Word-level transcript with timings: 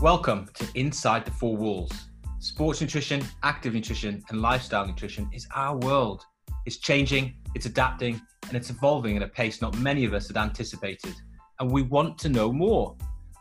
Welcome 0.00 0.48
to 0.54 0.64
Inside 0.76 1.24
the 1.24 1.32
Four 1.32 1.56
Walls. 1.56 1.90
Sports 2.38 2.80
nutrition, 2.80 3.20
active 3.42 3.74
nutrition, 3.74 4.22
and 4.30 4.40
lifestyle 4.40 4.86
nutrition 4.86 5.28
is 5.32 5.48
our 5.56 5.76
world. 5.76 6.24
It's 6.66 6.76
changing, 6.76 7.34
it's 7.56 7.66
adapting, 7.66 8.20
and 8.46 8.56
it's 8.56 8.70
evolving 8.70 9.16
at 9.16 9.24
a 9.24 9.26
pace 9.26 9.60
not 9.60 9.76
many 9.78 10.04
of 10.04 10.14
us 10.14 10.28
had 10.28 10.36
anticipated. 10.36 11.14
And 11.58 11.68
we 11.68 11.82
want 11.82 12.16
to 12.18 12.28
know 12.28 12.52
more. 12.52 12.96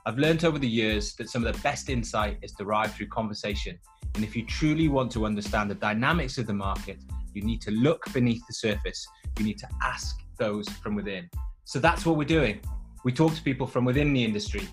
I've 0.07 0.18
learned 0.18 0.43
over 0.46 0.57
the 0.57 0.68
years 0.68 1.14
that 1.18 1.29
some 1.29 1.46
of 1.46 1.54
the 1.54 1.61
best 1.61 1.89
insight 1.89 2.39
is 2.41 2.54
derived 2.54 2.96
through 2.96 3.10
conversation. 3.10 3.78
And 4.15 4.24
if 4.24 4.36
you 4.36 4.43
truly 4.43 4.87
want 4.87 5.11
to 5.11 5.28
understand 5.28 5.69
the 5.69 5.75
dynamics 5.75 6.39
of 6.39 6.47
the 6.47 6.55
market, 6.55 6.97
you 7.36 7.43
need 7.43 7.61
to 7.61 7.71
look 7.71 8.04
beneath 8.14 8.42
the 8.47 8.55
surface. 8.55 9.05
You 9.37 9.46
need 9.46 9.60
to 9.60 9.69
ask 9.83 10.24
those 10.39 10.68
from 10.68 10.96
within. 10.96 11.29
So 11.65 11.78
that's 11.78 12.04
what 12.04 12.18
we're 12.18 12.24
doing. 12.24 12.61
We 13.05 13.11
talk 13.11 13.36
to 13.36 13.43
people 13.43 13.68
from 13.68 13.86
within 13.86 14.11
the 14.11 14.25
industry, 14.25 14.68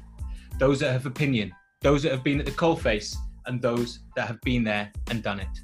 those 0.59 0.80
that 0.80 0.92
have 0.92 1.05
opinion, 1.05 1.52
those 1.84 2.02
that 2.02 2.11
have 2.12 2.24
been 2.24 2.41
at 2.41 2.47
the 2.47 2.52
coalface, 2.52 3.15
and 3.45 3.61
those 3.61 3.98
that 4.16 4.27
have 4.27 4.41
been 4.41 4.65
there 4.65 4.91
and 5.11 5.23
done 5.23 5.38
it. 5.38 5.61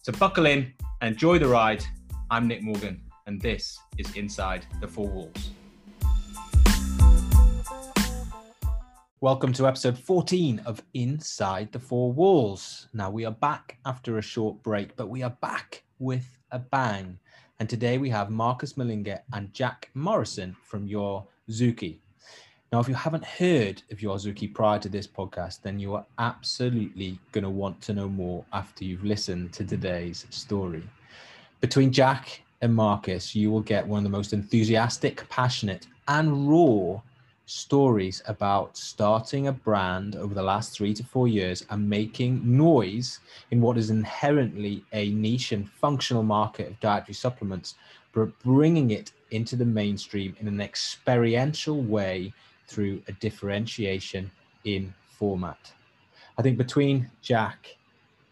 So 0.00 0.10
buckle 0.12 0.46
in 0.46 0.72
and 1.02 1.12
enjoy 1.12 1.38
the 1.38 1.48
ride. 1.48 1.84
I'm 2.30 2.48
Nick 2.48 2.62
Morgan, 2.62 3.02
and 3.26 3.38
this 3.38 3.78
is 3.98 4.16
Inside 4.16 4.64
the 4.80 4.88
Four 4.88 5.08
Walls. 5.08 5.50
Welcome 9.20 9.52
to 9.52 9.66
episode 9.66 9.98
14 9.98 10.62
of 10.64 10.82
Inside 10.94 11.70
the 11.72 11.78
Four 11.78 12.10
Walls. 12.10 12.88
Now, 12.94 13.10
we 13.10 13.26
are 13.26 13.30
back 13.30 13.76
after 13.84 14.16
a 14.16 14.22
short 14.22 14.62
break, 14.62 14.96
but 14.96 15.10
we 15.10 15.22
are 15.22 15.36
back 15.42 15.82
with 15.98 16.38
a 16.52 16.58
bang. 16.58 17.18
And 17.58 17.68
today 17.68 17.98
we 17.98 18.08
have 18.08 18.30
Marcus 18.30 18.78
Malinga 18.78 19.20
and 19.34 19.52
Jack 19.52 19.90
Morrison 19.92 20.56
from 20.64 20.86
Your 20.86 21.26
Zooki. 21.50 21.98
Now, 22.72 22.78
if 22.78 22.86
you 22.86 22.94
haven't 22.94 23.24
heard 23.24 23.82
of 23.90 23.98
YourZooki 23.98 24.54
prior 24.54 24.78
to 24.78 24.88
this 24.88 25.04
podcast, 25.04 25.62
then 25.62 25.80
you 25.80 25.96
are 25.96 26.06
absolutely 26.20 27.18
going 27.32 27.42
to 27.42 27.50
want 27.50 27.80
to 27.82 27.92
know 27.92 28.08
more 28.08 28.44
after 28.52 28.84
you've 28.84 29.02
listened 29.02 29.52
to 29.54 29.64
today's 29.64 30.24
story. 30.30 30.84
Between 31.60 31.90
Jack 31.90 32.42
and 32.60 32.72
Marcus, 32.72 33.34
you 33.34 33.50
will 33.50 33.60
get 33.60 33.84
one 33.84 33.98
of 33.98 34.04
the 34.04 34.16
most 34.16 34.32
enthusiastic, 34.32 35.28
passionate, 35.28 35.88
and 36.06 36.48
raw 36.48 37.00
stories 37.46 38.22
about 38.28 38.76
starting 38.76 39.48
a 39.48 39.52
brand 39.52 40.14
over 40.14 40.32
the 40.32 40.40
last 40.40 40.72
three 40.72 40.94
to 40.94 41.02
four 41.02 41.26
years 41.26 41.66
and 41.70 41.90
making 41.90 42.40
noise 42.56 43.18
in 43.50 43.60
what 43.60 43.78
is 43.78 43.90
inherently 43.90 44.84
a 44.92 45.10
niche 45.10 45.50
and 45.50 45.68
functional 45.68 46.22
market 46.22 46.68
of 46.68 46.78
dietary 46.78 47.14
supplements, 47.14 47.74
but 48.12 48.26
bringing 48.44 48.92
it 48.92 49.10
into 49.32 49.56
the 49.56 49.64
mainstream 49.64 50.36
in 50.38 50.46
an 50.46 50.60
experiential 50.60 51.82
way 51.82 52.32
through 52.70 53.02
a 53.08 53.12
differentiation 53.12 54.30
in 54.64 54.94
format. 55.18 55.72
I 56.38 56.42
think 56.42 56.56
between 56.56 57.10
Jack 57.20 57.76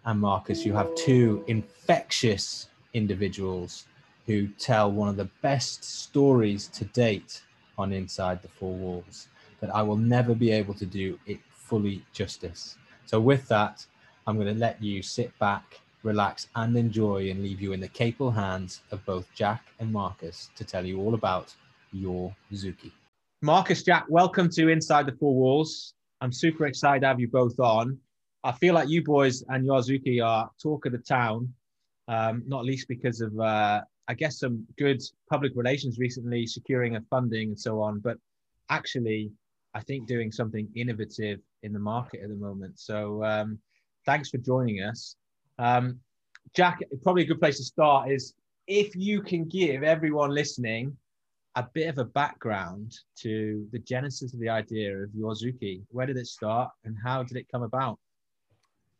and 0.05 0.21
Marcus, 0.21 0.65
you 0.65 0.73
have 0.75 0.95
two 0.95 1.45
infectious 1.49 2.69
individuals 2.95 3.85
who 4.27 4.47
tell 4.59 4.91
one 4.93 5.09
of 5.09 5.17
the 5.17 5.29
best 5.43 5.83
stories 5.83 6.69
to 6.69 6.85
date 6.87 7.43
on 7.77 7.93
Inside 7.93 8.41
the 8.41 8.49
Four 8.49 8.75
Walls 8.75 9.29
that 9.61 9.75
I 9.75 9.83
will 9.83 9.97
never 9.97 10.35
be 10.35 10.51
able 10.53 10.75
to 10.75 10.87
do 10.87 11.19
it 11.27 11.41
fully 11.51 12.05
justice. 12.13 12.77
So, 13.07 13.21
with 13.21 13.49
that, 13.49 13.85
I'm 14.27 14.37
going 14.37 14.55
to 14.55 14.61
let 14.61 14.83
you 14.83 15.03
sit 15.03 15.37
back, 15.39 15.81
relax, 16.03 16.49
and 16.55 16.77
enjoy, 16.77 17.31
and 17.31 17.43
leave 17.43 17.61
you 17.61 17.73
in 17.73 17.81
the 17.81 17.89
capable 17.89 18.31
hands 18.31 18.83
of 18.93 19.05
both 19.05 19.27
Jack 19.35 19.63
and 19.81 19.93
Marcus 19.93 20.51
to 20.57 20.65
tell 20.65 20.85
you 20.85 21.01
all 21.01 21.15
about 21.15 21.55
your 21.93 22.35
Zooki. 22.53 22.93
Marcus 23.41 23.85
Jack, 23.85 24.05
welcome 24.09 24.51
to 24.51 24.69
Inside 24.69 25.07
the 25.07 25.13
Four 25.13 25.33
Walls. 25.33 25.95
I'm 26.21 26.33
super 26.33 26.67
excited 26.67 27.03
to 27.03 27.07
have 27.07 27.21
you 27.21 27.29
both 27.29 27.61
on. 27.61 27.97
I 28.43 28.51
feel 28.51 28.75
like 28.75 28.89
you 28.89 29.05
boys 29.05 29.45
and 29.49 29.65
YourZooki 29.65 30.21
are 30.25 30.51
talk 30.61 30.87
of 30.87 30.93
the 30.93 30.99
town, 30.99 31.55
um, 32.09 32.43
not 32.49 32.65
least 32.65 32.89
because 32.89 33.21
of, 33.21 33.39
uh, 33.39 33.83
I 34.09 34.15
guess, 34.15 34.41
some 34.41 34.67
good 34.77 35.01
public 35.31 35.53
relations 35.55 36.01
recently, 36.01 36.49
securing 36.49 36.97
a 36.97 37.01
funding 37.03 37.51
and 37.51 37.61
so 37.61 37.81
on. 37.81 38.01
But 38.01 38.17
actually, 38.71 39.31
I 39.73 39.83
think 39.83 40.09
doing 40.09 40.33
something 40.33 40.69
innovative 40.75 41.39
in 41.63 41.73
the 41.73 41.79
market 41.79 42.23
at 42.25 42.31
the 42.31 42.35
moment. 42.35 42.81
So 42.81 43.23
um, 43.23 43.61
thanks 44.05 44.31
for 44.31 44.39
joining 44.39 44.83
us. 44.83 45.15
Um, 45.61 46.01
Jack, 46.57 46.81
probably 47.05 47.23
a 47.23 47.27
good 47.27 47.39
place 47.39 47.59
to 47.59 47.65
start 47.65 48.11
is 48.11 48.35
if 48.67 48.97
you 48.97 49.23
can 49.23 49.45
give 49.45 49.85
everyone 49.85 50.31
listening 50.31 50.97
a 51.57 51.67
bit 51.75 51.89
of 51.89 51.99
a 51.99 52.05
background 52.05 52.95
to 53.17 53.67
the 53.73 53.79
genesis 53.81 54.33
of 54.33 54.41
the 54.41 54.49
idea 54.49 54.97
of 54.97 55.11
YourZooki. 55.11 55.83
Where 55.91 56.07
did 56.07 56.17
it 56.17 56.27
start 56.27 56.71
and 56.85 56.97
how 57.03 57.23
did 57.23 57.37
it 57.37 57.47
come 57.51 57.63
about? 57.63 57.99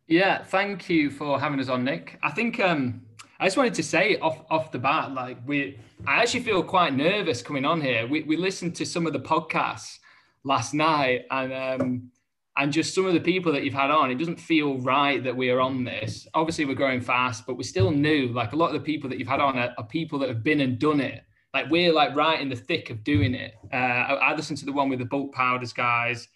Yeah, 0.09 0.43
thank 0.43 0.89
you 0.89 1.11
for 1.11 1.39
having 1.39 1.61
us 1.61 1.69
on, 1.69 1.85
Nick. 1.85 2.19
I 2.23 2.31
think 2.31 2.59
um, 2.61 3.03
I 3.39 3.47
just 3.47 3.57
wanted 3.57 3.75
to 3.75 3.83
say 3.83 4.17
off 4.19 4.43
off 4.51 4.73
the 4.73 4.79
bat, 4.79 5.13
like 5.13 5.37
we, 5.47 5.79
I 6.07 6.23
actually 6.23 6.41
feel 6.41 6.63
quite 6.63 6.95
nervous 6.95 7.43
coming 7.43 7.67
on 7.67 7.81
here. 7.81 8.07
We 8.07 8.23
we 8.23 8.37
listened 8.37 8.75
to 8.77 8.87
some 8.87 9.07
of 9.07 9.13
the 9.13 9.21
podcasts 9.21 9.99
last 10.45 10.73
night, 10.73 11.27
and 11.31 11.53
um, 11.53 12.11
and 12.57 12.73
just 12.73 12.95
some 12.95 13.05
of 13.05 13.13
the 13.13 13.21
people 13.21 13.53
that 13.53 13.65
you've 13.65 13.75
had 13.75 13.91
on. 13.91 14.11
It 14.11 14.17
doesn't 14.17 14.41
feel 14.41 14.79
right 14.79 15.23
that 15.23 15.37
we 15.37 15.51
are 15.51 15.61
on 15.61 15.85
this. 15.85 16.27
Obviously, 16.33 16.65
we're 16.65 16.75
growing 16.75 17.03
fast, 17.03 17.47
but 17.47 17.59
we're 17.59 17.63
still 17.63 17.91
new. 17.91 18.29
Like 18.29 18.55
a 18.55 18.57
lot 18.57 18.69
of 18.69 18.73
the 18.73 18.81
people 18.81 19.11
that 19.11 19.19
you've 19.19 19.29
had 19.29 19.41
on 19.41 19.59
are, 19.59 19.75
are 19.77 19.87
people 19.87 20.19
that 20.21 20.31
have 20.31 20.43
been 20.43 20.63
and 20.63 20.79
done 20.79 21.01
it 21.01 21.23
like 21.55 21.71
we're 21.71 21.93
like 21.93 22.15
right 22.15 22.41
in 22.41 22.49
the 22.49 22.57
thick 22.57 22.91
of 22.91 23.05
doing 23.05 23.35
it. 23.35 23.55
Uh, 23.73 23.77
I, 23.77 24.15
I 24.15 24.37
listened 24.37 24.59
to 24.59 24.67
the 24.67 24.73
one 24.73 24.89
with 24.89 24.99
the 24.99 25.05
bulk 25.05 25.33
powders 25.33 25.73
guys, 25.73 26.29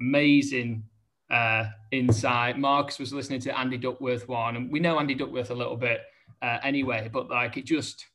amazing 0.00 0.84
uh, 1.30 1.64
insight. 1.90 2.58
Marcus 2.58 2.98
was 2.98 3.12
listening 3.12 3.40
to 3.40 3.58
Andy 3.58 3.78
Duckworth 3.78 4.28
one, 4.28 4.56
and 4.56 4.70
we 4.70 4.80
know 4.80 4.98
Andy 4.98 5.14
Duckworth 5.14 5.50
a 5.50 5.54
little 5.54 5.76
bit 5.76 6.02
uh, 6.42 6.58
anyway, 6.62 7.10
but 7.12 7.28
like 7.28 7.56
it 7.56 7.64
just, 7.64 8.06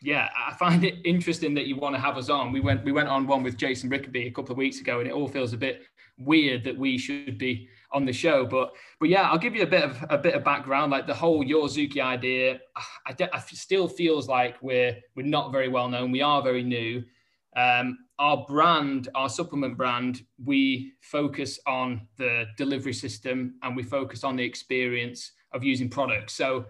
yeah, 0.00 0.28
I 0.36 0.54
find 0.54 0.84
it 0.84 0.96
interesting 1.04 1.54
that 1.54 1.66
you 1.66 1.76
want 1.76 1.94
to 1.94 2.00
have 2.00 2.16
us 2.16 2.30
on. 2.30 2.52
We 2.52 2.60
went 2.60 2.84
we 2.84 2.92
went 2.92 3.08
on 3.08 3.26
one 3.26 3.42
with 3.42 3.56
Jason 3.56 3.90
Rickaby 3.90 4.26
a 4.26 4.30
couple 4.30 4.52
of 4.52 4.58
weeks 4.58 4.80
ago, 4.80 5.00
and 5.00 5.08
it 5.08 5.12
all 5.12 5.28
feels 5.28 5.52
a 5.52 5.58
bit 5.58 5.82
weird 6.18 6.64
that 6.64 6.76
we 6.76 6.98
should 6.98 7.38
be 7.38 7.68
on 7.92 8.04
the 8.04 8.12
show. 8.12 8.46
But 8.46 8.72
but 9.00 9.08
yeah, 9.08 9.30
I'll 9.30 9.38
give 9.38 9.54
you 9.54 9.62
a 9.62 9.66
bit 9.66 9.84
of 9.84 10.04
a 10.10 10.18
bit 10.18 10.34
of 10.34 10.44
background. 10.44 10.92
Like 10.92 11.06
the 11.06 11.14
whole 11.14 11.44
YourZooki 11.44 12.00
idea, 12.00 12.60
I, 13.06 13.14
I 13.32 13.38
still 13.38 13.88
feels 13.88 14.28
like 14.28 14.56
we're 14.62 14.96
we're 15.14 15.26
not 15.26 15.52
very 15.52 15.68
well 15.68 15.88
known. 15.88 16.10
We 16.10 16.22
are 16.22 16.42
very 16.42 16.62
new. 16.62 17.04
Um, 17.56 17.98
our 18.18 18.46
brand, 18.48 19.08
our 19.14 19.28
supplement 19.28 19.76
brand, 19.76 20.22
we 20.42 20.92
focus 21.00 21.58
on 21.66 22.06
the 22.16 22.46
delivery 22.56 22.94
system 22.94 23.56
and 23.62 23.76
we 23.76 23.82
focus 23.82 24.24
on 24.24 24.36
the 24.36 24.44
experience 24.44 25.32
of 25.52 25.64
using 25.64 25.88
products. 25.90 26.34
So 26.34 26.66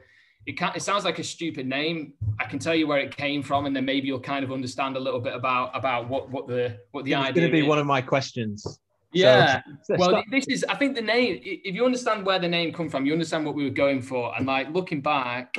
it, 0.46 0.58
can, 0.58 0.72
it 0.74 0.82
sounds 0.82 1.04
like 1.04 1.18
a 1.18 1.24
stupid 1.24 1.66
name. 1.66 2.14
I 2.40 2.46
can 2.46 2.58
tell 2.58 2.74
you 2.74 2.86
where 2.86 2.98
it 2.98 3.16
came 3.16 3.42
from, 3.42 3.66
and 3.66 3.76
then 3.76 3.84
maybe 3.84 4.08
you'll 4.08 4.18
kind 4.20 4.44
of 4.44 4.50
understand 4.50 4.96
a 4.96 5.00
little 5.00 5.20
bit 5.20 5.34
about 5.34 5.76
about 5.76 6.08
what 6.08 6.30
what 6.30 6.48
the 6.48 6.78
what 6.90 7.04
the 7.04 7.12
it's 7.12 7.18
idea. 7.18 7.28
It's 7.28 7.36
going 7.36 7.48
to 7.48 7.52
be 7.52 7.60
is. 7.60 7.68
one 7.68 7.78
of 7.78 7.86
my 7.86 8.00
questions. 8.00 8.80
Yeah. 9.12 9.62
So, 9.84 9.96
well, 9.98 10.22
this 10.30 10.46
is, 10.46 10.64
I 10.68 10.76
think 10.76 10.94
the 10.94 11.02
name, 11.02 11.40
if 11.42 11.74
you 11.74 11.84
understand 11.84 12.24
where 12.24 12.38
the 12.38 12.48
name 12.48 12.72
come 12.72 12.88
from, 12.88 13.04
you 13.04 13.12
understand 13.12 13.44
what 13.44 13.54
we 13.54 13.64
were 13.64 13.70
going 13.70 14.00
for. 14.00 14.32
And 14.36 14.46
like 14.46 14.72
looking 14.72 15.00
back, 15.00 15.56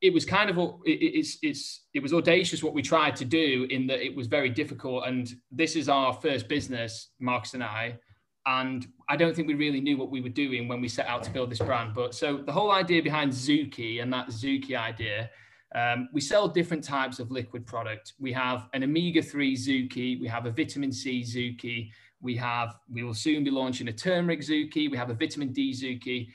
it 0.00 0.14
was 0.14 0.24
kind 0.24 0.48
of, 0.48 0.56
it, 0.84 0.90
it's, 0.90 1.38
it's, 1.42 1.82
it 1.92 2.02
was 2.02 2.14
audacious 2.14 2.62
what 2.62 2.72
we 2.72 2.82
tried 2.82 3.14
to 3.16 3.24
do 3.24 3.66
in 3.68 3.86
that 3.88 4.00
it 4.04 4.16
was 4.16 4.26
very 4.26 4.48
difficult. 4.48 5.06
And 5.06 5.30
this 5.50 5.76
is 5.76 5.88
our 5.88 6.14
first 6.14 6.48
business, 6.48 7.10
Marcus 7.20 7.54
and 7.54 7.62
I. 7.62 7.98
And 8.46 8.86
I 9.08 9.16
don't 9.16 9.36
think 9.36 9.48
we 9.48 9.54
really 9.54 9.82
knew 9.82 9.98
what 9.98 10.10
we 10.10 10.22
were 10.22 10.30
doing 10.30 10.68
when 10.68 10.80
we 10.80 10.88
set 10.88 11.06
out 11.06 11.22
to 11.24 11.30
build 11.30 11.50
this 11.50 11.58
brand. 11.58 11.92
But 11.94 12.14
so 12.14 12.38
the 12.38 12.52
whole 12.52 12.70
idea 12.70 13.02
behind 13.02 13.32
Zooki 13.32 14.02
and 14.02 14.10
that 14.14 14.28
Zooki 14.28 14.74
idea, 14.74 15.28
um, 15.74 16.08
we 16.12 16.20
sell 16.20 16.48
different 16.48 16.82
types 16.82 17.18
of 17.18 17.30
liquid 17.30 17.66
product. 17.66 18.14
We 18.18 18.32
have 18.32 18.68
an 18.72 18.84
omega 18.84 19.22
3 19.22 19.54
Zooki, 19.54 20.20
we 20.20 20.26
have 20.26 20.46
a 20.46 20.50
vitamin 20.50 20.92
C 20.92 21.22
Zooki, 21.22 21.90
we 22.20 22.36
have, 22.36 22.76
we 22.90 23.02
will 23.02 23.14
soon 23.14 23.44
be 23.44 23.50
launching 23.50 23.88
a 23.88 23.92
turmeric 23.92 24.40
Zooki. 24.40 24.90
We 24.90 24.96
have 24.96 25.10
a 25.10 25.14
vitamin 25.14 25.52
D 25.52 25.72
Zooki. 25.72 26.28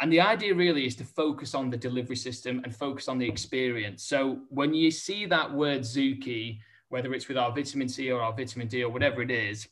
And 0.00 0.12
the 0.12 0.20
idea 0.20 0.54
really 0.54 0.86
is 0.86 0.96
to 0.96 1.04
focus 1.04 1.54
on 1.54 1.70
the 1.70 1.76
delivery 1.76 2.16
system 2.16 2.60
and 2.64 2.74
focus 2.74 3.08
on 3.08 3.18
the 3.18 3.28
experience. 3.28 4.04
So 4.04 4.40
when 4.50 4.74
you 4.74 4.90
see 4.90 5.24
that 5.26 5.50
word 5.50 5.82
Zooki, 5.82 6.58
whether 6.88 7.14
it's 7.14 7.28
with 7.28 7.38
our 7.38 7.52
vitamin 7.52 7.88
C 7.88 8.10
or 8.10 8.20
our 8.20 8.32
vitamin 8.32 8.68
D 8.68 8.82
or 8.82 8.90
whatever 8.90 9.22
it 9.22 9.30
is, 9.30 9.66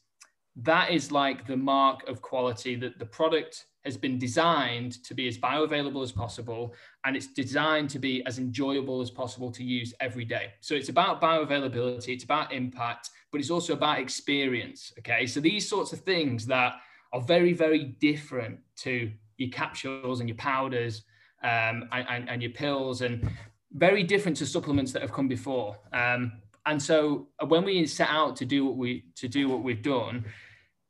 that 0.56 0.90
is 0.90 1.12
like 1.12 1.46
the 1.46 1.56
mark 1.56 2.08
of 2.08 2.22
quality 2.22 2.76
that 2.76 2.98
the 2.98 3.06
product 3.06 3.66
has 3.84 3.96
been 3.96 4.18
designed 4.18 5.02
to 5.04 5.14
be 5.14 5.26
as 5.26 5.36
bioavailable 5.36 6.02
as 6.02 6.12
possible 6.12 6.74
and 7.04 7.16
it's 7.16 7.26
designed 7.26 7.90
to 7.90 7.98
be 7.98 8.24
as 8.26 8.38
enjoyable 8.38 9.00
as 9.00 9.10
possible 9.10 9.50
to 9.50 9.64
use 9.64 9.92
every 10.00 10.24
day. 10.24 10.52
So 10.60 10.74
it's 10.74 10.88
about 10.88 11.20
bioavailability, 11.20 12.08
it's 12.10 12.24
about 12.24 12.52
impact, 12.52 13.10
but 13.30 13.40
it's 13.40 13.50
also 13.50 13.72
about 13.72 13.98
experience. 13.98 14.92
Okay. 15.00 15.26
So 15.26 15.40
these 15.40 15.68
sorts 15.68 15.92
of 15.92 16.00
things 16.00 16.46
that 16.46 16.74
are 17.12 17.20
very, 17.20 17.52
very 17.52 17.84
different 18.00 18.60
to 18.76 19.10
your 19.36 19.50
capsules 19.50 20.20
and 20.20 20.28
your 20.28 20.36
powders 20.36 21.02
um, 21.42 21.88
and, 21.92 22.06
and, 22.08 22.30
and, 22.30 22.42
your 22.42 22.52
pills 22.52 23.02
and 23.02 23.28
very 23.72 24.04
different 24.04 24.36
to 24.36 24.46
supplements 24.46 24.92
that 24.92 25.02
have 25.02 25.12
come 25.12 25.26
before. 25.26 25.76
Um, 25.92 26.32
and 26.66 26.80
so 26.80 27.28
when 27.48 27.64
we 27.64 27.84
set 27.86 28.08
out 28.08 28.36
to 28.36 28.44
do 28.44 28.64
what 28.64 28.76
we 28.76 29.04
to 29.16 29.26
do 29.26 29.48
what 29.48 29.64
we've 29.64 29.82
done, 29.82 30.24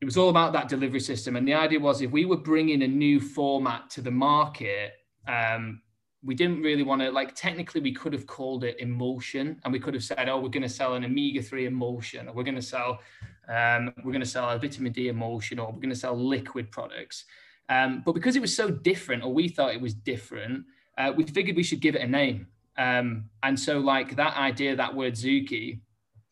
it 0.03 0.05
was 0.05 0.19
all 0.19 0.29
about 0.29 0.53
that 0.53 0.69
delivery 0.69 1.01
system. 1.01 1.37
And 1.37 1.49
the 1.49 1.55
idea 1.55 1.81
was 1.81 2.03
if 2.03 2.11
we 2.11 2.27
were 2.27 2.37
bringing 2.37 2.83
a 2.83 2.89
new 2.89 3.21
format 3.21 3.89
to 3.91 4.03
the 4.03 4.11
market, 4.11 4.93
um, 5.27 5.81
we 6.25 6.35
didn't 6.35 6.63
really 6.63 6.83
want 6.83 7.03
to 7.03 7.11
like 7.11 7.35
technically 7.35 7.81
we 7.81 7.93
could 7.93 8.13
have 8.13 8.27
called 8.27 8.65
it 8.65 8.77
emulsion 8.79 9.61
and 9.65 9.73
we 9.73 9.81
could 9.81 9.95
have 9.95 10.05
said 10.05 10.29
oh 10.29 10.39
we're 10.39 10.49
going 10.49 10.63
to 10.63 10.69
sell 10.69 10.95
an 10.95 11.05
omega-3 11.05 11.67
emulsion 11.67 12.29
or 12.29 12.35
we're 12.35 12.45
going 12.45 12.55
to 12.55 12.63
sell 12.63 13.01
um, 13.49 13.93
we're 14.05 14.13
going 14.13 14.21
to 14.21 14.27
sell 14.27 14.49
a 14.51 14.59
vitamin 14.59 14.93
d 14.93 15.09
emulsion 15.09 15.59
or 15.59 15.73
we're 15.73 15.81
going 15.81 15.91
to 15.91 15.97
sell 15.97 16.17
liquid 16.17 16.71
products. 16.71 17.25
Um, 17.69 18.03
but 18.05 18.13
because 18.13 18.37
it 18.37 18.41
was 18.41 18.55
so 18.55 18.71
different 18.71 19.25
or 19.25 19.33
we 19.33 19.49
thought 19.49 19.73
it 19.73 19.81
was 19.81 19.95
different 19.95 20.65
uh, 20.99 21.13
we 21.17 21.25
figured 21.25 21.57
we 21.57 21.63
should 21.63 21.81
give 21.81 21.95
it 21.95 22.03
a 22.03 22.07
name. 22.07 22.47
Um, 22.77 23.31
and 23.43 23.59
so 23.59 23.79
like 23.79 24.17
that 24.17 24.37
idea 24.37 24.77
that 24.77 24.95
word 24.95 25.15
zooki 25.15 25.81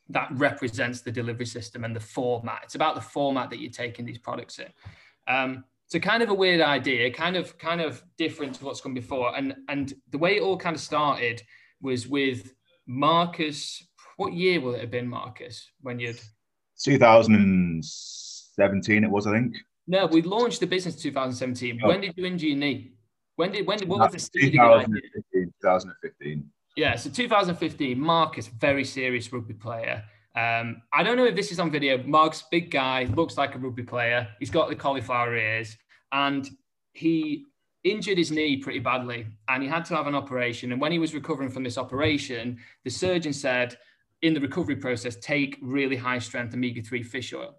that 0.09 0.29
represents 0.33 1.01
the 1.03 1.13
delivery 1.13 1.47
system 1.47 1.85
and 1.85 1.95
the 1.95 2.01
format. 2.01 2.61
It's 2.65 2.75
about 2.75 2.95
the 2.95 3.01
format 3.01 3.51
that 3.51 3.61
you're 3.61 3.71
taking 3.71 4.05
these 4.05 4.19
products 4.19 4.59
in. 4.59 4.67
Um, 5.33 5.65
so 5.91 5.99
kind 5.99 6.23
of 6.23 6.31
a 6.31 6.35
weird 6.35 6.61
idea, 6.61 7.11
kind 7.11 7.35
of 7.37 7.59
kind 7.59 7.81
of 7.81 8.05
different 8.17 8.55
to 8.55 8.65
what's 8.65 8.81
come 8.81 8.95
before. 8.95 9.37
And 9.37 9.57
and 9.69 9.93
the 10.11 10.19
way 10.19 10.37
it 10.37 10.43
all 10.43 10.57
kind 10.57 10.77
of 10.77 10.81
started 10.81 11.43
was 11.83 12.07
with 12.07 12.55
Marcus. 12.87 13.85
What 14.17 14.33
year 14.33 14.61
will 14.61 14.75
it 14.75 14.83
have 14.83 14.93
been, 14.93 15.09
Marcus? 15.09 15.69
When 15.81 15.99
you'd 15.99 16.21
2017, 16.85 19.05
it 19.05 19.11
was, 19.11 19.27
I 19.27 19.33
think. 19.33 19.57
No, 19.89 20.07
we 20.07 20.23
launched 20.23 20.61
the 20.61 20.67
business 20.67 20.95
2017. 20.95 21.81
Oh. 21.83 21.89
When 21.89 22.03
did 22.03 22.17
you 22.17 22.25
injure 22.25 22.47
your 22.47 22.59
knee? 22.59 22.93
When 23.35 23.51
did 23.51 23.67
when 23.67 23.79
did 23.79 23.89
what 23.89 23.99
was 23.99 24.13
the 24.13 24.21
seed 24.21 24.53
2015, 24.53 25.53
2015. 25.61 26.49
Yeah, 26.77 26.95
so 26.95 27.11
2015, 27.11 27.99
Marcus, 27.99 28.47
very 28.47 28.85
serious 28.85 29.33
rugby 29.33 29.55
player. 29.55 30.05
Um, 30.37 30.83
I 30.93 31.03
don't 31.03 31.17
know 31.17 31.27
if 31.27 31.35
this 31.35 31.51
is 31.51 31.59
on 31.59 31.71
video. 31.71 32.03
Mark's 32.05 32.45
big 32.51 32.71
guy, 32.71 33.05
looks 33.05 33.37
like 33.37 33.55
a 33.55 33.59
rugby 33.59 33.83
player. 33.83 34.29
He's 34.39 34.51
got 34.51 34.69
the 34.69 34.77
cauliflower 34.77 35.37
ears, 35.37 35.77
and 36.13 36.49
he 36.93 37.47
injured 37.83 38.19
his 38.19 38.31
knee 38.31 38.59
pretty 38.59 38.79
badly, 38.79 39.27
and 39.49 39.63
he 39.63 39.69
had 39.69 39.85
to 39.87 39.97
have 39.97 40.07
an 40.07 40.15
operation. 40.15 40.73
And 40.73 40.81
when 40.81 40.93
he 40.93 40.99
was 40.99 41.15
recovering 41.15 41.51
from 41.51 41.65
this 41.65 41.79
operation, 41.79 42.59
the 42.85 42.91
surgeon 42.91 43.33
said, 43.33 43.77
in 44.23 44.35
the 44.35 44.41
recovery 44.41 44.77
process, 44.77 45.17
take 45.17 45.59
really 45.63 45.97
high 45.97 46.19
strength 46.19 46.55
omega 46.55 46.83
3 46.83 47.03
fish 47.03 47.33
oil. 47.33 47.55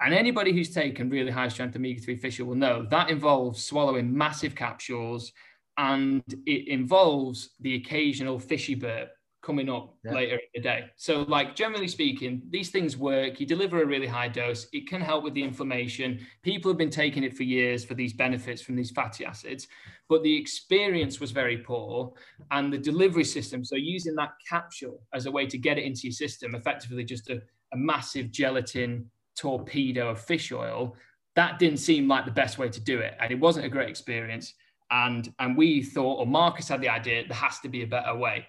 And 0.00 0.12
anybody 0.12 0.52
who's 0.52 0.74
taken 0.74 1.08
really 1.08 1.30
high 1.30 1.48
strength 1.48 1.76
omega 1.76 2.00
3 2.00 2.16
fish 2.16 2.40
oil 2.40 2.48
will 2.48 2.56
know 2.56 2.86
that 2.90 3.10
involves 3.10 3.64
swallowing 3.64 4.16
massive 4.16 4.54
capsules 4.54 5.32
and 5.78 6.22
it 6.46 6.68
involves 6.68 7.50
the 7.60 7.76
occasional 7.76 8.38
fishy 8.38 8.74
burp 8.74 9.10
coming 9.44 9.68
up 9.68 9.94
yeah. 10.04 10.12
later 10.12 10.36
in 10.36 10.40
the 10.54 10.60
day. 10.60 10.86
So, 10.96 11.22
like 11.22 11.54
generally 11.54 11.88
speaking, 11.88 12.42
these 12.50 12.70
things 12.70 12.96
work. 12.96 13.38
You 13.38 13.46
deliver 13.46 13.82
a 13.82 13.86
really 13.86 14.06
high 14.06 14.28
dose. 14.28 14.66
It 14.72 14.88
can 14.88 15.00
help 15.00 15.22
with 15.22 15.34
the 15.34 15.42
inflammation. 15.42 16.26
People 16.42 16.70
have 16.70 16.78
been 16.78 16.90
taking 16.90 17.24
it 17.24 17.36
for 17.36 17.42
years 17.42 17.84
for 17.84 17.94
these 17.94 18.12
benefits 18.12 18.62
from 18.62 18.76
these 18.76 18.90
fatty 18.90 19.24
acids, 19.24 19.68
but 20.08 20.22
the 20.22 20.34
experience 20.34 21.20
was 21.20 21.30
very 21.30 21.58
poor, 21.58 22.12
and 22.50 22.72
the 22.72 22.78
delivery 22.78 23.24
system. 23.24 23.64
So, 23.64 23.76
using 23.76 24.14
that 24.16 24.32
capsule 24.48 25.02
as 25.12 25.26
a 25.26 25.30
way 25.30 25.46
to 25.46 25.58
get 25.58 25.78
it 25.78 25.84
into 25.84 26.02
your 26.04 26.12
system, 26.12 26.54
effectively 26.54 27.04
just 27.04 27.28
a, 27.28 27.42
a 27.72 27.76
massive 27.76 28.30
gelatin 28.30 29.10
torpedo 29.36 30.10
of 30.10 30.20
fish 30.20 30.52
oil. 30.52 30.96
That 31.36 31.58
didn't 31.58 31.78
seem 31.78 32.06
like 32.08 32.24
the 32.24 32.30
best 32.30 32.58
way 32.58 32.68
to 32.68 32.80
do 32.80 32.98
it, 33.00 33.14
and 33.20 33.30
it 33.30 33.38
wasn't 33.38 33.66
a 33.66 33.68
great 33.68 33.90
experience. 33.90 34.54
And 34.90 35.32
and 35.38 35.56
we 35.56 35.82
thought, 35.82 36.20
or 36.20 36.26
Marcus 36.26 36.68
had 36.68 36.80
the 36.80 36.88
idea, 36.88 37.24
there 37.26 37.36
has 37.36 37.58
to 37.60 37.68
be 37.68 37.82
a 37.82 37.86
better 37.86 38.14
way. 38.14 38.46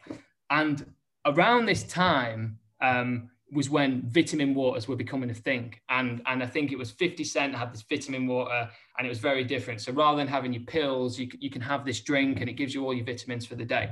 And 0.50 0.94
around 1.26 1.66
this 1.66 1.84
time 1.84 2.60
um, 2.82 3.30
was 3.52 3.70
when 3.70 4.04
vitamin 4.10 4.54
waters 4.54 4.88
were 4.88 4.96
becoming 4.96 5.30
a 5.30 5.34
thing. 5.34 5.76
And, 5.90 6.22
and 6.26 6.44
I 6.44 6.46
think 6.46 6.72
it 6.72 6.78
was 6.78 6.92
50 6.92 7.24
Cent 7.24 7.56
had 7.56 7.74
this 7.74 7.84
vitamin 7.88 8.28
water 8.28 8.70
and 8.98 9.06
it 9.06 9.10
was 9.10 9.20
very 9.20 9.44
different. 9.44 9.82
So 9.82 9.92
rather 9.92 10.18
than 10.18 10.28
having 10.28 10.54
your 10.54 10.64
pills, 10.64 11.20
you, 11.20 11.30
you 11.40 11.50
can 11.50 11.62
have 11.62 11.86
this 11.86 12.02
drink 12.02 12.42
and 12.42 12.50
it 12.50 12.54
gives 12.54 12.74
you 12.74 12.84
all 12.86 12.94
your 12.94 13.06
vitamins 13.06 13.46
for 13.46 13.56
the 13.56 13.66
day. 13.66 13.92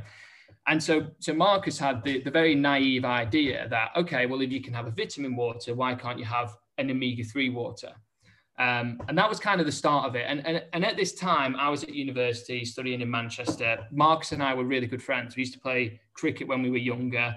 And 0.68 0.82
so, 0.82 1.08
so 1.20 1.34
Marcus 1.34 1.78
had 1.78 2.04
the, 2.04 2.22
the 2.22 2.32
very 2.32 2.56
naive 2.56 3.04
idea 3.04 3.68
that, 3.70 3.92
okay, 3.98 4.26
well, 4.26 4.42
if 4.42 4.52
you 4.52 4.62
can 4.62 4.74
have 4.74 4.88
a 4.88 4.92
vitamin 4.92 5.36
water, 5.36 5.76
why 5.76 5.94
can't 5.96 6.18
you 6.18 6.26
have 6.26 6.56
an 6.78 6.90
omega 6.90 7.24
3 7.24 7.50
water? 7.50 7.94
Um, 8.60 9.02
and 9.08 9.18
that 9.18 9.28
was 9.28 9.40
kind 9.40 9.60
of 9.60 9.66
the 9.66 9.72
start 9.72 10.08
of 10.08 10.16
it. 10.16 10.26
And, 10.28 10.46
and, 10.46 10.64
and 10.74 10.86
at 10.86 10.96
this 10.96 11.14
time, 11.14 11.56
I 11.56 11.70
was 11.70 11.84
at 11.84 11.94
university 11.94 12.64
studying 12.66 13.02
in 13.02 13.10
Manchester. 13.10 13.80
Marcus 13.92 14.32
and 14.32 14.44
I 14.44 14.54
were 14.54 14.64
really 14.64 14.86
good 14.86 15.02
friends. 15.02 15.36
We 15.36 15.42
used 15.42 15.54
to 15.54 15.60
play 15.60 16.00
cricket 16.14 16.48
when 16.48 16.62
we 16.62 16.70
were 16.70 16.78
younger. 16.78 17.36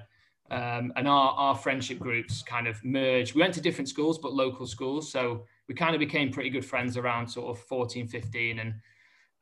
Um, 0.51 0.93
and 0.95 1.09
our, 1.09 1.31
our 1.33 1.55
friendship 1.57 1.99
groups 1.99 2.43
kind 2.43 2.67
of 2.67 2.83
merged. 2.85 3.35
We 3.35 3.41
went 3.41 3.55
to 3.55 3.61
different 3.61 3.89
schools, 3.89 4.19
but 4.19 4.35
local 4.35 4.67
schools. 4.67 5.11
So 5.11 5.45
we 5.69 5.75
kind 5.75 5.95
of 5.95 6.01
became 6.01 6.31
pretty 6.31 6.51
good 6.51 6.65
friends 6.65 6.97
around 6.97 7.29
sort 7.29 7.57
of 7.57 7.65
14, 7.65 8.07
15. 8.07 8.59
And, 8.59 8.75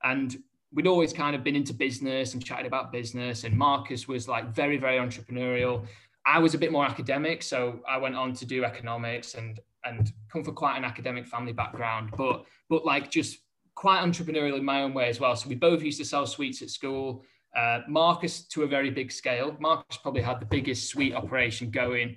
and 0.04 0.36
we'd 0.72 0.86
always 0.86 1.12
kind 1.12 1.34
of 1.34 1.42
been 1.42 1.56
into 1.56 1.74
business 1.74 2.34
and 2.34 2.44
chatted 2.44 2.66
about 2.66 2.92
business. 2.92 3.44
And 3.44 3.56
Marcus 3.56 4.06
was 4.06 4.28
like 4.28 4.54
very, 4.54 4.76
very 4.76 4.98
entrepreneurial. 4.98 5.86
I 6.26 6.38
was 6.38 6.54
a 6.54 6.58
bit 6.58 6.72
more 6.72 6.84
academic. 6.84 7.42
So 7.42 7.80
I 7.88 7.98
went 7.98 8.16
on 8.16 8.32
to 8.34 8.46
do 8.46 8.64
economics 8.64 9.34
and 9.34 9.60
and 9.84 10.12
come 10.32 10.42
from 10.42 10.54
quite 10.54 10.78
an 10.78 10.84
academic 10.84 11.26
family 11.26 11.52
background, 11.52 12.10
but 12.16 12.44
but 12.70 12.84
like 12.84 13.10
just 13.10 13.38
quite 13.74 14.00
entrepreneurial 14.00 14.56
in 14.56 14.64
my 14.64 14.82
own 14.82 14.94
way 14.94 15.08
as 15.08 15.20
well. 15.20 15.36
So 15.36 15.48
we 15.48 15.54
both 15.54 15.82
used 15.82 15.98
to 15.98 16.04
sell 16.04 16.26
sweets 16.26 16.62
at 16.62 16.70
school. 16.70 17.24
Uh, 17.56 17.80
Marcus 17.88 18.46
to 18.48 18.62
a 18.62 18.66
very 18.66 18.90
big 18.90 19.12
scale. 19.12 19.56
Marcus 19.60 19.96
probably 19.98 20.22
had 20.22 20.40
the 20.40 20.46
biggest 20.46 20.88
sweet 20.88 21.14
operation 21.14 21.70
going 21.70 22.16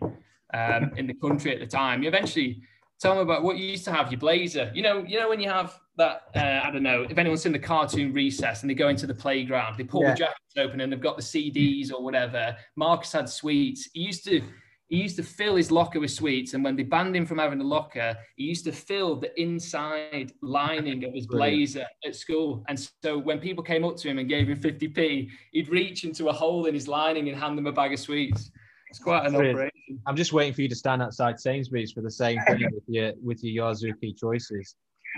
um, 0.54 0.92
in 0.96 1.06
the 1.06 1.14
country 1.14 1.54
at 1.54 1.60
the 1.60 1.68
time. 1.68 2.02
You 2.02 2.08
eventually 2.08 2.64
tell 3.00 3.16
me 3.16 3.22
about 3.22 3.44
what 3.44 3.58
you 3.58 3.66
used 3.66 3.86
to 3.86 3.92
have 3.92 4.12
your 4.12 4.20
blazer. 4.20 4.72
You 4.74 4.82
know, 4.82 5.04
you 5.06 5.20
know 5.20 5.30
when 5.30 5.40
you 5.40 5.50
have 5.50 5.80
that. 5.98 6.24
Uh, 6.36 6.62
I 6.64 6.72
don't 6.72 6.84
know 6.84 7.06
if 7.10 7.18
anyone's 7.18 7.42
seen 7.42 7.52
the 7.52 7.60
cartoon 7.60 8.14
recess 8.14 8.62
and 8.62 8.70
they 8.70 8.76
go 8.76 8.90
into 8.90 9.08
the 9.08 9.14
playground, 9.14 9.78
they 9.78 9.84
pull 9.84 10.04
yeah. 10.04 10.12
the 10.12 10.18
jackets 10.18 10.58
open 10.58 10.82
and 10.82 10.92
they've 10.92 11.02
got 11.02 11.18
the 11.18 11.24
CDs 11.24 11.92
or 11.92 12.04
whatever. 12.04 12.56
Marcus 12.76 13.12
had 13.12 13.30
sweets. 13.30 13.90
He 13.94 14.02
used 14.02 14.24
to 14.26 14.42
he 14.90 14.98
used 14.98 15.18
to 15.18 15.24
fill 15.24 15.56
his 15.56 15.70
locker 15.70 16.00
with 16.00 16.12
sweets. 16.12 16.54
And 16.54 16.64
when 16.64 16.76
they 16.76 16.84
banned 16.84 17.16
him 17.16 17.26
from 17.26 17.40
having 17.40 17.60
a 17.60 17.64
locker, 17.64 18.16
he 18.38 18.46
used 18.46 18.64
to 18.66 18.72
fill 18.72 19.18
the 19.18 19.38
inside 19.40 20.32
lining 20.42 21.04
of 21.04 21.14
his 21.14 21.28
blazer 21.28 21.86
at 22.06 22.16
school. 22.16 22.64
And 22.70 22.90
so 23.04 23.18
when 23.18 23.40
people 23.40 23.64
came 23.64 23.84
up 23.84 23.98
to 23.98 24.10
him 24.10 24.18
and 24.18 24.30
gave 24.30 24.48
him 24.48 24.58
50p, 24.58 25.30
he'd 25.52 25.70
reach 25.70 26.06
into 26.06 26.30
a 26.30 26.34
hole 26.34 26.66
in 26.66 26.74
his 26.74 26.88
lining 26.88 27.28
and 27.28 27.38
hand 27.38 27.58
them 27.58 27.68
a 27.68 27.72
bag 27.72 27.94
of 27.94 28.00
sweets. 28.00 28.50
It's 28.90 29.00
quite 29.00 29.26
an 29.26 29.34
Brilliant. 29.34 29.58
operation. 29.58 30.02
I'm 30.06 30.16
just 30.16 30.32
waiting 30.32 30.54
for 30.54 30.62
you 30.62 30.70
to 30.70 30.76
stand 30.76 31.02
outside 31.02 31.40
Sainsbury's 31.40 31.92
for 31.92 32.02
the 32.02 32.12
same 32.12 32.40
thing 32.48 32.70
with 32.74 32.84
your 32.88 33.12
with 33.22 33.44
your 33.44 33.66
YourZooki 33.66 34.18
choices. 34.18 34.76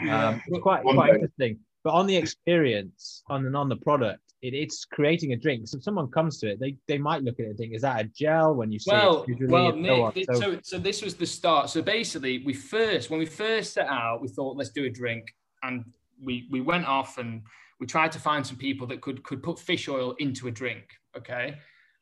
Um, 0.09 0.41
it's 0.47 0.61
quite 0.61 0.83
quite 0.83 1.15
interesting. 1.15 1.59
But 1.83 1.93
on 1.93 2.07
the 2.07 2.15
experience, 2.15 3.23
on 3.29 3.45
and 3.45 3.55
on 3.55 3.69
the 3.69 3.77
product, 3.77 4.21
it, 4.41 4.53
it's 4.53 4.85
creating 4.85 5.33
a 5.33 5.35
drink. 5.35 5.67
So 5.67 5.77
if 5.77 5.83
someone 5.83 6.09
comes 6.11 6.39
to 6.39 6.51
it, 6.51 6.59
they, 6.59 6.75
they 6.87 6.97
might 6.97 7.23
look 7.23 7.39
at 7.39 7.45
it 7.45 7.49
and 7.49 7.57
think, 7.57 7.73
is 7.73 7.81
that 7.83 8.01
a 8.01 8.03
gel 8.05 8.53
when 8.53 8.71
you 8.71 8.79
see 8.79 8.91
well, 8.91 9.25
it? 9.27 9.49
Well, 9.49 9.71
Nick, 9.73 10.25
so, 10.25 10.39
so, 10.39 10.59
so 10.61 10.77
this 10.77 11.01
was 11.01 11.15
the 11.15 11.25
start. 11.25 11.69
So 11.69 11.81
basically, 11.81 12.43
we 12.45 12.53
first, 12.53 13.09
when 13.09 13.19
we 13.19 13.25
first 13.25 13.73
set 13.73 13.87
out, 13.87 14.21
we 14.21 14.27
thought, 14.27 14.57
let's 14.57 14.71
do 14.71 14.85
a 14.85 14.89
drink. 14.89 15.33
And 15.63 15.85
we, 16.21 16.47
we 16.51 16.61
went 16.61 16.85
off 16.85 17.17
and 17.17 17.43
we 17.79 17.87
tried 17.87 18.11
to 18.11 18.19
find 18.19 18.45
some 18.45 18.57
people 18.57 18.85
that 18.87 19.01
could, 19.01 19.23
could 19.23 19.41
put 19.41 19.57
fish 19.57 19.87
oil 19.87 20.15
into 20.19 20.47
a 20.47 20.51
drink. 20.51 20.83
Okay. 21.17 21.57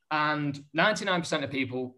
And 0.10 0.64
99% 0.76 1.44
of 1.44 1.52
people 1.52 1.96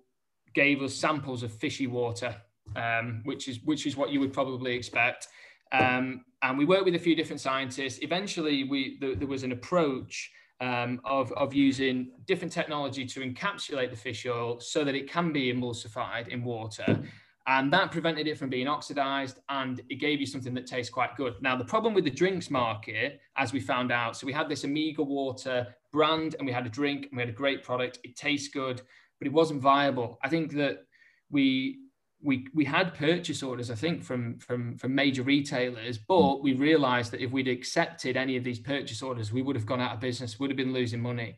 gave 0.54 0.82
us 0.82 0.96
samples 0.96 1.44
of 1.44 1.52
fishy 1.52 1.88
water, 1.88 2.36
um, 2.76 3.22
which 3.24 3.48
is 3.48 3.60
which 3.64 3.86
is 3.86 3.96
what 3.96 4.10
you 4.10 4.20
would 4.20 4.34
probably 4.34 4.74
expect. 4.74 5.28
Um, 5.72 6.26
and 6.42 6.58
we 6.58 6.66
worked 6.66 6.86
with 6.86 6.96
a 6.96 7.00
few 7.00 7.16
different 7.16 7.42
scientists. 7.42 8.00
Eventually, 8.02 8.64
we 8.64 8.98
there 9.00 9.28
was 9.28 9.44
an 9.44 9.52
approach 9.52 10.32
um, 10.62 11.00
of, 11.06 11.32
of 11.34 11.54
using 11.54 12.12
different 12.26 12.52
technology 12.52 13.06
to 13.06 13.22
encapsulate 13.22 13.92
the 13.92 13.96
fish 13.96 14.26
oil 14.26 14.60
so 14.60 14.84
that 14.84 14.96
it 14.96 15.10
can 15.10 15.32
be 15.32 15.54
emulsified 15.54 16.28
in 16.28 16.44
water. 16.44 17.00
And 17.48 17.74
that 17.74 17.92
prevented 17.92 18.28
it 18.28 18.38
from 18.38 18.50
being 18.50 18.68
oxidized 18.68 19.40
and 19.50 19.82
it 19.90 19.96
gave 19.96 20.20
you 20.20 20.28
something 20.28 20.54
that 20.54 20.68
tastes 20.68 20.92
quite 20.94 21.16
good. 21.16 21.36
Now, 21.42 21.56
the 21.56 21.66
problem 21.66 21.94
with 21.94 22.04
the 22.04 22.12
drinks 22.12 22.52
market, 22.52 23.22
as 23.38 23.54
we 23.54 23.60
found 23.60 23.92
out, 23.92 24.16
so 24.16 24.28
we 24.28 24.34
had 24.34 24.48
this 24.48 24.64
Omega 24.66 25.02
Water 25.02 25.68
brand 25.92 26.36
and 26.38 26.46
we 26.46 26.54
had 26.54 26.68
a 26.68 26.70
drink 26.70 27.08
and 27.10 27.18
we 27.18 27.22
had 27.22 27.30
a 27.30 27.34
great 27.34 27.64
product. 27.64 28.00
It 28.04 28.16
tastes 28.16 28.50
good, 28.50 28.82
but 29.18 29.28
it 29.28 29.34
wasn't 29.34 29.62
viable. 29.62 30.20
I 30.24 30.30
think 30.30 30.52
that 30.54 30.86
we 31.32 31.80
we 32.22 32.48
we 32.54 32.66
had 32.66 32.94
purchase 32.96 33.42
orders, 33.44 33.72
I 33.72 33.76
think, 33.76 34.04
from 34.04 34.38
from 34.40 34.78
from 34.78 34.94
major 34.94 35.24
retailers, 35.24 35.98
but 35.98 36.44
we 36.44 36.54
realised 36.54 37.12
that 37.12 37.22
if 37.22 37.32
we'd 37.32 37.48
accepted 37.48 38.18
any 38.18 38.36
of 38.36 38.44
these 38.44 38.60
purchase 38.60 39.02
orders, 39.02 39.32
we 39.32 39.42
would 39.42 39.56
have 39.56 39.66
gone 39.66 39.80
out 39.80 39.94
of 39.94 40.00
business, 40.00 40.40
would 40.40 40.50
have 40.50 40.58
been 40.58 40.74
losing 40.74 41.02
money, 41.02 41.38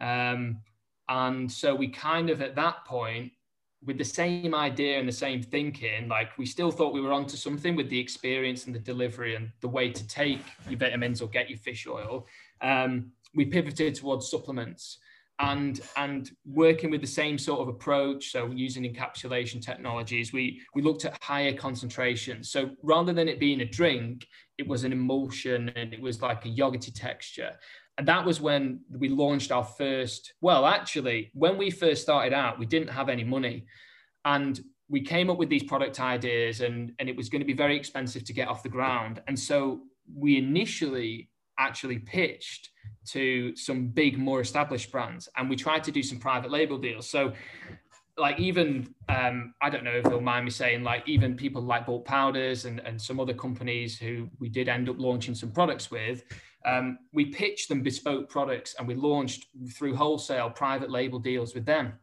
um, 0.00 0.58
and 1.08 1.50
so 1.50 1.74
we 1.74 1.88
kind 1.88 2.30
of 2.30 2.40
at 2.40 2.54
that 2.56 2.84
point, 2.86 3.32
with 3.84 3.98
the 3.98 4.04
same 4.04 4.54
idea 4.54 4.98
and 4.98 5.06
the 5.06 5.12
same 5.12 5.42
thinking, 5.42 6.08
like 6.08 6.36
we 6.38 6.46
still 6.46 6.70
thought 6.70 6.94
we 6.94 7.00
were 7.00 7.12
onto 7.12 7.36
something 7.36 7.76
with 7.76 7.90
the 7.90 7.98
experience 7.98 8.66
and 8.66 8.74
the 8.74 8.78
delivery 8.78 9.34
and 9.34 9.50
the 9.60 9.68
way 9.68 9.90
to 9.90 10.06
take 10.06 10.40
your 10.68 10.78
vitamins 10.78 11.20
or 11.20 11.28
get 11.28 11.50
your 11.50 11.58
fish 11.58 11.86
oil. 11.86 12.26
Um, 12.60 13.12
we 13.34 13.44
pivoted 13.44 13.94
towards 13.96 14.30
supplements. 14.30 14.98
And 15.38 15.80
and 15.96 16.30
working 16.44 16.90
with 16.90 17.00
the 17.00 17.06
same 17.06 17.38
sort 17.38 17.60
of 17.60 17.68
approach 17.68 18.30
so 18.30 18.46
using 18.46 18.84
encapsulation 18.84 19.60
technologies 19.64 20.32
we 20.32 20.60
we 20.74 20.82
looked 20.82 21.04
at 21.04 21.16
higher 21.22 21.52
concentrations. 21.52 22.50
So 22.50 22.70
rather 22.82 23.12
than 23.12 23.28
it 23.28 23.40
being 23.40 23.60
a 23.60 23.64
drink 23.64 24.26
it 24.58 24.68
was 24.68 24.84
an 24.84 24.92
emulsion 24.92 25.70
and 25.74 25.92
it 25.92 26.00
was 26.00 26.22
like 26.22 26.44
a 26.44 26.48
yogurty 26.48 26.92
texture. 26.94 27.52
And 27.98 28.06
that 28.08 28.24
was 28.24 28.40
when 28.40 28.80
we 28.90 29.08
launched 29.08 29.52
our 29.52 29.64
first 29.64 30.34
well 30.40 30.66
actually 30.66 31.30
when 31.34 31.56
we 31.56 31.70
first 31.70 32.02
started 32.02 32.32
out 32.32 32.58
we 32.58 32.66
didn't 32.66 32.88
have 32.88 33.08
any 33.08 33.24
money. 33.24 33.66
And 34.24 34.60
we 34.88 35.00
came 35.00 35.30
up 35.30 35.38
with 35.38 35.48
these 35.48 35.64
product 35.64 35.98
ideas 35.98 36.60
and 36.60 36.92
and 36.98 37.08
it 37.08 37.16
was 37.16 37.28
going 37.28 37.40
to 37.40 37.46
be 37.46 37.54
very 37.54 37.76
expensive 37.76 38.24
to 38.24 38.32
get 38.32 38.48
off 38.48 38.62
the 38.62 38.68
ground. 38.68 39.22
And 39.26 39.38
so 39.38 39.80
we 40.14 40.36
initially 40.36 41.30
actually 41.62 41.98
pitched 41.98 42.70
to 43.10 43.54
some 43.56 43.88
big, 43.88 44.18
more 44.18 44.40
established 44.40 44.90
brands, 44.92 45.28
and 45.36 45.48
we 45.48 45.56
tried 45.56 45.84
to 45.84 45.92
do 45.92 46.02
some 46.02 46.18
private 46.18 46.50
label 46.50 46.78
deals. 46.78 47.08
So, 47.08 47.32
like 48.18 48.38
even 48.38 48.94
um, 49.08 49.54
I 49.62 49.70
don't 49.70 49.84
know 49.84 49.92
if 49.92 50.04
they'll 50.04 50.20
mind 50.20 50.44
me 50.44 50.50
saying, 50.50 50.82
like 50.82 51.02
even 51.08 51.34
people 51.34 51.62
like 51.62 51.86
Bulk 51.86 52.04
Powders 52.04 52.64
and 52.66 52.80
and 52.80 53.00
some 53.00 53.18
other 53.20 53.34
companies 53.34 53.98
who 53.98 54.28
we 54.38 54.48
did 54.48 54.68
end 54.68 54.88
up 54.88 54.96
launching 54.98 55.34
some 55.34 55.50
products 55.50 55.90
with. 55.90 56.24
Um, 56.64 56.98
we 57.12 57.26
pitched 57.26 57.68
them 57.68 57.82
bespoke 57.82 58.28
products 58.28 58.76
and 58.78 58.86
we 58.86 58.94
launched 58.94 59.46
through 59.76 59.96
wholesale 59.96 60.50
private 60.50 60.90
label 60.90 61.18
deals 61.18 61.54
with 61.54 61.66
them. 61.66 61.94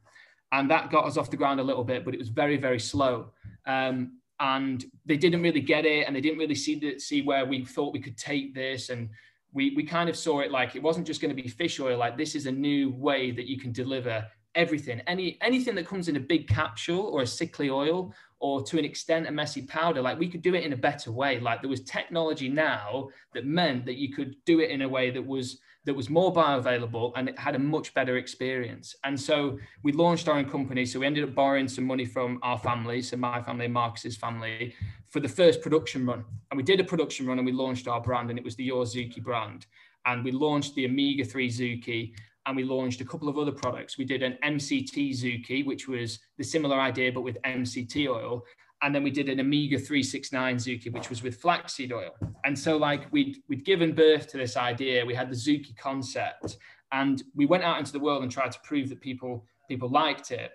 And 0.51 0.69
that 0.69 0.89
got 0.89 1.05
us 1.05 1.17
off 1.17 1.31
the 1.31 1.37
ground 1.37 1.59
a 1.59 1.63
little 1.63 1.83
bit, 1.83 2.03
but 2.03 2.13
it 2.13 2.17
was 2.17 2.29
very, 2.29 2.57
very 2.57 2.79
slow. 2.79 3.31
Um, 3.65 4.19
and 4.39 4.83
they 5.05 5.17
didn't 5.17 5.41
really 5.41 5.61
get 5.61 5.85
it 5.85 6.07
and 6.07 6.15
they 6.15 6.21
didn't 6.21 6.39
really 6.39 6.55
see 6.55 6.75
the, 6.79 6.97
see 6.99 7.21
where 7.21 7.45
we 7.45 7.65
thought 7.65 7.93
we 7.93 7.99
could 7.99 8.17
take 8.17 8.53
this 8.53 8.89
and 8.89 9.09
we, 9.53 9.74
we 9.75 9.84
kind 9.84 10.10
of 10.10 10.15
saw 10.15 10.39
it 10.39 10.51
like 10.51 10.75
it 10.75 10.84
wasn't 10.84 11.08
just 11.08 11.22
going 11.22 11.36
to 11.36 11.41
be 11.41 11.48
fish 11.48 11.79
oil 11.79 11.98
like 11.98 12.18
this 12.18 12.36
is 12.36 12.46
a 12.46 12.51
new 12.51 12.91
way 12.91 13.32
that 13.32 13.48
you 13.48 13.60
can 13.60 13.72
deliver 13.72 14.25
everything. 14.56 15.01
Any 15.08 15.38
anything 15.41 15.75
that 15.75 15.88
comes 15.88 16.08
in 16.08 16.15
a 16.15 16.20
big 16.20 16.48
capsule 16.48 17.06
or 17.06 17.22
a 17.22 17.27
sickly 17.27 17.70
oil 17.70 18.13
or 18.39 18.63
to 18.63 18.79
an 18.79 18.86
extent 18.86 19.27
a 19.27 19.32
messy 19.32 19.63
powder 19.63 20.01
like 20.01 20.18
we 20.18 20.29
could 20.29 20.41
do 20.41 20.56
it 20.56 20.63
in 20.63 20.74
a 20.74 20.77
better 20.77 21.12
way. 21.12 21.39
Like 21.39 21.62
there 21.62 21.70
was 21.70 21.82
technology 21.82 22.50
now 22.50 23.10
that 23.34 23.46
meant 23.46 23.86
that 23.86 23.96
you 23.96 24.13
could 24.13 24.36
do 24.46 24.60
it 24.60 24.70
in 24.70 24.82
a 24.84 24.89
way 24.89 25.12
that 25.12 25.25
was 25.25 25.60
that 25.89 25.96
was 25.96 26.08
more 26.08 26.31
bioavailable 26.31 27.13
and 27.15 27.27
it 27.27 27.39
had 27.39 27.55
a 27.55 27.60
much 27.60 27.96
better 27.96 28.17
experience. 28.17 28.96
And 29.05 29.19
so 29.19 29.58
we 29.81 29.91
launched 29.91 30.29
our 30.29 30.38
own 30.38 30.48
company. 30.48 30.86
So 30.86 31.00
we 31.00 31.08
ended 31.08 31.24
up 31.24 31.34
borrowing 31.34 31.67
some 31.67 31.84
money 31.84 32.05
from 32.05 32.38
our 32.43 32.60
family, 32.60 33.01
so 33.01 33.17
my 33.17 33.41
family, 33.41 33.65
and 33.65 33.74
Marcus's 33.74 34.15
family, 34.15 34.75
for 35.08 35.19
the 35.19 35.27
first 35.27 35.63
production 35.63 36.05
run. 36.05 36.24
And 36.51 36.58
we 36.60 36.62
did 36.62 36.79
a 36.79 36.84
production 36.84 37.25
run 37.25 37.39
and 37.39 37.46
we 37.46 37.51
launched 37.51 37.88
our 37.88 38.00
brand, 38.00 38.29
and 38.29 38.38
it 38.38 38.46
was 38.46 38.55
the 38.55 38.65
Your 38.65 38.84
Zooki 38.84 39.19
brand. 39.19 39.65
And 40.05 40.24
we 40.24 40.31
launched 40.31 40.75
the 40.75 40.86
Omega 40.86 41.25
3 41.25 41.50
Zooki 41.50 42.13
and 42.46 42.55
we 42.55 42.63
launched 42.63 43.01
a 43.01 43.05
couple 43.05 43.27
of 43.27 43.39
other 43.39 43.51
products. 43.51 43.98
We 43.98 44.05
did 44.05 44.22
an 44.22 44.38
MCT 44.43 45.10
Zooki, 45.10 45.65
which 45.65 45.88
was 45.88 46.19
the 46.38 46.43
similar 46.43 46.79
idea, 46.79 47.12
but 47.12 47.22
with 47.22 47.41
MCT 47.41 48.08
oil 48.08 48.46
and 48.81 48.95
then 48.95 49.03
we 49.03 49.12
did 49.12 49.27
an 49.29 49.39
Omega 49.39 49.77
369 49.77 50.55
Zooki, 50.55 50.91
which 50.91 51.09
was 51.09 51.21
with 51.21 51.41
flaxseed 51.41 51.91
oil. 51.91 52.15
And 52.45 52.57
so, 52.57 52.77
like, 52.77 53.12
we'd, 53.12 53.38
we'd 53.50 53.65
given 53.65 53.93
birth 53.93 54.27
to 54.27 54.38
this 54.38 54.55
idea. 54.55 55.05
We 55.05 55.13
had 55.13 55.29
the 55.29 55.36
Zooki 55.36 55.75
concept, 55.77 56.57
and 56.91 57.21
we 57.36 57.45
went 57.45 57.63
out 57.63 57.79
into 57.79 57.91
the 57.91 58.00
world 58.00 58.24
and 58.24 58.31
tried 58.31 58.51
to 58.53 58.59
prove 58.63 58.89
that 58.89 59.01
people 59.01 59.45
people 59.67 59.89
liked 59.89 60.31
it. 60.31 60.51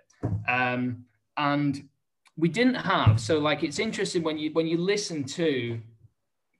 Um, 0.48 1.04
and 1.36 1.88
we 2.36 2.48
didn't 2.48 2.74
have 2.74 3.20
so 3.20 3.38
like 3.38 3.62
it's 3.62 3.78
interesting 3.78 4.22
when 4.22 4.38
you 4.38 4.50
when 4.52 4.66
you 4.66 4.76
listen 4.76 5.24
to 5.24 5.80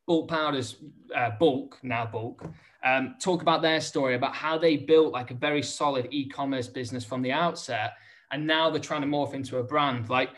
bulk 0.07 0.29
powders 0.29 0.77
uh, 1.15 1.31
bulk 1.39 1.79
now 1.83 2.07
bulk 2.07 2.45
um, 2.85 3.15
talk 3.21 3.43
about 3.43 3.63
their 3.63 3.81
story 3.81 4.15
about 4.15 4.35
how 4.35 4.59
they 4.59 4.77
built 4.77 5.13
like 5.13 5.31
a 5.31 5.35
very 5.35 5.63
solid 5.63 6.07
e-commerce 6.11 6.69
business 6.69 7.05
from 7.05 7.23
the 7.23 7.33
outset 7.33 7.95
and 8.31 8.47
now 8.47 8.71
they're 8.71 8.81
trying 8.81 9.01
to 9.01 9.07
morph 9.07 9.35
into 9.35 9.59
a 9.59 9.63
brand 9.63 10.09
like 10.11 10.31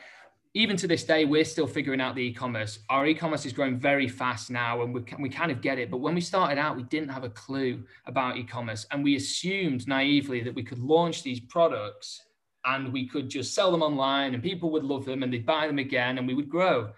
even 0.57 0.75
to 0.75 0.89
this 0.89 1.05
day, 1.05 1.27
we're 1.27 1.45
still 1.45 1.67
figuring 1.67 2.01
out 2.01 2.15
the 2.15 2.23
e-commerce. 2.23 2.79
Our 2.89 3.07
e-commerce 3.07 3.45
is 3.45 3.53
growing 3.53 3.79
very 3.79 4.09
fast 4.09 4.51
now, 4.51 4.81
and 4.81 4.95
we, 4.95 5.05
we 5.19 5.29
kind 5.29 5.53
of 5.53 5.61
get 5.61 5.79
it. 5.79 5.91
But 5.91 5.99
when 5.99 6.15
we 6.15 6.23
started 6.23 6.57
out, 6.57 6.79
we 6.79 6.85
didn't 6.85 7.11
have 7.11 7.25
a 7.25 7.29
clue 7.29 7.83
about 8.07 8.39
e-commerce, 8.39 8.87
and 8.91 9.05
we 9.05 9.17
assumed 9.17 9.87
naively 9.87 10.41
that 10.41 10.55
we 10.55 10.63
could 10.63 10.79
launch 10.79 11.23
these 11.23 11.41
products 11.41 12.23
and 12.65 12.91
we 12.91 13.07
could 13.07 13.29
just 13.29 13.55
sell 13.55 13.71
them 13.71 13.83
online, 13.83 14.33
and 14.33 14.43
people 14.43 14.71
would 14.71 14.83
love 14.83 15.05
them, 15.05 15.23
and 15.23 15.31
they'd 15.31 15.45
buy 15.45 15.67
them 15.67 15.79
again, 15.79 16.17
and 16.17 16.27
we 16.27 16.33
would 16.33 16.49
grow. 16.49 16.89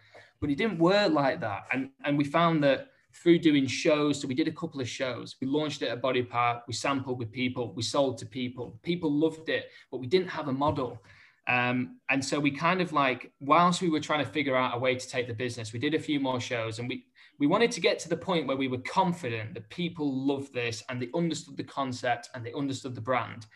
But 0.40 0.50
it 0.50 0.56
didn't 0.56 0.78
work 0.78 1.12
like 1.12 1.40
that, 1.40 1.64
and 1.72 1.90
and 2.04 2.16
we 2.16 2.22
found 2.24 2.62
that 2.62 2.90
through 3.12 3.40
doing 3.40 3.66
shows. 3.66 4.20
So 4.20 4.28
we 4.28 4.34
did 4.34 4.46
a 4.46 4.52
couple 4.52 4.80
of 4.80 4.88
shows. 4.88 5.34
We 5.40 5.48
launched 5.48 5.82
it 5.82 5.88
at 5.88 6.00
BodyPower. 6.00 6.62
We 6.68 6.74
sampled 6.74 7.18
with 7.18 7.32
people. 7.32 7.72
We 7.74 7.82
sold 7.82 8.18
to 8.18 8.26
people. 8.26 8.78
People 8.84 9.10
loved 9.12 9.48
it, 9.48 9.66
but 9.90 9.98
we 9.98 10.06
didn't 10.06 10.28
have 10.28 10.46
a 10.46 10.52
model. 10.52 11.02
Um, 11.48 11.98
and 12.10 12.22
so 12.22 12.38
we 12.38 12.50
kind 12.50 12.80
of 12.82 12.92
like, 12.92 13.32
whilst 13.40 13.80
we 13.80 13.88
were 13.88 14.00
trying 14.00 14.24
to 14.24 14.30
figure 14.30 14.54
out 14.54 14.76
a 14.76 14.78
way 14.78 14.94
to 14.94 15.08
take 15.08 15.26
the 15.26 15.34
business, 15.34 15.72
we 15.72 15.78
did 15.78 15.94
a 15.94 15.98
few 15.98 16.20
more 16.20 16.40
shows 16.40 16.78
and 16.78 16.88
we, 16.88 17.06
we 17.38 17.46
wanted 17.46 17.70
to 17.72 17.80
get 17.80 17.98
to 18.00 18.08
the 18.08 18.16
point 18.16 18.46
where 18.46 18.56
we 18.56 18.68
were 18.68 18.78
confident 18.78 19.54
that 19.54 19.68
people 19.70 20.26
loved 20.26 20.52
this 20.52 20.82
and 20.88 21.00
they 21.00 21.08
understood 21.14 21.56
the 21.56 21.64
concept 21.64 22.28
and 22.34 22.44
they 22.44 22.52
understood 22.52 22.94
the 22.94 23.00
brand. 23.00 23.46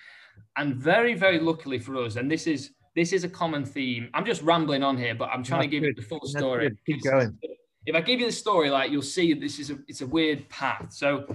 And 0.56 0.74
very, 0.76 1.14
very 1.14 1.38
luckily 1.38 1.78
for 1.78 1.96
us, 1.98 2.16
and 2.16 2.30
this 2.30 2.46
is 2.46 2.70
this 2.94 3.12
is 3.12 3.24
a 3.24 3.28
common 3.28 3.64
theme. 3.64 4.10
I'm 4.12 4.26
just 4.26 4.42
rambling 4.42 4.82
on 4.82 4.98
here, 4.98 5.14
but 5.14 5.30
I'm 5.30 5.42
trying 5.42 5.60
That's 5.60 5.66
to 5.66 5.70
give 5.70 5.82
good. 5.82 5.96
you 5.96 6.02
the 6.02 6.08
full 6.08 6.26
story. 6.26 6.70
Keep 6.86 7.04
going. 7.04 7.38
If 7.86 7.94
I 7.96 8.00
give 8.02 8.20
you 8.20 8.26
the 8.26 8.32
story, 8.32 8.68
like 8.68 8.90
you'll 8.90 9.02
see, 9.02 9.32
this 9.32 9.58
is 9.58 9.70
a 9.70 9.78
it's 9.88 10.02
a 10.02 10.06
weird 10.06 10.48
path. 10.48 10.92
So 10.92 11.26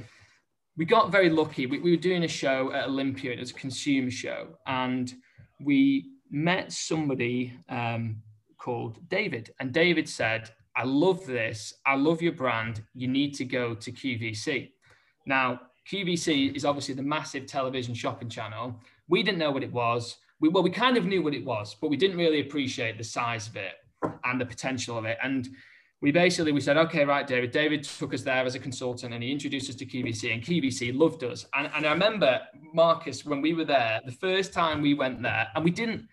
we 0.77 0.85
got 0.85 1.11
very 1.11 1.29
lucky. 1.29 1.65
We, 1.65 1.79
we 1.79 1.91
were 1.91 2.01
doing 2.01 2.23
a 2.23 2.27
show 2.27 2.71
at 2.73 2.85
Olympia. 2.87 3.31
It 3.33 3.39
was 3.39 3.51
a 3.51 3.55
consumer 3.55 4.11
show, 4.11 4.49
and 4.67 5.11
we 5.59 6.11
met 6.29 6.71
somebody 6.71 7.53
um, 7.69 8.21
called 8.57 8.99
David, 9.09 9.51
and 9.59 9.73
David 9.73 10.07
said, 10.07 10.49
I 10.75 10.83
love 10.83 11.25
this. 11.25 11.73
I 11.87 11.95
love 11.95 12.21
your 12.21 12.33
brand. 12.33 12.83
You 12.93 13.07
need 13.07 13.33
to 13.35 13.45
go 13.45 13.73
to 13.73 13.91
QVC. 13.91 14.69
Now, 15.25 15.59
QVC 15.91 16.55
is 16.55 16.65
obviously 16.65 16.93
the 16.93 17.01
massive 17.01 17.47
television 17.47 17.95
shopping 17.95 18.29
channel. 18.29 18.79
We 19.07 19.23
didn't 19.23 19.39
know 19.39 19.51
what 19.51 19.63
it 19.63 19.73
was. 19.73 20.17
We, 20.39 20.49
well, 20.49 20.61
we 20.61 20.69
kind 20.69 20.95
of 20.95 21.05
knew 21.05 21.23
what 21.23 21.33
it 21.33 21.43
was, 21.43 21.75
but 21.81 21.89
we 21.89 21.97
didn't 21.97 22.17
really 22.17 22.41
appreciate 22.41 22.97
the 22.97 23.03
size 23.03 23.47
of 23.47 23.55
it 23.55 23.73
and 24.23 24.39
the 24.39 24.45
potential 24.45 24.97
of 24.97 25.05
it. 25.05 25.17
And 25.23 25.49
we 26.01 26.11
basically 26.11 26.51
we 26.51 26.61
said, 26.61 26.77
okay, 26.77 27.05
right, 27.05 27.25
David. 27.25 27.49
David 27.49 27.83
took 27.83 28.13
us 28.13 28.21
there 28.21 28.45
as 28.45 28.53
a 28.53 28.59
consultant 28.59 29.15
and 29.15 29.23
he 29.23 29.31
introduced 29.31 29.69
us 29.69 29.75
to 29.77 29.85
QVC, 29.85 30.31
and 30.31 30.43
QVC 30.43 30.95
loved 30.95 31.23
us. 31.23 31.47
And, 31.55 31.71
and 31.73 31.87
I 31.87 31.91
remember 31.91 32.39
Marcus 32.73 33.25
when 33.25 33.41
we 33.41 33.53
were 33.53 33.65
there, 33.65 33.99
the 34.05 34.11
first 34.11 34.53
time 34.53 34.81
we 34.81 34.93
went 34.93 35.23
there, 35.23 35.47
and 35.55 35.65
we 35.65 35.71
didn't 35.71 36.07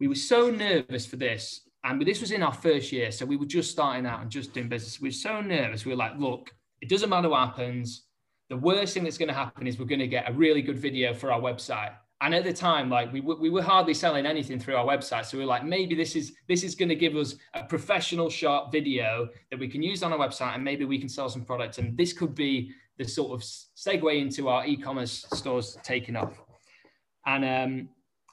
we 0.00 0.08
were 0.08 0.14
so 0.14 0.50
nervous 0.50 1.06
for 1.06 1.16
this. 1.16 1.60
And 1.84 2.00
this 2.02 2.20
was 2.20 2.32
in 2.32 2.42
our 2.42 2.52
first 2.52 2.90
year. 2.90 3.12
So 3.12 3.24
we 3.24 3.36
were 3.36 3.46
just 3.46 3.70
starting 3.70 4.06
out 4.06 4.20
and 4.20 4.30
just 4.30 4.52
doing 4.52 4.68
business. 4.68 5.00
We 5.00 5.08
were 5.08 5.12
so 5.12 5.40
nervous. 5.40 5.84
We 5.84 5.92
were 5.92 5.96
like, 5.96 6.18
look, 6.18 6.52
it 6.80 6.88
doesn't 6.88 7.08
matter 7.08 7.28
what 7.28 7.48
happens. 7.48 8.04
The 8.48 8.56
worst 8.56 8.94
thing 8.94 9.04
that's 9.04 9.18
going 9.18 9.28
to 9.28 9.34
happen 9.34 9.66
is 9.66 9.78
we're 9.78 9.84
going 9.84 10.00
to 10.00 10.08
get 10.08 10.28
a 10.28 10.32
really 10.32 10.62
good 10.62 10.78
video 10.78 11.14
for 11.14 11.32
our 11.32 11.40
website. 11.40 11.92
And 12.22 12.34
at 12.34 12.44
the 12.44 12.52
time, 12.52 12.90
like 12.90 13.10
we, 13.12 13.20
we 13.20 13.48
were 13.48 13.62
hardly 13.62 13.94
selling 13.94 14.26
anything 14.26 14.58
through 14.58 14.76
our 14.76 14.84
website. 14.84 15.24
So 15.24 15.38
we 15.38 15.44
were 15.44 15.48
like, 15.48 15.64
maybe 15.64 15.94
this 15.94 16.16
is 16.16 16.34
this 16.48 16.62
is 16.64 16.74
going 16.74 16.90
to 16.90 16.94
give 16.94 17.16
us 17.16 17.36
a 17.54 17.64
professional 17.64 18.28
sharp 18.28 18.70
video 18.70 19.28
that 19.50 19.58
we 19.58 19.68
can 19.68 19.82
use 19.82 20.02
on 20.02 20.12
our 20.12 20.18
website 20.18 20.54
and 20.54 20.62
maybe 20.62 20.84
we 20.84 20.98
can 20.98 21.08
sell 21.08 21.30
some 21.30 21.46
products. 21.46 21.78
And 21.78 21.96
this 21.96 22.12
could 22.12 22.34
be 22.34 22.72
the 22.98 23.06
sort 23.06 23.32
of 23.32 23.40
segue 23.40 24.20
into 24.20 24.48
our 24.48 24.66
e-commerce 24.66 25.24
stores 25.32 25.78
taking 25.82 26.14
off. 26.14 26.42
And 27.24 27.44
um, 27.44 27.88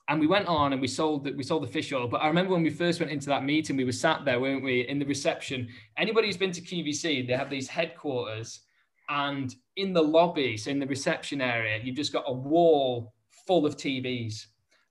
and 0.10 0.20
we 0.20 0.28
went 0.28 0.48
on 0.48 0.72
and 0.74 0.82
we 0.82 0.88
sold 0.88 1.26
the, 1.26 1.34
we 1.34 1.44
sold 1.44 1.64
the 1.64 1.68
fish 1.68 1.92
oil. 1.92 2.08
But 2.08 2.22
I 2.22 2.28
remember 2.28 2.54
when 2.54 2.64
we 2.64 2.70
first 2.70 3.00
went 3.00 3.12
into 3.12 3.28
that 3.28 3.44
meeting, 3.44 3.76
we 3.76 3.84
were 3.84 3.92
sat 3.92 4.24
there, 4.24 4.40
weren't 4.40 4.64
we, 4.64 4.88
in 4.88 5.00
the 5.00 5.06
reception. 5.06 5.68
Anybody 5.98 6.28
who's 6.28 6.38
been 6.38 6.52
to 6.52 6.62
QVC, 6.62 7.28
they 7.28 7.34
have 7.34 7.50
these 7.50 7.68
headquarters, 7.68 8.62
and 9.10 9.54
in 9.76 9.94
the 9.94 10.02
lobby, 10.02 10.58
so 10.58 10.72
in 10.72 10.80
the 10.80 10.88
reception 10.88 11.42
area, 11.42 11.80
you've 11.84 11.96
just 11.96 12.14
got 12.14 12.24
a 12.28 12.34
wall 12.34 13.14
full 13.46 13.66
of 13.66 13.76
TVs, 13.78 14.46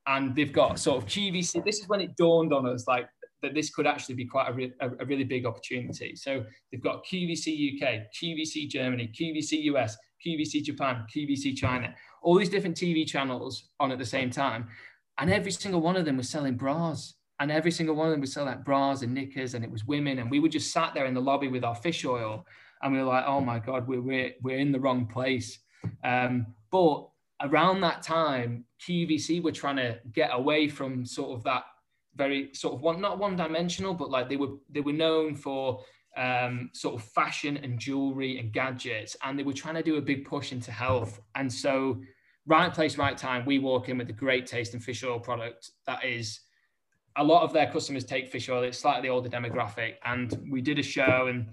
and 0.07 0.35
they've 0.35 0.53
got 0.53 0.79
sort 0.79 1.03
of 1.03 1.09
QVC. 1.09 1.65
This 1.65 1.81
is 1.81 1.89
when 1.89 2.01
it 2.01 2.17
dawned 2.17 2.53
on 2.53 2.67
us, 2.67 2.87
like 2.87 3.09
that 3.43 3.55
this 3.55 3.71
could 3.71 3.87
actually 3.87 4.15
be 4.15 4.25
quite 4.25 4.49
a, 4.49 4.53
re- 4.53 4.73
a, 4.81 5.05
really 5.05 5.25
big 5.25 5.45
opportunity. 5.45 6.17
So 6.17 6.45
they've 6.71 6.83
got 6.83 7.05
QVC 7.05 7.83
UK, 7.83 8.05
QVC 8.19 8.69
Germany, 8.69 9.11
QVC 9.15 9.63
US, 9.65 9.97
QVC 10.27 10.63
Japan, 10.63 11.05
QVC 11.15 11.55
China, 11.55 11.95
all 12.23 12.39
these 12.39 12.49
different 12.49 12.77
TV 12.77 13.07
channels 13.07 13.69
on 13.79 13.93
at 13.93 13.99
the 13.99 14.07
same 14.07 14.31
time 14.31 14.69
and 15.19 15.33
every 15.33 15.53
single 15.53 15.81
one 15.81 15.97
of 15.97 16.05
them 16.05 16.17
was 16.17 16.29
selling 16.29 16.57
bras. 16.57 17.15
And 17.39 17.53
every 17.53 17.71
single 17.71 17.95
one 17.95 18.07
of 18.07 18.13
them 18.13 18.23
was 18.23 18.33
selling 18.33 18.49
like 18.49 18.65
bras 18.65 19.03
and 19.03 19.13
knickers 19.13 19.53
and 19.53 19.63
it 19.63 19.71
was 19.71 19.85
women. 19.85 20.19
And 20.21 20.31
we 20.31 20.41
were 20.41 20.49
just 20.49 20.73
sat 20.73 20.95
there 20.95 21.05
in 21.05 21.13
the 21.13 21.21
lobby 21.21 21.49
with 21.49 21.65
our 21.65 21.75
fish 21.75 22.05
oil 22.05 22.47
and 22.83 22.93
we 22.93 22.99
were 22.99 23.05
like 23.05 23.25
oh 23.27 23.41
my 23.41 23.59
god 23.59 23.87
we're, 23.87 24.01
we're, 24.01 24.33
we're 24.43 24.59
in 24.59 24.73
the 24.73 24.81
wrong 24.81 25.07
place. 25.07 25.59
Um, 26.03 26.47
but 26.71 27.09
around 27.43 27.83
that 27.83 28.03
time 28.03 28.65
qvc 28.81 29.43
were 29.43 29.53
trying 29.53 29.77
to 29.77 29.99
get 30.13 30.31
away 30.33 30.67
from 30.69 31.05
sort 31.05 31.37
of 31.37 31.45
that 31.45 31.65
very 32.15 32.49
sort 32.55 32.75
of 32.75 32.81
one 32.81 32.99
not 32.99 33.19
one 33.19 33.37
dimensional 33.37 33.93
but 33.93 34.09
like 34.09 34.27
they 34.27 34.39
were 34.39 34.55
they 34.71 34.81
were 34.81 34.93
known 34.93 35.37
for 35.37 35.85
um, 36.17 36.71
sort 36.73 36.95
of 36.95 37.03
fashion 37.03 37.59
and 37.59 37.79
jewelry 37.79 38.39
and 38.39 38.53
gadgets 38.53 39.17
and 39.23 39.39
they 39.39 39.43
were 39.43 39.53
trying 39.53 39.75
to 39.75 39.83
do 39.83 39.97
a 39.97 40.01
big 40.01 40.25
push 40.25 40.53
into 40.53 40.73
health. 40.73 41.21
And 41.35 41.53
so 41.53 42.01
right 42.47 42.73
place, 42.73 42.97
right 42.97 43.17
time. 43.17 43.45
We 43.45 43.59
walk 43.59 43.89
in 43.89 43.99
with 43.99 44.09
a 44.09 44.15
great 44.15 44.47
taste 44.47 44.75
and 44.75 44.83
fish 44.83 45.03
oil 45.05 45.19
product 45.19 45.71
that 45.87 46.05
is 46.05 46.41
a 47.17 47.25
lot 47.25 47.43
of 47.43 47.53
their 47.53 47.71
customers 47.71 48.05
take 48.05 48.31
fish 48.31 48.49
oil. 48.49 48.63
It's 48.63 48.79
slightly 48.79 49.09
older 49.09 49.29
demographic. 49.29 49.95
And 50.05 50.49
we 50.51 50.61
did 50.61 50.79
a 50.79 50.83
show 50.83 51.27
and 51.29 51.47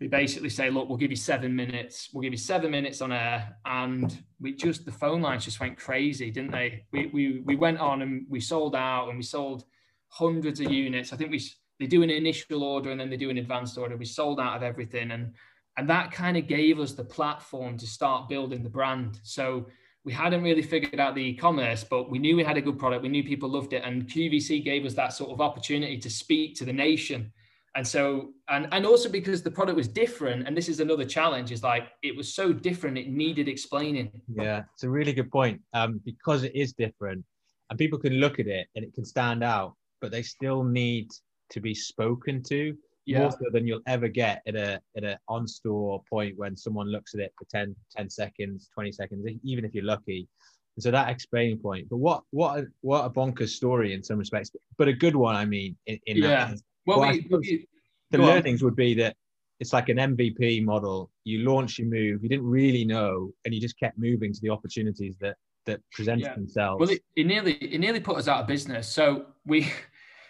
we 0.00 0.08
basically 0.08 0.48
say, 0.48 0.70
look, 0.70 0.88
we'll 0.88 0.98
give 0.98 1.10
you 1.10 1.16
seven 1.16 1.54
minutes. 1.54 2.10
We'll 2.12 2.22
give 2.22 2.32
you 2.32 2.38
seven 2.38 2.70
minutes 2.70 3.00
on 3.00 3.12
air. 3.12 3.56
And 3.64 4.18
we 4.40 4.54
just, 4.54 4.84
the 4.84 4.92
phone 4.92 5.22
lines 5.22 5.44
just 5.44 5.60
went 5.60 5.78
crazy, 5.78 6.30
didn't 6.30 6.50
they? 6.50 6.84
We, 6.92 7.06
we, 7.06 7.42
we 7.44 7.56
went 7.56 7.78
on 7.78 8.02
and 8.02 8.26
we 8.28 8.40
sold 8.40 8.74
out 8.74 9.08
and 9.08 9.16
we 9.16 9.22
sold 9.22 9.64
hundreds 10.08 10.60
of 10.60 10.70
units. 10.70 11.12
I 11.12 11.16
think 11.16 11.30
we, 11.30 11.42
they 11.78 11.86
do 11.86 12.02
an 12.02 12.10
initial 12.10 12.62
order 12.62 12.90
and 12.90 12.98
then 12.98 13.10
they 13.10 13.16
do 13.16 13.30
an 13.30 13.38
advanced 13.38 13.78
order. 13.78 13.96
We 13.96 14.06
sold 14.06 14.40
out 14.40 14.56
of 14.56 14.62
everything. 14.62 15.10
And, 15.10 15.34
and 15.76 15.88
that 15.90 16.10
kind 16.10 16.36
of 16.36 16.46
gave 16.46 16.80
us 16.80 16.92
the 16.92 17.04
platform 17.04 17.76
to 17.78 17.86
start 17.86 18.28
building 18.28 18.62
the 18.62 18.70
brand. 18.70 19.20
So 19.22 19.66
we 20.06 20.12
hadn't 20.12 20.42
really 20.42 20.62
figured 20.62 21.00
out 21.00 21.16
the 21.16 21.20
e-commerce, 21.20 21.84
but 21.84 22.08
we 22.08 22.18
knew 22.18 22.36
we 22.36 22.44
had 22.44 22.56
a 22.56 22.62
good 22.62 22.78
product. 22.78 23.02
We 23.02 23.08
knew 23.08 23.24
people 23.24 23.48
loved 23.48 23.72
it. 23.72 23.82
And 23.84 24.06
QVC 24.06 24.64
gave 24.64 24.86
us 24.86 24.94
that 24.94 25.12
sort 25.12 25.32
of 25.32 25.40
opportunity 25.40 25.98
to 25.98 26.08
speak 26.08 26.54
to 26.56 26.64
the 26.64 26.72
nation 26.72 27.32
and 27.76 27.86
so 27.86 28.30
and 28.48 28.66
and 28.72 28.86
also 28.86 29.08
because 29.08 29.42
the 29.42 29.50
product 29.50 29.76
was 29.76 29.86
different 29.86 30.46
and 30.46 30.56
this 30.56 30.68
is 30.68 30.80
another 30.80 31.04
challenge 31.04 31.52
is 31.52 31.62
like 31.62 31.88
it 32.02 32.16
was 32.16 32.34
so 32.34 32.52
different 32.52 32.96
it 32.96 33.08
needed 33.08 33.48
explaining 33.48 34.10
yeah 34.34 34.62
it's 34.72 34.82
a 34.82 34.88
really 34.88 35.12
good 35.12 35.30
point 35.30 35.60
um, 35.74 36.00
because 36.04 36.42
it 36.42 36.54
is 36.54 36.72
different 36.72 37.22
and 37.68 37.78
people 37.78 37.98
can 37.98 38.14
look 38.14 38.40
at 38.40 38.46
it 38.46 38.66
and 38.74 38.84
it 38.84 38.94
can 38.94 39.04
stand 39.04 39.44
out 39.44 39.74
but 40.00 40.10
they 40.10 40.22
still 40.22 40.64
need 40.64 41.10
to 41.50 41.60
be 41.60 41.74
spoken 41.74 42.42
to 42.42 42.74
yeah. 43.06 43.20
more 43.20 43.30
so 43.30 43.44
than 43.52 43.66
you'll 43.66 43.82
ever 43.86 44.08
get 44.08 44.42
at 44.46 44.56
a 44.56 44.80
at 44.96 45.04
an 45.04 45.16
on 45.28 45.46
store 45.46 46.02
point 46.08 46.36
when 46.36 46.56
someone 46.56 46.88
looks 46.88 47.14
at 47.14 47.20
it 47.20 47.32
for 47.38 47.44
10 47.50 47.74
10 47.96 48.10
seconds 48.10 48.68
20 48.74 48.92
seconds 48.92 49.26
even 49.42 49.64
if 49.64 49.74
you're 49.74 49.84
lucky 49.84 50.28
and 50.76 50.82
so 50.82 50.90
that 50.90 51.08
explaining 51.08 51.58
point 51.58 51.88
but 51.88 51.96
what 51.96 52.22
what 52.30 52.58
a, 52.58 52.66
what 52.80 53.04
a 53.04 53.10
bonkers 53.10 53.50
story 53.50 53.94
in 53.94 54.02
some 54.02 54.18
respects 54.18 54.50
but 54.76 54.88
a 54.88 54.92
good 54.92 55.16
one 55.16 55.36
i 55.36 55.44
mean 55.44 55.76
in, 55.86 55.98
in 56.06 56.16
yeah 56.16 56.46
that 56.46 56.60
well, 56.86 57.00
well 57.00 57.12
we, 57.12 57.26
we, 57.30 57.68
the 58.10 58.18
learnings 58.18 58.62
on. 58.62 58.66
would 58.66 58.76
be 58.76 58.94
that 58.94 59.16
it's 59.58 59.72
like 59.72 59.88
an 59.88 59.96
MVP 59.96 60.64
model. 60.64 61.10
You 61.24 61.38
launch, 61.38 61.78
you 61.78 61.86
move. 61.86 62.22
You 62.22 62.28
didn't 62.28 62.46
really 62.46 62.84
know, 62.84 63.32
and 63.44 63.54
you 63.54 63.60
just 63.60 63.78
kept 63.78 63.98
moving 63.98 64.32
to 64.32 64.40
the 64.40 64.50
opportunities 64.50 65.16
that 65.20 65.36
that 65.64 65.80
presented 65.92 66.24
yeah. 66.24 66.34
themselves. 66.34 66.80
Well, 66.80 66.90
it, 66.90 67.02
it, 67.16 67.26
nearly 67.26 67.54
it 67.54 67.80
nearly 67.80 68.00
put 68.00 68.16
us 68.18 68.28
out 68.28 68.42
of 68.42 68.46
business. 68.46 68.88
So 68.88 69.26
we, 69.44 69.68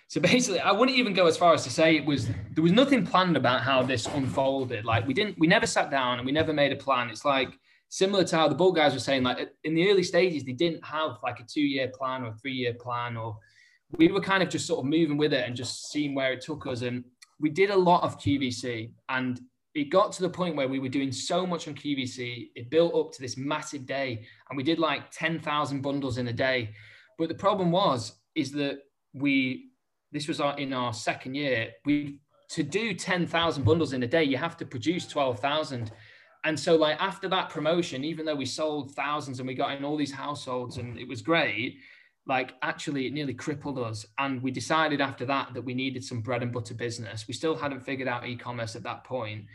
so 0.09 0.21
basically, 0.21 0.61
I 0.61 0.71
wouldn't 0.73 0.97
even 0.97 1.15
go 1.15 1.27
as 1.27 1.37
far 1.37 1.53
as 1.53 1.65
to 1.65 1.71
say 1.71 1.97
it 1.97 2.05
was 2.05 2.29
there 2.53 2.63
was 2.63 2.73
nothing 2.73 3.05
planned 3.05 3.37
about 3.37 3.63
how 3.63 3.83
this 3.83 4.07
unfolded. 4.07 4.85
Like 4.85 5.07
we 5.07 5.15
didn't, 5.15 5.39
we 5.39 5.47
never 5.47 5.67
sat 5.67 5.91
down 5.91 6.19
and 6.19 6.27
we 6.27 6.33
never 6.33 6.53
made 6.53 6.73
a 6.73 6.77
plan. 6.77 7.11
It's 7.11 7.25
like 7.25 7.59
similar 7.89 8.23
to 8.25 8.37
how 8.37 8.49
the 8.49 8.55
bull 8.55 8.73
guys 8.73 8.93
were 8.93 9.01
saying. 9.01 9.25
Like 9.25 9.51
in 9.65 9.75
the 9.75 9.91
early 9.91 10.05
stages, 10.05 10.45
they 10.45 10.53
didn't 10.53 10.85
have 10.85 11.19
like 11.25 11.41
a 11.41 11.45
two 11.45 11.61
year 11.61 11.89
plan 11.89 12.23
or 12.23 12.29
a 12.29 12.35
three 12.35 12.55
year 12.55 12.75
plan 12.75 13.17
or 13.17 13.37
we 13.99 14.09
were 14.09 14.21
kind 14.21 14.43
of 14.43 14.49
just 14.49 14.67
sort 14.67 14.81
of 14.81 14.87
moving 14.87 15.17
with 15.17 15.33
it 15.33 15.47
and 15.47 15.57
just 15.57 15.91
seeing 15.91 16.15
where 16.15 16.33
it 16.33 16.41
took 16.41 16.67
us. 16.67 16.83
And 16.83 17.05
we 17.41 17.51
did 17.51 17.71
a 17.71 17.77
lot 17.77 18.03
of 18.03 18.19
QVC 18.19 18.93
and 19.09 19.41
it 19.75 19.91
got 19.91 20.13
to 20.13 20.23
the 20.23 20.31
point 20.31 20.57
where 20.57 20.69
we 20.69 20.79
were 20.79 20.89
doing 20.89 21.13
so 21.13 21.47
much 21.47 21.69
on 21.69 21.75
QVC, 21.75 22.51
it 22.55 22.71
built 22.71 22.95
up 22.95 23.13
to 23.13 23.21
this 23.21 23.37
massive 23.37 23.87
day 23.87 24.25
and 24.49 24.57
we 24.57 24.63
did 24.63 24.79
like 24.79 25.11
10,000 25.11 25.83
bundles 25.83 26.19
in 26.19 26.29
a 26.29 26.33
day. 26.33 26.71
But 27.19 27.29
the 27.29 27.35
problem 27.35 27.71
was, 27.71 28.13
is 28.35 28.53
that 28.53 28.79
we, 29.15 29.71
this 30.17 30.29
was 30.29 30.41
our, 30.41 30.57
in 30.59 30.73
our 30.73 30.93
second 30.93 31.35
year, 31.35 31.71
we, 31.85 32.19
to 32.51 32.63
do 32.63 32.95
10,000 32.95 33.65
bundles 33.65 33.93
in 33.93 34.03
a 34.03 34.07
day, 34.07 34.25
you 34.25 34.37
have 34.37 34.57
to 34.57 34.65
produce 34.65 35.07
12,000. 35.07 35.93
And 36.45 36.59
so 36.59 36.77
like 36.77 37.01
after 37.01 37.29
that 37.29 37.51
promotion, 37.51 38.05
even 38.05 38.25
though 38.25 38.37
we 38.37 38.47
sold 38.47 38.95
thousands 38.95 39.39
and 39.39 39.47
we 39.47 39.55
got 39.55 39.77
in 39.77 39.85
all 39.85 39.97
these 39.97 40.13
households 40.13 40.79
and 40.79 40.99
it 40.99 41.09
was 41.09 41.23
great, 41.23 41.79
like 42.27 42.55
actually 42.63 43.07
it 43.07 43.13
nearly 43.13 43.35
crippled 43.35 43.79
us. 43.79 44.07
And 44.19 44.43
we 44.43 44.51
decided 44.51 45.01
after 45.01 45.27
that 45.27 45.55
that 45.55 45.63
we 45.63 45.75
needed 45.75 46.05
some 46.05 46.21
bread 46.21 46.43
and 46.43 46.53
butter 46.53 46.75
business. 46.75 47.27
We 47.29 47.35
still 47.35 47.57
hadn't 47.57 47.81
figured 47.81 48.09
out 48.09 48.27
e-commerce 48.27 48.77
at 48.77 48.83
that 48.85 49.05
point. 49.05 49.47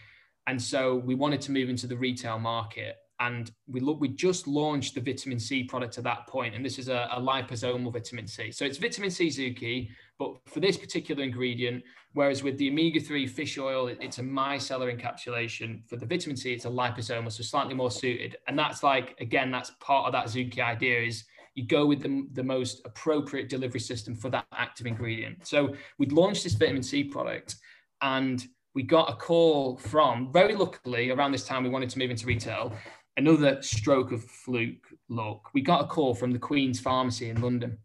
And 0.47 0.61
so 0.61 0.95
we 0.95 1.15
wanted 1.15 1.41
to 1.41 1.51
move 1.51 1.69
into 1.69 1.87
the 1.87 1.97
retail 1.97 2.39
market 2.39 2.97
and 3.21 3.51
we 3.67 3.79
look 3.79 4.01
we 4.01 4.09
just 4.09 4.47
launched 4.47 4.95
the 4.95 5.01
vitamin 5.01 5.39
c 5.39 5.63
product 5.63 5.97
at 5.97 6.03
that 6.03 6.27
point 6.27 6.55
and 6.55 6.65
this 6.65 6.79
is 6.79 6.89
a, 6.89 7.07
a 7.11 7.21
liposomal 7.21 7.93
vitamin 7.93 8.27
c. 8.27 8.51
So 8.51 8.65
it's 8.65 8.77
vitamin 8.77 9.11
c 9.11 9.27
zooki 9.27 9.89
but 10.17 10.35
for 10.47 10.59
this 10.59 10.77
particular 10.77 11.23
ingredient 11.23 11.83
whereas 12.13 12.43
with 12.43 12.57
the 12.57 12.69
omega-3 12.69 13.29
fish 13.29 13.57
oil 13.57 13.87
it's 13.87 14.17
a 14.17 14.23
micellar 14.23 14.91
encapsulation. 14.91 15.87
For 15.87 15.95
the 15.95 16.05
vitamin 16.05 16.35
c 16.35 16.51
it's 16.53 16.65
a 16.65 16.69
liposomal 16.69 17.31
so 17.31 17.43
slightly 17.43 17.75
more 17.75 17.91
suited. 17.91 18.37
And 18.47 18.57
that's 18.57 18.83
like 18.83 19.15
again 19.21 19.51
that's 19.51 19.71
part 19.79 20.07
of 20.07 20.13
that 20.13 20.25
zooki 20.25 20.59
idea 20.59 21.01
is 21.01 21.23
you 21.53 21.67
go 21.67 21.85
with 21.85 22.01
the, 22.01 22.27
the 22.33 22.43
most 22.43 22.81
appropriate 22.85 23.49
delivery 23.49 23.79
system 23.79 24.15
for 24.15 24.29
that 24.29 24.45
active 24.53 24.87
ingredient. 24.87 25.45
So 25.45 25.75
we'd 25.99 26.13
launched 26.13 26.43
this 26.43 26.53
vitamin 26.53 26.81
C 26.81 27.03
product 27.03 27.55
and 28.01 28.43
we 28.73 28.83
got 28.83 29.09
a 29.09 29.15
call 29.15 29.77
from, 29.77 30.31
very 30.31 30.55
luckily, 30.55 31.11
around 31.11 31.33
this 31.33 31.45
time 31.45 31.63
we 31.63 31.69
wanted 31.69 31.89
to 31.89 31.99
move 31.99 32.09
into 32.09 32.25
retail, 32.25 32.73
another 33.17 33.61
stroke 33.61 34.11
of 34.11 34.23
fluke 34.23 34.87
luck. 35.09 35.49
We 35.53 35.61
got 35.61 35.83
a 35.83 35.87
call 35.87 36.13
from 36.13 36.31
the 36.31 36.39
Queen's 36.39 36.79
Pharmacy 36.79 37.29
in 37.29 37.41
London. 37.41 37.77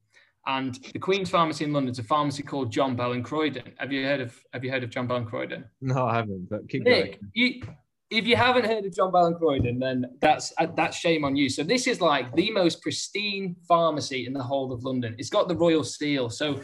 And 0.47 0.79
the 0.93 1.01
Queen's 1.01 1.29
Pharmacy 1.29 1.65
in 1.65 1.73
London 1.73 1.91
is 1.91 1.99
a 1.99 2.05
pharmacy 2.05 2.43
called 2.45 2.71
John 2.71 2.95
Bell 2.95 3.13
and 3.13 3.25
Croyden. 3.25 3.73
Have 3.79 3.93
you 3.93 4.05
heard 4.05 4.21
of 4.21 4.39
Have 4.53 4.65
you 4.65 4.71
heard 4.71 4.85
of 4.85 4.91
John 4.91 5.09
Bell 5.09 5.17
and 5.17 5.27
Croyden? 5.27 5.65
No, 5.81 6.07
I 6.07 6.15
haven't. 6.15 6.49
But 6.49 6.69
keep 6.69 6.85
Nick, 6.85 7.21
going. 7.21 7.31
You, 7.35 7.63
if 8.11 8.27
you 8.27 8.37
haven't 8.37 8.65
heard 8.65 8.85
of 8.85 8.95
John 8.95 9.11
Bell 9.11 9.27
and 9.27 9.37
Croyden, 9.37 9.81
then 9.81 10.05
that's 10.21 10.53
uh, 10.59 10.69
that's 10.77 10.97
shame 10.97 11.25
on 11.25 11.35
you. 11.35 11.49
So 11.49 11.65
this 11.65 11.89
is 11.89 12.01
like 12.01 12.33
the 12.37 12.51
most 12.53 12.81
pristine 12.81 13.57
pharmacy 13.67 14.27
in 14.27 14.33
the 14.33 14.43
whole 14.43 14.73
of 14.73 14.85
London. 14.85 15.17
It's 15.19 15.31
got 15.31 15.49
the 15.49 15.57
royal 15.57 15.83
seal. 15.83 16.31
So 16.31 16.61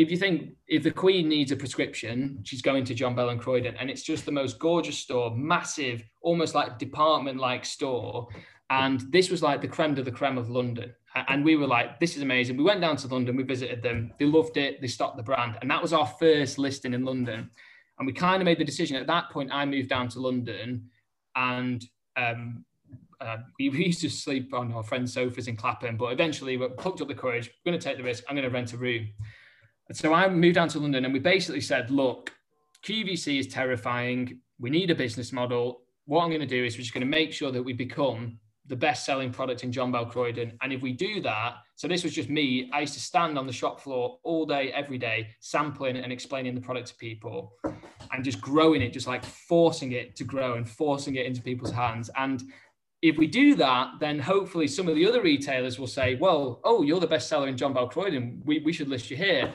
if 0.00 0.10
you 0.10 0.16
think 0.16 0.54
if 0.66 0.82
the 0.82 0.90
Queen 0.90 1.28
needs 1.28 1.52
a 1.52 1.56
prescription, 1.56 2.40
she's 2.42 2.62
going 2.62 2.84
to 2.84 2.94
John 2.94 3.14
Bell 3.14 3.28
and 3.28 3.40
Croyden, 3.40 3.76
and 3.78 3.90
it's 3.90 4.02
just 4.02 4.24
the 4.24 4.32
most 4.32 4.58
gorgeous 4.58 4.98
store, 4.98 5.36
massive, 5.36 6.02
almost 6.22 6.54
like 6.54 6.78
department-like 6.78 7.64
store. 7.64 8.28
And 8.70 9.00
this 9.12 9.30
was 9.30 9.42
like 9.42 9.60
the 9.60 9.68
creme 9.68 9.94
de 9.94 10.02
la 10.02 10.10
creme 10.10 10.38
of 10.38 10.48
London. 10.48 10.94
And 11.28 11.44
we 11.44 11.56
were 11.56 11.66
like, 11.66 11.98
this 11.98 12.16
is 12.16 12.22
amazing. 12.22 12.56
We 12.56 12.62
went 12.62 12.80
down 12.80 12.96
to 12.98 13.08
London, 13.08 13.36
we 13.36 13.42
visited 13.42 13.82
them, 13.82 14.12
they 14.18 14.24
loved 14.24 14.56
it, 14.56 14.80
they 14.80 14.86
stocked 14.86 15.16
the 15.16 15.24
brand, 15.24 15.58
and 15.60 15.70
that 15.70 15.82
was 15.82 15.92
our 15.92 16.06
first 16.06 16.56
listing 16.56 16.94
in 16.94 17.04
London. 17.04 17.50
And 17.98 18.06
we 18.06 18.12
kind 18.12 18.40
of 18.40 18.46
made 18.46 18.58
the 18.58 18.64
decision 18.64 18.96
at 18.96 19.06
that 19.08 19.28
point. 19.30 19.50
I 19.52 19.66
moved 19.66 19.90
down 19.90 20.08
to 20.10 20.20
London, 20.20 20.88
and 21.36 21.84
um, 22.16 22.64
uh, 23.20 23.38
we, 23.58 23.68
we, 23.68 23.86
used 23.86 24.00
to 24.00 24.08
sleep 24.08 24.54
on 24.54 24.72
our 24.72 24.82
friends' 24.82 25.12
sofas 25.12 25.48
in 25.48 25.56
Clapham. 25.56 25.98
But 25.98 26.12
eventually, 26.12 26.56
we 26.56 26.66
plucked 26.68 27.02
up 27.02 27.08
the 27.08 27.14
courage. 27.14 27.50
We're 27.64 27.72
going 27.72 27.80
to 27.80 27.84
take 27.84 27.98
the 27.98 28.04
risk. 28.04 28.24
I'm 28.28 28.36
going 28.36 28.48
to 28.48 28.54
rent 28.54 28.72
a 28.72 28.78
room. 28.78 29.08
So 29.92 30.12
I 30.12 30.28
moved 30.28 30.54
down 30.54 30.68
to 30.68 30.78
London, 30.78 31.04
and 31.04 31.12
we 31.12 31.20
basically 31.20 31.60
said, 31.60 31.90
"Look, 31.90 32.32
QVC 32.84 33.38
is 33.38 33.46
terrifying. 33.48 34.40
We 34.58 34.70
need 34.70 34.90
a 34.90 34.94
business 34.94 35.32
model. 35.32 35.82
What 36.06 36.22
I'm 36.22 36.30
going 36.30 36.40
to 36.40 36.46
do 36.46 36.64
is 36.64 36.76
we're 36.76 36.82
just 36.82 36.94
going 36.94 37.06
to 37.06 37.06
make 37.06 37.32
sure 37.32 37.50
that 37.50 37.62
we 37.62 37.72
become 37.72 38.38
the 38.66 38.76
best 38.76 39.04
selling 39.04 39.32
product 39.32 39.64
in 39.64 39.72
John 39.72 39.90
Bell 39.90 40.06
Croyden. 40.06 40.52
And 40.62 40.72
if 40.72 40.80
we 40.80 40.92
do 40.92 41.20
that, 41.22 41.56
so 41.74 41.88
this 41.88 42.04
was 42.04 42.14
just 42.14 42.28
me, 42.28 42.70
I 42.72 42.80
used 42.80 42.94
to 42.94 43.00
stand 43.00 43.36
on 43.36 43.46
the 43.46 43.52
shop 43.52 43.80
floor 43.80 44.18
all 44.22 44.46
day, 44.46 44.70
every 44.72 44.96
day, 44.96 45.28
sampling 45.40 45.96
and 45.96 46.12
explaining 46.12 46.54
the 46.54 46.60
product 46.60 46.88
to 46.88 46.94
people 46.94 47.52
and 48.12 48.24
just 48.24 48.40
growing 48.40 48.80
it, 48.80 48.92
just 48.92 49.08
like 49.08 49.24
forcing 49.24 49.92
it 49.92 50.14
to 50.16 50.24
grow 50.24 50.54
and 50.54 50.68
forcing 50.68 51.16
it 51.16 51.26
into 51.26 51.42
people's 51.42 51.72
hands. 51.72 52.10
And 52.16 52.44
if 53.02 53.18
we 53.18 53.26
do 53.26 53.56
that, 53.56 53.92
then 53.98 54.20
hopefully 54.20 54.68
some 54.68 54.86
of 54.86 54.94
the 54.94 55.06
other 55.06 55.22
retailers 55.22 55.78
will 55.78 55.88
say, 55.88 56.14
well, 56.16 56.60
oh, 56.62 56.82
you're 56.82 57.00
the 57.00 57.06
best 57.06 57.28
seller 57.28 57.48
in 57.48 57.56
John 57.56 57.72
Bell 57.72 57.88
Croyden. 57.88 58.44
We, 58.44 58.60
we 58.60 58.72
should 58.72 58.88
list 58.88 59.10
you 59.10 59.16
here. 59.16 59.52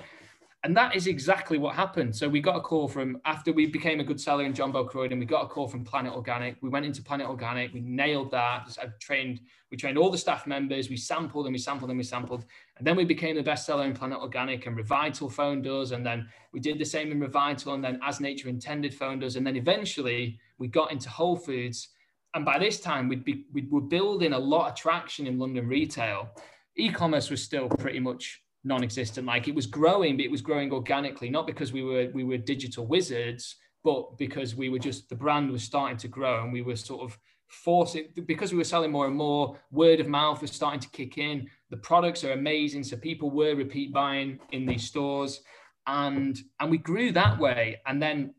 And 0.65 0.75
that 0.75 0.95
is 0.95 1.05
exactly 1.05 1.59
what 1.59 1.75
happened. 1.75 2.15
So 2.15 2.27
we 2.27 2.39
got 2.39 2.55
a 2.55 2.59
call 2.59 2.87
from 2.87 3.21
after 3.23 3.53
we 3.53 3.67
became 3.67 3.99
a 3.99 4.03
good 4.03 4.19
seller 4.19 4.45
in 4.45 4.51
John 4.55 4.73
Croyden, 4.73 5.19
we 5.19 5.25
got 5.25 5.43
a 5.43 5.47
call 5.47 5.67
from 5.67 5.83
Planet 5.83 6.11
Organic. 6.11 6.57
We 6.59 6.69
went 6.69 6.87
into 6.87 7.03
Planet 7.03 7.27
Organic, 7.27 7.71
we 7.71 7.81
nailed 7.81 8.31
that. 8.31 8.75
I 8.81 8.87
trained, 8.99 9.41
we 9.69 9.77
trained 9.77 9.95
all 9.95 10.09
the 10.09 10.17
staff 10.17 10.47
members, 10.47 10.89
we 10.89 10.97
sampled 10.97 11.45
and 11.45 11.53
we 11.53 11.59
sampled 11.59 11.91
and 11.91 11.99
we 11.99 12.03
sampled. 12.03 12.45
And 12.77 12.87
then 12.87 12.95
we 12.95 13.05
became 13.05 13.35
the 13.35 13.43
best 13.43 13.67
seller 13.67 13.85
in 13.85 13.93
Planet 13.93 14.17
Organic 14.17 14.65
and 14.65 14.75
Revital 14.75 15.31
phoned 15.31 15.67
us. 15.67 15.91
And 15.91 16.03
then 16.03 16.27
we 16.51 16.59
did 16.59 16.79
the 16.79 16.85
same 16.85 17.11
in 17.11 17.19
Revital 17.19 17.75
and 17.75 17.83
then 17.83 17.99
As 18.01 18.19
Nature 18.19 18.49
Intended 18.49 18.91
phoned 18.91 19.23
us. 19.23 19.35
And 19.35 19.45
then 19.45 19.57
eventually 19.57 20.39
we 20.57 20.67
got 20.67 20.91
into 20.91 21.11
Whole 21.11 21.35
Foods. 21.35 21.89
And 22.33 22.43
by 22.43 22.57
this 22.57 22.79
time, 22.79 23.07
we'd 23.07 23.23
be, 23.23 23.45
we 23.53 23.67
were 23.69 23.81
building 23.81 24.33
a 24.33 24.39
lot 24.39 24.71
of 24.71 24.75
traction 24.75 25.27
in 25.27 25.37
London 25.37 25.67
retail. 25.67 26.31
E-commerce 26.75 27.29
was 27.29 27.43
still 27.43 27.69
pretty 27.69 27.99
much 27.99 28.41
non-existent. 28.65 29.25
Like 29.25 29.47
it 29.47 29.55
was 29.55 29.67
growing, 29.67 30.17
but 30.17 30.25
it 30.25 30.31
was 30.31 30.41
growing 30.41 30.71
organically, 30.71 31.29
not 31.29 31.47
because 31.47 31.71
we 31.71 31.83
were 31.83 32.09
we 32.13 32.23
were 32.23 32.37
digital 32.37 32.85
wizards, 32.85 33.55
but 33.83 34.17
because 34.17 34.55
we 34.55 34.69
were 34.69 34.79
just 34.79 35.07
the 35.09 35.15
brand 35.15 35.51
was 35.51 35.63
starting 35.63 35.97
to 35.97 36.07
grow 36.07 36.43
and 36.43 36.51
we 36.51 36.61
were 36.61 36.75
sort 36.75 37.01
of 37.01 37.17
forcing 37.47 38.07
because 38.25 38.51
we 38.51 38.57
were 38.57 38.63
selling 38.63 38.91
more 38.91 39.07
and 39.07 39.15
more. 39.15 39.57
Word 39.71 39.99
of 39.99 40.07
mouth 40.07 40.41
was 40.41 40.51
starting 40.51 40.79
to 40.81 40.89
kick 40.89 41.17
in. 41.17 41.47
The 41.69 41.77
products 41.77 42.23
are 42.23 42.33
amazing, 42.33 42.83
so 42.83 42.97
people 42.97 43.29
were 43.29 43.55
repeat 43.55 43.93
buying 43.93 44.39
in 44.51 44.65
these 44.65 44.83
stores, 44.83 45.41
and 45.87 46.37
and 46.59 46.71
we 46.71 46.77
grew 46.77 47.11
that 47.11 47.39
way. 47.39 47.81
And 47.85 48.01
then 48.01 48.33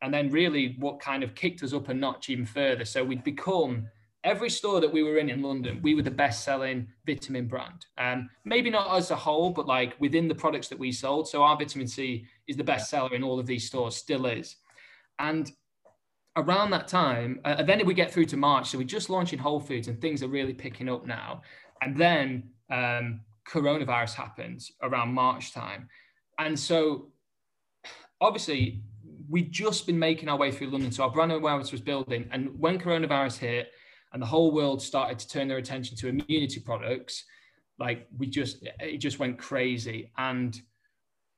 and 0.00 0.14
then 0.14 0.30
really 0.30 0.76
what 0.78 1.00
kind 1.00 1.22
of 1.22 1.34
kicked 1.34 1.62
us 1.62 1.72
up 1.72 1.88
a 1.88 1.94
notch 1.94 2.30
even 2.30 2.46
further. 2.46 2.84
So 2.84 3.04
we'd 3.04 3.24
become 3.24 3.88
every 4.28 4.50
store 4.50 4.78
that 4.80 4.92
we 4.92 5.02
were 5.02 5.16
in 5.16 5.30
in 5.30 5.40
London, 5.42 5.80
we 5.82 5.94
were 5.94 6.02
the 6.02 6.10
best 6.10 6.44
selling 6.44 6.86
vitamin 7.06 7.48
brand. 7.48 7.86
Um, 7.96 8.28
maybe 8.44 8.68
not 8.68 8.94
as 8.94 9.10
a 9.10 9.16
whole, 9.16 9.50
but 9.50 9.66
like 9.66 9.98
within 10.00 10.28
the 10.28 10.34
products 10.34 10.68
that 10.68 10.78
we 10.78 10.92
sold. 10.92 11.28
So 11.28 11.42
our 11.42 11.56
vitamin 11.56 11.88
C 11.88 12.26
is 12.46 12.56
the 12.56 12.64
best 12.64 12.90
seller 12.90 13.14
in 13.14 13.22
all 13.22 13.40
of 13.40 13.46
these 13.46 13.66
stores, 13.66 13.96
still 13.96 14.26
is. 14.26 14.56
And 15.18 15.50
around 16.36 16.70
that 16.70 16.88
time, 16.88 17.40
uh, 17.46 17.62
then 17.62 17.84
we 17.86 17.94
get 17.94 18.12
through 18.12 18.26
to 18.26 18.36
March. 18.36 18.68
So 18.68 18.76
we 18.76 18.84
just 18.84 19.08
launched 19.08 19.32
in 19.32 19.38
Whole 19.38 19.60
Foods 19.60 19.88
and 19.88 19.98
things 19.98 20.22
are 20.22 20.28
really 20.28 20.54
picking 20.54 20.90
up 20.90 21.06
now. 21.06 21.40
And 21.80 21.96
then 21.96 22.50
um, 22.70 23.20
coronavirus 23.48 24.14
happens 24.14 24.72
around 24.82 25.14
March 25.14 25.52
time. 25.54 25.88
And 26.38 26.56
so 26.58 27.08
obviously 28.20 28.82
we'd 29.28 29.52
just 29.52 29.86
been 29.86 29.98
making 29.98 30.28
our 30.28 30.36
way 30.36 30.52
through 30.52 30.68
London. 30.68 30.92
So 30.92 31.04
our 31.04 31.10
brand 31.10 31.32
awareness 31.32 31.72
was 31.72 31.80
building. 31.80 32.28
And 32.30 32.58
when 32.60 32.78
coronavirus 32.78 33.38
hit 33.38 33.72
and 34.12 34.22
the 34.22 34.26
whole 34.26 34.52
world 34.52 34.80
started 34.82 35.18
to 35.18 35.28
turn 35.28 35.48
their 35.48 35.58
attention 35.58 35.96
to 35.98 36.08
immunity 36.08 36.60
products, 36.60 37.24
like 37.78 38.06
we 38.16 38.26
just, 38.26 38.66
it 38.80 38.98
just 38.98 39.18
went 39.18 39.38
crazy. 39.38 40.10
And, 40.16 40.60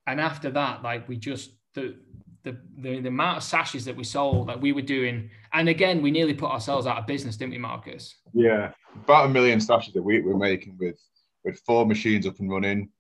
and 0.07 0.21
after 0.21 0.51
that, 0.51 0.83
like 0.83 1.09
we 1.09 1.17
just, 1.17 1.53
the, 1.75 1.97
the, 2.43 2.57
the, 2.79 3.01
the 3.01 3.09
amount 3.09 3.39
of 3.39 3.43
sachets 3.43 3.85
that 3.85 3.97
we 3.97 4.05
sold 4.05 4.49
that 4.49 4.61
we 4.61 4.73
were 4.73 4.81
doing, 4.83 5.31
and 5.53 5.69
again, 5.69 6.01
we 6.01 6.11
nearly 6.11 6.35
put 6.35 6.51
ourselves 6.51 6.87
out 6.87 6.99
of 6.99 7.07
business, 7.07 7.37
didn't 7.37 7.53
we, 7.53 7.59
Marcus? 7.59 8.17
Yeah, 8.33 8.73
about 9.05 9.27
a 9.27 9.29
million 9.29 9.61
sachets 9.61 9.97
a 9.97 10.03
week 10.03 10.25
we're 10.25 10.37
making 10.37 10.77
with 10.79 10.99
with 11.45 11.59
four 11.67 11.87
machines 11.87 12.27
up 12.27 12.39
and 12.39 12.51
running. 12.51 12.91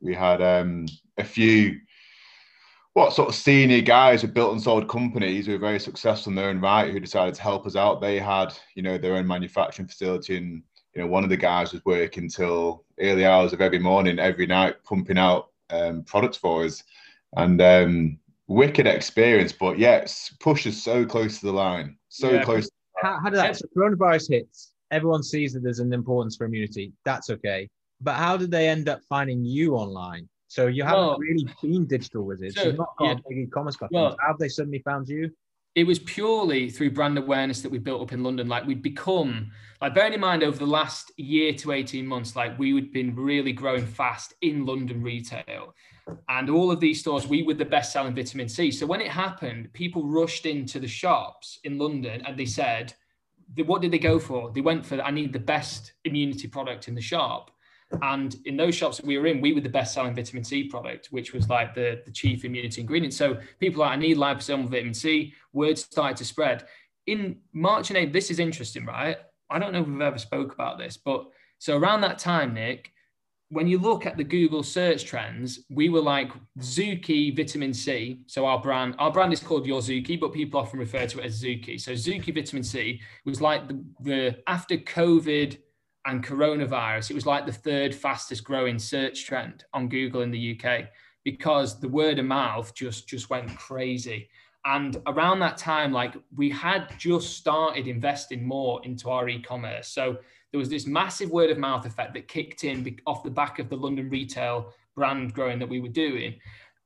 We 0.00 0.14
had 0.14 0.42
um, 0.42 0.86
a 1.18 1.24
few 1.24 1.78
what 2.96 3.12
sort 3.12 3.28
of 3.28 3.34
senior 3.34 3.82
guys 3.82 4.22
who 4.22 4.28
built 4.28 4.52
and 4.52 4.62
sold 4.62 4.88
companies 4.88 5.44
who 5.44 5.52
were 5.52 5.58
very 5.58 5.78
successful 5.78 6.30
in 6.30 6.34
their 6.34 6.48
own 6.48 6.58
right 6.58 6.90
who 6.90 6.98
decided 6.98 7.34
to 7.34 7.42
help 7.42 7.66
us 7.66 7.76
out. 7.76 8.00
They 8.00 8.18
had, 8.18 8.54
you 8.74 8.82
know, 8.82 8.96
their 8.96 9.16
own 9.16 9.26
manufacturing 9.26 9.86
facility 9.86 10.38
and 10.38 10.62
you 10.94 11.02
know, 11.02 11.06
one 11.06 11.22
of 11.22 11.28
the 11.28 11.36
guys 11.36 11.74
was 11.74 11.84
working 11.84 12.26
till 12.26 12.86
early 12.98 13.26
hours 13.26 13.52
of 13.52 13.60
every 13.60 13.78
morning, 13.78 14.18
every 14.18 14.46
night, 14.46 14.82
pumping 14.82 15.18
out 15.18 15.50
um, 15.68 16.04
products 16.04 16.38
for 16.38 16.64
us. 16.64 16.82
And 17.36 17.60
um, 17.60 18.18
wicked 18.46 18.86
experience, 18.86 19.52
but 19.52 19.78
yes, 19.78 20.34
pushes 20.40 20.82
so 20.82 21.04
close 21.04 21.38
to 21.40 21.46
the 21.46 21.52
line, 21.52 21.98
so 22.08 22.30
yeah. 22.30 22.44
close. 22.44 22.70
How, 23.02 23.20
how 23.22 23.28
did 23.28 23.36
that? 23.40 23.56
So 23.56 23.66
coronavirus 23.76 24.30
hits. 24.30 24.72
Everyone 24.90 25.22
sees 25.22 25.52
that 25.52 25.62
there's 25.62 25.80
an 25.80 25.92
importance 25.92 26.34
for 26.34 26.46
immunity. 26.46 26.94
That's 27.04 27.28
okay. 27.28 27.68
But 28.00 28.14
how 28.14 28.38
did 28.38 28.50
they 28.50 28.70
end 28.70 28.88
up 28.88 29.02
finding 29.06 29.44
you 29.44 29.74
online? 29.74 30.30
So 30.48 30.66
you 30.66 30.84
haven't 30.84 31.06
well, 31.06 31.18
really 31.18 31.46
been 31.62 31.86
digital 31.86 32.24
wizards. 32.24 32.54
So, 32.54 32.64
You've 32.64 32.78
not 32.78 32.96
got 32.98 33.04
yeah, 33.06 33.12
a 33.12 33.28
big 33.28 33.38
e-commerce 33.38 33.76
platform. 33.76 34.02
Well, 34.02 34.16
how 34.20 34.28
have 34.28 34.38
they 34.38 34.48
suddenly 34.48 34.80
found 34.80 35.08
you? 35.08 35.30
It 35.74 35.86
was 35.86 35.98
purely 35.98 36.70
through 36.70 36.92
brand 36.92 37.18
awareness 37.18 37.60
that 37.60 37.70
we 37.70 37.78
built 37.78 38.00
up 38.00 38.12
in 38.12 38.22
London. 38.22 38.48
Like 38.48 38.66
we'd 38.66 38.82
become, 38.82 39.50
like 39.82 39.94
bearing 39.94 40.14
in 40.14 40.20
mind 40.20 40.42
over 40.42 40.56
the 40.56 40.66
last 40.66 41.12
year 41.18 41.52
to 41.54 41.72
18 41.72 42.06
months, 42.06 42.34
like 42.34 42.58
we 42.58 42.74
had 42.74 42.92
been 42.92 43.14
really 43.14 43.52
growing 43.52 43.86
fast 43.86 44.34
in 44.40 44.64
London 44.64 45.02
retail. 45.02 45.74
And 46.28 46.48
all 46.48 46.70
of 46.70 46.80
these 46.80 47.00
stores, 47.00 47.26
we 47.26 47.42
were 47.42 47.54
the 47.54 47.64
best 47.64 47.92
selling 47.92 48.14
vitamin 48.14 48.48
C. 48.48 48.70
So 48.70 48.86
when 48.86 49.02
it 49.02 49.10
happened, 49.10 49.72
people 49.74 50.06
rushed 50.06 50.46
into 50.46 50.80
the 50.80 50.88
shops 50.88 51.58
in 51.64 51.76
London 51.76 52.22
and 52.24 52.38
they 52.38 52.46
said, 52.46 52.94
what 53.64 53.82
did 53.82 53.90
they 53.90 53.98
go 53.98 54.18
for? 54.18 54.50
They 54.52 54.60
went 54.60 54.86
for, 54.86 55.00
I 55.02 55.10
need 55.10 55.32
the 55.32 55.38
best 55.40 55.92
immunity 56.04 56.48
product 56.48 56.88
in 56.88 56.94
the 56.94 57.00
shop. 57.00 57.50
And 58.02 58.34
in 58.44 58.56
those 58.56 58.74
shops 58.74 58.96
that 58.96 59.06
we 59.06 59.16
were 59.16 59.26
in, 59.26 59.40
we 59.40 59.52
were 59.52 59.60
the 59.60 59.68
best 59.68 59.94
selling 59.94 60.14
vitamin 60.14 60.44
C 60.44 60.64
product, 60.64 61.08
which 61.10 61.32
was 61.32 61.48
like 61.48 61.74
the, 61.74 62.02
the 62.04 62.10
chief 62.10 62.44
immunity 62.44 62.80
ingredient. 62.80 63.14
So 63.14 63.38
people 63.60 63.80
like, 63.80 63.92
I 63.92 63.96
need 63.96 64.16
liposomal 64.16 64.68
vitamin 64.68 64.94
C. 64.94 65.32
Word 65.52 65.78
started 65.78 66.16
to 66.18 66.24
spread. 66.24 66.66
In 67.06 67.38
March 67.52 67.90
and 67.90 67.96
April, 67.96 68.12
this 68.12 68.30
is 68.30 68.40
interesting, 68.40 68.84
right? 68.84 69.16
I 69.48 69.58
don't 69.58 69.72
know 69.72 69.82
if 69.82 69.86
we've 69.86 70.00
ever 70.00 70.18
spoke 70.18 70.52
about 70.52 70.78
this, 70.78 70.96
but 70.96 71.26
so 71.58 71.76
around 71.76 72.00
that 72.00 72.18
time, 72.18 72.54
Nick, 72.54 72.92
when 73.48 73.68
you 73.68 73.78
look 73.78 74.06
at 74.06 74.16
the 74.16 74.24
Google 74.24 74.64
search 74.64 75.04
trends, 75.04 75.60
we 75.70 75.88
were 75.88 76.00
like 76.00 76.32
Zooki 76.58 77.34
Vitamin 77.34 77.72
C. 77.72 78.22
So 78.26 78.44
our 78.44 78.60
brand, 78.60 78.96
our 78.98 79.12
brand 79.12 79.32
is 79.32 79.40
called 79.40 79.66
Your 79.66 79.80
Zooki, 79.80 80.18
but 80.18 80.32
people 80.32 80.58
often 80.58 80.80
refer 80.80 81.06
to 81.06 81.20
it 81.20 81.26
as 81.26 81.40
Zooki. 81.40 81.80
So 81.80 81.92
Zooki 81.92 82.34
Vitamin 82.34 82.64
C 82.64 83.00
was 83.24 83.40
like 83.40 83.68
the, 83.68 83.84
the 84.00 84.38
after 84.48 84.76
COVID 84.76 85.58
and 86.06 86.24
coronavirus, 86.24 87.10
it 87.10 87.14
was 87.14 87.26
like 87.26 87.46
the 87.46 87.52
third 87.52 87.94
fastest 87.94 88.44
growing 88.44 88.78
search 88.78 89.26
trend 89.26 89.64
on 89.74 89.88
Google 89.88 90.22
in 90.22 90.30
the 90.30 90.58
UK 90.58 90.86
because 91.24 91.80
the 91.80 91.88
word 91.88 92.18
of 92.20 92.24
mouth 92.24 92.72
just 92.74 93.08
just 93.08 93.28
went 93.28 93.54
crazy. 93.56 94.28
And 94.64 94.96
around 95.06 95.40
that 95.40 95.56
time, 95.56 95.92
like 95.92 96.14
we 96.34 96.50
had 96.50 96.92
just 96.98 97.36
started 97.36 97.86
investing 97.86 98.46
more 98.46 98.84
into 98.84 99.10
our 99.10 99.28
e-commerce. 99.28 99.88
So 99.88 100.16
there 100.50 100.58
was 100.58 100.68
this 100.68 100.86
massive 100.86 101.30
word 101.30 101.50
of 101.50 101.58
mouth 101.58 101.86
effect 101.86 102.14
that 102.14 102.28
kicked 102.28 102.64
in 102.64 102.98
off 103.06 103.22
the 103.22 103.30
back 103.30 103.58
of 103.58 103.68
the 103.68 103.76
London 103.76 104.08
retail 104.08 104.72
brand 104.94 105.34
growing 105.34 105.58
that 105.58 105.68
we 105.68 105.80
were 105.80 105.88
doing. 105.88 106.34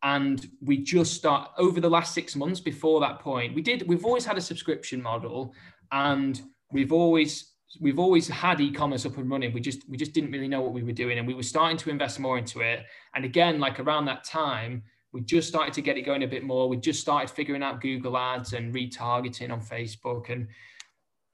And 0.03 0.47
we 0.63 0.79
just 0.79 1.15
start 1.15 1.51
over 1.59 1.81
the 1.81 1.89
last 1.89 2.15
six 2.15 2.35
months 2.35 2.61
before 2.61 3.01
that 3.01 3.21
point, 3.21 3.55
we 3.55 3.63
did, 3.63 3.87
we've 3.87 4.05
always 4.05 4.25
had 4.25 4.39
a 4.39 4.41
subscription 4.41 5.03
model 5.03 5.55
and 5.93 6.41
we've 6.73 6.93
always 6.93 7.50
we've 7.79 7.99
always 7.99 8.27
had 8.27 8.61
e-commerce 8.61 9.07
up 9.07 9.17
and 9.19 9.31
running. 9.31 9.53
We 9.53 9.61
just 9.61 9.89
we 9.89 9.97
just 9.97 10.13
didn't 10.13 10.33
really 10.33 10.49
know 10.49 10.61
what 10.61 10.73
we 10.73 10.83
were 10.83 10.93
doing 10.93 11.19
and 11.19 11.27
we 11.27 11.35
were 11.35 11.43
starting 11.43 11.77
to 11.79 11.91
invest 11.91 12.19
more 12.19 12.39
into 12.39 12.61
it. 12.61 12.85
And 13.15 13.25
again 13.25 13.61
like 13.61 13.79
around 13.79 14.07
that 14.07 14.25
time 14.25 14.83
we 15.13 15.21
just 15.23 15.49
started 15.49 15.75
to 15.75 15.83
get 15.83 15.97
it 15.97 16.03
going 16.03 16.23
a 16.23 16.29
bit 16.29 16.45
more. 16.45 16.69
We 16.69 16.77
just 16.77 17.01
started 17.01 17.31
figuring 17.31 17.63
out 17.63 17.81
google 17.81 18.17
ads 18.17 18.55
and 18.55 18.75
retargeting 18.75 19.51
on 19.51 19.61
facebook 19.61 20.31
and 20.31 20.49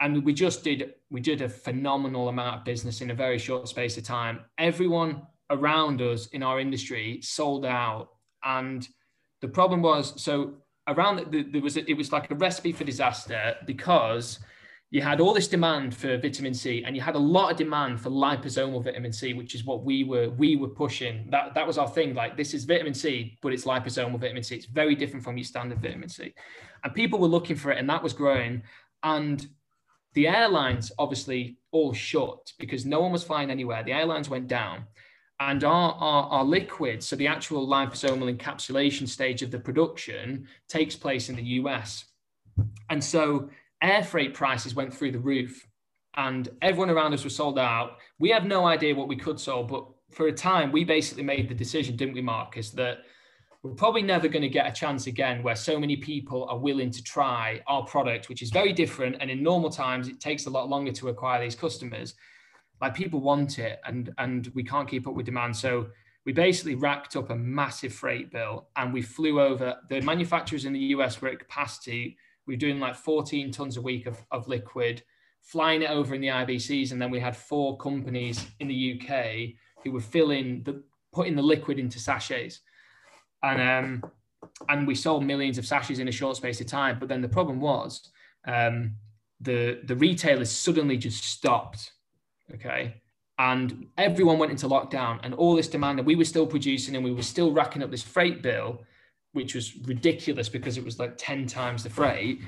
and 0.01 0.23
we 0.25 0.35
just 0.35 0.63
did 0.63 0.95
we 1.11 1.21
did 1.21 1.41
a 1.41 1.49
phenomenal 1.49 2.29
amount 2.29 2.59
of 2.59 2.65
business 2.65 3.01
in 3.01 3.11
a 3.11 3.15
very 3.15 3.39
short 3.39 3.67
space 3.69 3.97
of 3.97 4.05
time. 4.05 4.41
Everyone 4.59 5.23
around 5.51 6.03
us 6.03 6.27
in 6.29 6.43
our 6.43 6.61
industry 6.61 7.21
sold 7.23 7.65
out 7.65 8.09
and 8.45 8.89
the 9.41 9.49
problem 9.49 9.81
was 9.81 10.21
so 10.21 10.55
around 10.89 11.31
the, 11.31 11.43
there 11.45 11.63
was 11.63 11.77
it 11.77 11.97
was 11.97 12.13
like 12.13 12.31
a 12.31 12.35
recipe 12.35 12.73
for 12.73 12.85
disaster 12.85 13.55
because 13.67 14.39
you 14.91 15.03
had 15.03 15.21
all 15.21 15.35
this 15.35 15.49
demand 15.49 15.95
for 15.95 16.17
vitamin 16.17 16.55
C 16.55 16.85
and 16.85 16.95
you 16.95 17.03
had 17.03 17.17
a 17.17 17.19
lot 17.19 17.51
of 17.51 17.57
demand 17.57 18.01
for 18.01 18.11
liposomal 18.11 18.85
vitamin 18.85 19.13
C, 19.13 19.35
which 19.35 19.55
is 19.55 19.65
what 19.65 19.83
we 19.85 20.05
were 20.05 20.31
we 20.31 20.57
were 20.57 20.69
pushing. 20.69 21.27
That 21.31 21.55
that 21.55 21.67
was 21.67 21.77
our 21.77 21.89
thing. 21.89 22.15
Like 22.15 22.37
this 22.37 22.55
is 22.55 22.65
vitamin 22.65 22.95
C, 22.95 23.37
but 23.43 23.53
it's 23.53 23.65
liposomal 23.65 24.21
vitamin 24.21 24.45
C. 24.45 24.55
It's 24.55 24.67
very 24.67 24.95
different 24.95 25.25
from 25.25 25.37
your 25.37 25.45
standard 25.45 25.83
vitamin 25.83 26.09
C. 26.09 26.33
And 26.85 26.95
people 26.95 27.19
were 27.19 27.27
looking 27.27 27.57
for 27.57 27.73
it, 27.73 27.79
and 27.79 27.91
that 27.91 28.03
was 28.03 28.13
growing. 28.13 28.63
And 29.03 29.47
the 30.15 30.29
airlines 30.29 30.93
obviously 30.99 31.59
all 31.73 31.93
shut 31.93 32.53
because 32.59 32.87
no 32.87 33.01
one 33.01 33.13
was 33.13 33.25
flying 33.25 33.51
anywhere. 33.51 33.83
The 33.83 33.93
airlines 33.93 34.31
went 34.31 34.47
down. 34.49 34.85
And 35.39 35.63
our, 35.65 35.93
our, 35.93 36.29
our 36.29 36.45
liquid, 36.45 37.03
so 37.03 37.15
the 37.17 37.27
actual 37.27 37.69
liposomal 37.69 38.35
encapsulation 38.35 39.07
stage 39.07 39.43
of 39.43 39.51
the 39.51 39.59
production, 39.59 40.49
takes 40.69 40.97
place 40.97 41.29
in 41.29 41.37
the 41.37 41.43
US. 41.43 42.07
And 42.89 43.05
so 43.05 43.51
air 43.83 44.03
freight 44.03 44.35
prices 44.35 44.75
went 44.75 44.93
through 44.93 45.13
the 45.13 45.19
roof 45.19 45.67
and 46.17 46.49
everyone 46.63 46.91
around 46.91 47.13
us 47.13 47.25
was 47.25 47.37
sold 47.37 47.59
out. 47.59 47.99
We 48.19 48.31
have 48.31 48.45
no 48.45 48.65
idea 48.65 48.95
what 48.95 49.09
we 49.09 49.17
could 49.17 49.39
sell, 49.39 49.63
but 49.65 49.87
for 50.11 50.29
a 50.29 50.33
time, 50.33 50.73
we 50.73 50.85
basically 50.85 51.25
made 51.25 51.49
the 51.49 51.55
decision, 51.55 51.97
didn't 51.97 52.15
we, 52.15 52.23
Marcus, 52.23 52.71
that 52.71 52.99
we're 53.63 53.75
probably 53.75 54.03
never 54.03 54.29
going 54.29 54.43
to 54.43 54.49
get 54.49 54.67
a 54.67 54.73
chance 54.73 55.07
again 55.07 55.43
where 55.43 55.57
so 55.57 55.79
many 55.79 55.97
people 55.97 56.47
are 56.49 56.59
willing 56.59 56.91
to 56.91 57.03
try 57.03 57.61
our 57.67 57.85
product, 57.85 58.29
which 58.29 58.41
is 58.41 58.51
very 58.51 58.73
different. 58.73 59.17
And 59.21 59.31
in 59.31 59.43
normal 59.43 59.71
times, 59.71 60.09
it 60.09 60.21
takes 60.21 60.47
a 60.47 60.51
lot 60.51 60.69
longer 60.69 60.93
to 60.93 61.09
acquire 61.09 61.43
these 61.43 61.57
customers. 61.57 62.15
Like 62.81 62.95
people 62.95 63.21
want 63.21 63.59
it, 63.59 63.81
and 63.85 64.13
and 64.19 64.53
we 64.55 64.63
can't 64.63 64.89
keep 64.89 65.09
up 65.09 65.15
with 65.15 65.27
demand. 65.27 65.57
So 65.57 65.89
we 66.27 66.33
basically 66.33 66.75
racked 66.75 67.17
up 67.17 67.31
a 67.31 67.35
massive 67.35 67.93
freight 67.93 68.31
bill, 68.31 68.69
and 68.77 68.93
we 68.93 69.03
flew 69.03 69.41
over. 69.41 69.77
The 69.89 70.01
manufacturers 70.03 70.65
in 70.65 70.73
the 70.73 70.95
US 70.95 71.21
were 71.21 71.29
at 71.29 71.39
capacity. 71.39 72.19
We 72.47 72.55
were 72.55 72.59
doing 72.59 72.81
like 72.81 72.95
14 72.95 73.51
tons 73.51 73.77
a 73.77 73.83
week 73.83 74.07
of, 74.07 74.19
of 74.31 74.49
liquid, 74.49 75.03
flying 75.43 75.83
it 75.83 75.91
over 75.91 76.15
in 76.15 76.21
the 76.21 76.29
IBCs, 76.29 76.93
and 76.93 77.01
then 77.01 77.11
we 77.11 77.21
had 77.21 77.37
four 77.37 77.77
companies 77.79 78.47
in 78.61 78.69
the 78.69 79.01
UK 79.01 79.55
who 79.83 79.93
were 79.93 80.01
filling 80.01 80.63
the 80.63 80.83
putting 81.13 81.35
the 81.35 81.43
liquid 81.43 81.79
into 81.79 81.99
sachets 81.99 82.61
and 83.43 84.03
um, 84.03 84.11
and 84.69 84.87
we 84.87 84.95
sold 84.95 85.25
millions 85.25 85.59
of 85.59 85.67
sachets 85.67 85.99
in 85.99 86.09
a 86.09 86.13
short 86.13 86.37
space 86.37 86.61
of 86.61 86.67
time. 86.67 86.99
But 86.99 87.09
then 87.09 87.23
the 87.23 87.29
problem 87.29 87.61
was 87.61 88.09
um, 88.47 88.97
the 89.41 89.81
the 89.85 89.97
retailers 89.97 90.51
suddenly 90.51 90.97
just 90.97 91.25
stopped. 91.25 91.93
Okay. 92.55 93.03
And 93.39 93.89
everyone 93.99 94.39
went 94.39 94.51
into 94.51 94.67
lockdown, 94.67 95.21
and 95.23 95.35
all 95.35 95.55
this 95.55 95.69
demand, 95.69 95.99
and 95.99 96.07
we 96.07 96.17
were 96.17 96.25
still 96.25 96.47
producing, 96.47 96.97
and 96.97 97.05
we 97.05 97.13
were 97.13 97.23
still 97.23 97.53
racking 97.53 97.83
up 97.83 97.91
this 97.91 98.03
freight 98.03 98.43
bill, 98.43 98.83
which 99.37 99.55
was 99.55 99.77
ridiculous 99.87 100.49
because 100.49 100.77
it 100.77 100.85
was 100.85 100.99
like 100.99 101.15
10 101.17 101.47
times 101.47 101.83
the 101.83 101.91
freight 101.91 102.41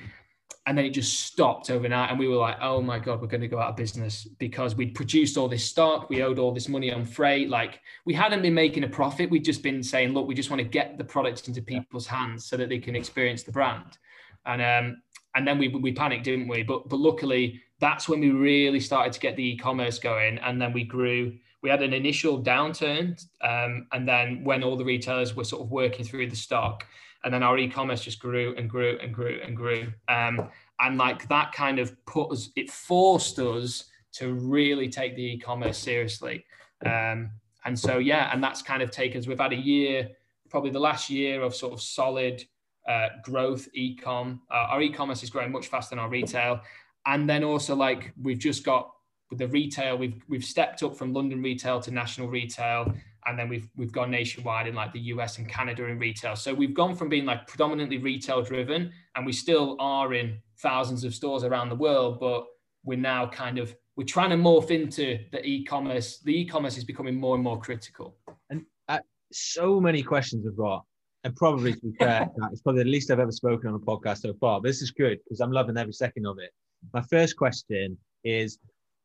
and 0.67 0.77
then 0.77 0.85
it 0.85 0.91
just 0.91 1.21
stopped 1.21 1.71
overnight 1.71 2.11
and 2.11 2.19
we 2.19 2.27
were 2.29 2.37
like 2.37 2.57
oh 2.61 2.83
my 2.83 2.99
god 2.99 3.21
we're 3.21 3.29
going 3.29 3.41
to 3.41 3.49
go 3.49 3.59
out 3.59 3.71
of 3.71 3.77
business 3.77 4.25
because 4.39 4.75
we'd 4.75 4.95
produced 4.95 5.37
all 5.37 5.49
this 5.49 5.65
stock 5.65 6.11
we 6.11 6.23
owed 6.23 6.39
all 6.39 6.53
this 6.53 6.69
money 6.69 6.93
on 6.93 7.05
freight 7.05 7.49
like 7.49 7.81
we 8.05 8.13
hadn't 8.13 8.43
been 8.43 8.55
making 8.55 8.85
a 8.85 8.89
profit 8.89 9.31
we'd 9.31 9.45
just 9.45 9.63
been 9.63 9.83
saying 9.83 10.13
look 10.13 10.27
we 10.27 10.35
just 10.35 10.51
want 10.51 10.61
to 10.61 10.69
get 10.69 10.99
the 10.99 11.05
products 11.05 11.47
into 11.47 11.63
people's 11.63 12.07
hands 12.07 12.45
so 12.45 12.57
that 12.57 12.69
they 12.69 12.79
can 12.79 12.97
experience 12.97 13.43
the 13.45 13.53
brand 13.53 13.99
and 14.47 14.61
um 14.63 15.03
and 15.39 15.47
then 15.47 15.59
we 15.59 15.69
we 15.69 15.93
panicked, 15.93 16.25
didn't 16.25 16.49
we? 16.49 16.63
But 16.63 16.89
but 16.89 16.99
luckily, 16.99 17.63
that's 17.81 18.09
when 18.09 18.21
we 18.21 18.31
really 18.31 18.81
started 18.81 19.13
to 19.13 19.21
get 19.21 19.37
the 19.37 19.51
e-commerce 19.51 19.99
going, 19.99 20.39
and 20.39 20.61
then 20.61 20.73
we 20.73 20.85
grew. 20.85 21.39
We 21.63 21.71
had 21.71 21.83
an 21.83 21.93
initial 21.93 22.43
downturn, 22.43 23.21
um, 23.43 23.87
and 23.93 24.09
then 24.09 24.45
when 24.45 24.63
all 24.63 24.77
the 24.77 24.85
retailers 24.85 25.35
were 25.35 25.45
sort 25.45 25.63
of 25.63 25.71
working 25.71 26.05
through 26.05 26.31
the 26.31 26.37
stock, 26.37 26.87
and 27.25 27.35
then 27.35 27.43
our 27.43 27.59
e-commerce 27.59 28.03
just 28.03 28.21
grew 28.21 28.55
and 28.57 28.71
grew 28.71 28.97
and 29.03 29.13
grew 29.13 29.41
and 29.45 29.57
grew. 29.57 29.93
Um, 30.09 30.49
and 30.81 30.99
like 30.99 31.29
that 31.29 31.53
kind 31.53 31.79
of 31.79 31.95
put 32.07 32.31
us, 32.31 32.51
it 32.55 32.71
forced 32.71 33.39
us 33.41 33.85
to 34.13 34.35
really 34.35 34.89
take 34.89 35.17
the 35.17 35.33
e-commerce 35.35 35.79
seriously. 35.79 36.45
Um, 36.87 37.31
and 37.65 37.79
so 37.79 37.99
yeah, 37.99 38.31
and 38.33 38.43
that's 38.43 38.63
kind 38.63 38.83
of 38.83 38.91
taken 38.91 39.19
us. 39.19 39.27
We've 39.27 39.39
had 39.39 39.53
a 39.53 39.57
year, 39.57 40.11
probably 40.49 40.71
the 40.71 40.81
last 40.81 41.11
year 41.11 41.43
of 41.43 41.55
sort 41.55 41.73
of 41.73 41.81
solid 41.81 42.45
uh, 42.89 43.09
growth 43.23 43.69
e-com. 43.75 44.41
Uh, 44.51 44.69
our 44.71 44.81
e-commerce 44.81 45.23
is 45.23 45.31
growing 45.31 45.53
much 45.53 45.67
faster 45.67 45.95
than 45.95 45.99
our 45.99 46.09
retail, 46.09 46.61
and 47.05 47.29
then 47.29 47.43
also 47.43 47.75
like 47.75 48.13
we've 48.23 48.39
just 48.39 48.65
got 48.65 48.93
with 49.31 49.39
the 49.39 49.49
retail, 49.49 49.97
we've 49.97 50.23
we've 50.29 50.45
stepped 50.45 50.83
up 50.83 50.97
from 50.97 51.13
London 51.13 51.43
retail 51.43 51.81
to 51.81 51.91
national 51.91 52.29
retail, 52.29 52.93
and 53.27 53.39
then 53.39 53.49
we've 53.49 53.69
we've 53.77 53.93
gone 53.93 54.11
nationwide 54.11 54.67
in 54.67 54.75
like 54.75 54.93
the 54.93 55.01
US 55.01 55.39
and 55.39 55.49
Canada 55.49 55.85
in 55.85 55.99
retail. 55.99 56.35
So 56.37 56.55
we've 56.55 56.75
gone 56.75 56.95
from 56.95 57.09
being 57.09 57.27
like 57.27 57.47
predominantly 57.47 57.99
retail 57.99 58.43
driven, 58.43 58.93
and 59.17 59.27
we 59.27 59.33
still 59.33 59.77
are 59.79 60.15
in 60.15 60.39
thousands 60.59 61.05
of 61.05 61.15
stores 61.15 61.45
around 61.45 61.69
the 61.69 61.77
world, 61.77 62.19
but 62.21 62.47
we're 62.85 62.99
now 62.99 63.27
kind 63.27 63.59
of 63.59 63.75
we're 63.97 64.05
trying 64.05 64.31
to 64.31 64.37
morph 64.37 64.71
into 64.71 65.19
the 65.33 65.45
e-commerce. 65.45 66.21
The 66.21 66.41
e-commerce 66.41 66.79
is 66.79 66.85
becoming 66.85 67.19
more 67.19 67.35
and 67.35 67.43
more 67.43 67.59
critical. 67.59 68.17
And 68.49 68.65
uh, 68.89 69.01
so 69.33 69.81
many 69.81 70.03
questions 70.03 70.47
I've 70.47 70.57
got, 70.57 70.85
and 71.25 71.35
probably 71.35 71.75
to 71.75 71.81
be 71.81 71.93
fair, 71.99 72.29
it's 72.53 72.63
probably 72.63 72.85
the 72.85 72.91
least 72.91 73.11
I've 73.11 73.19
ever 73.19 73.33
spoken 73.33 73.69
on 73.69 73.75
a 73.75 73.79
podcast 73.79 74.19
so 74.19 74.35
far. 74.41 74.61
But 74.61 74.69
this 74.69 74.83
is 74.83 74.93
good 74.93 75.19
because 75.25 75.41
I'm 75.41 75.51
loving 75.51 75.77
every 75.77 75.93
second 75.93 76.27
of 76.27 76.39
it. 76.39 76.51
My 76.95 77.03
first 77.03 77.37
question 77.37 77.99
is, 78.23 78.59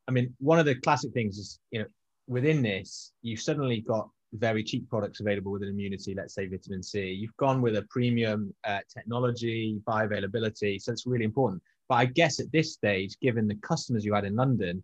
I 0.07 0.11
mean, 0.11 0.35
one 0.39 0.59
of 0.59 0.65
the 0.65 0.75
classic 0.75 1.13
things 1.13 1.37
is, 1.37 1.59
you 1.71 1.79
know, 1.79 1.85
within 2.27 2.61
this, 2.61 3.11
you've 3.21 3.41
suddenly 3.41 3.81
got 3.81 4.09
very 4.33 4.63
cheap 4.63 4.89
products 4.89 5.19
available 5.19 5.51
within 5.51 5.69
immunity, 5.69 6.13
let's 6.15 6.33
say 6.33 6.47
vitamin 6.47 6.81
C. 6.81 7.11
You've 7.11 7.37
gone 7.37 7.61
with 7.61 7.77
a 7.77 7.85
premium 7.89 8.53
uh, 8.63 8.79
technology, 8.91 9.79
bioavailability. 9.87 10.81
So 10.81 10.91
it's 10.91 11.05
really 11.05 11.25
important. 11.25 11.61
But 11.87 11.95
I 11.95 12.05
guess 12.05 12.39
at 12.39 12.51
this 12.51 12.73
stage, 12.73 13.17
given 13.21 13.47
the 13.47 13.55
customers 13.55 14.03
you 14.03 14.13
had 14.13 14.25
in 14.25 14.35
London, 14.35 14.83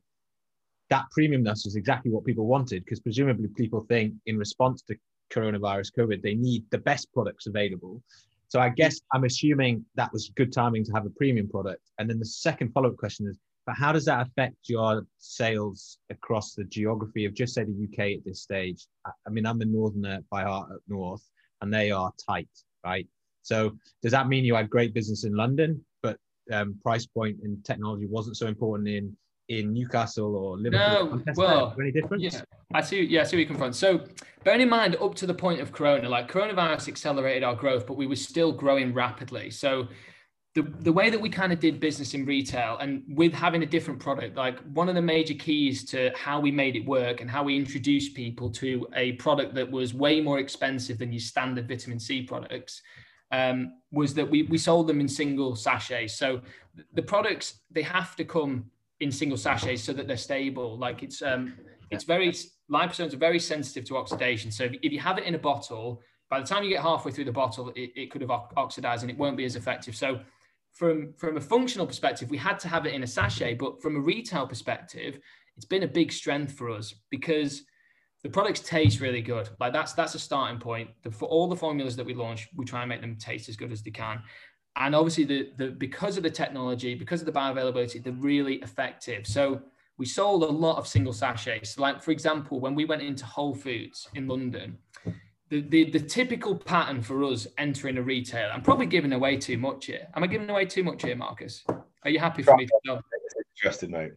that 0.90 1.06
premiumness 1.18 1.66
was 1.66 1.76
exactly 1.76 2.12
what 2.12 2.26
people 2.26 2.46
wanted 2.46 2.84
because 2.84 3.00
presumably 3.00 3.48
people 3.56 3.82
think 3.82 4.14
in 4.26 4.38
response 4.38 4.82
to 4.84 4.96
coronavirus, 5.32 5.94
COVID, 5.98 6.22
they 6.22 6.36
need 6.36 6.66
the 6.72 6.78
best 6.78 7.12
products 7.14 7.48
available. 7.48 8.02
So 8.48 8.60
I 8.60 8.70
guess 8.70 9.00
I'm 9.14 9.26
assuming 9.26 9.86
that 9.96 10.12
was 10.12 10.32
good 10.36 10.52
timing 10.52 10.84
to 10.86 10.92
have 10.94 11.06
a 11.06 11.12
premium 11.12 11.48
product. 11.48 11.82
And 12.00 12.10
then 12.10 12.18
the 12.18 12.26
second 12.26 12.74
follow 12.74 12.90
up 12.90 12.98
question 12.98 13.28
is, 13.28 13.38
but 13.66 13.76
how 13.76 13.92
does 13.92 14.06
that 14.06 14.26
affect 14.26 14.56
your 14.68 15.06
sales 15.18 15.98
across 16.10 16.54
the 16.54 16.64
geography 16.66 17.26
of 17.26 17.34
just 17.34 17.54
say 17.54 17.64
the 17.64 17.88
UK 17.92 18.18
at 18.18 18.26
this 18.26 18.42
stage? 18.42 18.88
I 19.06 19.30
mean, 19.30 19.46
I'm 19.46 19.62
a 19.62 19.66
northerner 19.66 20.20
by 20.32 20.44
heart 20.44 20.72
up 20.72 20.82
north, 20.88 21.24
and 21.62 21.74
they 21.74 21.92
are 21.92 22.12
tight, 22.26 22.50
right? 22.86 23.08
So 23.42 23.78
does 24.02 24.12
that 24.12 24.28
mean 24.28 24.46
you 24.46 24.56
had 24.56 24.70
great 24.70 24.94
business 24.94 25.24
in 25.24 25.36
London, 25.36 25.84
but 26.02 26.18
um, 26.52 26.80
price 26.82 27.06
point 27.06 27.38
and 27.44 27.64
technology 27.64 28.06
wasn't 28.08 28.38
so 28.38 28.48
important 28.48 28.88
in 28.90 29.16
in 29.50 29.74
Newcastle 29.74 30.36
or 30.36 30.58
Liverpool? 30.58 31.18
No, 31.26 31.34
well, 31.36 31.76
any 31.80 31.92
difference? 31.92 32.24
Yeah, 32.24 32.42
I 32.74 32.82
see. 32.82 33.02
Yeah, 33.02 33.22
I 33.22 33.24
see 33.24 33.36
where 33.36 33.42
you 33.42 33.48
come 33.48 33.58
from. 33.58 33.74
So, 33.74 34.06
bearing 34.44 34.62
in 34.62 34.70
mind, 34.70 34.96
up 35.02 35.16
to 35.16 35.26
the 35.26 35.34
point 35.34 35.60
of 35.60 35.72
Corona, 35.72 36.08
like 36.08 36.32
coronavirus 36.32 36.88
accelerated 36.88 37.44
our 37.44 37.56
growth, 37.56 37.86
but 37.86 37.98
we 37.98 38.08
were 38.08 38.16
still 38.16 38.52
growing 38.52 38.94
rapidly. 38.94 39.50
So, 39.50 39.88
the, 40.56 40.64
the 40.80 40.92
way 40.92 41.10
that 41.10 41.22
we 41.22 41.30
kind 41.30 41.54
of 41.54 41.60
did 41.60 41.80
business 41.80 42.14
in 42.14 42.26
retail 42.26 42.78
and 42.80 43.04
with 43.08 43.34
having 43.34 43.62
a 43.62 43.66
different 43.66 44.00
product, 44.00 44.36
like 44.36 44.60
one 44.74 44.90
of 44.90 44.96
the 44.96 45.02
major 45.02 45.36
keys 45.36 45.84
to 45.86 46.12
how 46.16 46.40
we 46.40 46.52
made 46.52 46.76
it 46.76 46.86
work 46.86 47.22
and 47.22 47.30
how 47.30 47.44
we 47.44 47.56
introduced 47.56 48.16
people 48.16 48.50
to 48.50 48.88
a 48.96 49.12
product 49.14 49.54
that 49.54 49.70
was 49.70 49.94
way 49.94 50.20
more 50.20 50.40
expensive 50.40 50.98
than 50.98 51.14
your 51.14 51.20
standard 51.20 51.68
vitamin 51.68 52.00
C 52.00 52.24
products 52.24 52.82
um, 53.32 53.74
was 53.92 54.16
that 54.16 54.30
we, 54.30 54.44
we 54.44 54.58
sold 54.58 54.88
them 54.88 55.00
in 55.00 55.08
single 55.08 55.56
sachets. 55.56 56.16
So 56.16 56.42
the 56.94 57.04
products, 57.04 57.60
they 57.70 57.84
have 57.84 58.16
to 58.16 58.26
come 58.26 58.66
in 59.00 59.12
single 59.12 59.38
sachets 59.38 59.84
so 59.84 59.94
that 59.94 60.08
they're 60.08 60.18
stable. 60.18 60.78
Like 60.78 61.04
it's 61.04 61.22
um, 61.22 61.54
it's 61.92 62.04
very 62.04 62.32
liposomes 62.72 63.14
are 63.14 63.18
very 63.18 63.40
sensitive 63.40 63.86
to 63.86 63.98
oxidation. 63.98 64.52
So 64.52 64.66
if, 64.66 64.74
if, 64.82 64.92
you 64.92 65.00
have 65.00 65.18
it 65.18 65.24
in 65.24 65.36
a 65.36 65.40
bottle, 65.40 66.02
by 66.30 66.40
the 66.40 66.46
time 66.46 66.64
you 66.64 66.70
get 66.70 66.82
halfway 66.82 67.12
through 67.12 67.26
the 67.26 67.32
bottle, 67.32 67.70
it, 67.76 67.92
it 67.96 68.12
could 68.12 68.22
have 68.22 68.30
oxidized 68.30 69.04
and 69.04 69.12
it 69.12 69.18
won't 69.18 69.38
be 69.38 69.46
as 69.46 69.56
effective. 69.56 69.96
So 69.96 70.20
from 70.74 71.14
from 71.18 71.38
a 71.38 71.42
functional 71.42 71.88
perspective, 71.88 72.30
we 72.30 72.38
had 72.38 72.60
to 72.60 72.68
have 72.68 72.86
it 72.86 72.94
in 72.94 73.04
a 73.04 73.08
sachet, 73.08 73.56
but 73.56 73.82
from 73.82 73.96
a 73.96 74.00
retail 74.00 74.48
perspective, 74.48 75.20
it's 75.56 75.66
been 75.66 75.84
a 75.84 75.88
big 75.88 76.12
strength 76.12 76.54
for 76.54 76.70
us 76.70 76.94
because 77.10 77.64
the 78.24 78.30
products 78.30 78.60
taste 78.60 79.00
really 79.00 79.22
good. 79.22 79.50
Like 79.60 79.74
that's 79.74 79.94
that's 79.94 80.16
a 80.16 80.20
starting 80.20 80.60
point. 80.60 80.90
The, 81.04 81.12
for 81.12 81.28
all 81.28 81.48
the 81.48 81.56
formulas 81.56 81.96
that 81.96 82.06
we 82.06 82.14
launch, 82.14 82.48
we 82.56 82.66
try 82.66 82.82
and 82.82 82.90
make 82.90 83.02
them 83.02 83.18
taste 83.18 83.50
as 83.50 83.56
good 83.56 83.72
as 83.72 83.82
they 83.82 83.92
can 83.92 84.22
and 84.80 84.96
obviously 84.96 85.26
the, 85.26 85.50
the 85.58 85.68
because 85.72 86.18
of 86.18 86.24
the 86.24 86.30
technology 86.30 86.96
because 86.96 87.22
of 87.22 87.26
the 87.26 87.32
bioavailability 87.32 88.04
they're 88.04 88.14
really 88.14 88.56
effective 88.56 89.28
so 89.28 89.62
we 89.98 90.06
sold 90.06 90.44
a 90.44 90.46
lot 90.46 90.78
of 90.78 90.88
single 90.88 91.14
sachets 91.14 91.78
like 91.78 92.02
for 92.02 92.12
example 92.12 92.60
when 92.60 92.74
we 92.74 92.86
went 92.86 93.02
into 93.02 93.26
whole 93.26 93.54
foods 93.54 94.08
in 94.16 94.28
london 94.28 94.78
the, 95.50 95.62
the, 95.62 95.90
the 95.92 96.00
typical 96.00 96.56
pattern 96.56 97.02
for 97.02 97.24
us 97.24 97.48
entering 97.58 97.98
a 97.98 98.02
retailer 98.02 98.52
i'm 98.52 98.62
probably 98.62 98.86
giving 98.86 99.14
away 99.14 99.38
too 99.38 99.58
much 99.58 99.86
here 99.86 100.08
am 100.16 100.24
i 100.24 100.28
giving 100.28 100.50
away 100.50 100.66
too 100.66 100.84
much 100.84 101.04
here 101.04 101.16
marcus 101.16 101.64
are 102.04 102.10
you 102.10 102.20
happy 102.20 102.44
for 102.44 102.56
me 102.56 102.66
to 102.66 102.74
know 102.86 103.02
interested 103.56 103.90
mate 103.90 104.12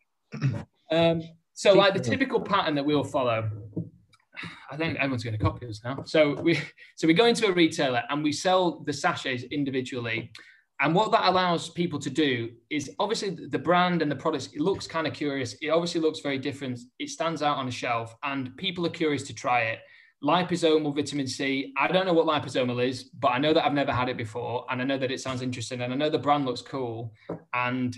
um, 0.90 1.22
so 1.54 1.72
like 1.74 1.94
the 1.94 2.00
typical 2.00 2.40
pattern 2.40 2.74
that 2.74 2.84
we'll 2.84 3.04
follow 3.04 3.50
I 4.70 4.76
think 4.76 4.96
everyone's 4.96 5.22
going 5.22 5.36
to 5.36 5.42
copy 5.44 5.66
us 5.66 5.82
now. 5.84 6.02
So 6.04 6.40
we 6.40 6.58
so 6.96 7.06
we 7.06 7.14
go 7.14 7.26
into 7.26 7.46
a 7.46 7.52
retailer 7.52 8.02
and 8.08 8.24
we 8.24 8.32
sell 8.32 8.80
the 8.80 8.92
sachets 8.92 9.44
individually. 9.44 10.32
And 10.80 10.94
what 10.96 11.12
that 11.12 11.28
allows 11.28 11.68
people 11.68 12.00
to 12.00 12.10
do 12.10 12.50
is 12.68 12.90
obviously 12.98 13.36
the 13.50 13.58
brand 13.58 14.02
and 14.02 14.10
the 14.10 14.16
products, 14.16 14.48
it 14.48 14.60
looks 14.60 14.86
kind 14.88 15.06
of 15.06 15.12
curious. 15.12 15.54
It 15.62 15.68
obviously 15.68 16.00
looks 16.00 16.20
very 16.20 16.38
different. 16.38 16.80
It 16.98 17.08
stands 17.08 17.40
out 17.40 17.56
on 17.56 17.68
a 17.68 17.70
shelf 17.70 18.16
and 18.24 18.56
people 18.56 18.84
are 18.86 18.90
curious 18.90 19.22
to 19.24 19.34
try 19.34 19.60
it. 19.60 19.78
Liposomal 20.22 20.94
vitamin 20.94 21.26
C. 21.26 21.72
I 21.76 21.88
don't 21.88 22.06
know 22.06 22.12
what 22.12 22.26
liposomal 22.26 22.86
is, 22.86 23.04
but 23.04 23.28
I 23.28 23.38
know 23.38 23.52
that 23.52 23.64
I've 23.64 23.72
never 23.72 23.92
had 23.92 24.08
it 24.08 24.16
before. 24.16 24.64
And 24.70 24.80
I 24.80 24.84
know 24.84 24.98
that 24.98 25.10
it 25.10 25.20
sounds 25.20 25.42
interesting. 25.42 25.80
And 25.80 25.92
I 25.92 25.96
know 25.96 26.10
the 26.10 26.18
brand 26.18 26.46
looks 26.46 26.62
cool. 26.62 27.12
And 27.54 27.96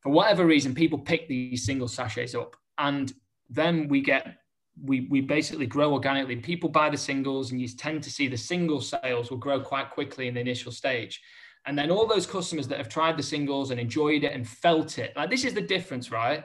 for 0.00 0.10
whatever 0.10 0.46
reason, 0.46 0.74
people 0.74 0.98
pick 0.98 1.28
these 1.28 1.66
single 1.66 1.88
sachets 1.88 2.34
up. 2.34 2.56
And 2.78 3.12
then 3.50 3.88
we 3.88 4.00
get 4.00 4.38
we 4.82 5.06
we 5.10 5.20
basically 5.20 5.66
grow 5.66 5.92
organically. 5.92 6.36
People 6.36 6.68
buy 6.68 6.90
the 6.90 6.96
singles, 6.96 7.50
and 7.50 7.60
you 7.60 7.68
tend 7.68 8.02
to 8.02 8.10
see 8.10 8.28
the 8.28 8.36
single 8.36 8.80
sales 8.80 9.30
will 9.30 9.38
grow 9.38 9.60
quite 9.60 9.90
quickly 9.90 10.28
in 10.28 10.34
the 10.34 10.40
initial 10.40 10.72
stage. 10.72 11.20
And 11.66 11.76
then 11.76 11.90
all 11.90 12.06
those 12.06 12.26
customers 12.26 12.68
that 12.68 12.78
have 12.78 12.88
tried 12.88 13.16
the 13.16 13.22
singles 13.22 13.70
and 13.70 13.80
enjoyed 13.80 14.22
it 14.22 14.32
and 14.32 14.46
felt 14.46 14.98
it, 14.98 15.12
like 15.16 15.30
this 15.30 15.44
is 15.44 15.54
the 15.54 15.60
difference, 15.60 16.12
right? 16.12 16.44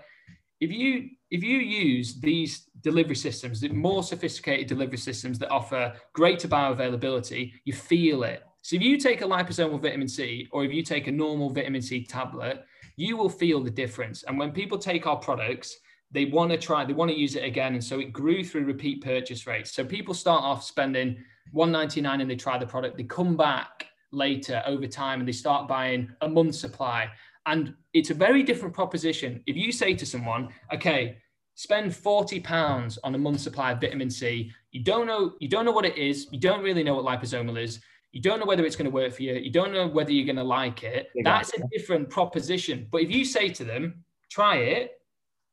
If 0.61 0.71
you 0.71 1.09
if 1.31 1.43
you 1.43 1.57
use 1.57 2.19
these 2.19 2.69
delivery 2.81 3.15
systems, 3.15 3.59
the 3.59 3.69
more 3.69 4.03
sophisticated 4.03 4.67
delivery 4.67 4.97
systems 4.97 5.39
that 5.39 5.49
offer 5.49 5.93
greater 6.13 6.47
bioavailability, 6.47 7.53
you 7.65 7.73
feel 7.73 8.23
it. 8.23 8.43
So 8.61 8.75
if 8.75 8.81
you 8.81 8.97
take 8.97 9.21
a 9.21 9.25
liposomal 9.25 9.81
vitamin 9.81 10.07
C 10.07 10.47
or 10.51 10.63
if 10.63 10.71
you 10.71 10.83
take 10.83 11.07
a 11.07 11.11
normal 11.11 11.49
vitamin 11.49 11.81
C 11.81 12.03
tablet, 12.03 12.63
you 12.95 13.17
will 13.17 13.29
feel 13.29 13.63
the 13.63 13.71
difference. 13.71 14.23
And 14.23 14.37
when 14.37 14.51
people 14.51 14.77
take 14.77 15.07
our 15.07 15.15
products, 15.15 15.75
they 16.11 16.25
want 16.25 16.51
to 16.51 16.57
try, 16.57 16.85
they 16.85 16.93
want 16.93 17.09
to 17.09 17.17
use 17.17 17.35
it 17.35 17.43
again. 17.43 17.73
And 17.73 17.83
so 17.83 17.99
it 17.99 18.13
grew 18.13 18.43
through 18.43 18.65
repeat 18.65 19.03
purchase 19.03 19.47
rates. 19.47 19.71
So 19.71 19.83
people 19.83 20.13
start 20.13 20.43
off 20.43 20.63
spending 20.63 21.17
199 21.53 22.21
and 22.21 22.29
they 22.29 22.35
try 22.35 22.57
the 22.57 22.67
product, 22.67 22.97
they 22.97 23.03
come 23.03 23.35
back 23.35 23.87
later 24.11 24.61
over 24.65 24.87
time 24.87 25.19
and 25.19 25.27
they 25.27 25.33
start 25.33 25.67
buying 25.67 26.09
a 26.21 26.27
month 26.27 26.55
supply. 26.55 27.09
And 27.45 27.73
it's 27.93 28.09
a 28.09 28.13
very 28.13 28.43
different 28.43 28.73
proposition. 28.73 29.43
If 29.47 29.55
you 29.55 29.71
say 29.71 29.93
to 29.95 30.05
someone, 30.05 30.49
okay, 30.73 31.17
spend 31.55 31.95
40 31.95 32.39
pounds 32.39 32.99
on 33.03 33.15
a 33.15 33.17
month's 33.17 33.43
supply 33.43 33.71
of 33.71 33.81
vitamin 33.81 34.09
C, 34.09 34.51
you 34.71 34.83
don't 34.83 35.07
know, 35.07 35.33
you 35.39 35.47
don't 35.47 35.65
know 35.65 35.71
what 35.71 35.85
it 35.85 35.97
is, 35.97 36.27
you 36.31 36.39
don't 36.39 36.63
really 36.63 36.83
know 36.83 36.95
what 36.95 37.05
liposomal 37.05 37.61
is, 37.61 37.81
you 38.11 38.21
don't 38.21 38.39
know 38.39 38.45
whether 38.45 38.65
it's 38.65 38.75
going 38.75 38.89
to 38.89 38.91
work 38.91 39.13
for 39.13 39.23
you, 39.23 39.33
you 39.33 39.51
don't 39.51 39.73
know 39.73 39.87
whether 39.87 40.11
you're 40.11 40.25
going 40.25 40.35
to 40.35 40.43
like 40.43 40.83
it. 40.83 41.09
Exactly. 41.15 41.23
That's 41.23 41.53
a 41.53 41.67
different 41.71 42.09
proposition. 42.09 42.87
But 42.91 43.01
if 43.01 43.11
you 43.11 43.25
say 43.25 43.49
to 43.49 43.63
them, 43.63 44.03
try 44.29 44.57
it, 44.57 44.91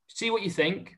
see 0.09 0.31
what 0.31 0.42
you 0.42 0.51
think. 0.51 0.96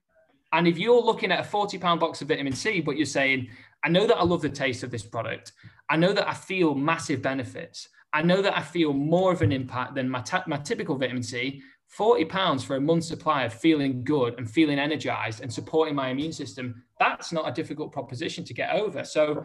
And 0.53 0.66
if 0.66 0.79
you're 0.79 1.00
looking 1.00 1.31
at 1.31 1.40
a 1.40 1.44
40 1.44 1.79
pound 1.79 2.00
box 2.00 2.20
of 2.22 2.29
vitamin 2.29 2.53
C, 2.53 2.81
but 2.81 2.96
you're 2.96 3.07
saying, 3.07 3.48
I 3.85 3.88
know 3.88 4.07
that 4.07 4.16
I 4.16 4.24
love 4.24 4.42
the 4.42 4.48
taste 4.48 4.83
of 4.83 4.90
this 4.90 5.03
product. 5.03 5.53
I 5.88 5.96
know 5.96 6.12
that 6.12 6.29
I 6.29 6.35
feel 6.35 6.74
massive 6.74 7.22
benefits. 7.22 7.88
I 8.12 8.23
know 8.23 8.42
that 8.42 8.57
I 8.57 8.62
feel 8.62 8.92
more 8.92 9.33
of 9.33 9.42
an 9.42 9.53
impact 9.53 9.94
than 9.94 10.09
my, 10.09 10.25
my 10.46 10.57
typical 10.57 10.96
vitamin 10.96 11.23
C. 11.23 11.62
40 11.87 12.25
pounds 12.27 12.62
for 12.62 12.77
a 12.77 12.81
month's 12.81 13.09
supply 13.09 13.42
of 13.42 13.53
feeling 13.53 14.05
good 14.05 14.38
and 14.38 14.49
feeling 14.49 14.79
energized 14.79 15.40
and 15.40 15.53
supporting 15.53 15.94
my 15.94 16.11
immune 16.11 16.33
system. 16.33 16.85
That's 17.01 17.33
not 17.33 17.49
a 17.49 17.53
difficult 17.53 17.92
proposition 17.92 18.44
to 18.44 18.55
get 18.55 18.73
over. 18.73 19.05
So 19.05 19.44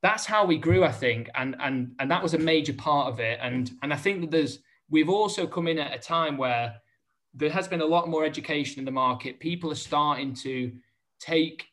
that's 0.00 0.24
how 0.24 0.46
we 0.46 0.56
grew, 0.56 0.84
I 0.84 0.92
think. 0.92 1.28
And, 1.34 1.56
and, 1.60 1.92
and 1.98 2.10
that 2.10 2.22
was 2.22 2.32
a 2.32 2.38
major 2.38 2.72
part 2.72 3.12
of 3.12 3.20
it. 3.20 3.38
And, 3.42 3.70
and 3.82 3.92
I 3.92 3.96
think 3.96 4.22
that 4.22 4.30
there's, 4.30 4.60
we've 4.88 5.10
also 5.10 5.46
come 5.46 5.68
in 5.68 5.78
at 5.78 5.94
a 5.94 5.98
time 5.98 6.38
where 6.38 6.74
there 7.34 7.50
has 7.50 7.68
been 7.68 7.80
a 7.80 7.86
lot 7.86 8.08
more 8.08 8.24
education 8.24 8.78
in 8.78 8.84
the 8.84 8.90
market. 8.90 9.40
People 9.40 9.70
are 9.70 9.76
starting 9.76 10.34
to 10.36 10.72
take 11.20 11.66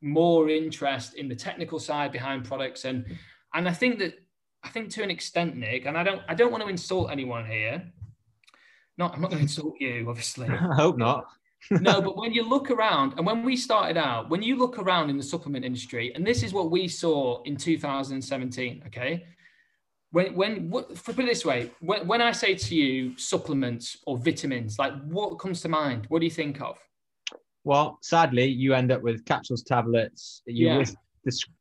more 0.00 0.50
interest 0.50 1.14
in 1.14 1.28
the 1.28 1.34
technical 1.34 1.78
side 1.78 2.12
behind 2.12 2.44
products, 2.44 2.84
and 2.84 3.06
and 3.54 3.68
I 3.68 3.72
think 3.72 3.98
that 4.00 4.14
think 4.74 4.90
to 4.90 5.02
an 5.02 5.10
extent, 5.10 5.56
Nick, 5.56 5.86
and 5.86 5.96
I 5.96 6.02
don't 6.02 6.20
I 6.28 6.34
don't 6.34 6.50
want 6.50 6.62
to 6.64 6.68
insult 6.68 7.10
anyone 7.10 7.46
here. 7.46 7.82
Not 8.98 9.14
I'm 9.14 9.22
not 9.22 9.30
going 9.30 9.38
to 9.38 9.44
insult 9.44 9.76
you, 9.80 10.06
obviously. 10.08 10.48
I 10.50 10.74
hope 10.74 10.98
not. 10.98 11.24
no, 11.70 12.02
but 12.02 12.18
when 12.18 12.32
you 12.34 12.46
look 12.46 12.70
around, 12.70 13.14
and 13.16 13.26
when 13.26 13.42
we 13.42 13.56
started 13.56 13.96
out, 13.96 14.28
when 14.28 14.42
you 14.42 14.56
look 14.56 14.78
around 14.78 15.08
in 15.08 15.16
the 15.16 15.22
supplement 15.22 15.64
industry, 15.64 16.12
and 16.14 16.26
this 16.26 16.42
is 16.42 16.52
what 16.52 16.70
we 16.70 16.86
saw 16.88 17.42
in 17.44 17.56
2017, 17.56 18.82
okay? 18.86 19.24
When, 20.10 20.34
when, 20.34 20.68
what, 20.68 20.94
put 21.02 21.18
it 21.18 21.26
this 21.26 21.44
way, 21.44 21.70
when, 21.80 22.06
when 22.06 22.20
I 22.20 22.32
say 22.32 22.54
to 22.54 22.74
you 22.74 23.16
supplements 23.16 23.96
or 24.06 24.18
vitamins, 24.18 24.78
like 24.78 24.92
what 25.06 25.36
comes 25.36 25.62
to 25.62 25.70
mind? 25.70 26.04
What 26.08 26.18
do 26.18 26.26
you 26.26 26.30
think 26.30 26.60
of? 26.60 26.76
Well, 27.64 27.98
sadly, 28.02 28.44
you 28.44 28.74
end 28.74 28.92
up 28.92 29.00
with 29.00 29.24
capsules, 29.24 29.62
tablets. 29.62 30.42
You 30.46 30.68
yeah. 30.68 30.76
risk 30.76 30.94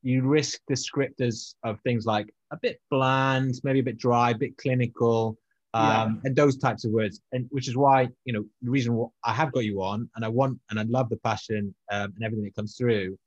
you 0.01 0.23
risk 0.23 0.59
descriptors 0.69 1.55
of 1.63 1.79
things 1.81 2.05
like 2.05 2.27
a 2.53 2.57
bit 2.61 2.79
bland, 2.89 3.55
maybe 3.63 3.79
a 3.79 3.83
bit 3.83 3.97
dry, 3.97 4.31
a 4.31 4.37
bit 4.37 4.57
clinical, 4.57 5.37
um, 5.73 5.83
yeah. 5.83 6.27
and 6.27 6.35
those 6.35 6.57
types 6.57 6.85
of 6.85 6.91
words. 6.91 7.19
And 7.31 7.47
which 7.49 7.67
is 7.67 7.75
why 7.75 8.07
you 8.25 8.33
know 8.33 8.45
the 8.61 8.69
reason 8.69 9.09
I 9.23 9.33
have 9.33 9.51
got 9.51 9.65
you 9.65 9.81
on, 9.81 10.09
and 10.15 10.23
I 10.23 10.29
want 10.29 10.59
and 10.69 10.79
I 10.79 10.83
love 10.83 11.09
the 11.09 11.17
passion 11.17 11.73
um, 11.91 12.13
and 12.15 12.23
everything 12.23 12.45
that 12.45 12.55
comes 12.55 12.77
through, 12.77 13.17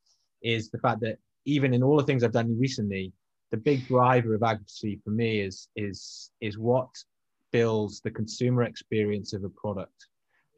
is 0.43 0.71
the 0.71 0.79
fact 0.79 1.01
that 1.01 1.19
even 1.45 1.75
in 1.75 1.83
all 1.83 1.97
the 1.97 2.05
things 2.05 2.23
I've 2.23 2.33
done 2.33 2.59
recently, 2.59 3.13
the 3.51 3.57
big 3.57 3.87
driver 3.87 4.35
of 4.35 4.43
advocacy 4.43 5.01
for 5.05 5.11
me 5.11 5.41
is 5.41 5.69
is 5.77 6.31
is 6.41 6.57
what 6.57 6.89
builds 7.53 8.01
the 8.01 8.11
consumer 8.11 8.63
experience 8.63 9.33
of 9.33 9.45
a 9.45 9.49
product. 9.51 10.07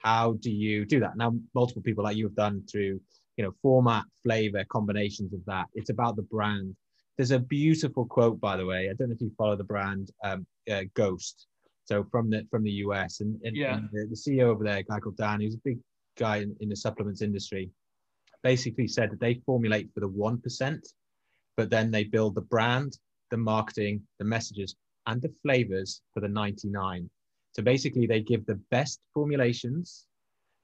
How 0.02 0.34
do 0.34 0.50
you 0.50 0.84
do 0.84 1.00
that? 1.00 1.16
Now, 1.16 1.34
multiple 1.54 1.82
people 1.82 2.04
like 2.04 2.16
you 2.16 2.26
have 2.26 2.36
done 2.36 2.62
through 2.70 3.00
you 3.36 3.44
know 3.44 3.52
format, 3.62 4.04
flavor, 4.22 4.64
combinations 4.70 5.32
of 5.32 5.44
that. 5.46 5.66
It's 5.74 5.90
about 5.90 6.16
the 6.16 6.22
brand. 6.22 6.76
There's 7.18 7.32
a 7.32 7.38
beautiful 7.38 8.06
quote, 8.06 8.40
by 8.40 8.56
the 8.56 8.64
way. 8.64 8.88
I 8.88 8.94
don't 8.94 9.08
know 9.08 9.14
if 9.14 9.20
you 9.20 9.32
follow 9.36 9.56
the 9.56 9.64
brand 9.64 10.10
um, 10.24 10.46
uh, 10.70 10.84
Ghost. 10.94 11.46
So 11.84 12.04
from 12.10 12.30
the 12.30 12.46
from 12.50 12.62
the 12.62 12.70
US, 12.86 13.20
and, 13.20 13.40
and, 13.42 13.56
yeah. 13.56 13.76
and 13.76 13.88
the, 13.92 14.06
the, 14.06 14.14
CEO 14.14 14.44
over 14.44 14.62
there, 14.62 14.78
a 14.78 14.82
guy 14.82 15.00
called 15.00 15.16
Dan, 15.16 15.40
he's 15.40 15.56
a 15.56 15.60
big 15.64 15.78
guy 16.16 16.36
in, 16.38 16.54
in 16.60 16.68
the 16.68 16.76
supplements 16.76 17.22
industry, 17.22 17.70
basically 18.42 18.86
said 18.86 19.10
that 19.10 19.20
they 19.20 19.40
formulate 19.46 19.90
for 19.92 20.00
the 20.00 20.08
one 20.08 20.38
percent, 20.40 20.86
but 21.56 21.70
then 21.70 21.90
they 21.90 22.04
build 22.04 22.34
the 22.34 22.42
brand, 22.42 22.98
the 23.30 23.36
marketing, 23.36 24.02
the 24.18 24.24
messages, 24.24 24.76
and 25.08 25.20
the 25.20 25.32
flavors 25.42 26.02
for 26.14 26.20
the 26.20 26.28
99. 26.28 27.10
So 27.52 27.62
basically, 27.62 28.06
they 28.06 28.20
give 28.20 28.46
the 28.46 28.60
best 28.70 29.00
formulations 29.14 30.06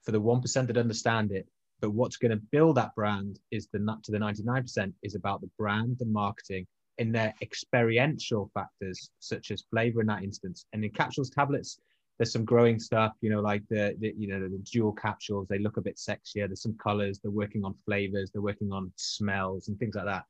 for 0.04 0.12
the 0.12 0.20
1% 0.20 0.66
that 0.66 0.76
understand 0.76 1.32
it. 1.32 1.48
But 1.84 1.90
what's 1.90 2.16
going 2.16 2.30
to 2.30 2.42
build 2.50 2.78
that 2.78 2.94
brand 2.94 3.40
is 3.50 3.66
the 3.66 3.78
nut 3.78 4.02
to 4.04 4.10
the 4.10 4.16
99% 4.16 4.90
is 5.02 5.16
about 5.16 5.42
the 5.42 5.50
brand, 5.58 5.98
the 5.98 6.06
marketing, 6.06 6.66
in 6.96 7.12
their 7.12 7.34
experiential 7.42 8.50
factors, 8.54 9.10
such 9.18 9.50
as 9.50 9.66
flavor 9.70 10.00
in 10.00 10.06
that 10.06 10.22
instance. 10.22 10.64
And 10.72 10.82
in 10.82 10.90
capsules, 10.92 11.28
tablets, 11.28 11.78
there's 12.16 12.32
some 12.32 12.46
growing 12.46 12.78
stuff, 12.78 13.12
you 13.20 13.28
know, 13.28 13.42
like 13.42 13.64
the, 13.68 13.94
the 14.00 14.14
you 14.16 14.28
know 14.28 14.40
the 14.40 14.64
dual 14.64 14.92
capsules. 14.92 15.46
They 15.46 15.58
look 15.58 15.76
a 15.76 15.82
bit 15.82 15.96
sexier. 15.96 16.46
There's 16.46 16.62
some 16.62 16.78
colors. 16.82 17.18
They're 17.18 17.30
working 17.30 17.66
on 17.66 17.74
flavors. 17.84 18.30
They're 18.30 18.40
working 18.40 18.72
on 18.72 18.90
smells 18.96 19.68
and 19.68 19.78
things 19.78 19.94
like 19.94 20.06
that. 20.06 20.24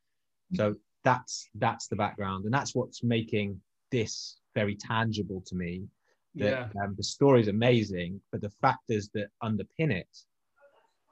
So 0.55 0.75
that's 1.05 1.49
that's 1.55 1.87
the 1.87 1.95
background, 1.95 2.47
and 2.47 2.53
that's 2.53 2.75
what's 2.75 3.05
making 3.05 3.61
this 3.93 4.39
very 4.57 4.75
tangible 4.75 5.41
to 5.47 5.55
me. 5.55 5.85
That 6.35 6.73
yeah. 6.75 6.83
um, 6.83 6.97
the 6.97 7.05
story 7.05 7.43
is 7.43 7.47
amazing, 7.49 8.21
but 8.33 8.41
the 8.41 8.51
factors 8.51 9.09
that 9.15 9.29
underpin 9.41 9.93
it, 9.93 10.09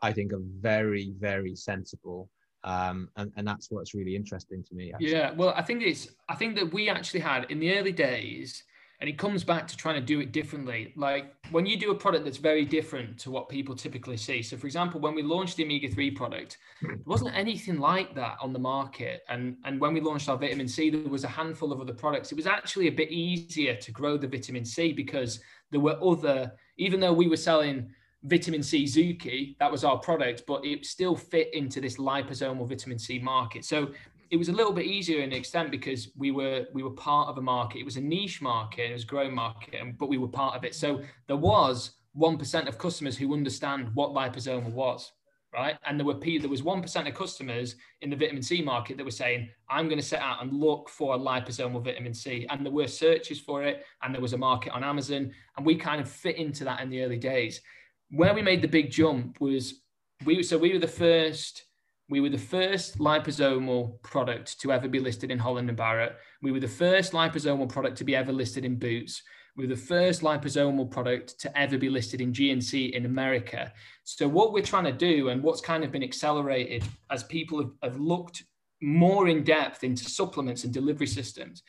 I 0.03 0.13
think, 0.13 0.33
are 0.33 0.43
very 0.61 1.15
very 1.19 1.55
sensible 1.55 2.29
um, 2.65 3.09
and, 3.17 3.33
and 3.37 3.47
that's 3.47 3.71
what's 3.71 3.95
really 3.95 4.15
interesting 4.15 4.63
to 4.65 4.75
me. 4.75 4.93
Actually. 4.93 5.13
Yeah, 5.13 5.33
well, 5.33 5.53
I 5.57 5.63
think 5.63 5.83
it's 5.83 6.09
I 6.29 6.35
think 6.35 6.55
that 6.57 6.73
we 6.73 6.89
actually 6.89 7.21
had 7.21 7.51
in 7.51 7.59
the 7.59 7.77
early 7.77 7.93
days, 7.93 8.63
and 9.01 9.11
it 9.11 9.19
comes 9.19 9.43
back 9.43 9.67
to 9.67 9.77
trying 9.77 9.97
to 9.97 10.01
do 10.01 10.21
it 10.21 10.31
differently. 10.31 10.93
Like 10.97 11.35
when 11.51 11.67
you 11.67 11.77
do 11.77 11.91
a 11.91 11.95
product 11.95 12.25
that's 12.25 12.37
very 12.37 12.65
different 12.65 13.19
to 13.21 13.33
what 13.33 13.49
people 13.49 13.75
typically 13.75 14.17
see. 14.17 14.43
So, 14.43 14.57
for 14.57 14.67
example, 14.67 15.01
when 15.01 15.17
we 15.17 15.23
launched 15.23 15.57
the 15.57 15.65
omega 15.65 15.89
three 15.89 16.13
product, 16.13 16.59
there 16.83 16.97
wasn't 17.05 17.37
anything 17.37 17.81
like 17.81 18.15
that 18.15 18.37
on 18.41 18.53
the 18.53 18.61
market. 18.61 19.23
And 19.29 19.57
and 19.65 19.81
when 19.81 19.93
we 19.93 20.01
launched 20.01 20.29
our 20.29 20.39
vitamin 20.39 20.69
C, 20.69 20.89
there 20.89 21.11
was 21.11 21.25
a 21.25 21.29
handful 21.29 21.73
of 21.73 21.81
other 21.81 21.95
products. 21.95 22.31
It 22.31 22.37
was 22.37 22.47
actually 22.47 22.87
a 22.87 22.93
bit 22.93 23.11
easier 23.11 23.75
to 23.75 23.91
grow 23.91 24.17
the 24.17 24.29
vitamin 24.29 24.65
C 24.65 24.93
because 24.93 25.41
there 25.73 25.81
were 25.81 25.99
other, 26.01 26.53
even 26.77 27.01
though 27.01 27.13
we 27.13 27.27
were 27.27 27.37
selling 27.37 27.91
vitamin 28.25 28.63
C 28.63 28.85
Zooki, 28.85 29.57
that 29.59 29.71
was 29.71 29.85
our 29.85 29.99
product, 29.99 30.45
but 30.47 30.65
it 30.65 30.87
still 30.87 31.17
fit 31.17 31.53
into 31.55 31.81
this 31.81 31.97
liposomal 31.97 32.69
vitamin 32.69 32.99
C 32.99 33.19
market. 33.19 33.65
So 33.65 33.93
it 34.31 34.37
was 34.37 34.49
a 34.49 34.53
little 34.53 34.73
bit 34.73 34.87
easier 34.87 35.21
in 35.21 35.33
extent 35.33 35.71
because 35.71 36.09
we 36.17 36.31
were 36.31 36.67
we 36.73 36.83
were 36.83 36.91
part 36.91 37.29
of 37.29 37.39
a 37.39 37.43
market. 37.43 37.81
It 37.81 37.85
was 37.85 37.97
a 37.97 38.01
niche 38.01 38.41
market, 38.41 38.91
it 38.91 38.95
was 38.95 39.05
a 39.05 39.07
growing 39.07 39.35
market, 39.35 39.99
but 39.99 40.09
we 40.09 40.19
were 40.19 40.29
part 40.29 40.57
of 40.57 40.65
it. 40.65 40.75
So 40.75 41.03
there 41.27 41.37
was 41.37 41.93
one 42.15 42.39
percent 42.39 42.69
of 42.69 42.79
customers 42.79 43.17
who 43.17 43.35
understand 43.35 43.91
what 43.95 44.11
liposomal 44.11 44.73
was, 44.73 45.13
right? 45.53 45.77
And 45.85 45.99
there 45.99 46.07
were 46.07 46.15
there 46.15 46.49
was 46.49 46.63
one 46.63 46.81
percent 46.81 47.09
of 47.09 47.15
customers 47.15 47.77
in 48.01 48.09
the 48.09 48.17
vitamin 48.17 48.43
C 48.43 48.63
market 48.63 48.97
that 48.97 49.05
were 49.05 49.11
saying, 49.11 49.51
"I'm 49.69 49.87
going 49.87 50.01
to 50.01 50.07
set 50.07 50.21
out 50.21 50.43
and 50.43 50.53
look 50.53 50.89
for 50.89 51.15
a 51.15 51.19
liposomal 51.19 51.85
vitamin 51.85 52.15
C." 52.15 52.47
And 52.49 52.65
there 52.65 52.73
were 52.73 52.89
searches 52.89 53.41
for 53.41 53.65
it, 53.65 53.85
and 54.03 54.15
there 54.15 54.23
was 54.23 54.33
a 54.33 54.39
market 54.39 54.73
on 54.73 54.85
Amazon, 54.85 55.33
and 55.57 55.67
we 55.67 55.75
kind 55.75 56.01
of 56.01 56.09
fit 56.09 56.37
into 56.37 56.65
that 56.65 56.81
in 56.81 56.89
the 56.89 57.03
early 57.03 57.19
days 57.19 57.61
where 58.13 58.35
we 58.35 58.43
made 58.43 58.63
the 58.63 58.69
big 58.69 58.91
jump 58.91 59.41
was 59.41 59.81
we 60.25 60.43
so 60.43 60.57
we 60.59 60.73
were 60.73 60.79
the 60.79 60.87
first 60.87 61.65
we 62.09 62.21
were 62.21 62.29
the 62.29 62.39
first 62.39 62.99
liposomal 62.99 64.01
product 64.03 64.61
to 64.61 64.71
ever 64.71 64.87
be 64.87 64.99
listed 64.99 65.31
in 65.31 65.39
Holland 65.39 65.71
and 65.71 65.79
Barrett. 65.79 66.17
We 66.43 66.53
were 66.53 66.61
the 66.61 66.69
first 66.69 67.13
liposomal 67.13 67.71
product 67.71 67.97
to 67.99 68.05
be 68.05 68.15
ever 68.15 68.33
listed 68.33 68.67
in 68.67 68.77
Boots. 68.77 69.23
We 69.57 69.65
were 69.65 69.75
the 69.75 69.81
first 69.81 70.21
liposomal 70.21 70.91
product 70.91 71.41
to 71.41 71.59
ever 71.59 71.79
be 71.79 71.89
listed 71.89 72.21
in 72.21 72.33
GNC 72.33 72.93
in 72.93 73.07
America. 73.07 73.73
So 74.05 74.29
what 74.29 74.53
we're 74.53 74.63
trying 74.63 74.85
to 74.85 74.93
do 74.93 75.31
and 75.31 75.43
what's 75.43 75.63
kind 75.63 75.85
of 75.85 75.93
been 75.93 76.03
accelerated 76.03 76.85
as 77.11 77.25
people 77.25 77.59
have, 77.61 77.71
have 77.83 78.01
looked 78.01 78.45
more 78.83 79.29
in 79.29 79.43
depth 79.43 79.83
into 79.83 80.05
supplements 80.05 80.65
and 80.65 80.75
delivery 80.75 81.07
systems 81.07 81.63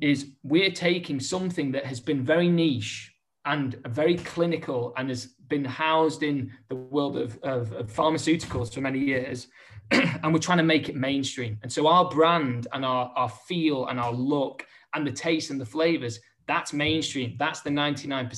is 0.00 0.32
we're 0.44 0.70
taking 0.70 1.18
something 1.18 1.72
that 1.72 1.86
has 1.86 1.98
been 1.98 2.22
very 2.22 2.48
niche 2.48 3.09
and 3.44 3.74
very 3.88 4.16
clinical 4.16 4.92
and 4.96 5.08
has 5.08 5.26
been 5.48 5.64
housed 5.64 6.22
in 6.22 6.52
the 6.68 6.76
world 6.76 7.16
of, 7.16 7.38
of, 7.42 7.72
of 7.72 7.92
pharmaceuticals 7.92 8.72
for 8.72 8.80
many 8.80 8.98
years. 8.98 9.48
And 10.22 10.32
we're 10.32 10.38
trying 10.38 10.58
to 10.58 10.64
make 10.64 10.88
it 10.88 10.94
mainstream. 10.94 11.58
And 11.62 11.72
so 11.72 11.88
our 11.88 12.08
brand 12.08 12.68
and 12.72 12.84
our, 12.84 13.10
our 13.16 13.28
feel 13.28 13.86
and 13.86 13.98
our 13.98 14.12
look 14.12 14.64
and 14.94 15.04
the 15.04 15.10
taste 15.10 15.50
and 15.50 15.60
the 15.60 15.66
flavors 15.66 16.20
that's 16.50 16.72
mainstream. 16.72 17.36
That's 17.38 17.60
the 17.60 17.70
99% 17.70 18.28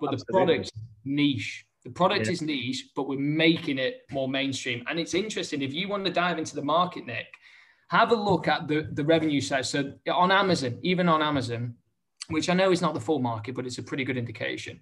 but 0.00 0.12
Absolutely. 0.12 0.16
the 0.16 0.24
product 0.32 0.72
niche. 1.04 1.64
The 1.84 1.90
product 1.90 2.26
yeah. 2.26 2.32
is 2.32 2.42
niche 2.42 2.88
but 2.96 3.08
we're 3.08 3.20
making 3.20 3.78
it 3.78 4.02
more 4.10 4.28
mainstream. 4.28 4.84
And 4.88 4.98
it's 4.98 5.14
interesting 5.14 5.62
if 5.62 5.72
you 5.72 5.88
want 5.88 6.04
to 6.06 6.12
dive 6.12 6.38
into 6.38 6.56
the 6.56 6.62
market 6.62 7.06
nick 7.06 7.26
have 7.88 8.10
a 8.10 8.16
look 8.16 8.48
at 8.48 8.66
the, 8.66 8.88
the 8.92 9.04
revenue 9.04 9.40
side. 9.40 9.64
So 9.64 9.92
on 10.12 10.32
amazon 10.32 10.78
even 10.82 11.08
on 11.08 11.22
amazon 11.22 11.74
which 12.28 12.48
I 12.48 12.54
know 12.54 12.72
is 12.72 12.82
not 12.82 12.94
the 12.94 13.00
full 13.00 13.18
market, 13.18 13.54
but 13.54 13.66
it's 13.66 13.78
a 13.78 13.82
pretty 13.82 14.04
good 14.04 14.16
indication. 14.16 14.80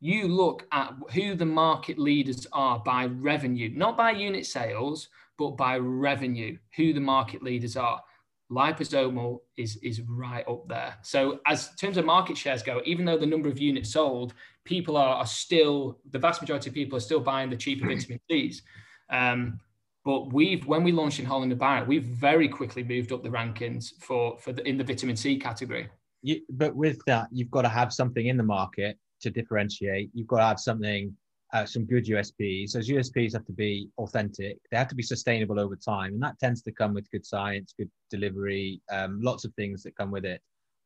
You 0.00 0.28
look 0.28 0.66
at 0.72 0.94
who 1.14 1.34
the 1.34 1.46
market 1.46 1.98
leaders 1.98 2.46
are 2.52 2.80
by 2.80 3.06
revenue, 3.06 3.70
not 3.74 3.96
by 3.96 4.10
unit 4.10 4.46
sales, 4.46 5.08
but 5.38 5.50
by 5.52 5.78
revenue, 5.78 6.58
who 6.76 6.92
the 6.92 7.00
market 7.00 7.42
leaders 7.42 7.76
are. 7.76 8.02
Liposomal 8.50 9.38
is, 9.56 9.76
is 9.76 10.02
right 10.02 10.46
up 10.46 10.68
there. 10.68 10.96
So, 11.02 11.40
as 11.46 11.70
in 11.70 11.76
terms 11.76 11.96
of 11.96 12.04
market 12.04 12.36
shares 12.36 12.62
go, 12.62 12.82
even 12.84 13.06
though 13.06 13.16
the 13.16 13.24
number 13.24 13.48
of 13.48 13.58
units 13.58 13.92
sold, 13.92 14.34
people 14.64 14.96
are, 14.96 15.16
are 15.16 15.26
still, 15.26 16.00
the 16.10 16.18
vast 16.18 16.42
majority 16.42 16.68
of 16.68 16.74
people 16.74 16.96
are 16.96 17.00
still 17.00 17.20
buying 17.20 17.48
the 17.48 17.56
cheaper 17.56 17.86
vitamin 17.86 18.20
C's. 18.30 18.62
Um, 19.08 19.58
but 20.04 20.32
we've 20.32 20.66
when 20.66 20.82
we 20.82 20.92
launched 20.92 21.20
in 21.20 21.24
Holland 21.26 21.52
and 21.52 21.60
Barrett, 21.60 21.86
we've 21.86 22.04
very 22.04 22.48
quickly 22.48 22.82
moved 22.82 23.12
up 23.12 23.22
the 23.22 23.28
rankings 23.28 23.92
for 24.00 24.36
for 24.38 24.52
the, 24.52 24.66
in 24.68 24.76
the 24.76 24.84
vitamin 24.84 25.16
C 25.16 25.38
category 25.38 25.88
you, 26.22 26.40
but 26.50 26.74
with 26.74 26.98
that, 27.06 27.28
you've 27.30 27.50
got 27.50 27.62
to 27.62 27.68
have 27.68 27.92
something 27.92 28.26
in 28.26 28.36
the 28.36 28.42
market 28.42 28.98
to 29.20 29.30
differentiate. 29.30 30.10
You've 30.14 30.26
got 30.26 30.38
to 30.38 30.46
have 30.46 30.60
something, 30.60 31.14
uh, 31.52 31.66
some 31.66 31.84
good 31.84 32.06
USPs. 32.06 32.72
Those 32.72 32.88
USPs 32.88 33.32
have 33.34 33.44
to 33.46 33.52
be 33.52 33.88
authentic. 33.98 34.58
They 34.70 34.76
have 34.76 34.88
to 34.88 34.94
be 34.94 35.02
sustainable 35.02 35.60
over 35.60 35.76
time, 35.76 36.14
and 36.14 36.22
that 36.22 36.38
tends 36.38 36.62
to 36.62 36.72
come 36.72 36.94
with 36.94 37.10
good 37.10 37.26
science, 37.26 37.74
good 37.76 37.90
delivery, 38.10 38.80
um, 38.90 39.20
lots 39.20 39.44
of 39.44 39.52
things 39.54 39.82
that 39.82 39.96
come 39.96 40.10
with 40.10 40.24
it. 40.24 40.40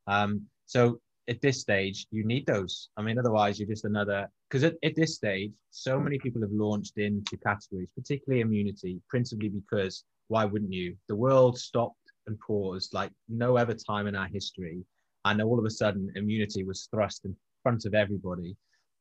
Um, 0.07 0.43
so 0.65 0.99
at 1.27 1.41
this 1.41 1.59
stage, 1.59 2.07
you 2.11 2.25
need 2.25 2.45
those. 2.45 2.89
I 2.97 3.01
mean, 3.01 3.19
otherwise, 3.19 3.59
you're 3.59 3.67
just 3.67 3.85
another. 3.85 4.29
Because 4.49 4.63
at, 4.63 4.75
at 4.83 4.95
this 4.95 5.15
stage, 5.15 5.51
so 5.71 5.99
many 5.99 6.17
people 6.19 6.41
have 6.41 6.51
launched 6.51 6.97
into 6.97 7.37
categories, 7.37 7.89
particularly 7.95 8.41
immunity, 8.41 9.01
principally 9.09 9.49
because 9.49 10.03
why 10.29 10.45
wouldn't 10.45 10.73
you? 10.73 10.95
The 11.07 11.15
world 11.15 11.57
stopped 11.57 11.95
and 12.27 12.39
paused 12.39 12.93
like 12.93 13.11
no 13.29 13.57
other 13.57 13.73
time 13.73 14.07
in 14.07 14.15
our 14.15 14.27
history 14.27 14.83
and 15.31 15.41
all 15.41 15.59
of 15.59 15.65
a 15.65 15.69
sudden 15.69 16.11
immunity 16.15 16.63
was 16.63 16.87
thrust 16.91 17.25
in 17.25 17.35
front 17.63 17.85
of 17.85 17.93
everybody, 17.93 18.55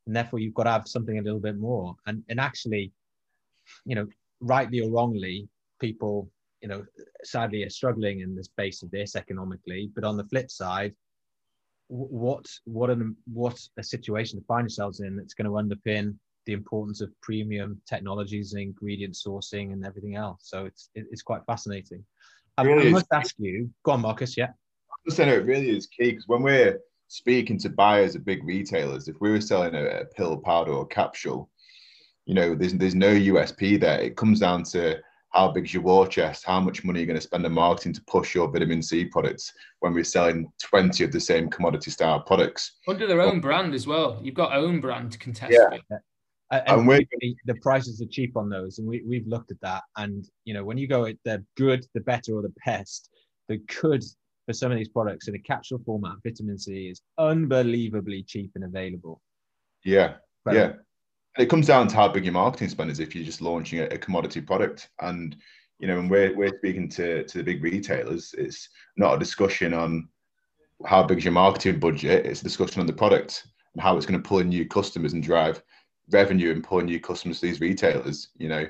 and 0.06 0.14
therefore 0.14 0.38
you've 0.38 0.54
got 0.54 0.64
to 0.64 0.70
have 0.70 0.88
something 0.88 1.18
a 1.18 1.22
little 1.22 1.40
bit 1.40 1.58
more. 1.58 1.94
And 2.06 2.22
and 2.28 2.40
actually, 2.40 2.92
you 3.84 3.94
know, 3.94 4.06
rightly 4.40 4.80
or 4.80 4.90
wrongly, 4.90 5.48
people 5.80 6.30
you 6.62 6.68
know 6.68 6.84
sadly 7.24 7.64
are 7.64 7.70
struggling 7.70 8.20
in 8.20 8.34
the 8.34 8.44
space 8.44 8.82
of 8.82 8.90
this 8.90 9.16
economically. 9.16 9.90
But 9.94 10.04
on 10.04 10.16
the 10.16 10.24
flip 10.24 10.50
side, 10.50 10.94
what 11.88 12.46
what 12.64 12.90
an 12.90 13.16
what 13.32 13.60
a 13.78 13.82
situation 13.82 14.38
to 14.38 14.44
find 14.46 14.64
yourselves 14.64 15.00
in 15.00 15.16
that's 15.16 15.34
going 15.34 15.46
to 15.46 15.52
underpin 15.52 16.14
the 16.46 16.52
importance 16.52 17.00
of 17.00 17.10
premium 17.20 17.80
technologies 17.88 18.52
and 18.52 18.62
ingredient 18.62 19.14
sourcing 19.14 19.72
and 19.72 19.84
everything 19.84 20.16
else. 20.16 20.42
So 20.44 20.66
it's 20.66 20.90
it's 20.94 21.22
quite 21.22 21.44
fascinating. 21.46 22.04
I 22.58 22.62
must 22.90 23.06
ask 23.12 23.34
you, 23.38 23.70
go 23.82 23.92
on, 23.92 24.00
Marcus. 24.00 24.36
Yeah, 24.36 24.52
saying 25.11 25.30
it 25.30 25.46
really 25.46 25.70
is 25.70 25.86
key 25.86 26.11
because 26.11 26.28
when 26.28 26.42
we're 26.42 26.80
speaking 27.09 27.59
to 27.59 27.70
buyers 27.70 28.14
of 28.14 28.24
big 28.24 28.44
retailers, 28.44 29.09
if 29.09 29.16
we 29.20 29.30
were 29.30 29.40
selling 29.40 29.74
a, 29.74 29.84
a 29.84 30.04
pill, 30.07 30.36
powder, 30.36 30.72
or 30.72 30.86
capsule, 30.86 31.50
you 32.24 32.34
know, 32.34 32.54
there's 32.54 32.74
there's 32.74 32.94
no 32.94 33.12
USP 33.14 33.80
there. 33.80 34.00
It 34.00 34.16
comes 34.16 34.40
down 34.40 34.64
to 34.64 34.98
how 35.30 35.48
big's 35.50 35.74
your 35.74 35.82
war 35.82 36.07
chest, 36.07 36.44
how 36.46 36.61
much 36.61 36.82
money 36.82 37.00
you're 37.00 37.07
going 37.07 37.18
to 37.18 37.20
spend 37.20 37.44
on 37.44 37.52
marketing 37.52 37.92
to 37.92 38.02
push 38.07 38.34
your 38.34 38.50
vitamin 38.50 38.82
C 38.82 39.04
products 39.04 39.52
when 39.80 39.92
we're 39.92 40.04
selling 40.04 40.50
20 40.62 41.04
of 41.04 41.12
the 41.12 41.20
same 41.20 41.50
commodity 41.50 41.90
style 41.90 42.20
products. 42.20 42.78
Under 42.88 43.07
their 43.07 43.20
own 43.20 43.40
brand 43.40 43.74
as 43.74 43.86
well. 43.86 44.18
You've 44.22 44.34
got 44.34 44.57
own 44.57 44.80
brand 44.80 45.12
to 45.12 45.18
contest 45.18 45.52
yeah. 45.52 45.68
With. 45.70 46.00
And, 46.52 46.88
and 46.88 47.36
the 47.46 47.57
prices 47.57 48.00
are 48.00 48.07
cheap 48.07 48.36
on 48.36 48.48
those, 48.48 48.78
and 48.78 48.86
we, 48.86 49.02
we've 49.04 49.26
looked 49.26 49.50
at 49.50 49.61
that. 49.62 49.82
And 49.96 50.28
you 50.44 50.54
know, 50.54 50.64
when 50.64 50.78
you 50.78 50.86
go 50.86 51.04
at 51.04 51.16
the 51.24 51.44
good, 51.57 51.84
the 51.92 52.00
better, 52.00 52.36
or 52.36 52.42
the 52.42 52.54
best, 52.64 53.11
the 53.48 53.59
good 53.80 54.04
for 54.47 54.53
some 54.53 54.70
of 54.70 54.78
these 54.78 54.88
products 54.88 55.28
in 55.28 55.34
a 55.34 55.38
capsule 55.38 55.80
format, 55.84 56.16
vitamin 56.24 56.59
C 56.59 56.88
is 56.88 57.03
unbelievably 57.18 58.22
cheap 58.22 58.53
and 58.55 58.64
available. 58.64 59.20
Yeah, 59.84 60.14
yeah. 60.51 60.64
And 60.64 60.76
it 61.38 61.51
comes 61.51 61.66
down 61.66 61.88
to 61.88 61.97
how 61.97 62.09
big 62.09 62.24
your 62.24 62.32
marketing 62.32 62.68
spend 62.68 62.90
is 62.90 63.01
if 63.01 63.14
you're 63.14 63.24
just 63.24 63.42
launching 63.42 63.80
a, 63.80 63.84
a 63.86 63.99
commodity 63.99 64.40
product. 64.40 64.88
And 65.01 65.36
you 65.78 65.88
know, 65.88 65.97
when 65.97 66.09
we're 66.09 66.34
we're 66.34 66.57
speaking 66.57 66.88
to 66.90 67.24
to 67.24 67.38
the 67.38 67.42
big 67.42 67.62
retailers, 67.62 68.34
it's 68.38 68.68
not 68.97 69.14
a 69.14 69.18
discussion 69.18 69.74
on 69.74 70.09
how 70.86 71.03
big 71.03 71.18
is 71.18 71.24
your 71.24 71.32
marketing 71.32 71.80
budget. 71.80 72.24
It's 72.24 72.40
a 72.40 72.44
discussion 72.44 72.80
on 72.80 72.86
the 72.86 72.92
product 72.92 73.47
and 73.74 73.82
how 73.82 73.97
it's 73.97 74.07
going 74.07 74.20
to 74.20 74.26
pull 74.26 74.38
in 74.38 74.49
new 74.49 74.66
customers 74.66 75.12
and 75.12 75.22
drive 75.22 75.62
revenue 76.11 76.53
and 76.53 76.62
pull 76.62 76.78
in 76.78 76.86
new 76.86 77.01
customers 77.01 77.40
to 77.40 77.47
these 77.47 77.61
retailers. 77.61 78.28
You 78.38 78.49
know, 78.49 78.66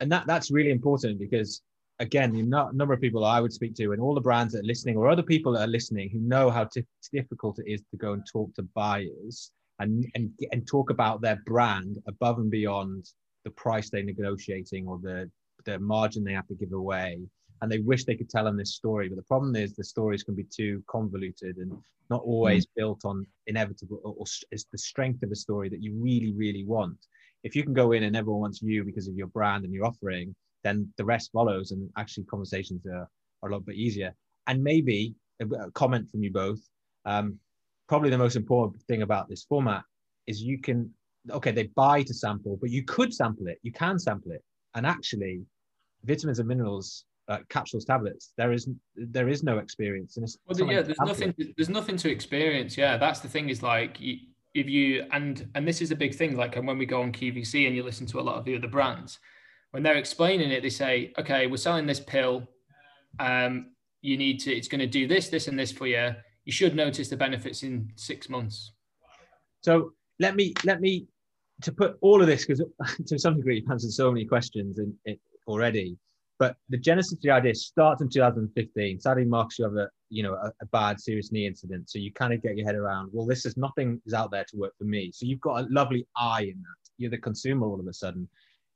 and 0.00 0.10
that 0.10 0.26
that's 0.26 0.50
really 0.50 0.70
important 0.70 1.18
because 1.18 1.62
again, 1.98 2.32
the 2.32 2.42
number 2.72 2.94
of 2.94 3.00
people 3.00 3.24
I 3.24 3.40
would 3.40 3.52
speak 3.52 3.74
to, 3.76 3.92
and 3.92 4.00
all 4.00 4.14
the 4.14 4.20
brands 4.20 4.52
that 4.52 4.60
are 4.60 4.66
listening, 4.66 4.96
or 4.96 5.08
other 5.08 5.22
people 5.22 5.52
that 5.52 5.62
are 5.62 5.72
listening 5.78 6.10
who 6.10 6.20
know 6.20 6.50
how 6.50 6.64
t- 6.64 6.84
difficult 7.12 7.58
it 7.58 7.70
is 7.70 7.82
to 7.90 7.96
go 7.96 8.12
and 8.12 8.26
talk 8.30 8.54
to 8.54 8.62
buyers 8.74 9.52
and, 9.78 10.06
and 10.14 10.30
and 10.52 10.66
talk 10.66 10.90
about 10.90 11.20
their 11.20 11.40
brand 11.46 11.98
above 12.06 12.38
and 12.38 12.50
beyond 12.50 13.10
the 13.44 13.50
price 13.50 13.90
they're 13.90 14.02
negotiating 14.02 14.86
or 14.86 14.98
the 14.98 15.30
the 15.64 15.78
margin 15.78 16.24
they 16.24 16.32
have 16.32 16.46
to 16.46 16.54
give 16.54 16.72
away 16.72 17.20
and 17.60 17.70
they 17.70 17.78
wish 17.78 18.04
they 18.04 18.16
could 18.16 18.30
tell 18.30 18.44
them 18.44 18.56
this 18.56 18.74
story 18.74 19.08
but 19.08 19.16
the 19.16 19.22
problem 19.22 19.54
is 19.56 19.74
the 19.74 19.84
stories 19.84 20.22
can 20.22 20.34
be 20.34 20.44
too 20.44 20.82
convoluted 20.88 21.56
and 21.56 21.76
not 22.10 22.22
always 22.22 22.66
mm. 22.66 22.70
built 22.76 23.04
on 23.04 23.26
inevitable 23.46 24.00
or, 24.04 24.14
or 24.18 24.26
is 24.50 24.66
the 24.72 24.78
strength 24.78 25.22
of 25.22 25.30
a 25.30 25.36
story 25.36 25.68
that 25.68 25.82
you 25.82 25.92
really 25.94 26.32
really 26.32 26.64
want 26.64 26.96
if 27.42 27.56
you 27.56 27.62
can 27.62 27.74
go 27.74 27.92
in 27.92 28.04
and 28.04 28.16
everyone 28.16 28.42
wants 28.42 28.62
you 28.62 28.84
because 28.84 29.08
of 29.08 29.14
your 29.14 29.28
brand 29.28 29.64
and 29.64 29.72
your 29.72 29.86
offering 29.86 30.34
then 30.62 30.92
the 30.96 31.04
rest 31.04 31.30
follows 31.32 31.72
and 31.72 31.88
actually 31.96 32.24
conversations 32.24 32.86
are, 32.86 33.08
are 33.42 33.48
a 33.48 33.52
lot 33.52 33.66
bit 33.66 33.76
easier. 33.76 34.14
And 34.46 34.62
maybe 34.62 35.14
a, 35.40 35.70
comment 35.72 36.10
from 36.10 36.22
you 36.22 36.32
both. 36.32 36.60
Um, 37.04 37.38
probably 37.88 38.10
the 38.10 38.18
most 38.18 38.36
important 38.36 38.82
thing 38.82 39.02
about 39.02 39.28
this 39.28 39.44
format 39.44 39.82
is 40.26 40.40
you 40.40 40.60
can 40.60 40.90
okay 41.30 41.52
they 41.52 41.64
buy 41.76 42.02
to 42.02 42.14
sample 42.14 42.56
but 42.60 42.70
you 42.70 42.84
could 42.84 43.12
sample 43.12 43.46
it. 43.48 43.58
You 43.62 43.72
can 43.72 43.98
sample 43.98 44.32
it. 44.32 44.42
And 44.74 44.86
actually 44.86 45.42
vitamins 46.04 46.38
and 46.38 46.48
minerals 46.48 47.04
uh, 47.28 47.38
capsules 47.48 47.84
tablets 47.84 48.32
there 48.36 48.52
is 48.52 48.68
there 48.96 49.28
is 49.28 49.44
no 49.44 49.58
experience 49.58 50.16
and 50.16 50.26
well, 50.48 50.72
yeah 50.72 50.82
there's 50.82 50.98
nothing 50.98 51.32
there's 51.56 51.68
nothing 51.68 51.96
to 51.96 52.10
experience. 52.10 52.76
Yeah 52.76 52.96
that's 52.96 53.20
the 53.20 53.28
thing 53.28 53.48
is 53.48 53.62
like 53.62 53.98
if 54.00 54.68
you 54.68 55.06
and 55.12 55.48
and 55.54 55.66
this 55.66 55.80
is 55.80 55.90
a 55.90 55.96
big 55.96 56.14
thing 56.14 56.36
like 56.36 56.56
and 56.56 56.66
when 56.66 56.78
we 56.78 56.86
go 56.86 57.02
on 57.02 57.12
QVC 57.12 57.66
and 57.66 57.76
you 57.76 57.82
listen 57.82 58.06
to 58.06 58.20
a 58.20 58.22
lot 58.22 58.36
of 58.36 58.44
the 58.44 58.56
other 58.56 58.68
brands 58.68 59.18
when 59.72 59.82
they're 59.82 59.96
explaining 59.96 60.50
it 60.50 60.62
they 60.62 60.70
say 60.70 61.12
okay 61.18 61.46
we're 61.46 61.56
selling 61.56 61.86
this 61.86 62.00
pill 62.00 62.46
um 63.18 63.72
you 64.00 64.16
need 64.16 64.38
to 64.38 64.52
it's 64.52 64.68
going 64.68 64.78
to 64.78 64.86
do 64.86 65.06
this 65.06 65.28
this 65.28 65.48
and 65.48 65.58
this 65.58 65.72
for 65.72 65.86
you 65.86 66.14
you 66.44 66.52
should 66.52 66.74
notice 66.74 67.08
the 67.08 67.16
benefits 67.16 67.62
in 67.62 67.90
six 67.96 68.28
months. 68.28 68.72
So 69.62 69.92
let 70.18 70.34
me 70.34 70.54
let 70.64 70.80
me 70.80 71.06
to 71.62 71.72
put 71.72 71.96
all 72.00 72.20
of 72.20 72.26
this 72.26 72.44
because 72.44 72.62
to 73.06 73.18
some 73.18 73.36
degree 73.36 73.56
you've 73.56 73.70
answered 73.70 73.92
so 73.92 74.10
many 74.10 74.24
questions 74.24 74.78
in 74.78 74.94
it 75.04 75.20
already. 75.46 75.96
But 76.38 76.56
the 76.70 76.78
genesis 76.78 77.12
of 77.12 77.20
the 77.20 77.30
idea 77.30 77.54
starts 77.54 78.02
in 78.02 78.08
2015. 78.08 79.00
Sadly, 79.00 79.24
Marcus, 79.24 79.60
you 79.60 79.64
have 79.64 79.76
a 79.76 79.88
you 80.08 80.24
know 80.24 80.34
a, 80.34 80.50
a, 80.60 80.66
bad 80.72 81.00
serious 81.00 81.30
knee 81.30 81.46
incident, 81.46 81.88
so 81.88 82.00
you 82.00 82.12
kind 82.12 82.32
of 82.32 82.42
get 82.42 82.56
your 82.56 82.66
head 82.66 82.74
around. 82.74 83.10
Well, 83.12 83.26
this 83.26 83.46
is 83.46 83.56
nothing 83.56 84.00
is 84.06 84.12
out 84.14 84.32
there 84.32 84.44
to 84.44 84.56
work 84.56 84.72
for 84.76 84.84
me. 84.84 85.12
So 85.12 85.24
you've 85.24 85.40
got 85.40 85.60
a 85.60 85.68
lovely 85.70 86.06
eye 86.16 86.42
in 86.42 86.60
that. 86.60 86.90
You're 86.98 87.10
the 87.10 87.18
consumer 87.18 87.66
all 87.66 87.78
of 87.78 87.86
a 87.86 87.92
sudden. 87.92 88.28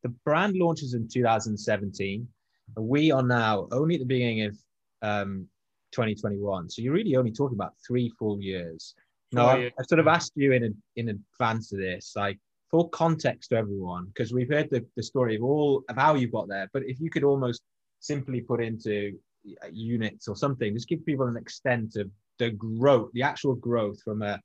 The 0.07 0.15
brand 0.25 0.57
launches 0.57 0.95
in 0.95 1.09
2017. 1.09 2.29
We 2.77 3.11
are 3.11 3.25
now 3.25 3.67
only 3.73 3.97
at 3.97 4.01
the 4.01 4.07
beginning 4.07 4.43
of 4.43 4.57
um, 5.03 5.49
2021. 5.91 6.71
So 6.71 6.81
you're 6.81 6.93
really 6.93 7.17
only 7.17 7.33
talking 7.33 7.57
about 7.57 7.73
three 7.85 8.09
full 8.17 8.41
years. 8.41 8.95
Now, 9.33 9.49
I've, 9.49 9.73
I've, 9.77 9.87
sort 9.87 9.99
of 9.99 10.07
asked 10.07 10.35
you 10.37 10.53
in 10.53 10.77
in 10.95 11.09
advance 11.09 11.73
of 11.73 11.81
this, 11.81 12.13
like 12.15 12.39
for 12.71 12.89
context 12.91 13.51
to 13.51 13.57
everyone, 13.57 14.07
because 14.07 14.33
we've 14.33 14.49
heard 14.49 14.71
the, 14.71 14.87
the 14.95 15.03
story 15.03 15.35
of 15.35 15.43
all 15.43 15.83
of 15.89 15.97
how 15.97 16.15
you 16.15 16.29
got 16.29 16.47
there. 16.47 16.71
But 16.73 16.85
if 16.87 17.01
you 17.01 17.11
could 17.11 17.25
almost 17.25 17.63
simply 17.99 18.41
put 18.41 18.63
into 18.63 19.19
uh, 19.61 19.67
units 19.73 20.29
or 20.29 20.37
something, 20.37 20.73
just 20.73 20.89
give 20.89 21.05
people 21.05 21.27
an 21.27 21.37
extent 21.37 21.97
of 21.97 22.09
the 22.39 22.51
growth, 22.51 23.11
the 23.13 23.25
actual 23.25 23.57
growth 23.57 24.01
from 24.05 24.23
a 24.23 24.41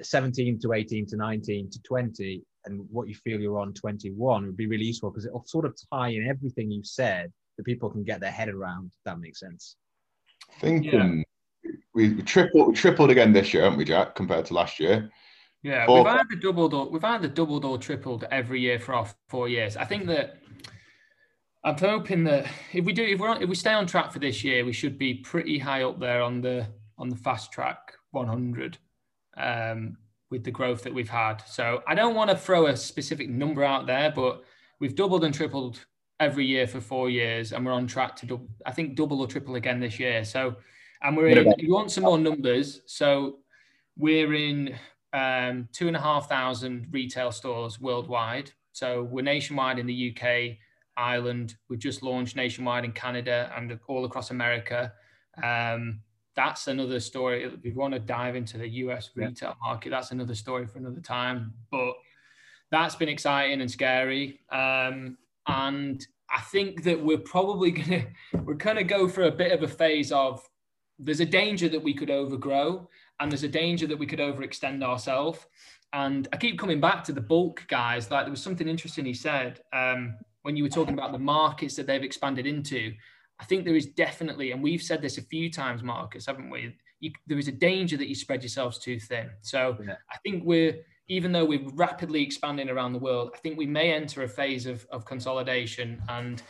17 0.00 0.60
to 0.60 0.74
18 0.74 1.06
to 1.06 1.16
19 1.16 1.70
to 1.70 1.82
20 1.82 2.44
and 2.66 2.86
what 2.90 3.08
you 3.08 3.14
feel 3.14 3.40
you're 3.40 3.58
on 3.58 3.72
21 3.72 4.46
would 4.46 4.56
be 4.56 4.66
really 4.66 4.84
useful 4.84 5.10
because 5.10 5.26
it'll 5.26 5.44
sort 5.46 5.64
of 5.64 5.76
tie 5.92 6.08
in 6.08 6.28
everything 6.28 6.70
you 6.70 6.82
said 6.84 7.32
that 7.56 7.64
people 7.64 7.90
can 7.90 8.04
get 8.04 8.20
their 8.20 8.30
head 8.30 8.48
around 8.48 8.86
if 8.86 8.98
that 9.04 9.18
makes 9.18 9.40
sense 9.40 9.76
I 10.56 10.60
think 10.60 10.86
yeah. 10.86 11.22
we, 11.94 12.14
we 12.14 12.22
tripled 12.22 12.68
we 12.68 12.74
tripled 12.74 13.10
again 13.10 13.32
this 13.32 13.52
year, 13.52 13.64
haven't 13.64 13.78
we, 13.78 13.84
Jack, 13.84 14.14
compared 14.14 14.46
to 14.46 14.54
last 14.54 14.80
year? 14.80 15.10
Yeah, 15.62 15.86
we 15.86 15.94
we've 15.94 16.06
either 16.06 16.36
doubled 16.40 16.74
or 16.74 16.88
we've 16.88 17.04
either 17.04 17.28
doubled 17.28 17.64
or 17.64 17.78
tripled 17.78 18.24
every 18.30 18.60
year 18.60 18.78
for 18.78 18.94
our 18.94 19.06
four 19.28 19.48
years. 19.48 19.76
I 19.76 19.84
think 19.84 20.06
that 20.06 20.38
I'm 21.64 21.76
hoping 21.76 22.24
that 22.24 22.46
if 22.72 22.84
we 22.84 22.92
do, 22.92 23.04
if 23.04 23.20
we're 23.20 23.28
on, 23.28 23.42
if 23.42 23.48
we 23.48 23.54
stay 23.54 23.72
on 23.72 23.86
track 23.86 24.12
for 24.12 24.18
this 24.18 24.42
year, 24.42 24.64
we 24.64 24.72
should 24.72 24.98
be 24.98 25.14
pretty 25.14 25.58
high 25.58 25.82
up 25.82 26.00
there 26.00 26.22
on 26.22 26.40
the 26.40 26.66
on 26.98 27.08
the 27.08 27.16
fast 27.16 27.52
track 27.52 27.78
100 28.12 28.78
um, 29.36 29.96
with 30.30 30.44
the 30.44 30.50
growth 30.50 30.82
that 30.84 30.94
we've 30.94 31.10
had. 31.10 31.42
So 31.46 31.82
I 31.86 31.94
don't 31.94 32.14
want 32.14 32.30
to 32.30 32.36
throw 32.36 32.66
a 32.66 32.76
specific 32.76 33.28
number 33.28 33.64
out 33.64 33.86
there, 33.86 34.12
but 34.14 34.44
we've 34.78 34.94
doubled 34.94 35.24
and 35.24 35.34
tripled 35.34 35.84
every 36.20 36.46
year 36.46 36.66
for 36.66 36.80
four 36.80 37.10
years, 37.10 37.52
and 37.52 37.64
we're 37.64 37.72
on 37.72 37.86
track 37.86 38.14
to, 38.16 38.26
double, 38.26 38.46
I 38.66 38.72
think, 38.72 38.94
double 38.94 39.20
or 39.20 39.26
triple 39.26 39.56
again 39.56 39.80
this 39.80 39.98
year. 39.98 40.24
So, 40.24 40.56
and 41.02 41.16
we're 41.16 41.28
in, 41.28 41.54
you 41.58 41.72
want 41.72 41.90
some 41.90 42.04
more 42.04 42.18
numbers. 42.18 42.82
So, 42.86 43.38
we're 43.96 44.34
in 44.34 44.76
um, 45.12 45.68
two 45.72 45.88
and 45.88 45.96
a 45.96 46.00
half 46.00 46.28
thousand 46.28 46.86
retail 46.90 47.32
stores 47.32 47.80
worldwide. 47.80 48.52
So, 48.72 49.02
we're 49.04 49.22
nationwide 49.22 49.78
in 49.78 49.86
the 49.86 50.14
UK, 50.14 50.58
Ireland. 50.96 51.56
We've 51.68 51.80
just 51.80 52.02
launched 52.02 52.36
nationwide 52.36 52.84
in 52.84 52.92
Canada 52.92 53.50
and 53.56 53.78
all 53.88 54.04
across 54.04 54.30
America. 54.30 54.92
Um, 55.42 56.02
that's 56.40 56.68
another 56.68 57.00
story. 57.00 57.44
If 57.44 57.62
you 57.62 57.74
want 57.74 57.92
to 57.92 58.00
dive 58.00 58.34
into 58.34 58.56
the 58.56 58.68
US 58.84 59.10
retail 59.14 59.50
yeah. 59.50 59.68
market, 59.68 59.90
that's 59.90 60.10
another 60.10 60.34
story 60.34 60.66
for 60.66 60.78
another 60.78 61.02
time. 61.02 61.52
But 61.70 61.92
that's 62.70 62.94
been 62.94 63.10
exciting 63.10 63.60
and 63.60 63.70
scary. 63.70 64.40
Um, 64.50 65.18
and 65.46 66.06
I 66.30 66.40
think 66.40 66.82
that 66.84 66.98
we're 66.98 67.18
probably 67.18 67.70
gonna 67.78 68.06
we're 68.44 68.54
gonna 68.54 68.84
go 68.84 69.06
for 69.06 69.24
a 69.24 69.30
bit 69.30 69.52
of 69.52 69.62
a 69.62 69.68
phase 69.68 70.12
of 70.12 70.42
there's 70.98 71.20
a 71.20 71.26
danger 71.26 71.68
that 71.68 71.82
we 71.82 71.92
could 71.92 72.10
overgrow 72.10 72.88
and 73.18 73.30
there's 73.30 73.42
a 73.42 73.48
danger 73.48 73.86
that 73.86 73.98
we 73.98 74.06
could 74.06 74.18
overextend 74.18 74.82
ourselves. 74.82 75.40
And 75.92 76.26
I 76.32 76.38
keep 76.38 76.58
coming 76.58 76.80
back 76.80 77.04
to 77.04 77.12
the 77.12 77.20
bulk 77.20 77.66
guys. 77.68 78.10
Like 78.10 78.24
there 78.24 78.30
was 78.30 78.42
something 78.42 78.68
interesting 78.68 79.04
he 79.04 79.12
said 79.12 79.60
um, 79.74 80.14
when 80.40 80.56
you 80.56 80.62
were 80.62 80.70
talking 80.70 80.94
about 80.94 81.12
the 81.12 81.18
markets 81.18 81.76
that 81.76 81.86
they've 81.86 82.02
expanded 82.02 82.46
into. 82.46 82.94
I 83.40 83.44
think 83.44 83.64
there 83.64 83.74
is 83.74 83.86
definitely, 83.86 84.52
and 84.52 84.62
we've 84.62 84.82
said 84.82 85.00
this 85.00 85.18
a 85.18 85.22
few 85.22 85.50
times, 85.50 85.82
Marcus, 85.82 86.26
haven't 86.26 86.50
we? 86.50 86.76
You, 87.00 87.10
there 87.26 87.38
is 87.38 87.48
a 87.48 87.52
danger 87.52 87.96
that 87.96 88.08
you 88.08 88.14
spread 88.14 88.42
yourselves 88.42 88.78
too 88.78 89.00
thin. 89.00 89.30
So 89.40 89.76
yeah. 89.84 89.94
I 90.12 90.18
think 90.18 90.44
we're 90.44 90.76
even 91.08 91.32
though 91.32 91.44
we're 91.44 91.68
rapidly 91.72 92.22
expanding 92.22 92.70
around 92.70 92.92
the 92.92 92.98
world, 92.98 93.32
I 93.34 93.38
think 93.38 93.58
we 93.58 93.66
may 93.66 93.92
enter 93.92 94.22
a 94.22 94.28
phase 94.28 94.66
of, 94.66 94.86
of 94.92 95.04
consolidation. 95.04 96.00
And 96.08 96.40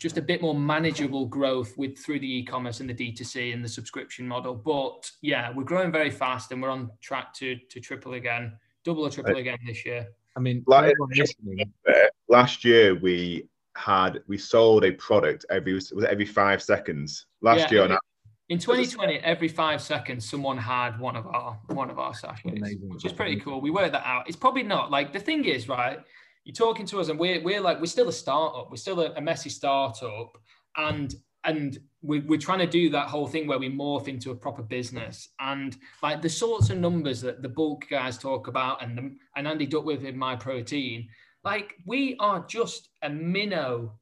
just 0.00 0.16
a 0.16 0.22
bit 0.22 0.40
more 0.40 0.54
manageable 0.54 1.26
growth 1.26 1.76
with 1.76 1.98
through 1.98 2.18
the 2.20 2.38
e-commerce 2.38 2.80
and 2.80 2.88
the 2.88 2.94
D2C 2.94 3.52
and 3.52 3.62
the 3.62 3.68
subscription 3.68 4.26
model. 4.26 4.54
But 4.54 5.10
yeah, 5.20 5.52
we're 5.54 5.64
growing 5.64 5.92
very 5.92 6.10
fast 6.10 6.50
and 6.52 6.62
we're 6.62 6.70
on 6.70 6.90
track 7.02 7.34
to 7.34 7.56
to 7.56 7.80
triple 7.80 8.14
again, 8.14 8.54
double 8.82 9.04
or 9.04 9.10
triple 9.10 9.36
again 9.36 9.58
this 9.66 9.84
year. 9.84 10.08
I 10.36 10.40
mean, 10.40 10.64
Like, 10.66 10.94
last 12.28 12.64
year 12.64 12.94
we 12.94 13.44
had 13.76 14.22
we 14.26 14.36
sold 14.36 14.84
a 14.84 14.92
product 14.92 15.44
every 15.50 15.74
was 15.74 15.92
it 15.92 16.04
every 16.04 16.26
five 16.26 16.62
seconds. 16.62 17.26
Last 17.40 17.58
Yeah, 17.58 17.70
year 17.70 17.82
on 17.84 17.98
In 18.48 18.58
2020, 18.58 19.18
every 19.18 19.48
five 19.48 19.80
seconds, 19.80 20.28
someone 20.28 20.58
had 20.58 20.98
one 20.98 21.16
of 21.16 21.26
our 21.26 21.58
one 21.68 21.90
of 21.90 21.98
our 21.98 22.14
sachets, 22.14 22.58
Amazing. 22.58 22.88
which 22.90 23.04
is 23.04 23.12
pretty 23.12 23.36
cool. 23.36 23.60
We 23.60 23.70
worked 23.70 23.92
that 23.92 24.06
out. 24.06 24.26
It's 24.26 24.36
probably 24.36 24.64
not 24.64 24.90
like 24.90 25.12
the 25.12 25.20
thing 25.20 25.44
is 25.44 25.68
right. 25.68 26.00
You're 26.44 26.54
talking 26.54 26.86
to 26.86 27.00
us, 27.00 27.08
and 27.08 27.18
we're 27.18 27.42
we're 27.42 27.60
like 27.60 27.78
we're 27.80 27.86
still 27.86 28.08
a 28.08 28.12
startup. 28.12 28.70
We're 28.70 28.76
still 28.76 29.00
a, 29.00 29.12
a 29.12 29.20
messy 29.20 29.50
startup, 29.50 30.36
and 30.76 31.14
and 31.44 31.78
we're, 32.02 32.22
we're 32.26 32.38
trying 32.38 32.58
to 32.58 32.66
do 32.66 32.90
that 32.90 33.08
whole 33.08 33.26
thing 33.26 33.46
where 33.46 33.58
we 33.58 33.70
morph 33.70 34.08
into 34.08 34.30
a 34.30 34.34
proper 34.34 34.62
business. 34.62 35.28
And 35.38 35.76
like 36.02 36.20
the 36.20 36.28
sorts 36.28 36.70
of 36.70 36.78
numbers 36.78 37.20
that 37.22 37.40
the 37.42 37.48
bulk 37.48 37.86
guys 37.88 38.18
talk 38.18 38.46
about, 38.48 38.82
and 38.82 38.98
the, 38.98 39.16
and 39.36 39.48
Andy 39.48 39.66
Duckworth 39.66 40.04
in 40.04 40.16
Myprotein, 40.16 41.06
like 41.44 41.74
we 41.86 42.16
are 42.20 42.44
just 42.46 42.88
a 43.02 43.10
minnow 43.10 43.92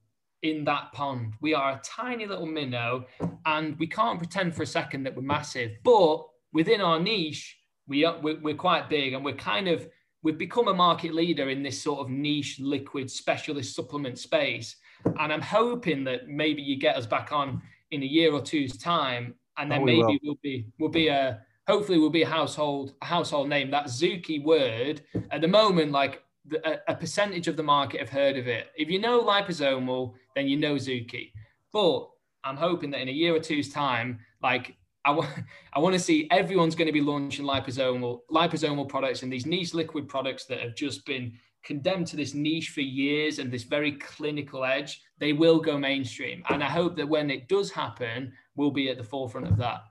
in 0.42 0.64
that 0.64 0.92
pond. 0.92 1.34
We 1.40 1.54
are 1.54 1.72
a 1.72 1.80
tiny 1.84 2.26
little 2.26 2.46
minnow, 2.46 3.06
and 3.46 3.78
we 3.78 3.86
can't 3.86 4.18
pretend 4.18 4.54
for 4.54 4.62
a 4.62 4.66
second 4.66 5.02
that 5.04 5.14
we're 5.16 5.22
massive. 5.22 5.72
But 5.84 6.24
within 6.52 6.80
our 6.80 7.00
niche, 7.00 7.56
we 7.86 8.04
are 8.04 8.18
we're, 8.20 8.40
we're 8.40 8.54
quite 8.54 8.88
big, 8.88 9.14
and 9.14 9.24
we're 9.24 9.34
kind 9.34 9.68
of 9.68 9.88
we've 10.22 10.38
become 10.38 10.68
a 10.68 10.74
market 10.74 11.14
leader 11.14 11.48
in 11.48 11.62
this 11.62 11.80
sort 11.80 12.00
of 12.00 12.10
niche 12.10 12.58
liquid 12.60 13.10
specialist 13.10 13.74
supplement 13.74 14.18
space. 14.18 14.76
And 15.20 15.32
I'm 15.32 15.40
hoping 15.42 16.02
that 16.04 16.28
maybe 16.28 16.60
you 16.60 16.76
get 16.76 16.96
us 16.96 17.06
back 17.06 17.30
on 17.32 17.62
in 17.92 18.02
a 18.02 18.06
year 18.06 18.32
or 18.32 18.42
two's 18.42 18.76
time, 18.76 19.34
and 19.56 19.70
then 19.70 19.80
Oh, 19.80 19.84
we 19.84 20.02
maybe 20.02 20.02
will. 20.02 20.18
we'll 20.22 20.38
be 20.42 20.66
we'll 20.78 20.90
be 20.90 21.08
a 21.08 21.40
hopefully 21.68 21.98
we'll 21.98 22.10
be 22.10 22.22
a 22.22 22.28
household 22.28 22.94
a 23.02 23.04
household 23.06 23.48
name. 23.48 23.70
That 23.70 23.86
Zooki 23.86 24.42
word 24.42 25.02
at 25.30 25.40
the 25.40 25.48
moment, 25.48 25.92
like 25.92 26.22
a, 26.64 26.78
a 26.88 26.94
percentage 26.94 27.48
of 27.48 27.56
the 27.56 27.62
market 27.62 28.00
have 28.00 28.08
heard 28.08 28.36
of 28.36 28.46
it. 28.46 28.68
If 28.76 28.88
you 28.88 28.98
know 28.98 29.22
liposomal, 29.22 30.14
then 30.34 30.48
you 30.48 30.56
know 30.56 30.74
Zooki. 30.74 31.32
But 31.72 32.08
I'm 32.44 32.56
hoping 32.56 32.90
that 32.90 33.00
in 33.00 33.08
a 33.08 33.12
year 33.12 33.34
or 33.34 33.40
two's 33.40 33.70
time, 33.70 34.20
like 34.42 34.76
I 35.04 35.10
want, 35.10 35.28
I 35.72 35.78
want 35.78 35.94
to 35.94 35.98
see 35.98 36.28
everyone's 36.30 36.74
going 36.74 36.86
to 36.86 36.92
be 36.92 37.00
launching 37.00 37.44
liposomal 37.44 38.20
liposomal 38.30 38.88
products 38.88 39.22
and 39.22 39.32
these 39.32 39.46
niche 39.46 39.74
liquid 39.74 40.08
products 40.08 40.44
that 40.46 40.60
have 40.60 40.74
just 40.74 41.04
been 41.06 41.32
condemned 41.64 42.06
to 42.06 42.16
this 42.16 42.34
niche 42.34 42.70
for 42.70 42.80
years 42.80 43.38
and 43.38 43.50
this 43.50 43.64
very 43.64 43.92
clinical 43.92 44.64
edge. 44.64 45.02
They 45.18 45.32
will 45.32 45.60
go 45.60 45.76
mainstream, 45.76 46.42
and 46.48 46.62
I 46.62 46.68
hope 46.68 46.96
that 46.96 47.08
when 47.08 47.30
it 47.30 47.48
does 47.48 47.70
happen, 47.70 48.32
we'll 48.54 48.70
be 48.70 48.88
at 48.88 48.96
the 48.96 49.04
forefront 49.04 49.48
of 49.48 49.56
that. 49.58 49.82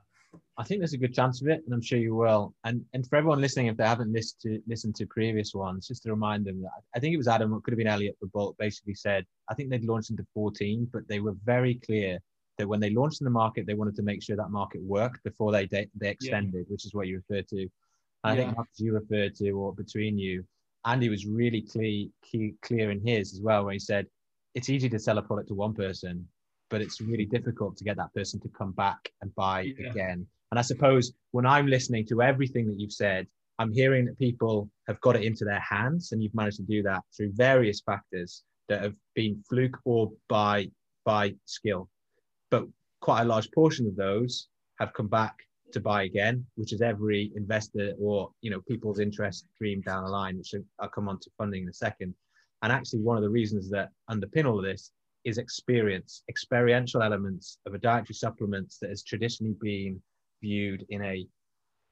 I 0.58 0.64
think 0.64 0.80
there's 0.80 0.92
a 0.92 0.98
good 0.98 1.14
chance 1.14 1.40
of 1.40 1.46
it, 1.48 1.62
and 1.64 1.72
I'm 1.72 1.80
sure 1.80 2.00
you 2.00 2.16
will. 2.16 2.52
And 2.64 2.84
and 2.92 3.06
for 3.06 3.14
everyone 3.16 3.40
listening, 3.40 3.66
if 3.68 3.76
they 3.76 3.86
haven't 3.86 4.12
listened 4.12 4.40
to 4.42 4.62
listened 4.66 4.96
to 4.96 5.06
previous 5.06 5.54
ones, 5.54 5.86
just 5.86 6.02
to 6.02 6.10
remind 6.10 6.44
them 6.44 6.60
that 6.62 6.70
I 6.96 6.98
think 6.98 7.14
it 7.14 7.16
was 7.16 7.28
Adam, 7.28 7.54
it 7.54 7.62
could 7.62 7.72
have 7.72 7.78
been 7.78 7.86
Elliot 7.86 8.16
but 8.20 8.32
Bolt, 8.32 8.56
basically 8.58 8.94
said 8.94 9.24
I 9.48 9.54
think 9.54 9.70
they'd 9.70 9.84
launched 9.84 10.10
into 10.10 10.26
14, 10.34 10.88
but 10.92 11.06
they 11.08 11.20
were 11.20 11.36
very 11.44 11.76
clear 11.76 12.18
that 12.58 12.68
when 12.68 12.80
they 12.80 12.90
launched 12.90 13.20
in 13.20 13.24
the 13.24 13.30
market, 13.30 13.66
they 13.66 13.74
wanted 13.74 13.94
to 13.96 14.02
make 14.02 14.20
sure 14.20 14.34
that 14.36 14.50
market 14.50 14.82
worked 14.82 15.22
before 15.22 15.52
they 15.52 15.66
they, 15.66 15.86
they 15.94 16.08
extended, 16.10 16.66
which 16.68 16.84
is 16.84 16.92
what 16.92 17.06
you 17.06 17.22
referred 17.28 17.46
to. 17.48 17.60
And 17.62 17.70
I 18.24 18.34
Yeah. 18.34 18.44
think 18.46 18.56
Marcus, 18.56 18.80
you 18.80 18.94
referred 18.94 19.36
to, 19.36 19.50
or 19.52 19.72
between 19.72 20.18
you, 20.18 20.44
Andy 20.84 21.08
was 21.08 21.24
really 21.24 21.62
clear, 21.62 22.08
key, 22.24 22.54
clear 22.62 22.90
in 22.90 23.00
his 23.06 23.32
as 23.32 23.40
well, 23.40 23.64
where 23.64 23.74
he 23.74 23.78
said 23.78 24.08
it's 24.56 24.68
easy 24.68 24.88
to 24.88 24.98
sell 24.98 25.18
a 25.18 25.22
product 25.22 25.48
to 25.48 25.54
one 25.54 25.72
person, 25.72 26.26
but 26.68 26.80
it's 26.80 27.00
really 27.00 27.26
difficult 27.26 27.76
to 27.76 27.84
get 27.84 27.96
that 27.96 28.12
person 28.12 28.40
to 28.40 28.48
come 28.48 28.72
back 28.72 29.12
and 29.22 29.32
buy 29.36 29.72
Yeah. 29.78 29.90
again. 29.90 30.26
And 30.50 30.58
I 30.58 30.62
suppose 30.62 31.12
when 31.32 31.46
I'm 31.46 31.66
listening 31.66 32.06
to 32.06 32.22
everything 32.22 32.66
that 32.68 32.78
you've 32.78 32.92
said, 32.92 33.26
I'm 33.58 33.72
hearing 33.72 34.04
that 34.06 34.18
people 34.18 34.70
have 34.86 35.00
got 35.00 35.16
it 35.16 35.24
into 35.24 35.44
their 35.44 35.60
hands, 35.60 36.12
and 36.12 36.22
you've 36.22 36.34
managed 36.34 36.58
to 36.58 36.62
do 36.62 36.82
that 36.84 37.02
through 37.16 37.32
various 37.34 37.80
factors 37.80 38.44
that 38.68 38.82
have 38.82 38.94
been 39.14 39.42
fluke 39.48 39.78
or 39.84 40.12
by 40.28 40.70
by 41.04 41.34
skill. 41.44 41.88
But 42.50 42.66
quite 43.00 43.22
a 43.22 43.24
large 43.24 43.50
portion 43.52 43.86
of 43.86 43.96
those 43.96 44.48
have 44.78 44.92
come 44.92 45.08
back 45.08 45.34
to 45.72 45.80
buy 45.80 46.04
again, 46.04 46.46
which 46.54 46.72
is 46.72 46.80
every 46.80 47.32
investor 47.34 47.94
or 48.00 48.30
you 48.40 48.50
know 48.50 48.60
people's 48.68 49.00
interest 49.00 49.46
dream 49.58 49.80
down 49.82 50.04
the 50.04 50.10
line, 50.10 50.38
which 50.38 50.54
I'll 50.78 50.88
come 50.88 51.08
on 51.08 51.18
to 51.20 51.30
funding 51.36 51.64
in 51.64 51.68
a 51.68 51.74
second. 51.74 52.14
And 52.62 52.72
actually, 52.72 53.00
one 53.00 53.16
of 53.16 53.22
the 53.22 53.30
reasons 53.30 53.68
that 53.70 53.90
underpin 54.10 54.46
all 54.46 54.58
of 54.58 54.64
this 54.64 54.92
is 55.24 55.38
experience, 55.38 56.22
experiential 56.28 57.02
elements 57.02 57.58
of 57.66 57.74
a 57.74 57.78
dietary 57.78 58.14
supplement 58.14 58.74
that 58.80 58.90
has 58.90 59.02
traditionally 59.02 59.56
been 59.60 60.00
viewed 60.40 60.84
in 60.88 61.02
a 61.02 61.26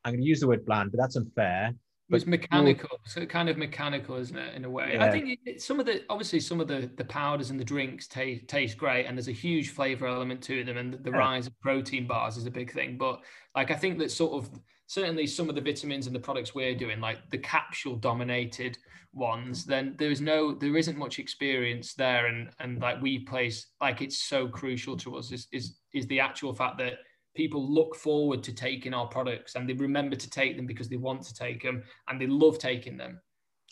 I'm 0.05 0.13
going 0.13 0.23
to 0.23 0.27
use 0.29 0.41
the 0.41 0.47
word 0.47 0.65
bland, 0.65 0.93
but 0.93 1.01
that's 1.01 1.17
unfair. 1.17 1.75
But 2.09 2.19
It's 2.19 2.27
mechanical, 2.27 3.01
so 3.05 3.27
kind 3.27 3.49
of 3.49 3.57
mechanical, 3.59 4.15
isn't 4.15 4.37
it? 4.39 4.55
In 4.55 4.65
a 4.65 4.71
way, 4.71 4.97
I 5.01 5.11
think 5.11 5.41
it- 5.45 5.61
some 5.61 5.81
of 5.81 5.87
the 5.87 6.05
obviously 6.09 6.39
some 6.39 6.61
of 6.61 6.69
the 6.69 6.89
the 6.97 7.05
powders 7.05 7.51
and 7.51 7.59
the 7.59 7.65
drinks 7.65 8.07
taste 8.07 8.47
taste 8.47 8.79
great, 8.79 9.07
and 9.07 9.19
there's 9.19 9.27
a 9.27 9.33
huge 9.33 9.71
flavor 9.71 10.07
element 10.07 10.41
to 10.45 10.63
them, 10.63 10.77
and 10.77 10.95
the, 10.95 10.99
the 10.99 11.11
Yeah. 11.11 11.17
rise 11.17 11.49
of 11.49 11.59
protein 11.61 12.07
bars 12.07 12.37
is 12.37 12.47
a 12.47 12.51
big 12.51 12.71
thing. 12.73 12.97
But 12.97 13.25
like 13.57 13.73
I 13.73 13.75
think 13.75 13.99
that 13.99 14.13
sort 14.13 14.35
of 14.45 14.61
certainly 14.87 15.27
some 15.27 15.49
of 15.49 15.57
the 15.57 15.61
vitamins 15.61 16.07
and 16.07 16.15
the 16.15 16.21
products 16.21 16.55
we're 16.55 16.77
doing, 16.77 17.01
like 17.01 17.29
the 17.31 17.39
capsule 17.39 17.97
dominated 17.97 18.79
ones, 19.13 19.65
then 19.65 19.97
there 19.99 20.13
is 20.13 20.21
no 20.21 20.55
there 20.55 20.77
isn't 20.77 20.97
much 20.97 21.19
experience 21.19 21.95
there, 21.95 22.27
and 22.27 22.51
and 22.61 22.81
like 22.81 23.03
we 23.03 23.19
place 23.25 23.67
like 23.81 24.01
it's 24.01 24.19
so 24.19 24.47
crucial 24.47 24.97
to 24.99 25.17
us 25.17 25.33
is 25.33 25.49
is 25.51 25.81
is 25.93 26.07
the 26.07 26.21
actual 26.21 26.55
fact 26.55 26.79
that 26.79 26.99
people 27.37 27.63
look 27.71 27.95
forward 27.95 28.43
to 28.45 28.53
taking 28.53 28.95
our 28.95 29.07
products 29.07 29.55
and 29.55 29.69
they 29.69 29.75
remember 29.75 30.17
to 30.17 30.31
take 30.31 30.57
them 30.57 30.67
because 30.67 30.89
they 30.89 30.97
want 30.97 31.23
to 31.23 31.35
take 31.35 31.63
them 31.63 31.83
and 32.09 32.21
they 32.21 32.27
love 32.27 32.59
taking 32.59 32.97
them. 32.97 33.21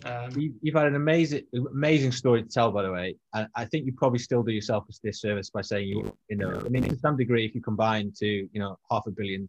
Um, 0.05 0.31
You- 0.39 0.55
You've 0.63 0.75
had 0.75 0.87
an 0.87 0.97
amazing, 0.97 1.45
amazing 1.71 2.13
story 2.13 2.43
to 2.43 2.49
tell, 2.49 2.71
by 2.73 2.83
the 2.83 2.93
way. 2.93 3.17
And 3.33 3.49
I 3.55 3.65
think 3.65 3.87
you 3.87 3.93
probably 3.93 4.19
still 4.19 4.43
do 4.43 4.53
yourself 4.53 4.85
a 4.89 4.93
disservice 5.07 5.51
by 5.51 5.63
saying 5.63 5.89
you, 5.89 6.17
you 6.29 6.37
know, 6.37 6.51
I 6.65 6.69
mean, 6.69 6.83
to 6.85 6.97
some 6.99 7.17
degree, 7.17 7.45
if 7.45 7.55
you 7.55 7.61
combine 7.61 8.13
to, 8.19 8.27
you 8.27 8.61
know, 8.61 8.79
half 8.91 9.07
a 9.07 9.11
billion 9.11 9.49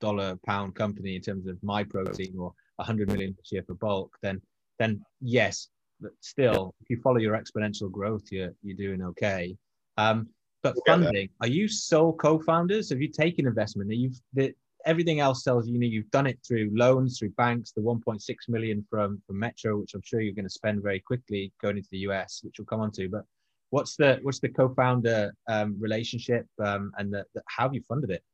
dollar 0.00 0.36
pound 0.44 0.74
company 0.74 1.16
in 1.16 1.22
terms 1.22 1.46
of 1.46 1.56
Myprotein 1.58 2.36
or 2.38 2.52
a 2.78 2.84
hundred 2.84 3.08
million 3.08 3.34
this 3.38 3.52
year 3.52 3.62
for 3.66 3.74
bulk, 3.74 4.16
then, 4.22 4.42
then 4.78 5.00
yes, 5.20 5.68
but 6.00 6.12
still, 6.20 6.74
if 6.80 6.90
you 6.90 7.00
follow 7.00 7.18
your 7.18 7.34
exponential 7.40 7.90
growth, 7.90 8.24
you're 8.30 8.52
you're 8.62 8.76
doing 8.76 9.00
okay. 9.02 9.56
Um, 9.96 10.28
but 10.66 10.74
We'll 10.74 10.96
funding, 10.96 11.28
are 11.40 11.46
you 11.46 11.68
sole 11.68 12.12
co-founders? 12.12 12.90
Have 12.90 13.00
you 13.00 13.08
taken 13.08 13.46
investment? 13.46 13.90
Are 13.90 13.94
you 13.94 14.10
the, 14.34 14.52
everything 14.84 15.20
else 15.20 15.44
tells 15.44 15.66
you, 15.66 15.74
you 15.74 15.80
know 15.80 15.86
you've 15.86 16.10
done 16.10 16.26
it 16.26 16.38
through 16.46 16.70
loans, 16.74 17.18
through 17.18 17.30
banks, 17.30 17.70
the 17.72 17.80
1.6 17.80 18.20
million 18.48 18.84
from 18.90 19.22
from 19.26 19.38
Metro, 19.38 19.78
which 19.78 19.94
I'm 19.94 20.02
sure 20.04 20.20
you're 20.20 20.34
going 20.34 20.46
to 20.46 20.50
spend 20.50 20.82
very 20.82 20.98
quickly 20.98 21.52
going 21.62 21.76
into 21.76 21.88
the 21.92 21.98
US, 22.08 22.40
which 22.42 22.56
we'll 22.58 22.66
come 22.66 22.80
on 22.80 22.90
to. 22.92 23.08
But 23.08 23.24
what's 23.70 23.94
the 23.94 24.18
what's 24.22 24.40
the 24.40 24.48
co-founder 24.48 25.32
um, 25.48 25.76
relationship 25.78 26.46
um, 26.64 26.90
and 26.98 27.12
the, 27.12 27.24
the, 27.34 27.42
how 27.46 27.64
have 27.64 27.74
you 27.74 27.82
funded 27.88 28.10
it? 28.10 28.24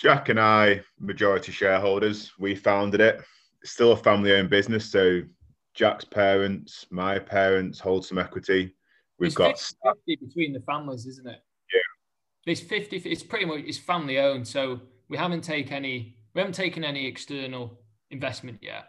Jack 0.00 0.28
and 0.30 0.40
I, 0.40 0.80
majority 0.98 1.52
shareholders, 1.52 2.32
we 2.40 2.56
founded 2.56 3.00
it. 3.00 3.22
It's 3.62 3.70
still 3.70 3.92
a 3.92 3.96
family 3.96 4.32
owned 4.32 4.50
business. 4.50 4.90
So 4.90 5.22
Jack's 5.74 6.04
parents, 6.04 6.86
my 6.90 7.20
parents 7.20 7.78
hold 7.78 8.04
some 8.04 8.18
equity. 8.18 8.74
We've 9.20 9.28
it's 9.28 9.36
got 9.36 9.58
50, 9.58 9.76
50 10.16 10.26
between 10.26 10.52
the 10.52 10.60
families, 10.62 11.06
isn't 11.06 11.28
it? 11.28 11.38
Yeah. 12.46 12.52
It's 12.52 12.60
50, 12.60 12.96
it's 12.98 13.22
pretty 13.22 13.44
much, 13.44 13.60
it's 13.66 13.78
family 13.78 14.18
owned. 14.18 14.46
So 14.46 14.80
we 15.08 15.16
haven't 15.16 15.42
taken 15.42 15.74
any, 15.74 16.16
we 16.34 16.40
haven't 16.40 16.54
taken 16.54 16.84
any 16.84 17.06
external 17.06 17.78
investment 18.10 18.58
yet. 18.62 18.84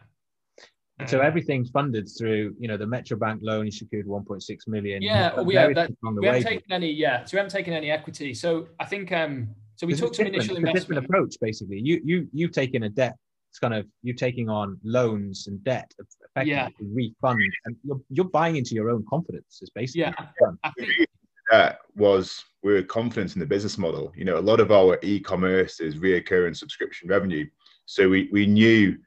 And 1.00 1.10
so 1.10 1.20
Um, 1.20 1.26
everything's 1.26 1.70
funded 1.72 2.08
through 2.18 2.56
you 2.60 2.68
know 2.68 2.78
the 2.78 2.86
Metro 2.86 3.18
Bank 3.18 3.40
loan. 3.44 3.66
You 3.66 3.72
secured 3.72 4.06
1.6 4.06 4.68
million. 4.68 5.02
Yeah, 5.02 5.36
You've 5.38 5.48
we 5.48 5.56
have 5.56 5.64
various 5.64 5.76
that- 5.76 5.88
things 5.88 5.98
along 6.04 6.16
the 6.16 6.22
we 6.22 6.28
haven't 6.28 6.44
taken 6.44 6.72
any, 6.72 6.92
yeah. 6.92 7.26
So 7.26 7.36
we 7.36 7.38
haven't 7.40 7.52
taken 7.52 7.74
any 7.74 7.90
equity. 7.90 8.34
So 8.36 8.68
I 8.80 8.86
think, 8.86 9.12
um, 9.12 9.50
so 9.76 9.88
we 9.88 9.94
It's 9.94 10.02
took 10.02 10.14
some 10.14 10.28
initial 10.28 10.42
It's 10.42 10.50
a 10.50 10.54
different 10.62 10.68
investment. 10.70 11.06
approach 11.06 11.36
basically 11.42 11.80
you 11.80 12.00
you 12.06 12.28
you've 12.32 12.52
taken 12.52 12.84
a 12.84 12.90
debt 12.90 13.16
it's 13.50 13.58
kind 13.60 13.74
of 13.74 13.88
you 14.04 14.14
taking 14.14 14.50
on 14.50 14.80
loans 14.84 15.48
and 15.48 15.64
debt 15.64 15.92
effectively 16.00 16.52
Yeah. 16.52 16.68
to 16.70 16.84
refund 16.94 17.40
and 17.66 17.76
you're, 17.84 18.02
you're 18.10 18.26
buying 18.40 18.56
into 18.56 18.76
your 18.76 18.90
own 18.92 19.04
confidence 19.10 19.60
is 19.64 19.70
basically 19.72 20.02
Yeah. 20.02 20.10
what 20.10 20.20
you've 20.20 20.48
done. 20.48 20.58
I 20.64 20.72
think, 20.78 21.08
that 21.52 21.80
was 21.96 22.44
we 22.46 22.53
were 22.64 22.82
confident 22.82 23.34
in 23.36 23.40
the 23.40 23.46
business 23.46 23.78
model. 23.78 24.12
You 24.16 24.26
know, 24.26 24.38
a 24.38 24.40
lot 24.40 24.60
of 24.60 24.72
our 24.72 24.98
e-commerce 25.04 25.80
is 25.80 25.96
reoccurring 25.96 26.56
subscription 26.56 27.10
revenue. 27.10 27.48
So 27.86 28.10
we, 28.10 28.30
we 28.32 28.46
knew 28.46 28.98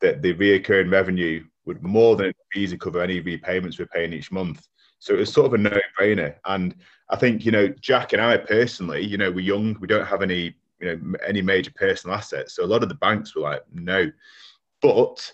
that 0.00 0.20
the 0.20 0.34
reoccurring 0.34 0.90
revenue 0.90 1.44
would 1.64 1.82
more 1.82 2.16
than 2.16 2.32
easily 2.54 2.78
cover 2.78 3.00
any 3.00 3.20
repayments 3.20 3.78
we're 3.78 3.86
paying 3.86 4.12
each 4.12 4.32
month. 4.32 4.66
So 4.98 5.14
it 5.14 5.20
was 5.20 5.32
sort 5.32 5.46
of 5.46 5.54
a 5.54 5.58
no-brainer. 5.58 6.34
And 6.44 6.74
I 7.08 7.16
think, 7.16 7.44
you 7.44 7.52
know, 7.52 7.68
Jack 7.80 8.12
and 8.12 8.20
I 8.20 8.36
personally, 8.36 9.02
you 9.02 9.16
know, 9.16 9.30
we're 9.30 9.40
young, 9.40 9.76
we 9.80 9.86
don't 9.86 10.06
have 10.06 10.22
any, 10.22 10.54
you 10.80 10.96
know, 10.96 11.14
any 11.26 11.40
major 11.40 11.72
personal 11.76 12.16
assets. 12.16 12.56
So 12.56 12.64
a 12.64 12.66
lot 12.66 12.82
of 12.82 12.88
the 12.88 12.96
banks 12.96 13.34
were 13.34 13.42
like, 13.42 13.62
no. 13.72 14.10
But 14.82 15.32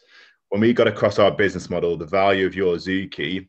when 0.50 0.60
we 0.60 0.72
got 0.72 0.88
across 0.88 1.18
our 1.18 1.30
business 1.30 1.70
model, 1.70 1.96
the 1.96 2.06
value 2.06 2.46
of 2.46 2.54
your 2.54 2.76
Zooki, 2.76 3.48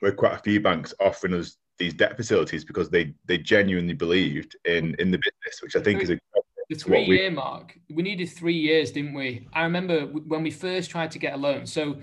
where 0.00 0.12
quite 0.12 0.34
a 0.34 0.42
few 0.42 0.60
banks 0.60 0.92
offering 1.00 1.34
us 1.34 1.56
these 1.78 1.94
debt 1.94 2.16
facilities 2.16 2.64
because 2.64 2.88
they 2.88 3.14
they 3.26 3.38
genuinely 3.38 3.94
believed 3.94 4.56
in 4.64 4.94
in 4.98 5.10
the 5.10 5.18
business, 5.18 5.62
which 5.62 5.76
I 5.76 5.80
think 5.80 6.02
is 6.02 6.10
a 6.10 6.18
the 6.68 6.76
three 6.76 7.04
year 7.04 7.30
mark. 7.30 7.78
We 7.90 8.02
needed 8.02 8.28
three 8.30 8.56
years, 8.56 8.92
didn't 8.92 9.14
we? 9.14 9.48
I 9.52 9.62
remember 9.62 10.06
when 10.06 10.42
we 10.42 10.50
first 10.50 10.90
tried 10.90 11.10
to 11.12 11.18
get 11.18 11.34
a 11.34 11.36
loan. 11.36 11.66
So 11.66 11.96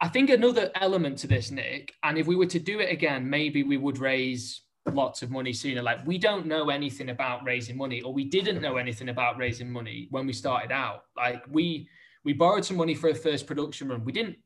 I 0.00 0.08
think 0.08 0.30
another 0.30 0.70
element 0.74 1.18
to 1.18 1.26
this, 1.26 1.50
Nick, 1.50 1.94
and 2.02 2.18
if 2.18 2.26
we 2.26 2.36
were 2.36 2.46
to 2.46 2.58
do 2.58 2.80
it 2.80 2.90
again, 2.90 3.28
maybe 3.28 3.62
we 3.62 3.76
would 3.76 3.98
raise 3.98 4.62
lots 4.86 5.22
of 5.22 5.30
money 5.30 5.52
sooner. 5.52 5.82
Like 5.82 6.06
we 6.06 6.18
don't 6.18 6.46
know 6.46 6.70
anything 6.70 7.10
about 7.10 7.44
raising 7.44 7.76
money, 7.76 8.02
or 8.02 8.12
we 8.12 8.24
didn't 8.24 8.60
know 8.60 8.76
anything 8.76 9.08
about 9.08 9.38
raising 9.38 9.70
money 9.70 10.08
when 10.10 10.26
we 10.26 10.32
started 10.32 10.72
out. 10.72 11.04
Like 11.16 11.44
we 11.48 11.88
we 12.24 12.32
borrowed 12.32 12.64
some 12.64 12.76
money 12.76 12.94
for 12.94 13.10
a 13.10 13.14
first 13.14 13.46
production 13.46 13.88
run. 13.88 14.04
We 14.04 14.12
didn't. 14.12 14.36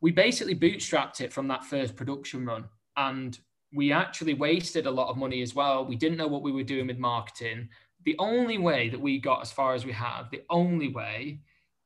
We 0.00 0.12
basically 0.12 0.54
bootstrapped 0.54 1.20
it 1.20 1.32
from 1.32 1.48
that 1.48 1.64
first 1.64 1.96
production 1.96 2.44
run, 2.44 2.64
and 2.96 3.38
we 3.76 3.92
actually 3.92 4.32
wasted 4.34 4.86
a 4.86 4.90
lot 4.90 5.10
of 5.10 5.18
money 5.18 5.42
as 5.42 5.54
well. 5.54 5.84
We 5.84 5.96
didn't 5.96 6.16
know 6.16 6.26
what 6.26 6.42
we 6.42 6.50
were 6.50 6.62
doing 6.62 6.86
with 6.86 6.98
marketing. 6.98 7.68
The 8.04 8.16
only 8.18 8.56
way 8.56 8.88
that 8.88 9.00
we 9.00 9.18
got 9.18 9.42
as 9.42 9.52
far 9.52 9.74
as 9.74 9.84
we 9.84 9.92
have, 9.92 10.30
the 10.30 10.42
only 10.48 10.88
way 10.88 11.40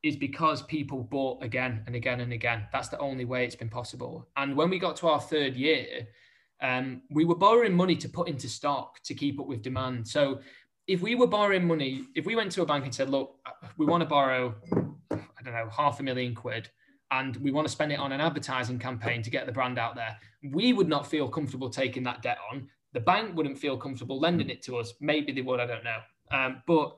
is 0.05 0.17
because 0.17 0.63
people 0.63 1.03
bought 1.03 1.43
again 1.43 1.83
and 1.87 1.97
again 1.97 2.21
and 2.21 2.33
again. 2.33 2.67
That's 2.73 2.89
the 2.89 2.99
only 2.99 3.25
way 3.25 3.45
it's 3.45 3.57
been 3.57 3.69
possible. 3.69 4.29
And 4.37 4.57
when 4.57 4.71
we 4.71 4.79
got 4.79 4.97
to 4.97 5.09
our 5.09 5.21
third 5.21 5.57
year, 5.57 6.07
um, 6.63 7.03
we 7.11 7.25
were 7.25 7.35
borrowing 7.35 7.75
money 7.75 7.97
to 7.97 8.09
put 8.09 8.29
into 8.29 8.49
stock 8.49 9.03
to 9.03 9.15
keep 9.15 9.41
up 9.41 9.47
with 9.47 9.63
demand. 9.63 10.07
So 10.07 10.41
if 10.87 11.03
we 11.03 11.17
were 11.17 11.27
borrowing 11.27 11.67
money, 11.67 12.05
if 12.15 12.25
we 12.25 12.37
went 12.37 12.53
to 12.53 12.63
a 12.63 12.67
bank 12.67 12.85
and 12.85 12.95
said, 12.95 13.11
look, 13.11 13.35
we 13.77 13.85
want 13.85 14.03
to 14.03 14.09
borrow, 14.09 14.55
I 15.11 15.43
don't 15.45 15.55
know, 15.55 15.69
half 15.77 15.99
a 15.99 16.03
million 16.05 16.35
quid, 16.35 16.71
and 17.11 17.37
we 17.37 17.51
want 17.51 17.67
to 17.67 17.73
spend 17.73 17.93
it 17.93 17.99
on 17.99 18.13
an 18.13 18.21
advertising 18.21 18.79
campaign 18.79 19.23
to 19.23 19.31
get 19.31 19.47
the 19.47 19.53
brand 19.53 19.79
out 19.79 19.95
there, 19.95 20.17
we 20.53 20.73
would 20.73 20.89
not 20.89 21.07
feel 21.07 21.29
comfortable 21.29 21.69
taking 21.69 22.03
that 22.05 22.23
debt 22.23 22.39
on. 22.53 22.69
The 22.93 23.01
bank 23.01 23.37
wouldn't 23.37 23.59
feel 23.59 23.77
comfortable 23.77 24.19
lending 24.19 24.51
it 24.51 24.63
to 24.63 24.77
us. 24.77 24.95
Maybe 25.01 25.33
they 25.33 25.43
would, 25.43 25.61
I 25.61 25.67
don't 25.67 25.85
know. 25.85 25.99
Um, 26.33 26.63
but 26.67 26.97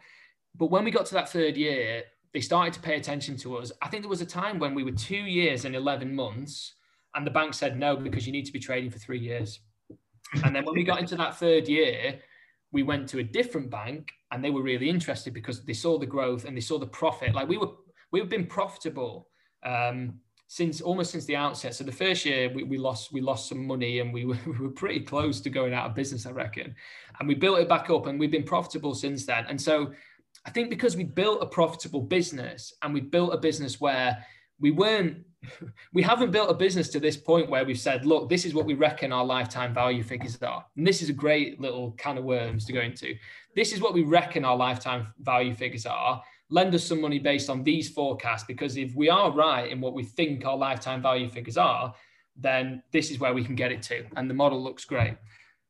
but 0.54 0.66
when 0.66 0.84
we 0.84 0.90
got 0.90 1.06
to 1.06 1.14
that 1.14 1.30
third 1.30 1.56
year, 1.56 2.02
they 2.34 2.40
started 2.40 2.74
to 2.74 2.80
pay 2.80 2.96
attention 2.96 3.36
to 3.38 3.56
us. 3.56 3.72
I 3.80 3.88
think 3.88 4.02
there 4.02 4.10
was 4.10 4.20
a 4.20 4.26
time 4.26 4.58
when 4.58 4.74
we 4.74 4.84
were 4.84 4.92
two 4.92 5.16
years 5.16 5.64
and 5.64 5.74
11 5.74 6.14
months 6.14 6.74
and 7.14 7.26
the 7.26 7.30
bank 7.30 7.54
said 7.54 7.78
no 7.78 7.96
because 7.96 8.26
you 8.26 8.32
need 8.32 8.46
to 8.46 8.52
be 8.52 8.58
trading 8.58 8.90
for 8.90 8.98
three 8.98 9.18
years. 9.18 9.60
And 10.44 10.54
then 10.54 10.64
when 10.64 10.74
we 10.74 10.84
got 10.84 11.00
into 11.00 11.16
that 11.16 11.38
third 11.38 11.68
year, 11.68 12.18
we 12.72 12.82
went 12.82 13.08
to 13.10 13.18
a 13.18 13.22
different 13.22 13.70
bank 13.70 14.08
and 14.30 14.42
they 14.42 14.50
were 14.50 14.62
really 14.62 14.88
interested 14.88 15.34
because 15.34 15.62
they 15.64 15.74
saw 15.74 15.98
the 15.98 16.06
growth 16.06 16.46
and 16.46 16.56
they 16.56 16.62
saw 16.62 16.78
the 16.78 16.86
profit. 16.86 17.34
Like 17.34 17.48
we 17.48 17.58
were, 17.58 17.72
we've 18.12 18.30
been 18.30 18.46
profitable 18.46 19.28
um, 19.64 20.20
since 20.48 20.82
almost 20.82 21.12
since 21.12 21.24
the 21.24 21.36
outset. 21.36 21.74
So 21.74 21.82
the 21.82 21.92
first 21.92 22.26
year 22.26 22.52
we, 22.52 22.62
we 22.62 22.76
lost 22.76 23.12
we 23.12 23.20
lost 23.20 23.48
some 23.48 23.66
money 23.66 24.00
and 24.00 24.12
we 24.12 24.24
were, 24.26 24.38
we 24.46 24.58
were 24.58 24.70
pretty 24.70 25.00
close 25.00 25.40
to 25.40 25.50
going 25.50 25.72
out 25.72 25.86
of 25.88 25.94
business, 25.94 26.26
I 26.26 26.30
reckon. 26.30 26.74
And 27.18 27.28
we 27.28 27.34
built 27.34 27.58
it 27.58 27.68
back 27.68 27.88
up 27.90 28.06
and 28.06 28.20
we've 28.20 28.30
been 28.30 28.42
profitable 28.42 28.94
since 28.94 29.24
then. 29.24 29.46
And 29.48 29.60
so 29.60 29.92
I 30.44 30.50
think 30.50 30.70
because 30.70 30.96
we 30.96 31.04
built 31.04 31.42
a 31.42 31.46
profitable 31.46 32.02
business 32.02 32.74
and 32.82 32.92
we 32.92 33.00
built 33.00 33.32
a 33.32 33.38
business 33.38 33.80
where 33.80 34.24
we 34.60 34.70
weren't 34.70 35.24
we 35.92 36.02
haven't 36.02 36.30
built 36.30 36.50
a 36.50 36.54
business 36.54 36.88
to 36.90 37.00
this 37.00 37.16
point 37.16 37.50
where 37.50 37.64
we've 37.64 37.78
said, 37.78 38.04
look, 38.04 38.28
this 38.28 38.44
is 38.44 38.54
what 38.54 38.66
we 38.66 38.74
reckon 38.74 39.12
our 39.12 39.24
lifetime 39.24 39.74
value 39.74 40.02
figures 40.02 40.40
are. 40.42 40.64
And 40.76 40.86
this 40.86 41.02
is 41.02 41.08
a 41.08 41.14
great 41.14 41.60
little 41.60 41.92
can 41.92 42.18
of 42.18 42.24
worms 42.24 42.64
to 42.66 42.72
go 42.72 42.80
into. 42.80 43.14
This 43.56 43.72
is 43.72 43.80
what 43.80 43.94
we 43.94 44.02
reckon 44.02 44.44
our 44.44 44.56
lifetime 44.56 45.08
value 45.20 45.54
figures 45.54 45.86
are. 45.86 46.22
Lend 46.52 46.74
us 46.74 46.84
some 46.84 47.00
money 47.00 47.18
based 47.18 47.50
on 47.50 47.64
these 47.64 47.88
forecasts, 47.88 48.44
because 48.44 48.76
if 48.76 48.94
we 48.94 49.08
are 49.08 49.32
right 49.32 49.70
in 49.70 49.80
what 49.80 49.94
we 49.94 50.04
think 50.04 50.44
our 50.44 50.56
lifetime 50.56 51.02
value 51.02 51.28
figures 51.28 51.56
are, 51.56 51.94
then 52.36 52.82
this 52.92 53.10
is 53.10 53.18
where 53.18 53.34
we 53.34 53.44
can 53.44 53.54
get 53.54 53.72
it 53.72 53.82
to. 53.82 54.04
And 54.16 54.28
the 54.28 54.34
model 54.34 54.62
looks 54.62 54.84
great. 54.84 55.16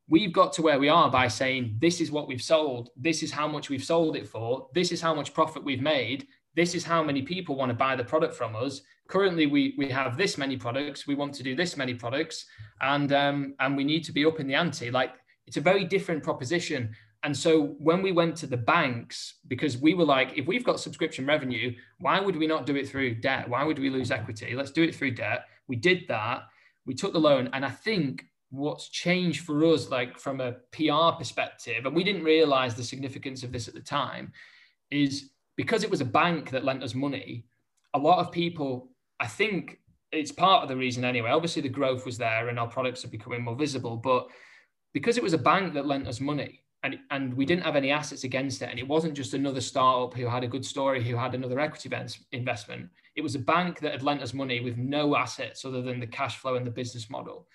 We've 0.08 0.32
got 0.32 0.52
to 0.54 0.62
where 0.62 0.78
we 0.78 0.88
are 0.88 1.10
by 1.10 1.28
saying, 1.28 1.76
this 1.78 2.00
is 2.00 2.10
what 2.10 2.28
we've 2.28 2.42
sold. 2.42 2.90
This 2.96 3.22
is 3.22 3.30
how 3.30 3.48
much 3.48 3.70
we've 3.70 3.84
sold 3.84 4.16
it 4.16 4.28
for. 4.28 4.68
This 4.74 4.92
is 4.92 5.00
how 5.00 5.14
much 5.14 5.32
profit 5.32 5.64
we've 5.64 5.80
made. 5.80 6.26
This 6.54 6.74
is 6.74 6.84
how 6.84 7.02
many 7.02 7.22
people 7.22 7.56
want 7.56 7.70
to 7.70 7.74
buy 7.74 7.96
the 7.96 8.04
product 8.04 8.34
from 8.34 8.54
us 8.56 8.82
currently 9.12 9.46
we 9.46 9.74
we 9.76 9.88
have 9.88 10.16
this 10.16 10.38
many 10.38 10.56
products 10.56 11.06
we 11.06 11.14
want 11.14 11.34
to 11.34 11.42
do 11.42 11.54
this 11.54 11.76
many 11.76 11.92
products 11.92 12.46
and 12.80 13.12
um, 13.12 13.54
and 13.60 13.76
we 13.76 13.84
need 13.84 14.02
to 14.04 14.12
be 14.12 14.24
up 14.24 14.40
in 14.40 14.46
the 14.46 14.54
ante 14.54 14.90
like 14.90 15.12
it's 15.46 15.58
a 15.58 15.60
very 15.60 15.84
different 15.84 16.22
proposition 16.22 16.90
and 17.24 17.36
so 17.36 17.76
when 17.78 18.02
we 18.02 18.10
went 18.10 18.36
to 18.36 18.46
the 18.46 18.56
banks 18.56 19.34
because 19.46 19.78
we 19.78 19.94
were 19.94 20.04
like 20.04 20.36
if 20.36 20.46
we've 20.46 20.64
got 20.64 20.80
subscription 20.80 21.26
revenue 21.26 21.72
why 21.98 22.20
would 22.20 22.36
we 22.36 22.46
not 22.46 22.66
do 22.66 22.76
it 22.76 22.88
through 22.88 23.16
debt? 23.16 23.48
Why 23.48 23.64
would 23.64 23.78
we 23.78 23.90
lose 23.90 24.10
mm-hmm. 24.10 24.22
equity? 24.22 24.54
Let's 24.54 24.72
do 24.72 24.82
it 24.82 24.94
through 24.94 25.12
debt. 25.12 25.46
We 25.68 25.76
did 25.76 26.04
that. 26.08 26.42
We 26.84 26.94
took 26.94 27.12
the 27.12 27.20
loan. 27.20 27.48
And 27.52 27.64
i 27.64 27.70
think 27.70 28.24
what's 28.50 28.88
changed 28.88 29.46
for 29.46 29.64
us 29.64 29.88
like 29.88 30.18
from 30.18 30.40
a 30.40 30.52
pr 30.72 31.16
perspective 31.16 31.86
and 31.86 31.96
we 31.96 32.04
didn't 32.04 32.22
realize 32.22 32.74
the 32.74 32.84
significance 32.84 33.42
of 33.42 33.50
this 33.50 33.66
at 33.66 33.72
the 33.72 33.80
time 33.80 34.30
is 34.90 35.30
because 35.56 35.84
it 35.84 35.90
was 35.90 36.02
a 36.02 36.04
bank 36.20 36.50
that 36.50 36.62
lent 36.62 36.82
us 36.82 36.94
money 36.94 37.46
a 37.94 37.98
lot 37.98 38.18
of 38.18 38.30
people 38.30 38.90
I 39.22 39.26
think 39.26 39.78
it's 40.10 40.32
part 40.32 40.64
of 40.64 40.68
the 40.68 40.76
reason 40.76 41.04
anyway. 41.04 41.30
Obviously, 41.30 41.62
the 41.62 41.68
growth 41.68 42.04
was 42.04 42.18
there 42.18 42.48
and 42.48 42.58
our 42.58 42.66
products 42.66 43.04
are 43.04 43.08
becoming 43.08 43.42
more 43.42 43.54
visible, 43.54 43.96
but 43.96 44.26
because 44.92 45.16
it 45.16 45.22
was 45.22 45.32
a 45.32 45.38
bank 45.38 45.72
that 45.72 45.86
lent 45.86 46.08
us 46.08 46.20
money 46.20 46.61
and, 46.82 46.98
and 47.10 47.34
we 47.34 47.46
didn't 47.46 47.64
have 47.64 47.76
any 47.76 47.90
assets 47.90 48.24
against 48.24 48.62
it, 48.62 48.70
and 48.70 48.78
it 48.78 48.86
wasn't 48.86 49.14
just 49.14 49.34
another 49.34 49.60
startup 49.60 50.14
who 50.14 50.26
had 50.26 50.44
a 50.44 50.48
good 50.48 50.64
story, 50.64 51.02
who 51.02 51.16
had 51.16 51.34
another 51.34 51.60
equity 51.60 51.90
investment, 52.32 52.90
it 53.14 53.22
was 53.22 53.34
a 53.34 53.38
bank 53.38 53.80
that 53.80 53.92
had 53.92 54.02
lent 54.02 54.22
us 54.22 54.34
money 54.34 54.60
with 54.60 54.76
no 54.76 55.16
assets 55.16 55.64
other 55.64 55.82
than 55.82 56.00
the 56.00 56.06
cash 56.06 56.38
flow 56.38 56.56
and 56.56 56.66
the 56.66 56.70
business 56.70 57.10
model. 57.10 57.46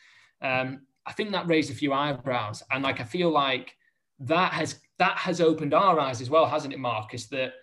Um, 0.42 0.82
I 1.06 1.14
think 1.14 1.32
that 1.32 1.48
raised 1.48 1.72
a 1.72 1.76
few 1.76 1.94
eyebrows, 1.94 2.64
and 2.72 2.84
like 2.84 3.00
I 3.00 3.06
feel 3.06 3.30
like 3.30 3.76
that 4.20 4.54
has 4.54 4.80
that 5.00 5.18
has 5.18 5.42
opened 5.42 5.74
our 5.74 6.00
eyes 6.00 6.22
as 6.22 6.30
well, 6.30 6.46
hasn't 6.46 6.74
it, 6.74 6.80
Marcus? 6.80 7.28
That 7.28 7.54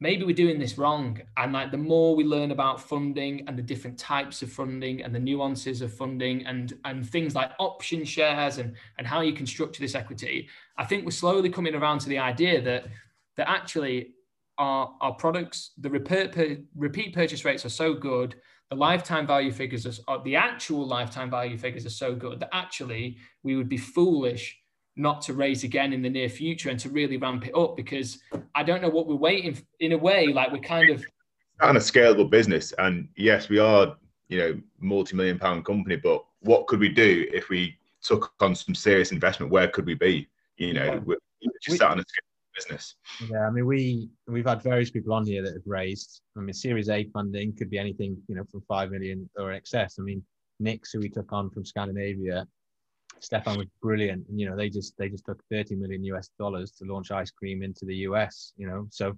maybe 0.00 0.24
we're 0.24 0.34
doing 0.34 0.58
this 0.58 0.78
wrong. 0.78 1.20
And 1.36 1.52
like 1.52 1.70
the 1.70 1.78
more 1.78 2.14
we 2.14 2.24
learn 2.24 2.50
about 2.50 2.80
funding 2.80 3.44
and 3.48 3.58
the 3.58 3.62
different 3.62 3.98
types 3.98 4.42
of 4.42 4.52
funding 4.52 5.02
and 5.02 5.14
the 5.14 5.18
nuances 5.18 5.82
of 5.82 5.92
funding 5.92 6.46
and 6.46 6.74
and 6.84 7.08
things 7.08 7.34
like 7.34 7.52
option 7.58 8.04
shares 8.04 8.58
and 8.58 8.74
and 8.98 9.06
how 9.06 9.20
you 9.20 9.32
can 9.32 9.46
structure 9.46 9.80
this 9.80 9.94
equity, 9.94 10.48
I 10.76 10.84
think 10.84 11.04
we're 11.04 11.10
slowly 11.10 11.50
coming 11.50 11.74
around 11.74 12.00
to 12.00 12.08
the 12.08 12.18
idea 12.18 12.60
that 12.62 12.86
that 13.36 13.48
actually 13.48 14.14
our 14.58 14.94
our 15.00 15.14
products, 15.14 15.72
the 15.78 15.90
repeat 15.90 16.36
repeat 16.74 17.14
purchase 17.14 17.44
rates 17.44 17.64
are 17.64 17.70
so 17.70 17.94
good. 17.94 18.36
The 18.70 18.76
lifetime 18.76 19.28
value 19.28 19.52
figures 19.52 20.00
are 20.08 20.22
the 20.24 20.36
actual 20.36 20.86
lifetime 20.86 21.30
value 21.30 21.56
figures 21.56 21.86
are 21.86 21.90
so 21.90 22.16
good 22.16 22.40
that 22.40 22.48
actually 22.52 23.16
we 23.44 23.54
would 23.54 23.68
be 23.68 23.76
foolish 23.76 24.58
not 24.96 25.20
to 25.22 25.34
raise 25.34 25.62
again 25.62 25.92
in 25.92 26.02
the 26.02 26.08
near 26.08 26.28
future 26.28 26.70
and 26.70 26.80
to 26.80 26.88
really 26.88 27.18
ramp 27.18 27.46
it 27.46 27.54
up 27.54 27.76
because 27.76 28.18
I 28.54 28.62
don't 28.62 28.80
know 28.80 28.88
what 28.88 29.06
we're 29.06 29.14
waiting 29.14 29.58
in 29.80 29.92
a 29.92 29.98
way 29.98 30.28
like 30.28 30.50
we're 30.50 30.58
kind 30.58 30.90
of 30.90 31.04
on 31.60 31.76
a 31.76 31.80
scalable 31.80 32.28
business. 32.28 32.72
And 32.78 33.08
yes 33.16 33.48
we 33.48 33.58
are 33.58 33.96
you 34.28 34.38
know 34.38 34.60
multi-million 34.80 35.38
pound 35.38 35.64
company 35.64 35.96
but 35.96 36.24
what 36.40 36.66
could 36.66 36.80
we 36.80 36.88
do 36.88 37.26
if 37.32 37.48
we 37.48 37.76
took 38.02 38.32
on 38.40 38.54
some 38.54 38.74
serious 38.74 39.12
investment? 39.12 39.52
Where 39.52 39.68
could 39.68 39.86
we 39.86 39.94
be? 39.94 40.28
You 40.56 40.72
know 40.72 40.84
yeah. 40.84 40.98
we're 41.04 41.18
just 41.62 41.72
we, 41.72 41.76
sat 41.76 41.90
on 41.90 41.98
a 41.98 42.02
scalable 42.02 42.54
business. 42.56 42.94
Yeah 43.30 43.46
I 43.46 43.50
mean 43.50 43.66
we 43.66 44.08
we've 44.26 44.46
had 44.46 44.62
various 44.62 44.90
people 44.90 45.12
on 45.12 45.26
here 45.26 45.42
that 45.42 45.52
have 45.52 45.66
raised 45.66 46.22
I 46.36 46.40
mean 46.40 46.54
series 46.54 46.88
A 46.88 47.04
funding 47.12 47.54
could 47.54 47.68
be 47.68 47.78
anything 47.78 48.16
you 48.28 48.34
know 48.34 48.44
from 48.50 48.62
5 48.62 48.90
million 48.90 49.28
or 49.36 49.52
excess. 49.52 49.96
I 49.98 50.02
mean 50.02 50.24
Nick's 50.58 50.92
who 50.92 51.00
we 51.00 51.10
took 51.10 51.30
on 51.34 51.50
from 51.50 51.66
Scandinavia 51.66 52.46
Stefan 53.20 53.58
was 53.58 53.66
brilliant. 53.82 54.26
And, 54.28 54.40
you 54.40 54.48
know, 54.48 54.56
they 54.56 54.68
just 54.68 54.96
they 54.98 55.08
just 55.08 55.24
took 55.24 55.42
30 55.50 55.76
million 55.76 56.04
US 56.04 56.30
dollars 56.38 56.72
to 56.72 56.84
launch 56.84 57.10
ice 57.10 57.30
cream 57.30 57.62
into 57.62 57.84
the 57.84 57.96
US. 58.08 58.52
You 58.56 58.66
know, 58.66 58.86
so 58.90 59.16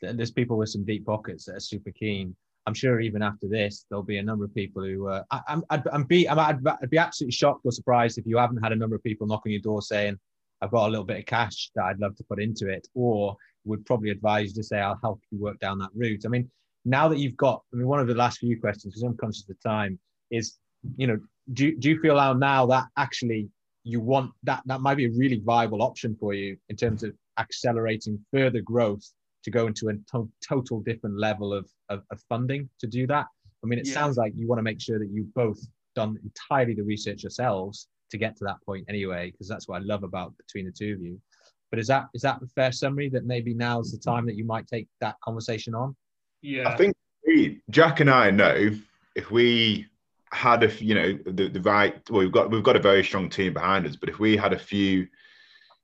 there's 0.00 0.30
people 0.30 0.56
with 0.56 0.68
some 0.68 0.84
deep 0.84 1.06
pockets 1.06 1.44
that 1.46 1.56
are 1.56 1.60
super 1.60 1.90
keen. 1.90 2.34
I'm 2.66 2.74
sure 2.74 3.00
even 3.00 3.22
after 3.22 3.46
this, 3.46 3.84
there'll 3.88 4.02
be 4.02 4.18
a 4.18 4.22
number 4.22 4.44
of 4.44 4.54
people 4.54 4.82
who 4.82 5.08
uh, 5.08 5.22
I, 5.30 5.40
am 5.48 5.64
I'd, 5.70 5.86
I'm 5.88 6.04
be 6.04 6.26
I'd, 6.28 6.66
I'd 6.66 6.90
be 6.90 6.98
absolutely 6.98 7.32
shocked 7.32 7.60
or 7.64 7.72
surprised 7.72 8.18
if 8.18 8.26
you 8.26 8.38
haven't 8.38 8.62
had 8.62 8.72
a 8.72 8.76
number 8.76 8.96
of 8.96 9.02
people 9.02 9.26
knocking 9.26 9.52
your 9.52 9.60
door 9.60 9.82
saying, 9.82 10.18
"I've 10.62 10.70
got 10.70 10.86
a 10.86 10.90
little 10.90 11.04
bit 11.04 11.18
of 11.18 11.26
cash 11.26 11.70
that 11.74 11.84
I'd 11.84 11.98
love 11.98 12.16
to 12.16 12.24
put 12.24 12.40
into 12.40 12.68
it," 12.68 12.88
or 12.94 13.36
would 13.66 13.84
probably 13.84 14.10
advise 14.10 14.48
you 14.48 14.54
to 14.54 14.62
say, 14.62 14.78
"I'll 14.78 14.98
help 15.02 15.20
you 15.30 15.38
work 15.38 15.58
down 15.58 15.78
that 15.80 15.90
route." 15.94 16.24
I 16.24 16.28
mean, 16.28 16.50
now 16.86 17.06
that 17.08 17.18
you've 17.18 17.36
got, 17.36 17.62
I 17.72 17.76
mean, 17.76 17.86
one 17.86 18.00
of 18.00 18.06
the 18.06 18.14
last 18.14 18.38
few 18.38 18.58
questions, 18.58 18.94
because 18.94 19.02
I'm 19.02 19.16
conscious 19.16 19.42
of 19.42 19.48
the 19.48 19.68
time, 19.68 19.98
is 20.30 20.58
you 20.96 21.06
know, 21.06 21.18
do, 21.52 21.76
do 21.76 21.90
you 21.90 22.00
feel 22.00 22.34
now 22.34 22.66
that 22.66 22.86
actually 22.96 23.48
you 23.84 24.00
want 24.00 24.32
that 24.44 24.62
that 24.64 24.80
might 24.80 24.96
be 24.96 25.06
a 25.06 25.10
really 25.10 25.40
viable 25.44 25.82
option 25.82 26.16
for 26.18 26.32
you 26.32 26.56
in 26.70 26.76
terms 26.76 27.02
of 27.02 27.12
accelerating 27.38 28.18
further 28.32 28.60
growth 28.60 29.04
to 29.42 29.50
go 29.50 29.66
into 29.66 29.88
a 29.88 29.94
to- 30.10 30.30
total 30.46 30.80
different 30.80 31.18
level 31.18 31.52
of, 31.52 31.68
of, 31.90 32.02
of, 32.10 32.18
funding 32.28 32.68
to 32.80 32.86
do 32.86 33.06
that? 33.06 33.26
I 33.62 33.66
mean 33.66 33.78
it 33.78 33.86
yeah. 33.86 33.94
sounds 33.94 34.16
like 34.16 34.32
you 34.36 34.48
want 34.48 34.58
to 34.58 34.62
make 34.62 34.80
sure 34.80 34.98
that 34.98 35.10
you've 35.12 35.32
both 35.34 35.60
done 35.94 36.18
entirely 36.24 36.74
the 36.74 36.82
research 36.82 37.22
yourselves 37.22 37.88
to 38.10 38.18
get 38.18 38.36
to 38.36 38.44
that 38.44 38.56
point 38.64 38.84
anyway 38.88 39.30
because 39.30 39.48
that's 39.48 39.68
what 39.68 39.80
i 39.80 39.84
love 39.84 40.02
about 40.02 40.36
between 40.36 40.66
the 40.66 40.72
two 40.72 40.94
of 40.94 41.00
you. 41.00 41.20
But 41.70 41.78
is 41.78 41.88
that 41.88 42.06
is 42.14 42.22
that 42.22 42.40
a 42.42 42.46
fair 42.46 42.72
summary 42.72 43.10
that 43.10 43.24
maybe 43.24 43.52
now 43.52 43.80
is 43.80 43.92
the 43.92 43.98
time 43.98 44.26
that 44.26 44.36
you 44.36 44.44
might 44.44 44.66
take 44.66 44.88
that 45.00 45.16
conversation 45.22 45.74
on? 45.74 45.94
Yeah. 46.40 46.68
I 46.68 46.76
think 46.76 46.94
we, 47.26 47.60
jack 47.70 48.00
and 48.00 48.10
i 48.10 48.30
know 48.30 48.70
if 49.14 49.30
we 49.30 49.86
had 50.32 50.62
a 50.64 50.84
you 50.84 50.94
know 50.94 51.18
the, 51.26 51.48
the 51.48 51.60
right 51.60 52.00
well 52.10 52.20
we've 52.20 52.32
got 52.32 52.50
we've 52.50 52.62
got 52.62 52.76
a 52.76 52.80
very 52.80 53.04
strong 53.04 53.28
team 53.28 53.52
behind 53.52 53.86
us 53.86 53.94
but 53.94 54.08
if 54.08 54.18
we 54.18 54.36
had 54.36 54.52
a 54.52 54.58
few 54.58 55.06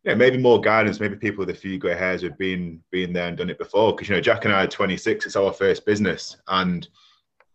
yeah, 0.05 0.14
maybe 0.14 0.38
more 0.38 0.61
guidance, 0.61 0.99
maybe 0.99 1.16
people 1.16 1.41
with 1.41 1.55
a 1.55 1.59
few 1.59 1.76
grey 1.78 1.95
hairs 1.95 2.22
who've 2.22 2.38
been 2.38 2.82
been 2.91 3.12
there 3.12 3.28
and 3.28 3.36
done 3.36 3.51
it 3.51 3.59
before. 3.59 3.93
Because 3.93 4.09
you 4.09 4.14
know, 4.14 4.20
Jack 4.20 4.45
and 4.45 4.55
I 4.55 4.64
are 4.64 4.68
26; 4.68 5.26
it's 5.26 5.36
our 5.36 5.53
first 5.53 5.84
business, 5.84 6.36
and 6.49 6.88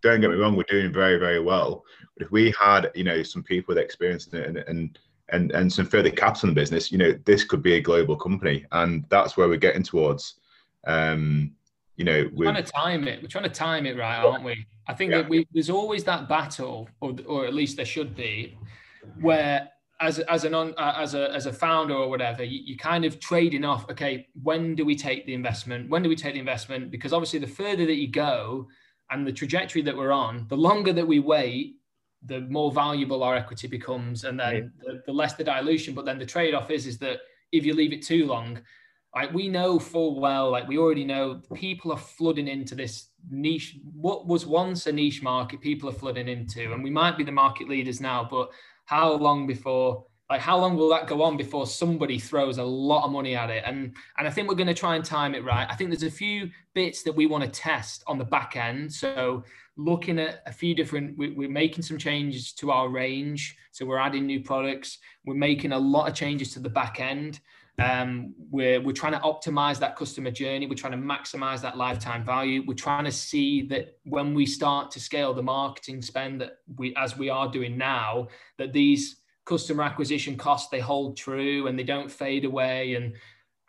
don't 0.02 0.22
get 0.22 0.30
me 0.30 0.36
wrong, 0.36 0.56
we're 0.56 0.64
doing 0.64 0.94
very, 0.94 1.18
very 1.18 1.40
well. 1.40 1.84
But 2.16 2.26
if 2.26 2.32
we 2.32 2.52
had, 2.52 2.92
you 2.94 3.04
know, 3.04 3.24
some 3.24 3.42
people 3.42 3.74
with 3.74 3.84
experience 3.84 4.28
and 4.28 4.58
and 4.58 5.00
and 5.30 5.52
and 5.52 5.74
some 5.74 5.88
further 5.88 6.12
capital 6.12 6.50
in 6.50 6.56
the 6.56 6.62
business, 6.62 6.92
you 6.92 7.00
know, 7.00 7.18
this 7.26 7.44
could 7.44 7.64
be 7.64 7.76
a 7.76 7.82
global 7.82 8.16
company, 8.16 8.66
and 8.72 9.06
that's 9.10 9.36
where 9.36 9.48
we're 9.48 9.58
getting 9.58 9.84
towards. 9.84 10.36
Um, 10.86 11.54
you 11.98 12.06
know, 12.06 12.30
we're 12.34 12.52
trying 12.52 12.64
to 12.64 12.72
time 12.72 13.08
it. 13.08 13.22
We're 13.22 13.30
trying 13.30 13.46
to 13.46 13.50
time 13.50 13.86
it 13.86 13.98
right, 13.98 14.18
aren't 14.18 14.43
we? 14.43 14.66
I 14.88 14.93
think 14.93 15.12
yeah. 15.12 15.22
that 15.22 15.30
we, 15.30 15.48
there's 15.54 15.70
always 15.70 16.04
that 16.06 16.28
battle, 16.28 16.89
or 17.02 17.16
or 17.26 17.46
at 17.46 17.54
least 17.54 17.78
there 17.78 17.86
should 17.86 18.16
be, 18.16 18.58
where 19.20 19.70
as 20.02 20.20
as 20.20 20.43
an 20.43 20.54
on, 20.54 20.74
uh, 20.78 20.96
as 20.98 21.14
a 21.14 21.34
as 21.34 21.46
a 21.46 21.54
founder 21.54 21.93
or 21.93 22.10
whatever, 22.10 22.43
you, 22.43 22.60
you 22.64 22.78
kind 22.78 23.06
of 23.06 23.20
trading 23.20 23.64
off. 23.64 23.89
Okay, 23.89 24.28
when 24.43 24.76
do 24.76 24.86
we 24.86 24.96
take 24.96 25.26
the 25.26 25.34
investment? 25.34 25.89
When 25.89 26.04
do 26.04 26.10
we 26.10 26.16
take 26.16 26.34
the 26.34 26.39
investment? 26.39 26.91
Because 26.91 27.14
obviously, 27.14 27.39
the 27.39 27.48
further 27.48 27.86
that 27.86 27.96
you 27.96 28.10
go, 28.10 28.68
and 29.10 29.26
the 29.26 29.32
trajectory 29.32 29.82
that 29.84 29.96
we're 29.96 30.12
on, 30.12 30.46
the 30.50 30.58
longer 30.58 30.91
that 30.93 31.08
we 31.08 31.20
wait, 31.20 31.76
the 32.26 32.41
more 32.41 32.72
valuable 32.72 33.24
our 33.24 33.36
equity 33.36 33.68
becomes, 33.68 34.24
and 34.24 34.39
then 34.39 34.74
the, 34.84 35.02
the, 35.06 35.14
less 35.14 35.34
the 35.34 35.43
dilution. 35.43 35.93
But 35.93 36.06
then 36.06 36.20
the 36.20 36.26
trade-off 36.26 36.72
is 36.72 36.88
is 36.88 36.98
that 37.00 37.20
if 37.52 37.66
you 37.66 37.74
leave 37.74 37.93
it 37.93 38.04
too 38.04 38.26
long, 38.26 38.60
like 39.16 39.34
we 39.34 39.47
know 39.47 39.80
full 39.80 40.20
well, 40.20 40.51
like 40.51 40.68
we 40.68 40.78
already 40.78 41.05
know, 41.05 41.41
people 41.53 41.93
are 41.93 41.97
flooding 41.97 42.49
into 42.49 42.76
this 42.76 43.07
niche. 43.32 43.78
What 43.93 44.28
was 44.28 44.45
once 44.45 44.88
a 44.88 44.91
niche 44.91 45.24
market, 45.24 45.61
people 45.61 45.89
are 45.89 45.93
flooding 45.93 46.28
into, 46.28 46.74
and 46.74 46.84
we 46.84 46.89
might 46.89 47.18
be 47.18 47.24
the 47.24 47.32
market 47.32 47.70
leaders 47.70 48.01
now, 48.01 48.28
but 48.30 48.51
how 48.84 49.13
long 49.13 49.47
before? 49.47 50.05
Like 50.30 50.41
how 50.41 50.57
long 50.57 50.76
will 50.76 50.89
that 50.89 51.07
go 51.07 51.22
on 51.22 51.38
before 51.38 51.68
somebody 51.68 52.18
throws 52.18 52.57
a 52.57 52.63
lot 52.63 53.05
of 53.05 53.11
money 53.11 53.36
at 53.36 53.49
it? 53.49 53.63
And 53.66 53.95
and 54.18 54.28
I 54.28 54.32
think 54.32 54.49
we're 54.49 54.55
going 54.55 54.68
to 54.68 54.74
try 54.74 54.95
and 54.95 55.05
time 55.05 55.34
it 55.34 55.45
right. 55.45 55.68
I 55.70 55.76
think 55.76 55.91
there's 55.91 56.03
a 56.03 56.11
few 56.11 56.49
bits 56.74 57.03
that 57.03 57.16
we 57.16 57.26
want 57.26 57.43
to 57.43 57.49
test 57.49 58.03
on 58.07 58.18
the 58.18 58.26
back 58.26 58.57
end. 58.57 58.91
So 58.91 59.43
looking 59.78 60.20
at 60.20 60.41
a 60.45 60.51
few 60.51 60.74
different, 60.74 61.18
we, 61.18 61.30
we're 61.32 61.49
making 61.49 61.84
some 61.84 61.97
changes 61.97 62.53
to 62.53 62.72
our 62.72 62.89
range. 62.89 63.55
So 63.72 63.86
we're 63.86 63.99
adding 63.99 64.26
new 64.26 64.41
products. 64.41 64.97
We're 65.26 65.36
making 65.36 65.74
a 65.74 65.80
lot 65.80 66.09
of 66.09 66.16
changes 66.16 66.53
to 66.53 66.59
the 66.59 66.70
back 66.70 66.99
end. 66.99 67.39
Um, 67.78 68.34
we're, 68.51 68.82
we're 68.82 68.93
trying 68.93 69.13
to 69.13 69.19
optimize 69.19 69.80
that 69.80 69.95
customer 69.95 70.32
journey. 70.32 70.65
We're 70.65 70.76
trying 70.76 70.93
to 70.93 70.97
maximize 70.97 71.61
that 71.61 71.78
lifetime 71.78 72.23
value. 72.23 72.63
We're 72.65 72.73
trying 72.73 73.03
to 73.05 73.11
see 73.11 73.63
that 73.67 73.97
when 74.05 74.34
we 74.34 74.45
start 74.45 74.91
to 74.91 74.99
scale 74.99 75.34
the 75.34 75.43
marketing 75.43 76.01
spend 76.01 76.39
that 76.41 76.59
we, 76.78 76.95
as 76.95 77.17
we 77.17 77.30
are 77.30 77.51
doing 77.51 77.78
now, 77.78 78.28
that 78.57 78.71
these 78.71 79.17
customer 79.45 79.84
acquisition 79.84 80.38
costs 80.38 80.69
they 80.69 80.80
hold 80.80 81.17
true 81.17 81.67
and 81.67 81.78
they 81.78 81.84
don't 81.84 82.09
fade 82.09 82.45
away. 82.45 82.95
And 82.95 83.13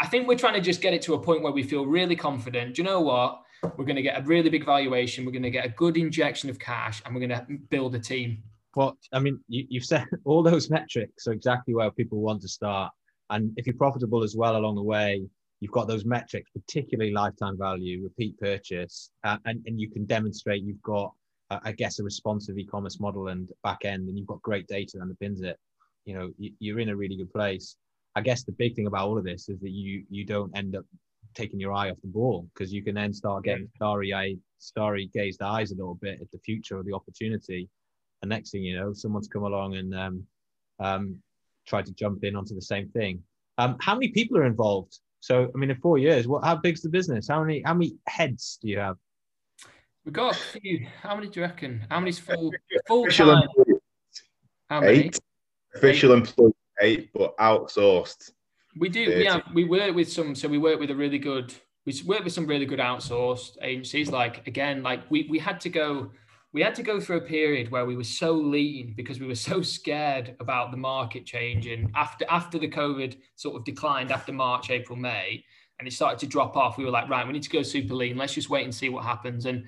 i 0.00 0.06
think 0.06 0.28
we're 0.28 0.38
trying 0.38 0.54
to 0.54 0.60
just 0.60 0.80
get 0.80 0.94
it 0.94 1.02
to 1.02 1.14
a 1.14 1.18
point 1.18 1.42
where 1.42 1.52
we 1.52 1.62
feel 1.62 1.84
really 1.84 2.16
confident. 2.16 2.76
Do 2.76 2.82
you 2.82 2.88
know 2.88 3.00
what? 3.00 3.42
We're 3.76 3.84
going 3.84 3.96
to 3.96 4.02
get 4.02 4.20
a 4.20 4.22
really 4.22 4.50
big 4.50 4.64
valuation. 4.64 5.24
We're 5.24 5.32
going 5.32 5.42
to 5.42 5.50
get 5.50 5.66
a 5.66 5.70
good 5.70 5.96
injection 5.96 6.48
of 6.48 6.58
cash 6.58 7.02
and 7.04 7.14
we're 7.14 7.26
going 7.26 7.40
to 7.40 7.46
build 7.70 7.94
a 7.94 7.98
team. 7.98 8.42
Well 8.76 8.96
i 9.12 9.18
mean 9.18 9.40
you, 9.48 9.66
you've 9.68 9.84
said 9.84 10.04
all 10.24 10.42
those 10.42 10.70
metrics 10.70 11.26
are 11.26 11.32
exactly 11.32 11.74
where 11.74 11.90
people 11.90 12.20
want 12.20 12.42
to 12.42 12.48
start 12.48 12.92
and 13.30 13.52
if 13.56 13.66
you're 13.66 13.76
profitable 13.76 14.22
as 14.22 14.36
well 14.36 14.56
along 14.56 14.74
the 14.76 14.82
way 14.82 15.26
you've 15.60 15.72
got 15.72 15.88
those 15.88 16.04
metrics 16.04 16.50
particularly 16.50 17.12
lifetime 17.12 17.56
value 17.58 18.02
repeat 18.02 18.38
purchase 18.38 19.10
uh, 19.24 19.38
and, 19.46 19.62
and 19.66 19.80
you 19.80 19.90
can 19.90 20.04
demonstrate 20.04 20.62
you've 20.62 20.82
got 20.82 21.12
uh, 21.50 21.58
i 21.64 21.72
guess 21.72 21.98
a 21.98 22.02
responsive 22.02 22.58
e-commerce 22.58 23.00
model 23.00 23.28
and 23.28 23.48
back 23.62 23.84
end 23.84 24.08
and 24.08 24.18
you've 24.18 24.26
got 24.26 24.42
great 24.42 24.66
data 24.66 24.98
that 24.98 25.06
underpins 25.06 25.42
it. 25.42 25.58
You 26.04 26.14
know 26.14 26.30
you're 26.38 26.80
in 26.80 26.90
a 26.90 26.96
really 26.96 27.16
good 27.16 27.32
place. 27.32 27.76
I 28.14 28.20
guess 28.20 28.44
the 28.44 28.52
big 28.52 28.76
thing 28.76 28.86
about 28.86 29.08
all 29.08 29.18
of 29.18 29.24
this 29.24 29.48
is 29.48 29.58
that 29.60 29.70
you 29.70 30.04
you 30.08 30.24
don't 30.24 30.56
end 30.56 30.76
up 30.76 30.84
taking 31.34 31.60
your 31.60 31.72
eye 31.72 31.90
off 31.90 32.00
the 32.00 32.08
ball 32.08 32.48
because 32.54 32.72
you 32.72 32.82
can 32.82 32.94
then 32.94 33.12
start 33.12 33.44
getting 33.44 33.68
starry 33.74 34.14
eyed 34.14 34.38
starry 34.58 35.10
gazed 35.12 35.42
eyes 35.42 35.72
a 35.72 35.74
little 35.74 35.96
bit 35.96 36.20
at 36.20 36.30
the 36.30 36.38
future 36.38 36.78
or 36.78 36.84
the 36.84 36.94
opportunity. 36.94 37.68
And 38.22 38.28
next 38.28 38.50
thing 38.50 38.62
you 38.62 38.78
know 38.78 38.92
someone's 38.92 39.28
come 39.28 39.42
along 39.42 39.76
and 39.76 39.94
um, 39.94 40.26
um, 40.78 41.20
tried 41.66 41.86
to 41.86 41.92
jump 41.92 42.24
in 42.24 42.36
onto 42.36 42.54
the 42.54 42.62
same 42.62 42.88
thing 42.90 43.22
um, 43.58 43.76
how 43.80 43.94
many 43.94 44.08
people 44.08 44.36
are 44.36 44.46
involved 44.46 44.98
so 45.20 45.50
i 45.54 45.58
mean 45.58 45.70
in 45.70 45.76
four 45.76 45.98
years 45.98 46.26
what 46.26 46.44
how 46.44 46.54
big's 46.54 46.82
the 46.82 46.88
business 46.88 47.28
how 47.28 47.42
many 47.42 47.62
how 47.64 47.74
many 47.74 47.96
heads 48.06 48.58
do 48.62 48.68
you 48.68 48.78
have 48.78 48.96
we've 50.04 50.12
got 50.12 50.34
a 50.34 50.38
few 50.60 50.86
how 51.02 51.14
many 51.14 51.28
do 51.28 51.40
you 51.40 51.46
reckon 51.46 51.84
how 51.90 51.98
many's 51.98 52.18
full 52.18 52.52
full 52.86 53.06
time 53.06 53.48
how 54.68 54.80
many 54.80 54.98
Eight. 54.98 55.20
Official 55.74 56.14
employee 56.14 56.52
eight, 56.80 57.10
but 57.12 57.36
outsourced. 57.38 58.32
We 58.78 58.88
do. 58.88 59.06
30. 59.06 59.18
We 59.18 59.24
have. 59.26 59.42
We 59.54 59.64
work 59.64 59.94
with 59.94 60.10
some. 60.10 60.34
So 60.34 60.48
we 60.48 60.58
work 60.58 60.78
with 60.78 60.90
a 60.90 60.94
really 60.94 61.18
good. 61.18 61.54
We 61.84 61.94
work 62.04 62.24
with 62.24 62.32
some 62.32 62.46
really 62.46 62.66
good 62.66 62.78
outsourced 62.78 63.56
agencies. 63.62 64.10
Like 64.10 64.46
again, 64.46 64.82
like 64.82 65.08
we 65.10 65.26
we 65.30 65.38
had 65.38 65.60
to 65.62 65.68
go. 65.68 66.10
We 66.52 66.62
had 66.62 66.74
to 66.76 66.82
go 66.82 67.00
through 67.00 67.18
a 67.18 67.22
period 67.22 67.70
where 67.70 67.84
we 67.84 67.96
were 67.96 68.04
so 68.04 68.32
lean 68.32 68.94
because 68.96 69.20
we 69.20 69.26
were 69.26 69.34
so 69.34 69.60
scared 69.60 70.36
about 70.40 70.70
the 70.70 70.76
market 70.76 71.26
changing 71.26 71.90
after 71.94 72.24
after 72.30 72.58
the 72.58 72.68
COVID 72.68 73.16
sort 73.34 73.56
of 73.56 73.64
declined 73.64 74.10
after 74.10 74.32
March, 74.32 74.70
April, 74.70 74.96
May, 74.96 75.44
and 75.78 75.86
it 75.86 75.92
started 75.92 76.18
to 76.20 76.26
drop 76.26 76.56
off. 76.56 76.78
We 76.78 76.84
were 76.84 76.90
like, 76.90 77.10
right, 77.10 77.26
we 77.26 77.32
need 77.32 77.42
to 77.42 77.50
go 77.50 77.62
super 77.62 77.94
lean. 77.94 78.16
Let's 78.16 78.34
just 78.34 78.48
wait 78.48 78.64
and 78.64 78.74
see 78.74 78.88
what 78.88 79.04
happens. 79.04 79.44
And 79.44 79.64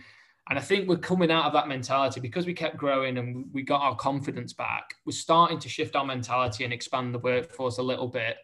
and 0.48 0.58
I 0.58 0.62
think 0.62 0.88
we're 0.88 0.96
coming 0.96 1.30
out 1.30 1.44
of 1.44 1.52
that 1.52 1.68
mentality 1.68 2.20
because 2.20 2.46
we 2.46 2.54
kept 2.54 2.78
growing 2.78 3.18
and 3.18 3.44
we 3.52 3.62
got 3.62 3.82
our 3.82 3.94
confidence 3.94 4.54
back. 4.54 4.94
We're 5.04 5.12
starting 5.12 5.58
to 5.58 5.68
shift 5.68 5.94
our 5.94 6.06
mentality 6.06 6.64
and 6.64 6.72
expand 6.72 7.14
the 7.14 7.18
workforce 7.18 7.76
a 7.76 7.82
little 7.82 8.08
bit. 8.08 8.38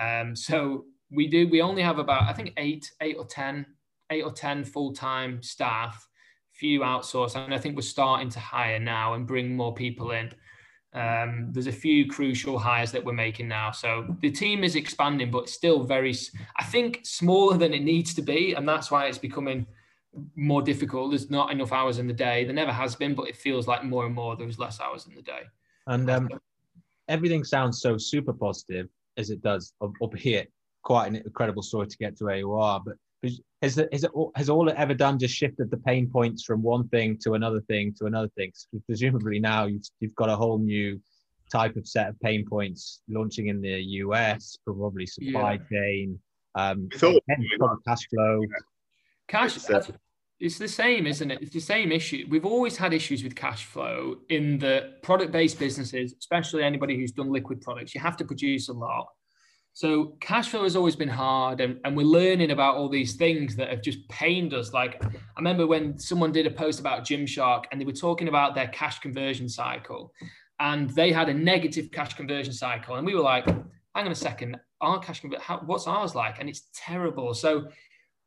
Um, 0.00 0.34
so 0.34 0.86
we 1.10 1.28
do. 1.28 1.46
We 1.48 1.60
only 1.60 1.82
have 1.82 1.98
about 1.98 2.22
I 2.22 2.32
think 2.32 2.54
eight, 2.56 2.90
eight 3.02 3.16
or 3.18 3.26
ten, 3.26 3.66
eight 4.10 4.22
or 4.22 4.32
ten 4.32 4.64
full 4.64 4.94
time 4.94 5.42
staff, 5.42 6.08
few 6.52 6.80
outsourced, 6.80 7.36
and 7.36 7.54
I 7.54 7.58
think 7.58 7.76
we're 7.76 7.82
starting 7.82 8.28
to 8.30 8.40
hire 8.40 8.78
now 8.78 9.14
and 9.14 9.26
bring 9.26 9.56
more 9.56 9.74
people 9.74 10.12
in. 10.12 10.32
Um, 10.94 11.48
there's 11.50 11.68
a 11.68 11.72
few 11.72 12.06
crucial 12.06 12.58
hires 12.58 12.92
that 12.92 13.04
we're 13.04 13.14
making 13.14 13.48
now. 13.48 13.70
So 13.70 14.14
the 14.20 14.30
team 14.30 14.62
is 14.62 14.76
expanding, 14.76 15.30
but 15.30 15.48
still 15.48 15.84
very, 15.84 16.14
I 16.58 16.64
think, 16.64 17.00
smaller 17.04 17.56
than 17.56 17.72
it 17.72 17.82
needs 17.82 18.14
to 18.14 18.22
be, 18.22 18.54
and 18.54 18.68
that's 18.68 18.90
why 18.90 19.06
it's 19.06 19.18
becoming 19.18 19.66
more 20.36 20.60
difficult. 20.60 21.10
There's 21.10 21.30
not 21.30 21.50
enough 21.50 21.72
hours 21.72 21.98
in 21.98 22.06
the 22.06 22.12
day. 22.12 22.44
There 22.44 22.54
never 22.54 22.72
has 22.72 22.94
been, 22.94 23.14
but 23.14 23.28
it 23.28 23.36
feels 23.36 23.66
like 23.66 23.84
more 23.84 24.04
and 24.04 24.14
more 24.14 24.36
there's 24.36 24.58
less 24.58 24.80
hours 24.80 25.06
in 25.06 25.14
the 25.14 25.22
day. 25.22 25.42
And 25.86 26.10
um, 26.10 26.28
everything 27.08 27.44
sounds 27.44 27.80
so 27.80 27.96
super 27.96 28.34
positive 28.34 28.88
as 29.16 29.30
it 29.30 29.42
does, 29.42 29.72
up 29.80 30.14
here. 30.16 30.44
Quite 30.82 31.06
an 31.06 31.16
incredible 31.16 31.62
story 31.62 31.86
to 31.86 31.96
get 31.96 32.16
to 32.18 32.24
where 32.24 32.36
you 32.36 32.52
are. 32.52 32.80
But 32.84 32.96
has 33.62 33.78
it, 33.78 33.88
has, 33.92 34.04
it, 34.04 34.10
has 34.34 34.50
all 34.50 34.68
it 34.68 34.74
ever 34.76 34.92
done 34.92 35.18
just 35.18 35.34
shifted 35.34 35.70
the 35.70 35.76
pain 35.78 36.10
points 36.10 36.42
from 36.42 36.62
one 36.62 36.88
thing 36.88 37.16
to 37.22 37.34
another 37.34 37.60
thing 37.62 37.94
to 37.98 38.06
another 38.06 38.28
thing? 38.36 38.52
presumably 38.86 39.38
now 39.38 39.66
you've, 39.66 39.84
you've 40.00 40.14
got 40.16 40.28
a 40.28 40.36
whole 40.36 40.58
new 40.58 41.00
type 41.50 41.76
of 41.76 41.86
set 41.86 42.08
of 42.08 42.18
pain 42.20 42.44
points 42.48 43.02
launching 43.08 43.48
in 43.48 43.60
the 43.60 43.80
US, 44.04 44.58
probably 44.64 45.06
supply 45.06 45.52
yeah. 45.52 45.78
chain, 45.78 46.18
um, 46.54 46.88
cash 46.90 48.08
flow. 48.08 48.44
Cash, 49.28 49.58
it's 50.40 50.58
the 50.58 50.66
same, 50.66 51.06
isn't 51.06 51.30
it? 51.30 51.40
It's 51.40 51.52
the 51.52 51.60
same 51.60 51.92
issue. 51.92 52.26
We've 52.28 52.44
always 52.44 52.76
had 52.76 52.92
issues 52.92 53.22
with 53.22 53.36
cash 53.36 53.64
flow 53.64 54.16
in 54.28 54.58
the 54.58 54.94
product-based 55.02 55.56
businesses, 55.56 56.14
especially 56.18 56.64
anybody 56.64 56.96
who's 56.96 57.12
done 57.12 57.30
liquid 57.30 57.60
products. 57.60 57.94
You 57.94 58.00
have 58.00 58.16
to 58.16 58.24
produce 58.24 58.68
a 58.68 58.72
lot. 58.72 59.06
So 59.74 60.16
cash 60.20 60.48
flow 60.48 60.64
has 60.64 60.76
always 60.76 60.96
been 60.96 61.08
hard, 61.08 61.60
and, 61.60 61.80
and 61.84 61.96
we're 61.96 62.04
learning 62.04 62.50
about 62.50 62.76
all 62.76 62.88
these 62.88 63.14
things 63.14 63.56
that 63.56 63.68
have 63.68 63.82
just 63.82 64.06
pained 64.08 64.52
us. 64.52 64.72
Like 64.72 65.02
I 65.02 65.10
remember 65.38 65.66
when 65.66 65.98
someone 65.98 66.30
did 66.30 66.46
a 66.46 66.50
post 66.50 66.78
about 66.78 67.04
Gymshark, 67.04 67.64
and 67.70 67.80
they 67.80 67.86
were 67.86 67.92
talking 67.92 68.28
about 68.28 68.54
their 68.54 68.68
cash 68.68 68.98
conversion 68.98 69.48
cycle, 69.48 70.12
and 70.60 70.90
they 70.90 71.10
had 71.10 71.28
a 71.30 71.34
negative 71.34 71.90
cash 71.90 72.14
conversion 72.14 72.52
cycle, 72.52 72.96
and 72.96 73.06
we 73.06 73.14
were 73.14 73.22
like, 73.22 73.46
"Hang 73.46 74.06
on 74.06 74.12
a 74.12 74.14
second, 74.14 74.58
our 74.82 74.98
cash 74.98 75.20
conversion, 75.20 75.42
what's 75.64 75.86
ours 75.86 76.14
like?" 76.14 76.38
And 76.38 76.50
it's 76.50 76.68
terrible. 76.74 77.32
So 77.32 77.68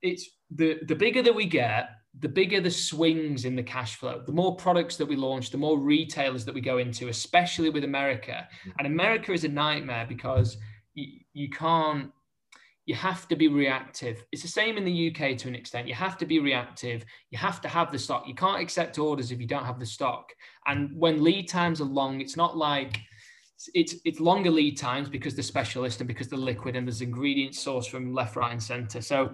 it's 0.01 0.27
the 0.49 0.79
the 0.87 0.95
bigger 0.95 1.21
that 1.21 1.35
we 1.35 1.45
get, 1.45 1.89
the 2.19 2.29
bigger 2.29 2.59
the 2.59 2.71
swings 2.71 3.45
in 3.45 3.55
the 3.55 3.63
cash 3.63 3.97
flow. 3.97 4.23
The 4.25 4.31
more 4.31 4.55
products 4.55 4.97
that 4.97 5.05
we 5.05 5.15
launch, 5.15 5.51
the 5.51 5.57
more 5.57 5.77
retailers 5.77 6.43
that 6.45 6.55
we 6.55 6.61
go 6.61 6.79
into, 6.79 7.09
especially 7.09 7.69
with 7.69 7.83
America. 7.83 8.47
And 8.79 8.87
America 8.87 9.31
is 9.31 9.43
a 9.43 9.49
nightmare 9.49 10.07
because 10.09 10.57
you, 10.95 11.19
you 11.33 11.49
can't 11.49 12.11
you 12.85 12.93
have 12.93 13.27
to 13.27 13.35
be 13.35 13.47
reactive. 13.47 14.23
It's 14.31 14.43
the 14.43 14.47
same 14.47 14.77
in 14.77 14.85
the 14.85 15.09
UK 15.09 15.37
to 15.39 15.47
an 15.47 15.55
extent. 15.55 15.87
You 15.87 15.95
have 15.95 16.19
to 16.19 16.25
be 16.25 16.39
reactive. 16.39 17.03
You 17.31 17.37
have 17.39 17.59
to 17.61 17.67
have 17.67 17.91
the 17.91 17.97
stock. 17.97 18.27
You 18.27 18.35
can't 18.35 18.61
accept 18.61 18.99
orders 18.99 19.31
if 19.31 19.41
you 19.41 19.47
don't 19.47 19.65
have 19.65 19.79
the 19.79 19.87
stock. 19.87 20.31
And 20.67 20.91
when 20.95 21.23
lead 21.23 21.49
times 21.49 21.81
are 21.81 21.85
long, 21.85 22.21
it's 22.21 22.37
not 22.37 22.55
like 22.55 22.99
it's 23.73 23.95
it's 24.05 24.19
longer 24.19 24.51
lead 24.51 24.77
times 24.77 25.09
because 25.09 25.35
the 25.35 25.41
specialist 25.41 25.99
and 25.99 26.07
because 26.07 26.27
the 26.27 26.37
liquid 26.37 26.75
and 26.75 26.87
there's 26.87 27.01
ingredients 27.01 27.63
sourced 27.63 27.89
from 27.89 28.13
left, 28.13 28.35
right, 28.35 28.51
and 28.51 28.61
center. 28.61 29.01
So 29.01 29.33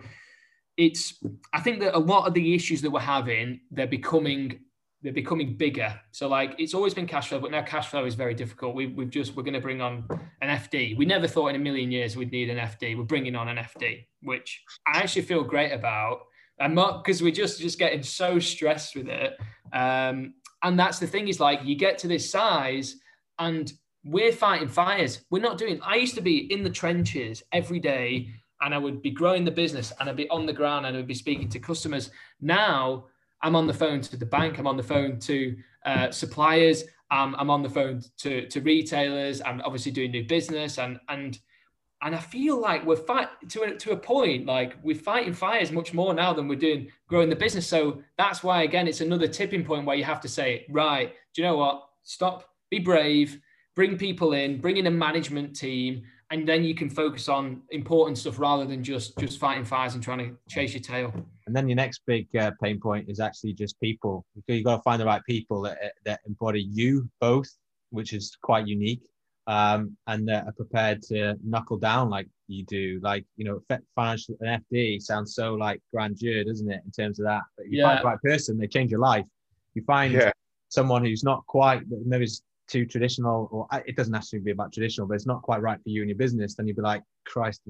it's 0.78 1.22
I 1.52 1.60
think 1.60 1.82
that 1.82 1.98
a 1.98 2.00
lot 2.00 2.28
of 2.28 2.34
the 2.34 2.56
issues 2.56 2.82
that 2.84 2.92
we're 2.92 3.02
having, 3.02 3.60
they're 3.70 3.86
becoming 3.86 4.62
they're 5.02 5.14
becoming 5.14 5.56
bigger. 5.56 6.00
So 6.12 6.28
like 6.28 6.56
it's 6.60 6.74
always 6.74 6.94
been 6.94 7.08
cash 7.08 7.30
flow, 7.30 7.40
but 7.40 7.52
now 7.52 7.64
cash 7.64 7.88
flow 7.88 8.06
is 8.06 8.16
very 8.16 8.34
difficult. 8.34 8.76
We, 8.76 8.88
we've 8.88 9.10
just 9.10 9.36
we're 9.36 9.44
going 9.44 9.56
to 9.56 9.62
bring 9.62 9.82
on 9.82 10.06
an 10.42 10.50
FD. 10.50 10.98
We 10.98 11.06
never 11.06 11.28
thought 11.28 11.48
in 11.48 11.56
a 11.56 11.60
million 11.60 11.92
years 11.92 12.16
we'd 12.16 12.32
need 12.32 12.50
an 12.50 12.58
FD. 12.58 12.98
We're 12.98 13.04
bringing 13.04 13.36
on 13.36 13.48
an 13.48 13.58
FD, 13.58 14.06
which 14.22 14.62
I 14.88 15.00
actually 15.00 15.24
feel 15.24 15.44
great 15.44 15.72
about. 15.72 16.22
And 16.60 16.76
not 16.76 17.04
because 17.04 17.24
we're 17.24 17.32
just 17.32 17.60
just 17.60 17.80
getting 17.80 18.04
so 18.04 18.38
stressed 18.38 18.96
with 18.96 19.08
it. 19.08 19.38
Um, 19.74 20.36
and 20.64 20.78
that's 20.78 21.00
the 21.00 21.08
thing 21.08 21.28
is 21.28 21.40
like 21.40 21.62
you 21.64 21.76
get 21.76 21.98
to 22.00 22.08
this 22.08 22.30
size 22.30 22.98
and 23.40 23.72
we're 24.04 24.32
fighting 24.32 24.68
fires. 24.68 25.22
We're 25.30 25.42
not 25.42 25.58
doing. 25.58 25.80
I 25.84 25.96
used 25.96 26.16
to 26.16 26.22
be 26.22 26.52
in 26.52 26.64
the 26.64 26.70
trenches 26.70 27.44
every 27.52 27.80
day, 27.80 28.30
and 28.62 28.74
I 28.74 28.78
would 28.78 29.02
be 29.02 29.12
growing 29.12 29.46
the 29.46 29.52
business, 29.52 29.94
and 30.00 30.10
I'd 30.10 30.16
be 30.16 30.30
on 30.30 30.46
the 30.46 30.54
ground, 30.54 30.86
and 30.86 30.96
I'd 30.98 31.08
be 31.08 31.14
speaking 31.14 31.50
to 31.50 31.60
customers. 31.60 32.12
Now 32.40 33.06
I'm 33.44 33.56
on 33.56 33.68
the 33.68 33.74
phone 33.74 34.02
to 34.02 34.18
the 34.18 34.26
bank. 34.26 34.60
I'm 34.60 34.68
on 34.68 34.78
the 34.78 34.84
phone 34.84 35.20
to 35.20 35.58
uh, 35.86 36.12
suppliers. 36.12 36.84
Um, 37.10 37.36
I'm 37.38 37.50
on 37.50 37.62
the 37.62 37.70
phone 37.70 38.02
to, 38.20 38.48
to 38.48 38.62
retailers. 38.62 39.42
I'm 39.42 39.62
obviously 39.62 39.92
doing 39.92 40.12
new 40.12 40.24
business, 40.24 40.78
and 40.78 41.00
and 41.10 41.40
and 42.04 42.16
I 42.16 42.20
feel 42.20 42.60
like 42.60 42.86
we're 42.86 42.96
fight 42.96 43.28
to 43.50 43.76
to 43.76 43.92
a 43.92 43.98
point. 43.98 44.46
Like 44.46 44.78
we're 44.84 44.96
fighting 44.96 45.34
fires 45.34 45.72
much 45.72 45.94
more 45.94 46.14
now 46.14 46.34
than 46.34 46.48
we're 46.48 46.56
doing 46.56 46.90
growing 47.08 47.30
the 47.30 47.36
business. 47.36 47.68
So 47.68 48.02
that's 48.18 48.44
why 48.44 48.64
again, 48.64 48.88
it's 48.88 49.02
another 49.02 49.28
tipping 49.28 49.64
point 49.64 49.86
where 49.86 49.96
you 49.96 50.04
have 50.04 50.22
to 50.22 50.28
say, 50.28 50.66
right, 50.70 51.14
do 51.34 51.42
you 51.42 51.48
know 51.48 51.58
what? 51.58 51.84
Stop, 52.04 52.50
be 52.70 52.80
brave, 52.80 53.40
bring 53.76 53.98
people 53.98 54.34
in, 54.34 54.60
bring 54.60 54.78
in 54.78 54.88
a 54.88 54.92
management 54.92 55.56
team, 55.56 56.04
and 56.32 56.48
then 56.48 56.64
you 56.64 56.74
can 56.74 56.90
focus 56.90 57.28
on 57.28 57.62
important 57.70 58.18
stuff 58.18 58.40
rather 58.40 58.66
than 58.66 58.84
just 58.84 59.18
just 59.20 59.38
fighting 59.38 59.66
fires 59.66 59.94
and 59.94 60.04
trying 60.04 60.20
to 60.20 60.38
chase 60.50 60.74
your 60.74 60.82
tail. 60.82 61.14
And 61.46 61.56
then 61.56 61.68
your 61.68 61.76
next 61.76 62.02
big 62.08 62.34
uh, 62.36 62.52
pain 62.64 62.80
point 62.80 63.10
is 63.10 63.20
actually 63.20 63.54
just 63.54 63.80
people. 63.82 64.26
You've 64.48 64.64
got 64.64 64.78
to 64.78 64.82
find 64.82 65.00
the 65.02 65.06
right 65.06 65.22
people 65.28 65.62
that, 65.64 65.78
that 66.06 66.22
embody 66.26 66.62
you 66.62 67.10
both, 67.20 67.50
which 67.90 68.14
is 68.14 68.38
quite 68.42 68.66
unique, 68.66 69.04
um, 69.48 69.98
and 70.08 70.26
that 70.30 70.46
are 70.46 70.54
prepared 70.54 71.02
to 71.04 71.36
knuckle 71.44 71.78
down 71.78 72.10
like 72.10 72.28
you 72.48 72.64
do. 72.66 73.02
Like 73.04 73.26
you 73.36 73.44
know, 73.44 73.78
financial 73.96 74.38
an 74.40 74.64
FD 74.72 75.02
sounds 75.02 75.36
so 75.36 75.56
like 75.56 75.82
grandeur, 75.94 76.46
doesn't 76.46 76.72
it, 76.72 76.82
in 76.86 76.92
terms 76.92 77.20
of 77.20 77.26
that? 77.26 77.42
But 77.58 77.66
if 77.66 77.74
you 77.74 77.80
yeah. 77.80 77.88
find 77.88 78.00
the 78.00 78.06
right 78.06 78.22
person, 78.24 78.58
they 78.58 78.68
change 78.68 78.90
your 78.90 79.02
life. 79.02 79.26
You 79.74 79.84
find 79.84 80.14
yeah. 80.14 80.32
someone 80.70 81.04
who's 81.04 81.26
not 81.26 81.46
quite 81.48 81.82
maybe 82.06 82.28
too 82.72 82.86
traditional, 82.86 83.50
or 83.52 83.68
it 83.86 83.98
doesn't 83.98 84.14
necessarily 84.14 84.46
be 84.46 84.52
about 84.52 84.72
traditional, 84.72 85.06
but 85.08 85.16
it's 85.16 85.26
not 85.26 85.42
quite 85.42 85.62
right 85.62 85.82
for 85.84 85.90
you 85.90 86.02
and 86.02 86.10
your 86.10 86.18
business, 86.18 86.56
then 86.56 86.68
you'd 86.68 86.78
be 86.78 86.82
like, 86.82 87.04
Christ, 87.26 87.62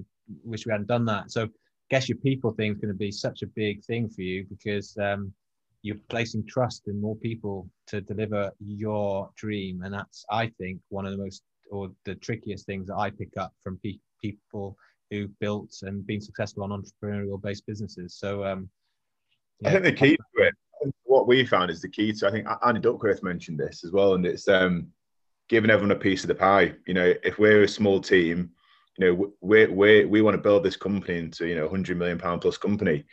wish 0.43 0.65
we 0.65 0.71
hadn't 0.71 0.87
done 0.87 1.05
that. 1.05 1.31
So 1.31 1.45
I 1.45 1.49
guess 1.89 2.07
your 2.07 2.19
people 2.19 2.51
thing 2.51 2.71
is 2.71 2.77
going 2.77 2.93
to 2.93 2.97
be 2.97 3.11
such 3.11 3.41
a 3.41 3.47
big 3.47 3.83
thing 3.83 4.07
for 4.09 4.21
you 4.21 4.45
because 4.47 4.95
um, 4.97 5.33
you're 5.81 5.97
placing 6.09 6.45
trust 6.45 6.87
in 6.87 7.01
more 7.01 7.15
people 7.15 7.67
to 7.87 8.01
deliver 8.01 8.51
your 8.59 9.29
dream. 9.35 9.81
And 9.81 9.93
that's, 9.93 10.23
I 10.29 10.51
think, 10.59 10.79
one 10.89 11.05
of 11.05 11.11
the 11.11 11.17
most 11.17 11.41
or 11.71 11.89
the 12.05 12.15
trickiest 12.15 12.65
things 12.65 12.87
that 12.87 12.97
I 12.97 13.09
pick 13.09 13.35
up 13.37 13.53
from 13.63 13.79
pe- 13.83 13.99
people 14.21 14.77
who 15.09 15.27
built 15.39 15.73
and 15.81 16.05
been 16.05 16.21
successful 16.21 16.63
on 16.63 16.69
entrepreneurial 16.69 17.41
based 17.41 17.65
businesses. 17.65 18.13
So 18.13 18.45
um, 18.45 18.69
yeah. 19.61 19.69
I 19.69 19.71
think 19.71 19.83
the 19.85 19.93
key 19.93 20.17
to 20.17 20.43
it 20.43 20.53
what 21.11 21.27
we 21.27 21.45
found 21.45 21.69
is 21.69 21.81
the 21.81 21.89
key 21.89 22.13
to. 22.13 22.27
I 22.27 22.31
think 22.31 22.47
Andy 22.65 22.79
Duckworth 22.79 23.21
mentioned 23.21 23.59
this 23.59 23.83
as 23.83 23.91
well, 23.91 24.13
and 24.13 24.25
it's 24.25 24.47
um, 24.47 24.87
giving 25.49 25.69
everyone 25.69 25.91
a 25.91 25.99
piece 25.99 26.23
of 26.23 26.29
the 26.29 26.35
pie. 26.35 26.73
You 26.87 26.93
know, 26.93 27.13
if 27.21 27.37
we're 27.37 27.63
a 27.63 27.67
small 27.67 27.99
team, 27.99 28.51
you 28.97 29.05
know, 29.05 29.33
we 29.41 29.65
we 29.65 30.05
we 30.05 30.21
want 30.21 30.35
to 30.35 30.41
build 30.41 30.63
this 30.63 30.77
company 30.77 31.19
into 31.19 31.47
you 31.47 31.55
know, 31.55 31.65
a 31.65 31.69
hundred 31.69 31.97
million 31.97 32.17
pound 32.17 32.39
plus 32.39 32.57
company, 32.57 33.03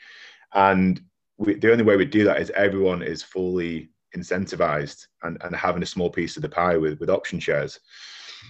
and 0.54 1.00
we, 1.38 1.54
the 1.54 1.72
only 1.72 1.82
way 1.82 1.96
we 1.96 2.04
do 2.04 2.22
that 2.22 2.40
is 2.40 2.50
everyone 2.50 3.02
is 3.02 3.22
fully 3.22 3.90
incentivized 4.16 5.06
and, 5.24 5.36
and 5.42 5.54
having 5.54 5.82
a 5.82 5.86
small 5.86 6.08
piece 6.08 6.36
of 6.36 6.42
the 6.42 6.48
pie 6.48 6.76
with 6.76 7.00
with 7.00 7.10
option 7.10 7.40
shares. 7.40 7.80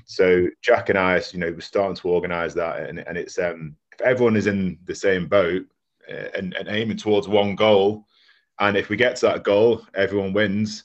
So 0.04 0.46
Jack 0.62 0.90
and 0.90 0.98
I, 0.98 1.22
you 1.32 1.38
know, 1.38 1.50
we're 1.50 1.60
starting 1.60 1.96
to 1.96 2.08
organise 2.08 2.52
that, 2.52 2.86
and, 2.86 2.98
and 2.98 3.16
it's 3.16 3.38
um, 3.38 3.76
if 3.94 4.02
everyone 4.02 4.36
is 4.36 4.46
in 4.46 4.78
the 4.84 4.94
same 4.94 5.26
boat 5.26 5.64
uh, 6.10 6.28
and, 6.36 6.52
and 6.54 6.68
aiming 6.68 6.98
towards 6.98 7.28
one 7.28 7.56
goal, 7.56 8.04
and 8.60 8.76
if 8.76 8.88
we 8.88 8.96
get 8.96 9.16
to 9.16 9.26
that 9.26 9.44
goal, 9.44 9.82
everyone 9.94 10.32
wins. 10.32 10.84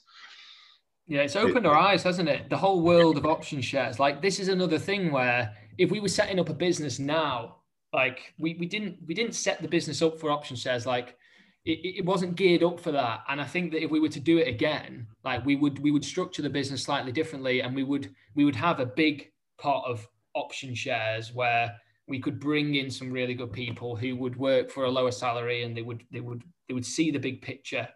Yeah, 1.06 1.20
it's 1.20 1.36
opened 1.36 1.66
it, 1.66 1.68
our 1.68 1.76
eyes, 1.76 2.02
hasn't 2.02 2.28
it? 2.28 2.48
The 2.48 2.56
whole 2.56 2.80
world 2.80 3.18
of 3.18 3.26
option 3.26 3.60
shares. 3.60 3.98
Like 3.98 4.22
this 4.22 4.38
is 4.38 4.48
another 4.48 4.78
thing 4.78 5.12
where 5.12 5.54
if 5.76 5.90
we 5.90 6.00
were 6.00 6.08
setting 6.08 6.40
up 6.40 6.48
a 6.48 6.54
business 6.54 6.98
now, 6.98 7.56
like 7.92 8.32
we, 8.38 8.54
we 8.54 8.66
didn't 8.66 8.98
we 9.06 9.14
didn't 9.14 9.34
set 9.34 9.60
the 9.60 9.68
business 9.68 10.02
up 10.02 10.18
for 10.18 10.30
option 10.30 10.56
shares. 10.56 10.86
Like 10.86 11.16
it, 11.64 11.98
it 11.98 12.04
wasn't 12.04 12.36
geared 12.36 12.62
up 12.62 12.80
for 12.80 12.92
that. 12.92 13.24
And 13.28 13.40
I 13.40 13.44
think 13.44 13.72
that 13.72 13.82
if 13.82 13.90
we 13.90 14.00
were 14.00 14.08
to 14.08 14.20
do 14.20 14.38
it 14.38 14.48
again, 14.48 15.06
like 15.24 15.44
we 15.44 15.56
would 15.56 15.78
we 15.78 15.90
would 15.90 16.04
structure 16.04 16.42
the 16.42 16.50
business 16.50 16.82
slightly 16.82 17.12
differently 17.12 17.60
and 17.60 17.74
we 17.74 17.82
would 17.82 18.14
we 18.34 18.44
would 18.44 18.56
have 18.56 18.80
a 18.80 18.86
big 18.86 19.30
pot 19.58 19.84
of 19.86 20.06
option 20.34 20.74
shares 20.74 21.32
where 21.32 21.74
we 22.06 22.18
could 22.18 22.40
bring 22.40 22.74
in 22.74 22.90
some 22.90 23.10
really 23.10 23.34
good 23.34 23.52
people 23.52 23.96
who 23.96 24.16
would 24.16 24.36
work 24.36 24.70
for 24.70 24.84
a 24.84 24.90
lower 24.90 25.12
salary 25.12 25.64
and 25.64 25.76
they 25.76 25.82
would 25.82 26.04
they 26.10 26.20
would 26.20 26.42
they 26.68 26.74
would 26.74 26.86
see 26.86 27.10
the 27.10 27.18
big 27.18 27.42
picture. 27.42 27.88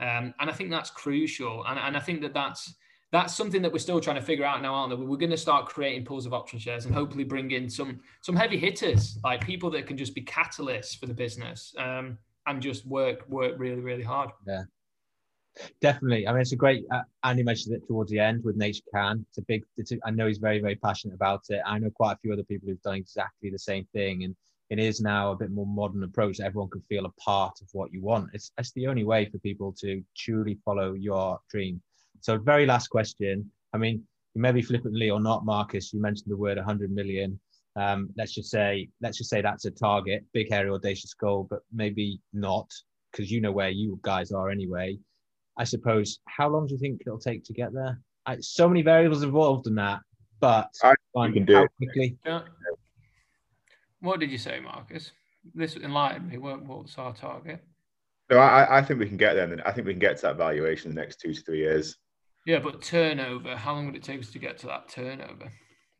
Um, 0.00 0.34
and 0.40 0.50
I 0.50 0.52
think 0.52 0.70
that's 0.70 0.90
crucial. 0.90 1.64
And, 1.66 1.78
and 1.78 1.96
I 1.96 2.00
think 2.00 2.20
that 2.22 2.34
that's 2.34 2.74
that's 3.12 3.36
something 3.36 3.62
that 3.62 3.72
we're 3.72 3.78
still 3.78 4.00
trying 4.00 4.16
to 4.16 4.22
figure 4.22 4.44
out 4.44 4.60
now, 4.60 4.74
aren't 4.74 4.98
we? 4.98 5.06
We're 5.06 5.16
going 5.16 5.30
to 5.30 5.36
start 5.36 5.66
creating 5.66 6.04
pools 6.04 6.26
of 6.26 6.34
option 6.34 6.58
shares 6.58 6.84
and 6.84 6.92
hopefully 6.92 7.22
bring 7.22 7.52
in 7.52 7.70
some 7.70 8.00
some 8.22 8.34
heavy 8.34 8.58
hitters, 8.58 9.18
like 9.22 9.46
people 9.46 9.70
that 9.70 9.86
can 9.86 9.96
just 9.96 10.16
be 10.16 10.22
catalysts 10.22 10.98
for 10.98 11.06
the 11.06 11.14
business 11.14 11.72
um, 11.78 12.18
and 12.48 12.60
just 12.60 12.84
work 12.86 13.24
work 13.28 13.54
really 13.56 13.80
really 13.80 14.02
hard. 14.02 14.30
Yeah, 14.48 14.64
definitely. 15.80 16.26
I 16.26 16.32
mean, 16.32 16.40
it's 16.40 16.50
a 16.50 16.56
great. 16.56 16.84
Uh, 16.92 17.02
Andy 17.22 17.44
mentioned 17.44 17.76
it 17.76 17.86
towards 17.86 18.10
the 18.10 18.18
end 18.18 18.42
with 18.42 18.56
Nature 18.56 18.82
Can. 18.92 19.24
It's 19.28 19.38
a 19.38 19.42
big. 19.42 19.62
It's 19.76 19.92
a, 19.92 19.98
I 20.04 20.10
know 20.10 20.26
he's 20.26 20.38
very 20.38 20.60
very 20.60 20.74
passionate 20.74 21.14
about 21.14 21.42
it. 21.50 21.60
I 21.64 21.78
know 21.78 21.90
quite 21.90 22.14
a 22.14 22.18
few 22.18 22.32
other 22.32 22.42
people 22.42 22.68
who've 22.68 22.82
done 22.82 22.96
exactly 22.96 23.48
the 23.48 23.60
same 23.60 23.86
thing, 23.92 24.24
and 24.24 24.34
it 24.78 24.84
is 24.84 25.00
now 25.00 25.30
a 25.30 25.36
bit 25.36 25.52
more 25.52 25.66
modern 25.66 26.02
approach. 26.02 26.40
Everyone 26.40 26.68
can 26.68 26.82
feel 26.88 27.06
a 27.06 27.12
part 27.12 27.60
of 27.60 27.68
what 27.72 27.92
you 27.92 28.02
want. 28.02 28.30
It's, 28.32 28.50
it's 28.58 28.72
the 28.72 28.88
only 28.88 29.04
way 29.04 29.26
for 29.26 29.38
people 29.38 29.72
to 29.80 30.02
truly 30.16 30.58
follow 30.64 30.94
your 30.94 31.38
dream. 31.48 31.80
So, 32.20 32.38
very 32.38 32.66
last 32.66 32.88
question. 32.88 33.48
I 33.72 33.78
mean, 33.78 34.02
maybe 34.34 34.62
flippantly 34.62 35.10
or 35.10 35.20
not, 35.20 35.44
Marcus, 35.44 35.92
you 35.92 36.00
mentioned 36.00 36.32
the 36.32 36.36
word 36.36 36.56
100 36.56 36.90
million. 36.90 37.38
Um, 37.76 38.08
let's 38.16 38.34
just 38.34 38.50
say, 38.50 38.88
let's 39.00 39.18
just 39.18 39.30
say 39.30 39.40
that's 39.40 39.64
a 39.64 39.70
target, 39.70 40.24
big, 40.32 40.50
hairy, 40.50 40.70
audacious 40.70 41.14
goal, 41.14 41.46
but 41.48 41.60
maybe 41.72 42.20
not 42.32 42.68
because 43.12 43.30
you 43.30 43.40
know 43.40 43.52
where 43.52 43.70
you 43.70 44.00
guys 44.02 44.32
are 44.32 44.50
anyway. 44.50 44.98
I 45.56 45.62
suppose. 45.62 46.18
How 46.26 46.48
long 46.48 46.66
do 46.66 46.74
you 46.74 46.80
think 46.80 47.02
it'll 47.06 47.18
take 47.18 47.44
to 47.44 47.52
get 47.52 47.72
there? 47.72 48.00
I, 48.26 48.38
so 48.40 48.68
many 48.68 48.82
variables 48.82 49.22
involved 49.22 49.68
in 49.68 49.76
that, 49.76 50.00
but 50.40 50.68
I, 50.82 50.94
can 51.30 51.44
do 51.44 51.54
how 51.54 51.68
quickly? 51.76 52.16
Yeah. 52.26 52.40
What 54.04 54.20
did 54.20 54.30
you 54.30 54.36
say, 54.36 54.60
Marcus? 54.60 55.12
This 55.54 55.76
enlightened 55.76 56.28
me. 56.28 56.36
What, 56.36 56.62
what's 56.66 56.98
our 56.98 57.14
target? 57.14 57.64
No, 58.30 58.36
I, 58.36 58.78
I 58.78 58.82
think 58.82 59.00
we 59.00 59.08
can 59.08 59.16
get 59.16 59.32
there. 59.32 59.50
And 59.50 59.62
I 59.62 59.72
think 59.72 59.86
we 59.86 59.94
can 59.94 60.00
get 60.00 60.16
to 60.16 60.22
that 60.22 60.36
valuation 60.36 60.90
in 60.90 60.94
the 60.94 61.00
next 61.00 61.20
two 61.20 61.32
to 61.32 61.40
three 61.40 61.60
years. 61.60 61.96
Yeah, 62.46 62.58
but 62.58 62.82
turnover. 62.82 63.56
How 63.56 63.72
long 63.72 63.86
would 63.86 63.96
it 63.96 64.02
take 64.02 64.20
us 64.20 64.30
to 64.32 64.38
get 64.38 64.58
to 64.58 64.66
that 64.66 64.90
turnover? 64.90 65.50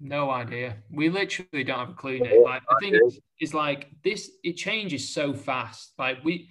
No 0.01 0.31
idea. 0.31 0.77
We 0.91 1.09
literally 1.09 1.65
don't 1.65 1.79
have 1.79 1.91
a 1.91 1.95
clue. 1.95 2.19
Nick. 2.19 2.45
Like 2.45 2.63
I 2.69 2.75
think 2.79 2.97
it's, 2.97 3.19
it's 3.39 3.55
like 3.55 3.89
this. 4.03 4.31
It 4.43 4.59
changes 4.59 5.15
so 5.15 5.33
fast. 5.33 5.95
Like 5.99 6.23
we, 6.23 6.51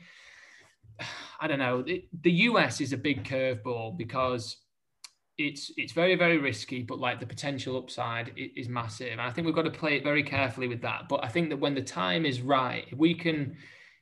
I 1.39 1.47
don't 1.47 1.59
know. 1.59 1.83
It, 1.85 2.05
the 2.23 2.31
US 2.31 2.81
is 2.81 2.93
a 2.93 2.97
big 2.97 3.25
curveball 3.25 3.95
because 3.95 4.57
it's 5.37 5.71
it's 5.77 5.93
very 5.93 6.15
very 6.15 6.37
risky 6.37 6.83
but 6.83 6.99
like 6.99 7.19
the 7.19 7.25
potential 7.25 7.75
upside 7.75 8.31
is 8.37 8.69
massive 8.69 9.11
and 9.11 9.21
i 9.21 9.31
think 9.31 9.45
we've 9.45 9.55
got 9.55 9.63
to 9.63 9.71
play 9.71 9.95
it 9.97 10.03
very 10.03 10.21
carefully 10.23 10.67
with 10.67 10.81
that. 10.81 11.09
But 11.09 11.23
i 11.23 11.27
think 11.27 11.49
that 11.49 11.57
when 11.57 11.73
the 11.73 11.81
time 11.81 12.25
is 12.25 12.41
right 12.41 12.85
if 12.91 12.97
we 12.97 13.15
can 13.15 13.55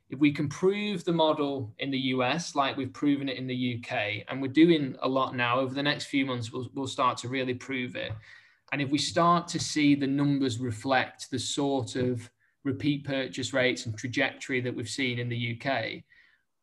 if 0.09 0.19
we 0.19 0.33
can 0.33 0.49
prove 0.49 1.05
the 1.05 1.13
model 1.13 1.73
in 1.79 1.89
the 1.89 1.99
us 1.99 2.53
like 2.53 2.75
we've 2.75 2.91
proven 2.91 3.29
it 3.29 3.37
in 3.37 3.47
the 3.47 3.79
uk 3.79 3.97
and 4.27 4.41
we're 4.41 4.49
doing 4.49 4.95
a 5.03 5.07
lot 5.07 5.33
now 5.33 5.59
over 5.59 5.73
the 5.73 5.83
next 5.83 6.05
few 6.05 6.25
months 6.25 6.51
we'll, 6.51 6.69
we'll 6.73 6.87
start 6.87 7.17
to 7.19 7.29
really 7.29 7.53
prove 7.53 7.95
it. 7.95 8.11
And 8.73 8.81
if 8.81 8.89
we 8.89 8.97
start 8.97 9.47
to 9.49 9.59
see 9.59 9.95
the 9.95 10.07
numbers 10.07 10.59
reflect 10.59 11.29
the 11.29 11.39
sort 11.39 11.95
of 11.95 12.29
repeat 12.63 13.05
purchase 13.05 13.53
rates 13.53 13.85
and 13.85 13.97
trajectory 13.97 14.61
that 14.61 14.75
we've 14.75 14.89
seen 14.89 15.17
in 15.17 15.29
the 15.29 15.57
uk 15.57 15.73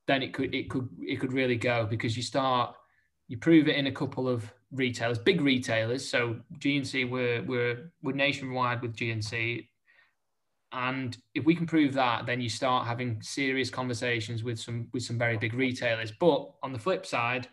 then 0.07 0.23
it 0.23 0.35
could 0.35 0.55
it 0.55 0.69
could 0.69 0.89
it 1.01 1.17
could 1.17 1.33
really 1.33 1.57
go 1.57 1.87
because 1.87 2.17
you 2.17 2.23
start 2.23 2.77
you 3.29 3.39
prove 3.39 3.67
it 3.69 3.77
in 3.77 3.87
a 3.87 3.93
couple 3.93 4.29
of 4.29 4.53
retailers, 4.73 5.19
big 5.19 5.41
retailers. 5.41 6.09
So 6.09 6.37
GNC, 6.59 7.11
we're, 7.11 7.43
we're, 7.43 7.91
we're 8.03 8.15
nationwide 8.15 8.83
with 8.83 8.95
GNC. 8.95 9.67
And 10.73 11.17
if 11.35 11.45
we 11.45 11.55
can 11.55 11.67
prove 11.67 11.95
that, 11.95 12.27
then 12.27 12.41
you 12.41 12.49
start 12.49 12.87
having 12.87 13.23
serious 13.23 13.71
conversations 13.71 14.45
with 14.45 14.61
some 14.61 14.89
with 14.93 15.03
some 15.03 15.17
very 15.17 15.39
big 15.39 15.55
retailers. 15.55 16.13
But 16.13 16.51
on 16.63 16.75
the 16.75 16.79
flip 16.79 17.07
side, 17.07 17.49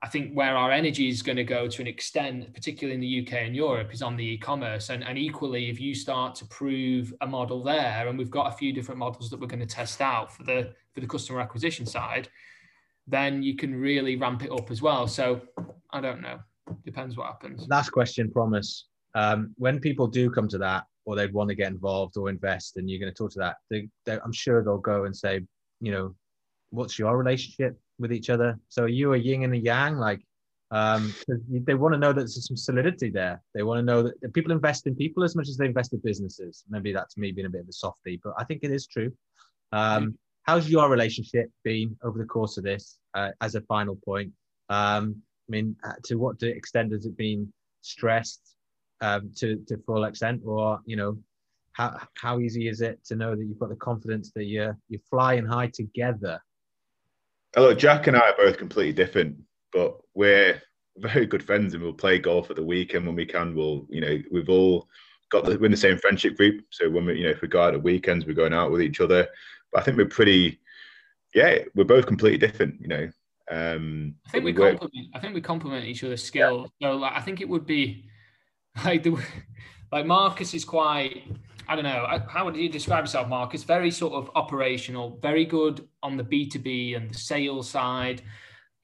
I 0.00 0.08
think 0.08 0.32
where 0.34 0.56
our 0.56 0.70
energy 0.70 1.08
is 1.08 1.22
going 1.22 1.36
to 1.36 1.44
go 1.44 1.66
to 1.66 1.80
an 1.80 1.88
extent, 1.88 2.54
particularly 2.54 2.94
in 2.94 3.00
the 3.00 3.26
UK 3.26 3.44
and 3.46 3.56
Europe, 3.56 3.92
is 3.92 4.02
on 4.02 4.16
the 4.16 4.24
e-commerce. 4.24 4.90
And, 4.90 5.02
and 5.02 5.18
equally, 5.18 5.70
if 5.70 5.80
you 5.80 5.94
start 5.94 6.34
to 6.36 6.44
prove 6.46 7.12
a 7.20 7.26
model 7.26 7.62
there, 7.64 8.06
and 8.06 8.16
we've 8.16 8.30
got 8.30 8.52
a 8.52 8.56
few 8.56 8.72
different 8.72 8.98
models 8.98 9.28
that 9.30 9.40
we're 9.40 9.46
going 9.48 9.60
to 9.60 9.66
test 9.66 10.00
out 10.00 10.32
for 10.32 10.44
the 10.44 10.72
for 10.94 11.00
the 11.00 11.06
customer 11.06 11.40
acquisition 11.40 11.84
side, 11.84 12.28
then 13.08 13.42
you 13.42 13.56
can 13.56 13.74
really 13.74 14.14
ramp 14.14 14.44
it 14.44 14.52
up 14.52 14.70
as 14.70 14.82
well. 14.82 15.08
So 15.08 15.40
I 15.90 16.00
don't 16.00 16.20
know. 16.20 16.38
Depends 16.84 17.16
what 17.16 17.26
happens. 17.26 17.66
Last 17.68 17.90
question, 17.90 18.30
promise. 18.30 18.86
Um, 19.14 19.52
when 19.56 19.80
people 19.80 20.06
do 20.06 20.30
come 20.30 20.48
to 20.48 20.58
that, 20.58 20.84
or 21.04 21.16
they'd 21.16 21.32
want 21.32 21.48
to 21.48 21.54
get 21.54 21.72
involved 21.72 22.16
or 22.16 22.30
invest, 22.30 22.76
and 22.76 22.88
you're 22.88 23.00
going 23.00 23.12
to 23.12 23.16
talk 23.16 23.32
to 23.32 23.38
that, 23.40 23.56
they, 23.70 23.88
I'm 24.06 24.32
sure 24.32 24.62
they'll 24.62 24.78
go 24.78 25.04
and 25.04 25.16
say, 25.16 25.40
you 25.80 25.92
know, 25.92 26.14
what's 26.70 26.98
your 26.98 27.16
relationship 27.18 27.78
with 27.98 28.12
each 28.12 28.30
other? 28.30 28.58
So 28.68 28.84
are 28.84 28.88
you 28.88 29.14
a 29.14 29.18
yin 29.18 29.42
and 29.42 29.54
a 29.54 29.58
yang? 29.58 29.96
Like, 29.96 30.20
um, 30.70 31.12
they 31.50 31.74
want 31.74 31.92
to 31.92 31.98
know 31.98 32.12
that 32.12 32.20
there's 32.20 32.46
some 32.46 32.56
solidity 32.56 33.10
there. 33.10 33.42
They 33.54 33.62
want 33.62 33.78
to 33.78 33.82
know 33.82 34.02
that 34.04 34.32
people 34.32 34.52
invest 34.52 34.86
in 34.86 34.94
people 34.94 35.22
as 35.22 35.36
much 35.36 35.48
as 35.48 35.56
they 35.56 35.66
invest 35.66 35.92
in 35.92 36.00
businesses. 36.02 36.64
Maybe 36.70 36.92
that's 36.92 37.18
me 37.18 37.32
being 37.32 37.46
a 37.46 37.50
bit 37.50 37.62
of 37.62 37.68
a 37.68 37.72
softie, 37.72 38.20
but 38.24 38.32
I 38.38 38.44
think 38.44 38.60
it 38.62 38.70
is 38.70 38.86
true. 38.86 39.12
Um, 39.72 40.16
how's 40.44 40.70
your 40.70 40.88
relationship 40.88 41.50
been 41.62 41.96
over 42.02 42.18
the 42.18 42.24
course 42.24 42.56
of 42.56 42.64
this? 42.64 42.98
Uh, 43.12 43.30
as 43.42 43.54
a 43.54 43.60
final 43.62 43.98
point, 44.04 44.32
um, 44.70 45.16
I 45.48 45.50
mean, 45.50 45.76
uh, 45.84 45.92
to 46.04 46.16
what 46.16 46.42
extent 46.42 46.92
has 46.92 47.06
it 47.06 47.16
been 47.16 47.52
stressed 47.82 48.56
um, 49.00 49.32
to 49.36 49.56
to 49.66 49.76
full 49.78 50.04
extent, 50.04 50.42
or 50.44 50.80
you 50.86 50.96
know, 50.96 51.18
how 51.72 52.00
how 52.14 52.38
easy 52.38 52.68
is 52.68 52.80
it 52.80 53.04
to 53.06 53.16
know 53.16 53.34
that 53.34 53.44
you've 53.44 53.58
got 53.58 53.68
the 53.68 53.76
confidence 53.76 54.30
that 54.34 54.44
you're 54.44 54.78
you're 54.88 55.00
flying 55.10 55.44
high 55.44 55.68
together? 55.68 56.40
Look, 57.56 57.78
Jack 57.78 58.06
and 58.06 58.16
I 58.16 58.30
are 58.30 58.36
both 58.36 58.56
completely 58.56 58.92
different, 58.94 59.36
but 59.72 59.98
we're 60.14 60.62
very 60.96 61.26
good 61.26 61.42
friends, 61.42 61.74
and 61.74 61.82
we'll 61.82 61.92
play 61.92 62.18
golf 62.18 62.50
at 62.50 62.56
the 62.56 62.64
weekend 62.64 63.06
when 63.06 63.16
we 63.16 63.26
can. 63.26 63.54
We'll, 63.54 63.86
you 63.90 64.00
know, 64.00 64.18
we've 64.30 64.48
all 64.48 64.88
got 65.30 65.44
the, 65.44 65.58
we're 65.58 65.66
in 65.66 65.72
the 65.72 65.76
same 65.76 65.98
friendship 65.98 66.36
group, 66.36 66.64
so 66.70 66.88
when 66.88 67.06
we, 67.06 67.18
you 67.18 67.24
know, 67.24 67.30
if 67.30 67.42
we 67.42 67.48
go 67.48 67.62
out 67.62 67.74
at 67.74 67.82
weekends, 67.82 68.26
we're 68.26 68.34
going 68.34 68.54
out 68.54 68.70
with 68.70 68.82
each 68.82 69.00
other. 69.00 69.26
But 69.72 69.80
I 69.80 69.84
think 69.84 69.96
we're 69.96 70.06
pretty, 70.06 70.60
yeah, 71.34 71.58
we're 71.74 71.84
both 71.84 72.06
completely 72.06 72.38
different, 72.38 72.80
you 72.80 72.88
know. 72.88 73.10
Um, 73.50 74.14
I 74.26 74.30
think 74.30 74.44
we, 74.44 74.52
we 74.52 74.70
complement. 74.70 75.08
I 75.14 75.18
think 75.18 75.34
we 75.34 75.40
complement 75.40 75.84
each 75.86 76.04
other's 76.04 76.22
skills. 76.22 76.70
Yeah. 76.78 76.90
So, 76.90 76.96
like, 76.96 77.12
I 77.12 77.20
think 77.20 77.40
it 77.40 77.48
would 77.48 77.66
be 77.66 78.08
like 78.84 79.02
the 79.02 79.16
like 79.90 80.06
Marcus 80.06 80.54
is 80.54 80.64
quite 80.64 81.24
I 81.68 81.74
don't 81.74 81.84
know 81.84 82.06
how 82.28 82.44
would 82.44 82.56
you 82.56 82.68
describe 82.68 83.04
yourself, 83.04 83.28
Marcus? 83.28 83.64
Very 83.64 83.90
sort 83.90 84.14
of 84.14 84.30
operational, 84.34 85.18
very 85.22 85.44
good 85.44 85.88
on 86.02 86.16
the 86.16 86.24
B 86.24 86.46
two 86.48 86.58
B 86.58 86.94
and 86.94 87.10
the 87.10 87.18
sales 87.18 87.68
side. 87.68 88.22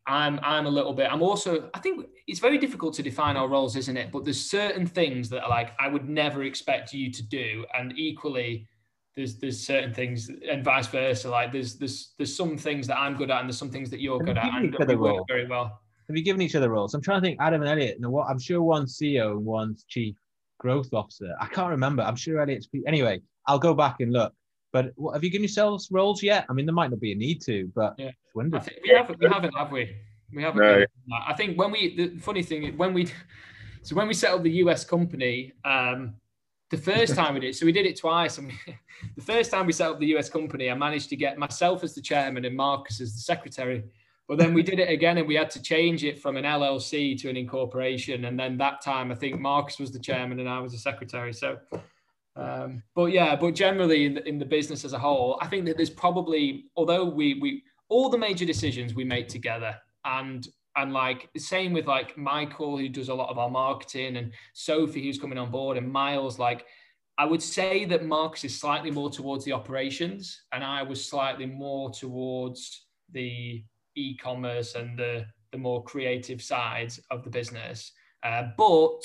I'm 0.07 0.41
I'm 0.43 0.67
a 0.67 0.71
little 0.71 0.93
bit. 0.93 1.13
I'm 1.13 1.23
also. 1.23 1.71
I 1.75 1.81
think 1.81 2.07
it's 2.27 2.41
very 2.41 2.57
difficult 2.57 2.95
to 2.95 3.03
define 3.03 3.37
our 3.37 3.49
roles, 3.49 3.77
isn't 3.77 3.97
it? 3.97 4.11
But 4.11 4.25
there's 4.25 4.43
certain 4.43 4.87
things 4.87 5.29
that 5.31 5.43
are 5.43 5.51
like 5.51 5.73
I 5.79 5.89
would 5.89 6.09
never 6.09 6.45
expect 6.45 6.95
you 6.95 7.13
to 7.13 7.23
do, 7.23 7.67
and 7.77 7.93
equally, 7.99 8.69
there's 9.19 9.37
there's 9.37 9.61
certain 9.61 9.93
things 9.93 10.31
and 10.49 10.65
vice 10.65 10.87
versa. 10.87 11.29
Like 11.29 11.53
there's 11.53 11.75
there's 11.75 12.15
there's 12.17 12.35
some 12.35 12.57
things 12.57 12.87
that 12.87 12.97
I'm 12.97 13.17
good 13.17 13.31
at, 13.31 13.41
and 13.41 13.49
there's 13.49 13.59
some 13.59 13.71
things 13.71 13.91
that 13.91 14.01
you're 14.01 14.21
good 14.21 14.39
at, 14.39 14.45
and 14.45 14.75
we 14.89 14.97
work 14.97 15.25
very 15.29 15.47
well 15.47 15.81
have 16.09 16.17
you 16.17 16.25
given 16.25 16.41
each 16.41 16.55
other 16.55 16.71
roles? 16.71 16.95
I'm 16.95 17.03
trying 17.03 17.21
to 17.21 17.27
think. 17.27 17.39
Adam 17.41 17.61
and 17.61 17.71
Elliot. 17.71 18.01
No, 18.01 18.11
what 18.11 18.29
I'm 18.29 18.39
sure 18.39 18.63
one's 18.63 18.99
CEO 18.99 19.33
and 19.33 19.45
one's 19.45 19.85
chief 19.85 20.17
growth 20.59 20.93
officer. 20.93 21.35
I 21.39 21.47
can't 21.47 21.71
remember. 21.71 22.03
I'm 22.03 22.17
sure 22.17 22.41
Elliot's. 22.41 22.69
Anyway, 22.87 23.21
I'll 23.47 23.59
go 23.59 23.75
back 23.75 24.01
and 24.01 24.13
look. 24.13 24.33
But 24.73 24.93
what, 24.97 25.15
have 25.15 25.23
you 25.23 25.31
given 25.31 25.43
yourselves 25.43 25.89
roles 25.91 26.23
yet? 26.23 26.47
I 26.49 26.55
mean, 26.55 26.67
there 26.67 26.75
might 26.75 26.91
not 26.91 27.01
be 27.01 27.13
a 27.13 27.15
need 27.15 27.43
to, 27.43 27.71
but 27.75 27.95
yeah. 27.99 28.11
I 28.37 28.59
think 28.59 28.79
we 28.83 28.91
haven't. 28.91 29.19
We 29.19 29.29
haven't, 29.29 29.57
have 29.57 29.71
we? 29.71 29.97
We 30.35 30.43
haven't. 30.43 30.61
No. 30.61 30.85
I 31.27 31.35
think 31.35 31.59
when 31.59 31.71
we 31.71 31.95
the 31.95 32.19
funny 32.21 32.43
thing 32.43 32.77
when 32.79 32.95
we 32.95 33.09
so 33.83 33.95
when 33.95 34.09
we 34.09 34.15
set 34.15 34.33
up 34.33 34.43
the 34.43 34.53
US 34.65 34.85
company, 34.85 35.53
um, 35.65 36.15
the 36.71 36.77
first 36.77 37.15
time 37.15 37.35
we 37.35 37.41
did, 37.41 37.57
so 37.57 37.65
we 37.65 37.73
did 37.73 37.87
it 37.87 37.99
twice. 37.99 38.39
And 38.39 38.53
the 39.17 39.23
first 39.23 39.51
time 39.51 39.67
we 39.67 39.73
set 39.73 39.91
up 39.91 39.99
the 39.99 40.17
US 40.17 40.29
company, 40.29 40.71
I 40.71 40.75
managed 40.75 41.09
to 41.11 41.17
get 41.17 41.39
myself 41.39 41.83
as 41.83 41.95
the 41.95 42.03
chairman 42.03 42.45
and 42.45 42.57
Marcus 42.57 43.01
as 43.01 43.15
the 43.15 43.21
secretary. 43.21 43.85
But 44.27 44.37
then 44.37 44.53
we 44.53 44.63
did 44.63 44.79
it 44.79 44.91
again 44.91 45.17
and 45.17 45.27
we 45.27 45.37
had 45.37 45.51
to 45.53 45.63
change 45.63 46.05
it 46.05 46.21
from 46.21 46.37
an 46.37 46.45
LLC 46.45 47.19
to 47.23 47.31
an 47.31 47.37
incorporation. 47.37 48.27
And 48.27 48.39
then 48.39 48.59
that 48.59 48.83
time, 48.83 49.11
I 49.11 49.15
think 49.15 49.41
Marcus 49.41 49.79
was 49.79 49.91
the 49.91 49.99
chairman 49.99 50.39
and 50.39 50.49
I 50.49 50.61
was 50.61 50.73
the 50.73 50.79
secretary. 50.79 51.33
So, 51.33 51.57
um, 52.37 52.83
but 52.95 53.07
yeah, 53.07 53.35
but 53.35 53.55
generally 53.55 54.05
in 54.05 54.15
the, 54.15 54.29
in 54.29 54.39
the 54.39 54.45
business 54.45 54.85
as 54.85 54.93
a 54.93 54.99
whole, 54.99 55.39
I 55.41 55.47
think 55.47 55.65
that 55.65 55.79
there's 55.79 55.89
probably, 55.89 56.67
although 56.77 57.07
we, 57.07 57.39
we, 57.41 57.63
all 57.89 58.11
the 58.11 58.19
major 58.19 58.45
decisions 58.45 58.95
we 58.95 59.05
make 59.05 59.29
together 59.29 59.75
and 60.05 60.47
and 60.79 60.93
like 60.93 61.29
same 61.37 61.73
with 61.73 61.87
like 61.87 62.17
Michael 62.17 62.79
who 62.79 62.89
does 62.89 63.09
a 63.09 63.15
lot 63.15 63.29
of 63.29 63.39
our 63.39 63.51
marketing 63.51 64.17
and 64.17 64.33
Sophie 64.55 65.03
who's 65.03 65.19
coming 65.19 65.39
on 65.39 65.51
board 65.51 65.77
and 65.77 65.93
Miles 65.93 66.39
like 66.39 66.65
I 67.19 67.25
would 67.25 67.43
say 67.43 67.85
that 67.87 68.07
Marcus 68.07 68.45
is 68.45 68.59
slightly 68.59 68.93
more 68.93 69.11
towards 69.11 69.45
the 69.45 69.53
operations 69.53 70.43
and 70.53 70.63
I 70.63 70.83
was 70.83 71.05
slightly 71.05 71.47
more 71.47 71.91
towards 71.91 72.87
the 73.13 73.65
e-commerce 73.97 74.77
and 74.77 74.97
the 74.97 75.27
the 75.51 75.59
more 75.59 75.83
creative 75.83 76.43
sides 76.43 77.01
of 77.11 77.25
the 77.25 77.31
business. 77.31 77.93
Uh, 78.23 78.45
but 78.57 79.01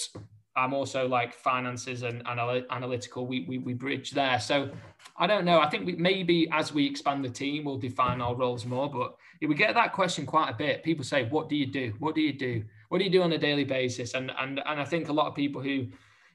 I'm 0.55 0.73
also 0.73 1.07
like 1.07 1.33
finances 1.33 2.03
and 2.03 2.21
anal- 2.29 2.63
analytical. 2.69 3.25
We, 3.25 3.45
we 3.47 3.57
we 3.57 3.73
bridge 3.73 4.11
there. 4.11 4.39
So 4.39 4.69
I 5.17 5.25
don't 5.25 5.45
know. 5.45 5.59
I 5.59 5.69
think 5.69 5.85
we, 5.85 5.93
maybe 5.93 6.47
as 6.51 6.73
we 6.73 6.85
expand 6.85 7.25
the 7.25 7.29
team, 7.29 7.63
we'll 7.63 7.77
define 7.77 8.21
our 8.21 8.35
roles 8.35 8.65
more. 8.65 8.89
But 8.89 9.15
we 9.41 9.55
get 9.55 9.73
that 9.73 9.93
question 9.93 10.25
quite 10.25 10.49
a 10.49 10.53
bit. 10.53 10.83
People 10.83 11.03
say, 11.03 11.27
"What 11.29 11.49
do 11.49 11.55
you 11.55 11.65
do? 11.65 11.93
What 11.99 12.13
do 12.13 12.21
you 12.21 12.33
do? 12.33 12.63
What 12.89 12.99
do 12.99 13.03
you 13.03 13.09
do 13.09 13.23
on 13.23 13.31
a 13.33 13.37
daily 13.37 13.63
basis?" 13.63 14.13
And 14.13 14.31
and 14.39 14.61
and 14.65 14.79
I 14.79 14.85
think 14.85 15.09
a 15.09 15.13
lot 15.13 15.27
of 15.27 15.35
people 15.35 15.61
who 15.61 15.87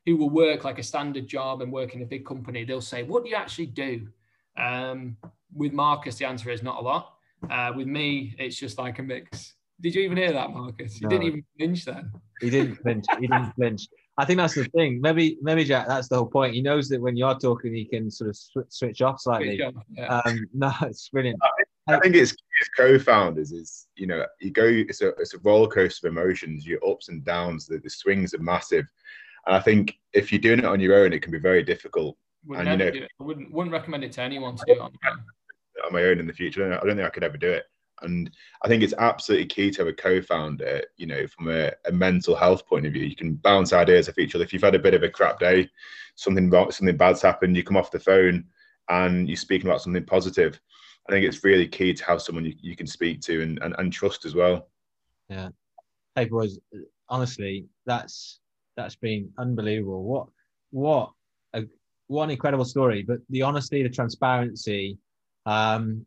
who 0.04 0.16
will 0.16 0.30
work 0.30 0.64
like 0.64 0.78
a 0.78 0.82
standard 0.82 1.28
job 1.28 1.62
and 1.62 1.72
work 1.72 1.94
in 1.94 2.02
a 2.02 2.06
big 2.06 2.26
company, 2.26 2.64
they'll 2.64 2.80
say, 2.80 3.04
"What 3.04 3.22
do 3.22 3.30
you 3.30 3.36
actually 3.36 3.66
do?" 3.66 4.08
Um, 4.56 5.16
with 5.54 5.72
Marcus, 5.72 6.16
the 6.16 6.24
answer 6.24 6.50
is 6.50 6.62
not 6.62 6.80
a 6.80 6.82
lot. 6.82 7.14
Uh, 7.48 7.72
with 7.76 7.86
me, 7.86 8.34
it's 8.38 8.56
just 8.56 8.78
like 8.78 8.98
a 8.98 9.02
mix. 9.02 9.54
Did 9.80 9.94
you 9.94 10.02
even 10.02 10.16
hear 10.16 10.32
that, 10.32 10.50
Marcus? 10.50 11.00
You 11.00 11.06
no. 11.06 11.10
didn't 11.10 11.26
even 11.26 11.44
flinch 11.56 11.84
then. 11.84 12.12
He 12.40 12.50
didn't 12.50 12.76
flinch. 12.76 13.04
He 13.20 13.28
didn't 13.28 13.52
flinch. 13.52 13.86
I 14.18 14.24
think 14.24 14.38
that's 14.38 14.54
the 14.54 14.64
thing. 14.64 15.00
Maybe, 15.00 15.38
maybe 15.40 15.64
Jack. 15.64 15.86
That's 15.86 16.08
the 16.08 16.16
whole 16.16 16.26
point. 16.26 16.52
He 16.52 16.60
knows 16.60 16.88
that 16.88 17.00
when 17.00 17.16
you're 17.16 17.38
talking, 17.38 17.72
he 17.72 17.84
can 17.84 18.10
sort 18.10 18.28
of 18.28 18.36
sw- 18.36 18.68
switch 18.68 19.00
off 19.00 19.20
slightly. 19.20 19.56
Switch 19.56 19.74
off, 19.74 19.84
yeah. 19.96 20.20
um, 20.24 20.46
no, 20.54 20.72
it's 20.82 21.08
brilliant. 21.08 21.38
I 21.86 22.00
think 22.00 22.16
it's, 22.16 22.32
it's 22.32 22.68
co-founders 22.76 23.52
is 23.52 23.86
you 23.96 24.06
know 24.06 24.26
you 24.40 24.50
go 24.50 24.64
it's 24.64 25.00
a 25.00 25.08
it's 25.16 25.32
a 25.32 25.38
roller 25.38 25.68
coaster 25.68 26.08
of 26.08 26.12
emotions. 26.12 26.66
Your 26.66 26.84
ups 26.86 27.08
and 27.08 27.24
downs. 27.24 27.66
The, 27.66 27.78
the 27.78 27.88
swings 27.88 28.34
are 28.34 28.42
massive, 28.42 28.86
and 29.46 29.54
I 29.54 29.60
think 29.60 29.94
if 30.12 30.32
you're 30.32 30.40
doing 30.40 30.58
it 30.58 30.64
on 30.64 30.80
your 30.80 30.96
own, 30.96 31.12
it 31.12 31.22
can 31.22 31.32
be 31.32 31.38
very 31.38 31.62
difficult. 31.62 32.16
Would 32.46 32.66
and, 32.66 32.80
you 32.80 33.00
know, 33.00 33.06
I 33.20 33.24
wouldn't 33.24 33.52
wouldn't 33.52 33.72
recommend 33.72 34.02
it 34.02 34.12
to 34.12 34.22
anyone 34.22 34.56
to 34.56 34.64
do 34.66 34.72
it 34.72 34.80
on 34.80 34.92
on 35.86 35.92
my 35.92 36.02
own 36.02 36.18
in 36.18 36.26
the 36.26 36.32
future. 36.32 36.66
I 36.66 36.84
don't 36.84 36.96
think 36.96 37.06
I 37.06 37.10
could 37.10 37.24
ever 37.24 37.36
do 37.36 37.50
it. 37.50 37.64
And 38.02 38.30
I 38.62 38.68
think 38.68 38.82
it's 38.82 38.94
absolutely 38.98 39.46
key 39.46 39.70
to 39.70 39.80
have 39.80 39.88
a 39.88 39.92
co-founder, 39.92 40.82
you 40.96 41.06
know, 41.06 41.26
from 41.26 41.48
a, 41.48 41.72
a, 41.86 41.92
mental 41.92 42.34
health 42.34 42.66
point 42.66 42.86
of 42.86 42.92
view. 42.92 43.04
You 43.04 43.16
can 43.16 43.34
bounce 43.34 43.72
ideas 43.72 44.08
off 44.08 44.18
each 44.18 44.34
other. 44.34 44.44
If 44.44 44.52
you've 44.52 44.62
had 44.62 44.74
a 44.74 44.80
bit 44.80 44.94
of 44.94 45.02
a 45.02 45.08
crap 45.08 45.38
day, 45.38 45.68
something 46.14 46.50
wrong, 46.50 46.70
something 46.70 46.96
bad's 46.96 47.22
happened, 47.22 47.56
you 47.56 47.64
come 47.64 47.76
off 47.76 47.90
the 47.90 48.00
phone 48.00 48.44
and 48.88 49.28
you're 49.28 49.36
speaking 49.36 49.68
about 49.68 49.82
something 49.82 50.04
positive. 50.04 50.60
I 51.08 51.12
think 51.12 51.24
it's 51.24 51.44
really 51.44 51.66
key 51.66 51.94
to 51.94 52.04
have 52.04 52.22
someone 52.22 52.44
you, 52.44 52.54
you 52.60 52.76
can 52.76 52.86
speak 52.86 53.20
to 53.22 53.42
and, 53.42 53.58
and, 53.62 53.74
and 53.78 53.92
trust 53.92 54.24
as 54.24 54.34
well. 54.34 54.68
Yeah. 55.28 55.48
Hey 56.14 56.26
boys, 56.26 56.58
honestly, 57.08 57.66
that's 57.86 58.40
that's 58.76 58.96
been 58.96 59.30
unbelievable. 59.38 60.02
What 60.02 60.28
what 60.70 61.12
a 61.54 61.64
what 62.08 62.24
an 62.24 62.30
incredible 62.30 62.64
story. 62.64 63.02
But 63.02 63.18
the 63.30 63.42
honesty, 63.42 63.82
the 63.82 63.88
transparency, 63.88 64.98
um, 65.46 66.04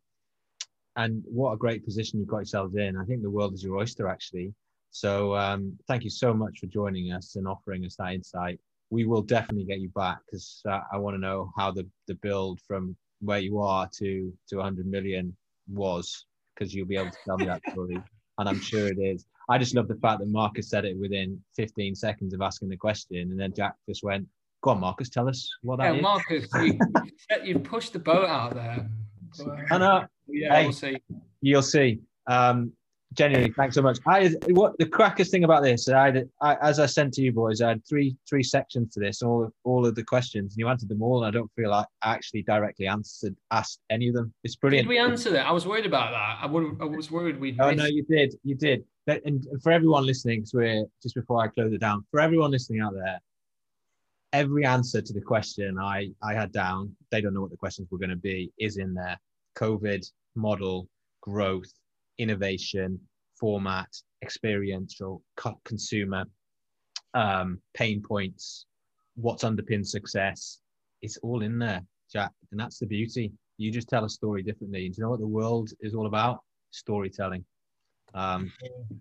and 0.95 1.23
what 1.25 1.53
a 1.53 1.57
great 1.57 1.85
position 1.85 2.19
you've 2.19 2.27
got 2.27 2.37
yourselves 2.37 2.75
in. 2.75 2.97
I 2.97 3.05
think 3.05 3.21
the 3.21 3.29
world 3.29 3.53
is 3.53 3.63
your 3.63 3.77
oyster, 3.77 4.07
actually. 4.07 4.53
So 4.91 5.35
um, 5.35 5.77
thank 5.87 6.03
you 6.03 6.09
so 6.09 6.33
much 6.33 6.59
for 6.59 6.67
joining 6.67 7.13
us 7.13 7.35
and 7.35 7.47
offering 7.47 7.85
us 7.85 7.95
that 7.95 8.13
insight. 8.13 8.59
We 8.89 9.05
will 9.05 9.21
definitely 9.21 9.63
get 9.63 9.79
you 9.79 9.89
back 9.89 10.19
because 10.25 10.61
uh, 10.67 10.81
I 10.91 10.97
want 10.97 11.15
to 11.15 11.21
know 11.21 11.51
how 11.57 11.71
the, 11.71 11.87
the 12.07 12.15
build 12.15 12.59
from 12.67 12.95
where 13.21 13.39
you 13.39 13.59
are 13.59 13.87
to 13.99 14.33
to 14.49 14.55
100 14.57 14.85
million 14.85 15.35
was 15.69 16.25
because 16.53 16.73
you'll 16.73 16.87
be 16.87 16.97
able 16.97 17.11
to 17.11 17.17
tell 17.25 17.37
me 17.37 17.45
that 17.45 17.61
story, 17.71 18.01
and 18.37 18.49
I'm 18.49 18.59
sure 18.59 18.87
it 18.87 18.99
is. 18.99 19.25
I 19.49 19.57
just 19.57 19.75
love 19.75 19.87
the 19.87 19.95
fact 19.95 20.19
that 20.19 20.27
Marcus 20.27 20.69
said 20.69 20.85
it 20.85 20.97
within 20.99 21.39
15 21.55 21.95
seconds 21.95 22.33
of 22.33 22.41
asking 22.41 22.69
the 22.69 22.77
question, 22.77 23.31
and 23.31 23.39
then 23.39 23.53
Jack 23.55 23.75
just 23.87 24.03
went, 24.03 24.27
"Go 24.61 24.71
on, 24.71 24.81
Marcus, 24.81 25.09
tell 25.09 25.29
us 25.29 25.49
what 25.61 25.77
that 25.77 25.93
yeah, 25.93 25.97
is." 25.97 26.01
Marcus, 26.01 26.47
you, 26.55 26.79
you 27.43 27.59
pushed 27.59 27.93
the 27.93 27.99
boat 27.99 28.27
out 28.27 28.53
there. 28.53 28.89
I 29.69 29.77
know. 29.77 30.05
Yeah, 30.27 30.55
hey, 30.55 30.63
we'll 30.63 30.73
see. 30.73 30.97
You'll 31.41 31.61
see. 31.61 31.99
Um, 32.27 32.71
genuinely, 33.13 33.51
thanks 33.57 33.75
so 33.75 33.81
much. 33.81 33.99
I 34.07 34.29
what 34.49 34.77
the 34.77 34.85
crackest 34.85 35.31
thing 35.31 35.43
about 35.43 35.63
this, 35.63 35.89
I, 35.89 36.23
I, 36.41 36.55
as 36.61 36.79
I 36.79 36.85
sent 36.85 37.13
to 37.15 37.21
you 37.21 37.31
boys, 37.31 37.61
I 37.61 37.69
had 37.69 37.85
three 37.87 38.15
three 38.29 38.43
sections 38.43 38.93
to 38.93 38.99
this, 38.99 39.21
all 39.21 39.43
of, 39.43 39.53
all 39.63 39.85
of 39.85 39.95
the 39.95 40.03
questions, 40.03 40.53
and 40.53 40.59
you 40.59 40.67
answered 40.67 40.89
them 40.89 41.01
all. 41.01 41.23
And 41.23 41.27
I 41.27 41.37
don't 41.37 41.51
feel 41.55 41.69
like 41.69 41.87
I 42.01 42.13
actually 42.13 42.43
directly 42.43 42.87
answered 42.87 43.35
asked 43.51 43.81
any 43.89 44.07
of 44.07 44.15
them. 44.15 44.33
It's 44.43 44.55
brilliant. 44.55 44.87
Did 44.87 44.89
we 44.89 44.99
answer 44.99 45.29
that? 45.31 45.45
I 45.45 45.51
was 45.51 45.65
worried 45.67 45.85
about 45.85 46.11
that. 46.11 46.37
I, 46.41 46.45
would, 46.45 46.77
I 46.79 46.85
was 46.85 47.11
worried 47.11 47.39
we. 47.39 47.57
Oh 47.59 47.71
no, 47.71 47.85
you 47.85 48.03
did. 48.03 48.35
You 48.43 48.55
did. 48.55 48.83
And 49.07 49.45
for 49.61 49.71
everyone 49.71 50.05
listening, 50.05 50.41
because 50.41 50.53
we're 50.53 50.85
just 51.01 51.15
before 51.15 51.41
I 51.41 51.47
close 51.47 51.73
it 51.73 51.81
down, 51.81 52.05
for 52.11 52.19
everyone 52.19 52.51
listening 52.51 52.81
out 52.81 52.93
there, 52.93 53.19
every 54.33 54.65
answer 54.65 55.01
to 55.01 55.13
the 55.13 55.21
question 55.21 55.77
I, 55.79 56.09
I 56.23 56.33
had 56.33 56.51
down, 56.51 56.95
they 57.11 57.21
don't 57.21 57.33
know 57.33 57.41
what 57.41 57.51
the 57.51 57.57
questions 57.57 57.87
were 57.91 57.97
going 57.97 58.09
to 58.09 58.15
be, 58.15 58.51
is 58.57 58.77
in 58.77 58.93
there. 58.93 59.19
COVID, 59.57 60.05
model, 60.35 60.87
growth, 61.21 61.71
innovation, 62.17 62.99
format, 63.39 63.89
experiential, 64.23 65.21
consumer, 65.65 66.25
um, 67.13 67.59
pain 67.73 68.01
points, 68.01 68.65
what's 69.15 69.43
underpinned 69.43 69.87
success. 69.87 70.59
It's 71.01 71.17
all 71.17 71.41
in 71.41 71.59
there, 71.59 71.81
Jack. 72.11 72.31
And 72.51 72.59
that's 72.59 72.79
the 72.79 72.85
beauty. 72.85 73.31
You 73.57 73.71
just 73.71 73.89
tell 73.89 74.05
a 74.05 74.09
story 74.09 74.43
differently. 74.43 74.85
And 74.85 74.93
do 74.93 74.99
you 74.99 75.03
know 75.03 75.11
what 75.11 75.19
the 75.19 75.27
world 75.27 75.71
is 75.81 75.93
all 75.93 76.07
about? 76.07 76.39
Storytelling. 76.71 77.43
Um, 78.13 78.51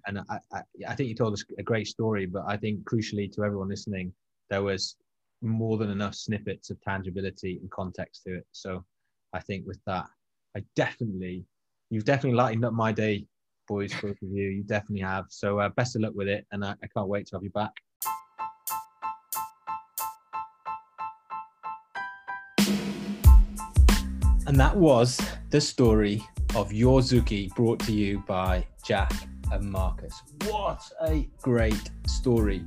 and 0.06 0.20
I, 0.20 0.38
I, 0.52 0.60
I 0.88 0.94
think 0.94 1.08
you 1.08 1.14
told 1.14 1.32
us 1.32 1.44
a 1.58 1.62
great 1.62 1.86
story, 1.86 2.26
but 2.26 2.44
I 2.46 2.56
think 2.56 2.84
crucially 2.84 3.32
to 3.34 3.44
everyone 3.44 3.68
listening, 3.68 4.12
there 4.48 4.62
was 4.62 4.96
more 5.42 5.78
than 5.78 5.90
enough 5.90 6.14
snippets 6.14 6.70
of 6.70 6.80
tangibility 6.80 7.58
and 7.60 7.70
context 7.70 8.24
to 8.24 8.36
it. 8.36 8.46
So 8.52 8.84
I 9.32 9.40
think 9.40 9.66
with 9.66 9.80
that, 9.86 10.06
I 10.56 10.64
definitely, 10.76 11.44
you've 11.90 12.04
definitely 12.04 12.36
lightened 12.36 12.64
up 12.64 12.72
my 12.72 12.92
day, 12.92 13.26
boys, 13.68 13.92
both 14.00 14.20
of 14.22 14.28
you. 14.30 14.48
You 14.48 14.62
definitely 14.62 15.02
have. 15.02 15.26
So 15.28 15.58
uh, 15.60 15.68
best 15.70 15.96
of 15.96 16.02
luck 16.02 16.12
with 16.14 16.28
it. 16.28 16.46
And 16.52 16.64
I, 16.64 16.74
I 16.82 16.86
can't 16.94 17.08
wait 17.08 17.26
to 17.28 17.36
have 17.36 17.44
you 17.44 17.50
back. 17.50 17.72
And 24.46 24.58
that 24.58 24.76
was 24.76 25.20
the 25.50 25.60
story 25.60 26.24
of 26.56 26.70
YourZooki 26.70 27.54
brought 27.54 27.78
to 27.80 27.92
you 27.92 28.24
by 28.26 28.66
Jack 28.84 29.12
and 29.52 29.70
Marcus. 29.70 30.22
What 30.46 30.82
a 31.02 31.28
great 31.42 31.90
story. 32.06 32.64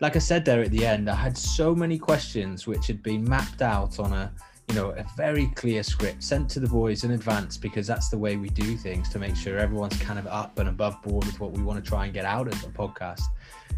Like 0.00 0.16
I 0.16 0.18
said 0.18 0.44
there 0.44 0.62
at 0.62 0.70
the 0.70 0.84
end, 0.84 1.08
I 1.08 1.14
had 1.14 1.36
so 1.36 1.74
many 1.74 1.98
questions 1.98 2.66
which 2.66 2.86
had 2.86 3.02
been 3.02 3.24
mapped 3.24 3.62
out 3.62 3.98
on 3.98 4.12
a 4.12 4.32
you 4.68 4.74
know 4.74 4.90
a 4.90 5.04
very 5.16 5.46
clear 5.54 5.82
script 5.82 6.22
sent 6.22 6.50
to 6.50 6.60
the 6.60 6.66
boys 6.66 7.04
in 7.04 7.12
advance 7.12 7.56
because 7.56 7.86
that's 7.86 8.08
the 8.08 8.18
way 8.18 8.36
we 8.36 8.48
do 8.48 8.76
things 8.76 9.08
to 9.10 9.18
make 9.18 9.36
sure 9.36 9.58
everyone's 9.58 9.96
kind 9.98 10.18
of 10.18 10.26
up 10.26 10.58
and 10.58 10.68
above 10.68 11.00
board 11.02 11.24
with 11.24 11.38
what 11.38 11.52
we 11.52 11.62
want 11.62 11.82
to 11.82 11.88
try 11.88 12.04
and 12.04 12.14
get 12.14 12.24
out 12.24 12.48
of 12.48 12.60
the 12.62 12.68
podcast. 12.68 13.22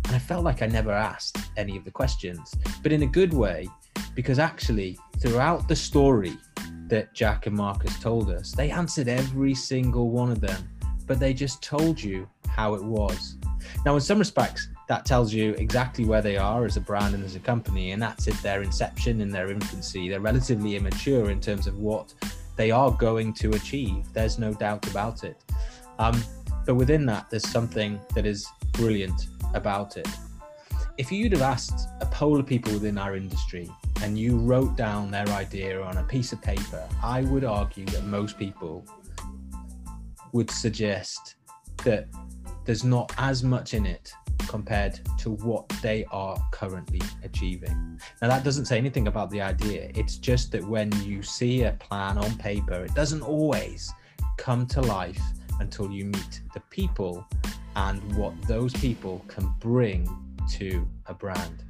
And 0.07 0.17
I 0.17 0.19
felt 0.19 0.45
like 0.45 0.63
I 0.63 0.67
never 0.67 0.93
asked 0.93 1.37
any 1.57 1.77
of 1.77 1.85
the 1.85 1.91
questions, 1.91 2.55
but 2.83 2.93
in 2.93 3.03
a 3.03 3.07
good 3.07 3.35
way, 3.35 3.69
because 4.15 4.39
actually 4.39 4.99
throughout 5.19 5.69
the 5.69 5.77
story 5.77 6.37
that 6.87 7.13
Jack 7.13 7.47
and 7.47 7.55
Marcus 7.55 7.99
told 8.01 8.31
us, 8.31 8.53
they 8.53 8.71
answered 8.71 9.09
every 9.09 9.55
single 9.55 10.11
one 10.11 10.31
of 10.31 10.41
them 10.41 10.69
but 11.09 11.19
they 11.19 11.35
just 11.35 11.63
told 11.63 12.01
you 12.01 12.29
how 12.49 12.75
it 12.75 12.85
was. 12.85 13.37
Now, 13.85 13.95
in 13.95 14.01
some 14.01 14.19
respects, 14.19 14.69
that 14.89 15.05
tells 15.05 15.33
you 15.33 15.53
exactly 15.55 16.05
where 16.05 16.23
they 16.23 16.37
are 16.37 16.65
as 16.65 16.77
a 16.77 16.81
brand 16.81 17.15
and 17.15 17.25
as 17.25 17.35
a 17.35 17.41
company, 17.41 17.93
and 17.93 18.01
that's 18.01 18.29
at 18.29 18.35
their 18.43 18.63
inception 18.63 19.21
in 19.21 19.31
their 19.31 19.51
infancy. 19.51 20.09
They're 20.09 20.21
relatively 20.21 20.77
immature 20.77 21.31
in 21.31 21.41
terms 21.41 21.67
of 21.67 21.79
what 21.79 22.15
they 22.57 22.71
are 22.71 22.91
going 22.91 23.33
to 23.35 23.51
achieve. 23.51 24.05
There's 24.13 24.39
no 24.39 24.53
doubt 24.53 24.89
about 24.91 25.25
it. 25.25 25.43
Um, 25.99 26.23
but 26.67 26.75
within 26.75 27.07
that, 27.07 27.31
there's 27.31 27.49
something 27.49 28.01
that 28.15 28.27
is 28.27 28.47
brilliant 28.73 29.29
about 29.55 29.97
it. 29.97 30.09
If 30.99 31.13
you'd 31.13 31.33
have 31.33 31.43
asked 31.43 31.89
a 32.01 32.07
poll 32.07 32.41
of 32.41 32.47
people 32.47 32.73
within 32.73 32.99
our 32.99 33.15
industry 33.15 33.71
and 34.03 34.19
you 34.19 34.37
wrote 34.37 34.77
down 34.77 35.11
their 35.11 35.29
idea 35.29 35.81
on 35.81 35.97
a 35.99 36.03
piece 36.03 36.33
of 36.33 36.43
paper, 36.43 36.87
I 37.03 37.23
would 37.23 37.45
argue 37.45 37.85
that 37.87 38.05
most 38.05 38.39
people 38.39 38.85
would 40.33 40.51
suggest 40.51 41.37
that 41.85 42.09
there's 42.65 42.85
not 42.85 43.13
as 43.19 43.43
much 43.43 43.75
in 43.75 43.87
it 43.87 44.13
compared 44.49 45.01
to 45.19 45.31
what 45.31 45.69
they 45.83 46.05
are 46.11 46.37
currently 46.53 47.01
achieving. 47.23 48.01
Now, 48.21 48.29
that 48.29 48.45
doesn't 48.45 48.65
say 48.65 48.79
anything 48.79 49.09
about 49.09 49.31
the 49.31 49.41
idea. 49.41 49.91
It's 49.95 50.17
just 50.17 50.53
that 50.53 50.67
when 50.67 50.91
you 51.03 51.23
see 51.23 51.65
a 51.65 51.73
plan 51.73 52.19
on 52.19 52.37
paper, 52.39 52.85
it 52.85 52.95
doesn't 52.95 53.23
always 53.23 53.93
come 54.37 54.67
to 54.69 54.81
life 54.81 55.21
until 55.61 55.91
you 55.91 56.07
meet 56.07 56.41
the 56.55 56.61
people 56.71 57.27
and 57.77 58.01
what 58.17 58.35
those 58.47 58.73
people 58.75 59.25
can 59.29 59.53
bring 59.61 60.09
to 60.53 60.89
a 61.07 61.15
brand. 61.15 61.65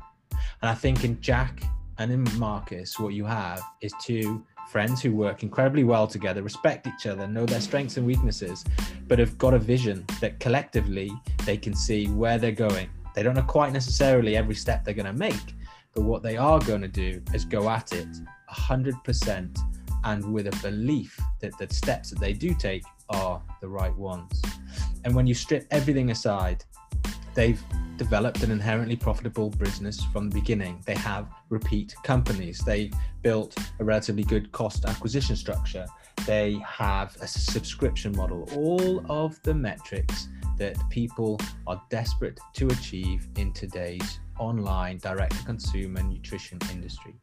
And 0.62 0.70
I 0.70 0.74
think 0.74 1.04
in 1.04 1.20
Jack 1.20 1.62
and 1.98 2.12
in 2.12 2.26
Marcus, 2.38 2.98
what 2.98 3.12
you 3.12 3.24
have 3.24 3.62
is 3.80 3.92
two 4.02 4.44
friends 4.68 5.00
who 5.02 5.12
work 5.12 5.42
incredibly 5.42 5.84
well 5.84 6.06
together, 6.06 6.42
respect 6.42 6.86
each 6.86 7.06
other, 7.06 7.26
know 7.26 7.46
their 7.46 7.60
strengths 7.60 7.96
and 7.96 8.06
weaknesses, 8.06 8.64
but 9.06 9.18
have 9.18 9.38
got 9.38 9.54
a 9.54 9.58
vision 9.58 10.04
that 10.20 10.38
collectively 10.40 11.10
they 11.44 11.56
can 11.56 11.74
see 11.74 12.06
where 12.08 12.38
they're 12.38 12.52
going. 12.52 12.88
They 13.14 13.22
don't 13.22 13.34
know 13.34 13.42
quite 13.42 13.72
necessarily 13.72 14.36
every 14.36 14.54
step 14.54 14.84
they're 14.84 14.94
going 14.94 15.06
to 15.06 15.12
make, 15.12 15.54
but 15.94 16.02
what 16.02 16.22
they 16.22 16.36
are 16.36 16.60
going 16.60 16.82
to 16.82 16.88
do 16.88 17.22
is 17.32 17.44
go 17.44 17.68
at 17.70 17.92
it 17.92 18.08
100% 18.52 19.58
and 20.04 20.32
with 20.32 20.46
a 20.46 20.62
belief 20.62 21.18
that 21.40 21.56
the 21.58 21.72
steps 21.74 22.10
that 22.10 22.20
they 22.20 22.32
do 22.32 22.54
take 22.54 22.84
are 23.08 23.42
the 23.60 23.68
right 23.68 23.96
ones. 23.96 24.40
And 25.04 25.14
when 25.14 25.26
you 25.26 25.34
strip 25.34 25.66
everything 25.70 26.10
aside, 26.10 26.64
they've 27.34 27.62
developed 27.98 28.42
an 28.42 28.50
inherently 28.50 28.96
profitable 28.96 29.50
business 29.50 30.02
from 30.12 30.30
the 30.30 30.34
beginning. 30.34 30.80
They 30.86 30.94
have 30.94 31.28
repeat 31.50 31.94
companies. 32.04 32.60
They 32.60 32.90
built 33.22 33.56
a 33.80 33.84
relatively 33.84 34.22
good 34.24 34.50
cost 34.52 34.86
acquisition 34.86 35.36
structure. 35.36 35.84
They 36.24 36.58
have 36.66 37.16
a 37.20 37.26
subscription 37.26 38.16
model. 38.16 38.48
All 38.54 39.04
of 39.10 39.42
the 39.42 39.52
metrics 39.52 40.28
that 40.56 40.76
people 40.88 41.38
are 41.66 41.80
desperate 41.90 42.40
to 42.54 42.68
achieve 42.68 43.28
in 43.36 43.52
today's 43.52 44.20
online 44.38 44.98
direct 44.98 45.36
to 45.36 45.44
consumer 45.44 46.02
nutrition 46.02 46.58
industry. 46.70 47.14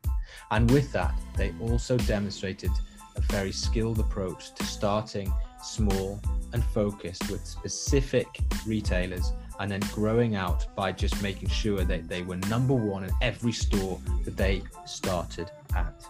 And 0.52 0.70
with 0.72 0.92
that, 0.92 1.14
they 1.36 1.54
also 1.62 1.98
demonstrated 1.98 2.72
a 3.16 3.22
very 3.22 3.52
skilled 3.52 4.00
approach 4.00 4.54
to 4.56 4.64
starting 4.64 5.32
small 5.64 6.20
and 6.54 6.64
focused 6.64 7.30
with 7.30 7.46
specific 7.46 8.28
retailers 8.66 9.34
and 9.60 9.72
then 9.72 9.82
growing 9.94 10.36
out 10.36 10.74
by 10.76 10.92
just 10.92 11.22
making 11.22 11.50
sure 11.50 11.84
that 11.84 12.08
they 12.08 12.22
were 12.22 12.38
number 12.50 12.74
one 12.74 13.04
in 13.04 13.12
every 13.22 13.52
store 13.52 14.00
that 14.24 14.36
they 14.36 14.62
started 14.86 15.50
at. 15.76 16.06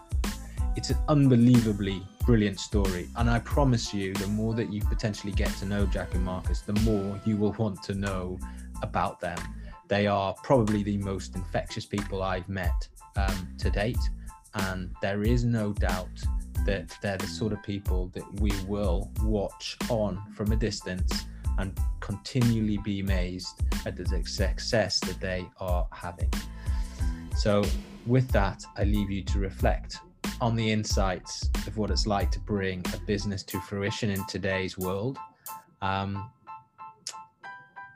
It's 0.76 0.89
an 0.89 0.97
unbelievably 1.08 2.01
brilliant 2.26 2.60
story, 2.60 3.08
and 3.16 3.30
I 3.30 3.39
promise 3.39 3.93
you, 3.93 4.14
the 4.14 4.28
more 4.28 4.53
that 4.56 4.74
you 4.74 4.82
potentially 4.82 5.32
get 5.32 5.49
to 5.58 5.66
know 5.66 5.86
Jack 5.86 6.14
and 6.16 6.26
Marcus, 6.26 6.62
the 6.62 6.74
more 6.82 7.20
you 7.26 7.38
will 7.38 7.53
want 7.53 7.82
to 7.84 7.93
know 7.93 8.38
about 8.82 9.20
them. 9.20 9.38
They 9.88 10.08
are 10.08 10.34
probably 10.43 10.84
the 10.84 10.97
most 10.97 11.36
infectious 11.36 11.86
people 11.86 12.24
I've 12.24 12.49
met 12.49 12.88
um, 13.16 13.47
to 13.60 13.70
date, 13.70 14.10
and 14.56 14.93
there 15.01 15.24
is 15.24 15.45
no 15.45 15.72
doubt 15.72 16.24
that 16.66 16.95
they're 17.01 17.18
the 17.18 17.28
sort 17.28 17.53
of 17.53 17.62
people 17.64 18.12
that 18.14 18.39
we 18.39 18.51
will 18.68 19.12
watch 19.22 19.78
on 19.89 20.22
from 20.34 20.51
a 20.51 20.56
distance 20.56 21.26
and 21.58 21.78
continually 21.99 22.78
be 22.78 22.99
amazed 22.99 23.62
at 23.86 23.95
the 23.95 24.06
success 24.26 24.99
that 25.01 25.20
they 25.20 25.47
are 25.60 25.88
having. 25.91 26.32
So, 27.38 27.64
with 28.06 28.30
that, 28.32 28.64
I 28.78 28.84
leave 28.84 29.10
you 29.10 29.24
to 29.24 29.39
reflect 29.39 29.97
on 30.41 30.56
the 30.56 30.72
insights 30.72 31.49
of 31.66 31.78
what 31.78 31.89
it's 31.89 32.06
like 32.06 32.30
to 32.32 32.39
bring 32.39 32.84
a 32.93 32.97
business 33.06 33.43
to 33.43 33.60
fruition 33.62 34.10
in 34.10 34.26
today's 34.28 34.78
world 34.78 35.18
um, 35.82 36.30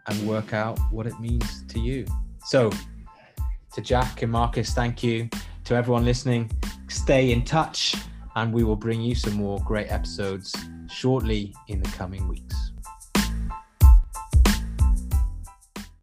and 0.07 0.27
work 0.27 0.53
out 0.53 0.79
what 0.91 1.05
it 1.05 1.19
means 1.19 1.63
to 1.67 1.79
you. 1.79 2.05
So, 2.45 2.71
to 3.73 3.81
Jack 3.81 4.23
and 4.23 4.31
Marcus, 4.31 4.73
thank 4.73 5.03
you. 5.03 5.29
To 5.65 5.75
everyone 5.75 6.03
listening, 6.03 6.49
stay 6.87 7.31
in 7.31 7.43
touch 7.43 7.95
and 8.39 8.53
we 8.53 8.63
will 8.63 8.75
bring 8.77 9.01
you 9.01 9.13
some 9.13 9.33
more 9.33 9.59
great 9.65 9.91
episodes 9.91 10.55
shortly 10.89 11.53
in 11.67 11.81
the 11.81 11.89
coming 11.89 12.25
weeks. 12.29 12.68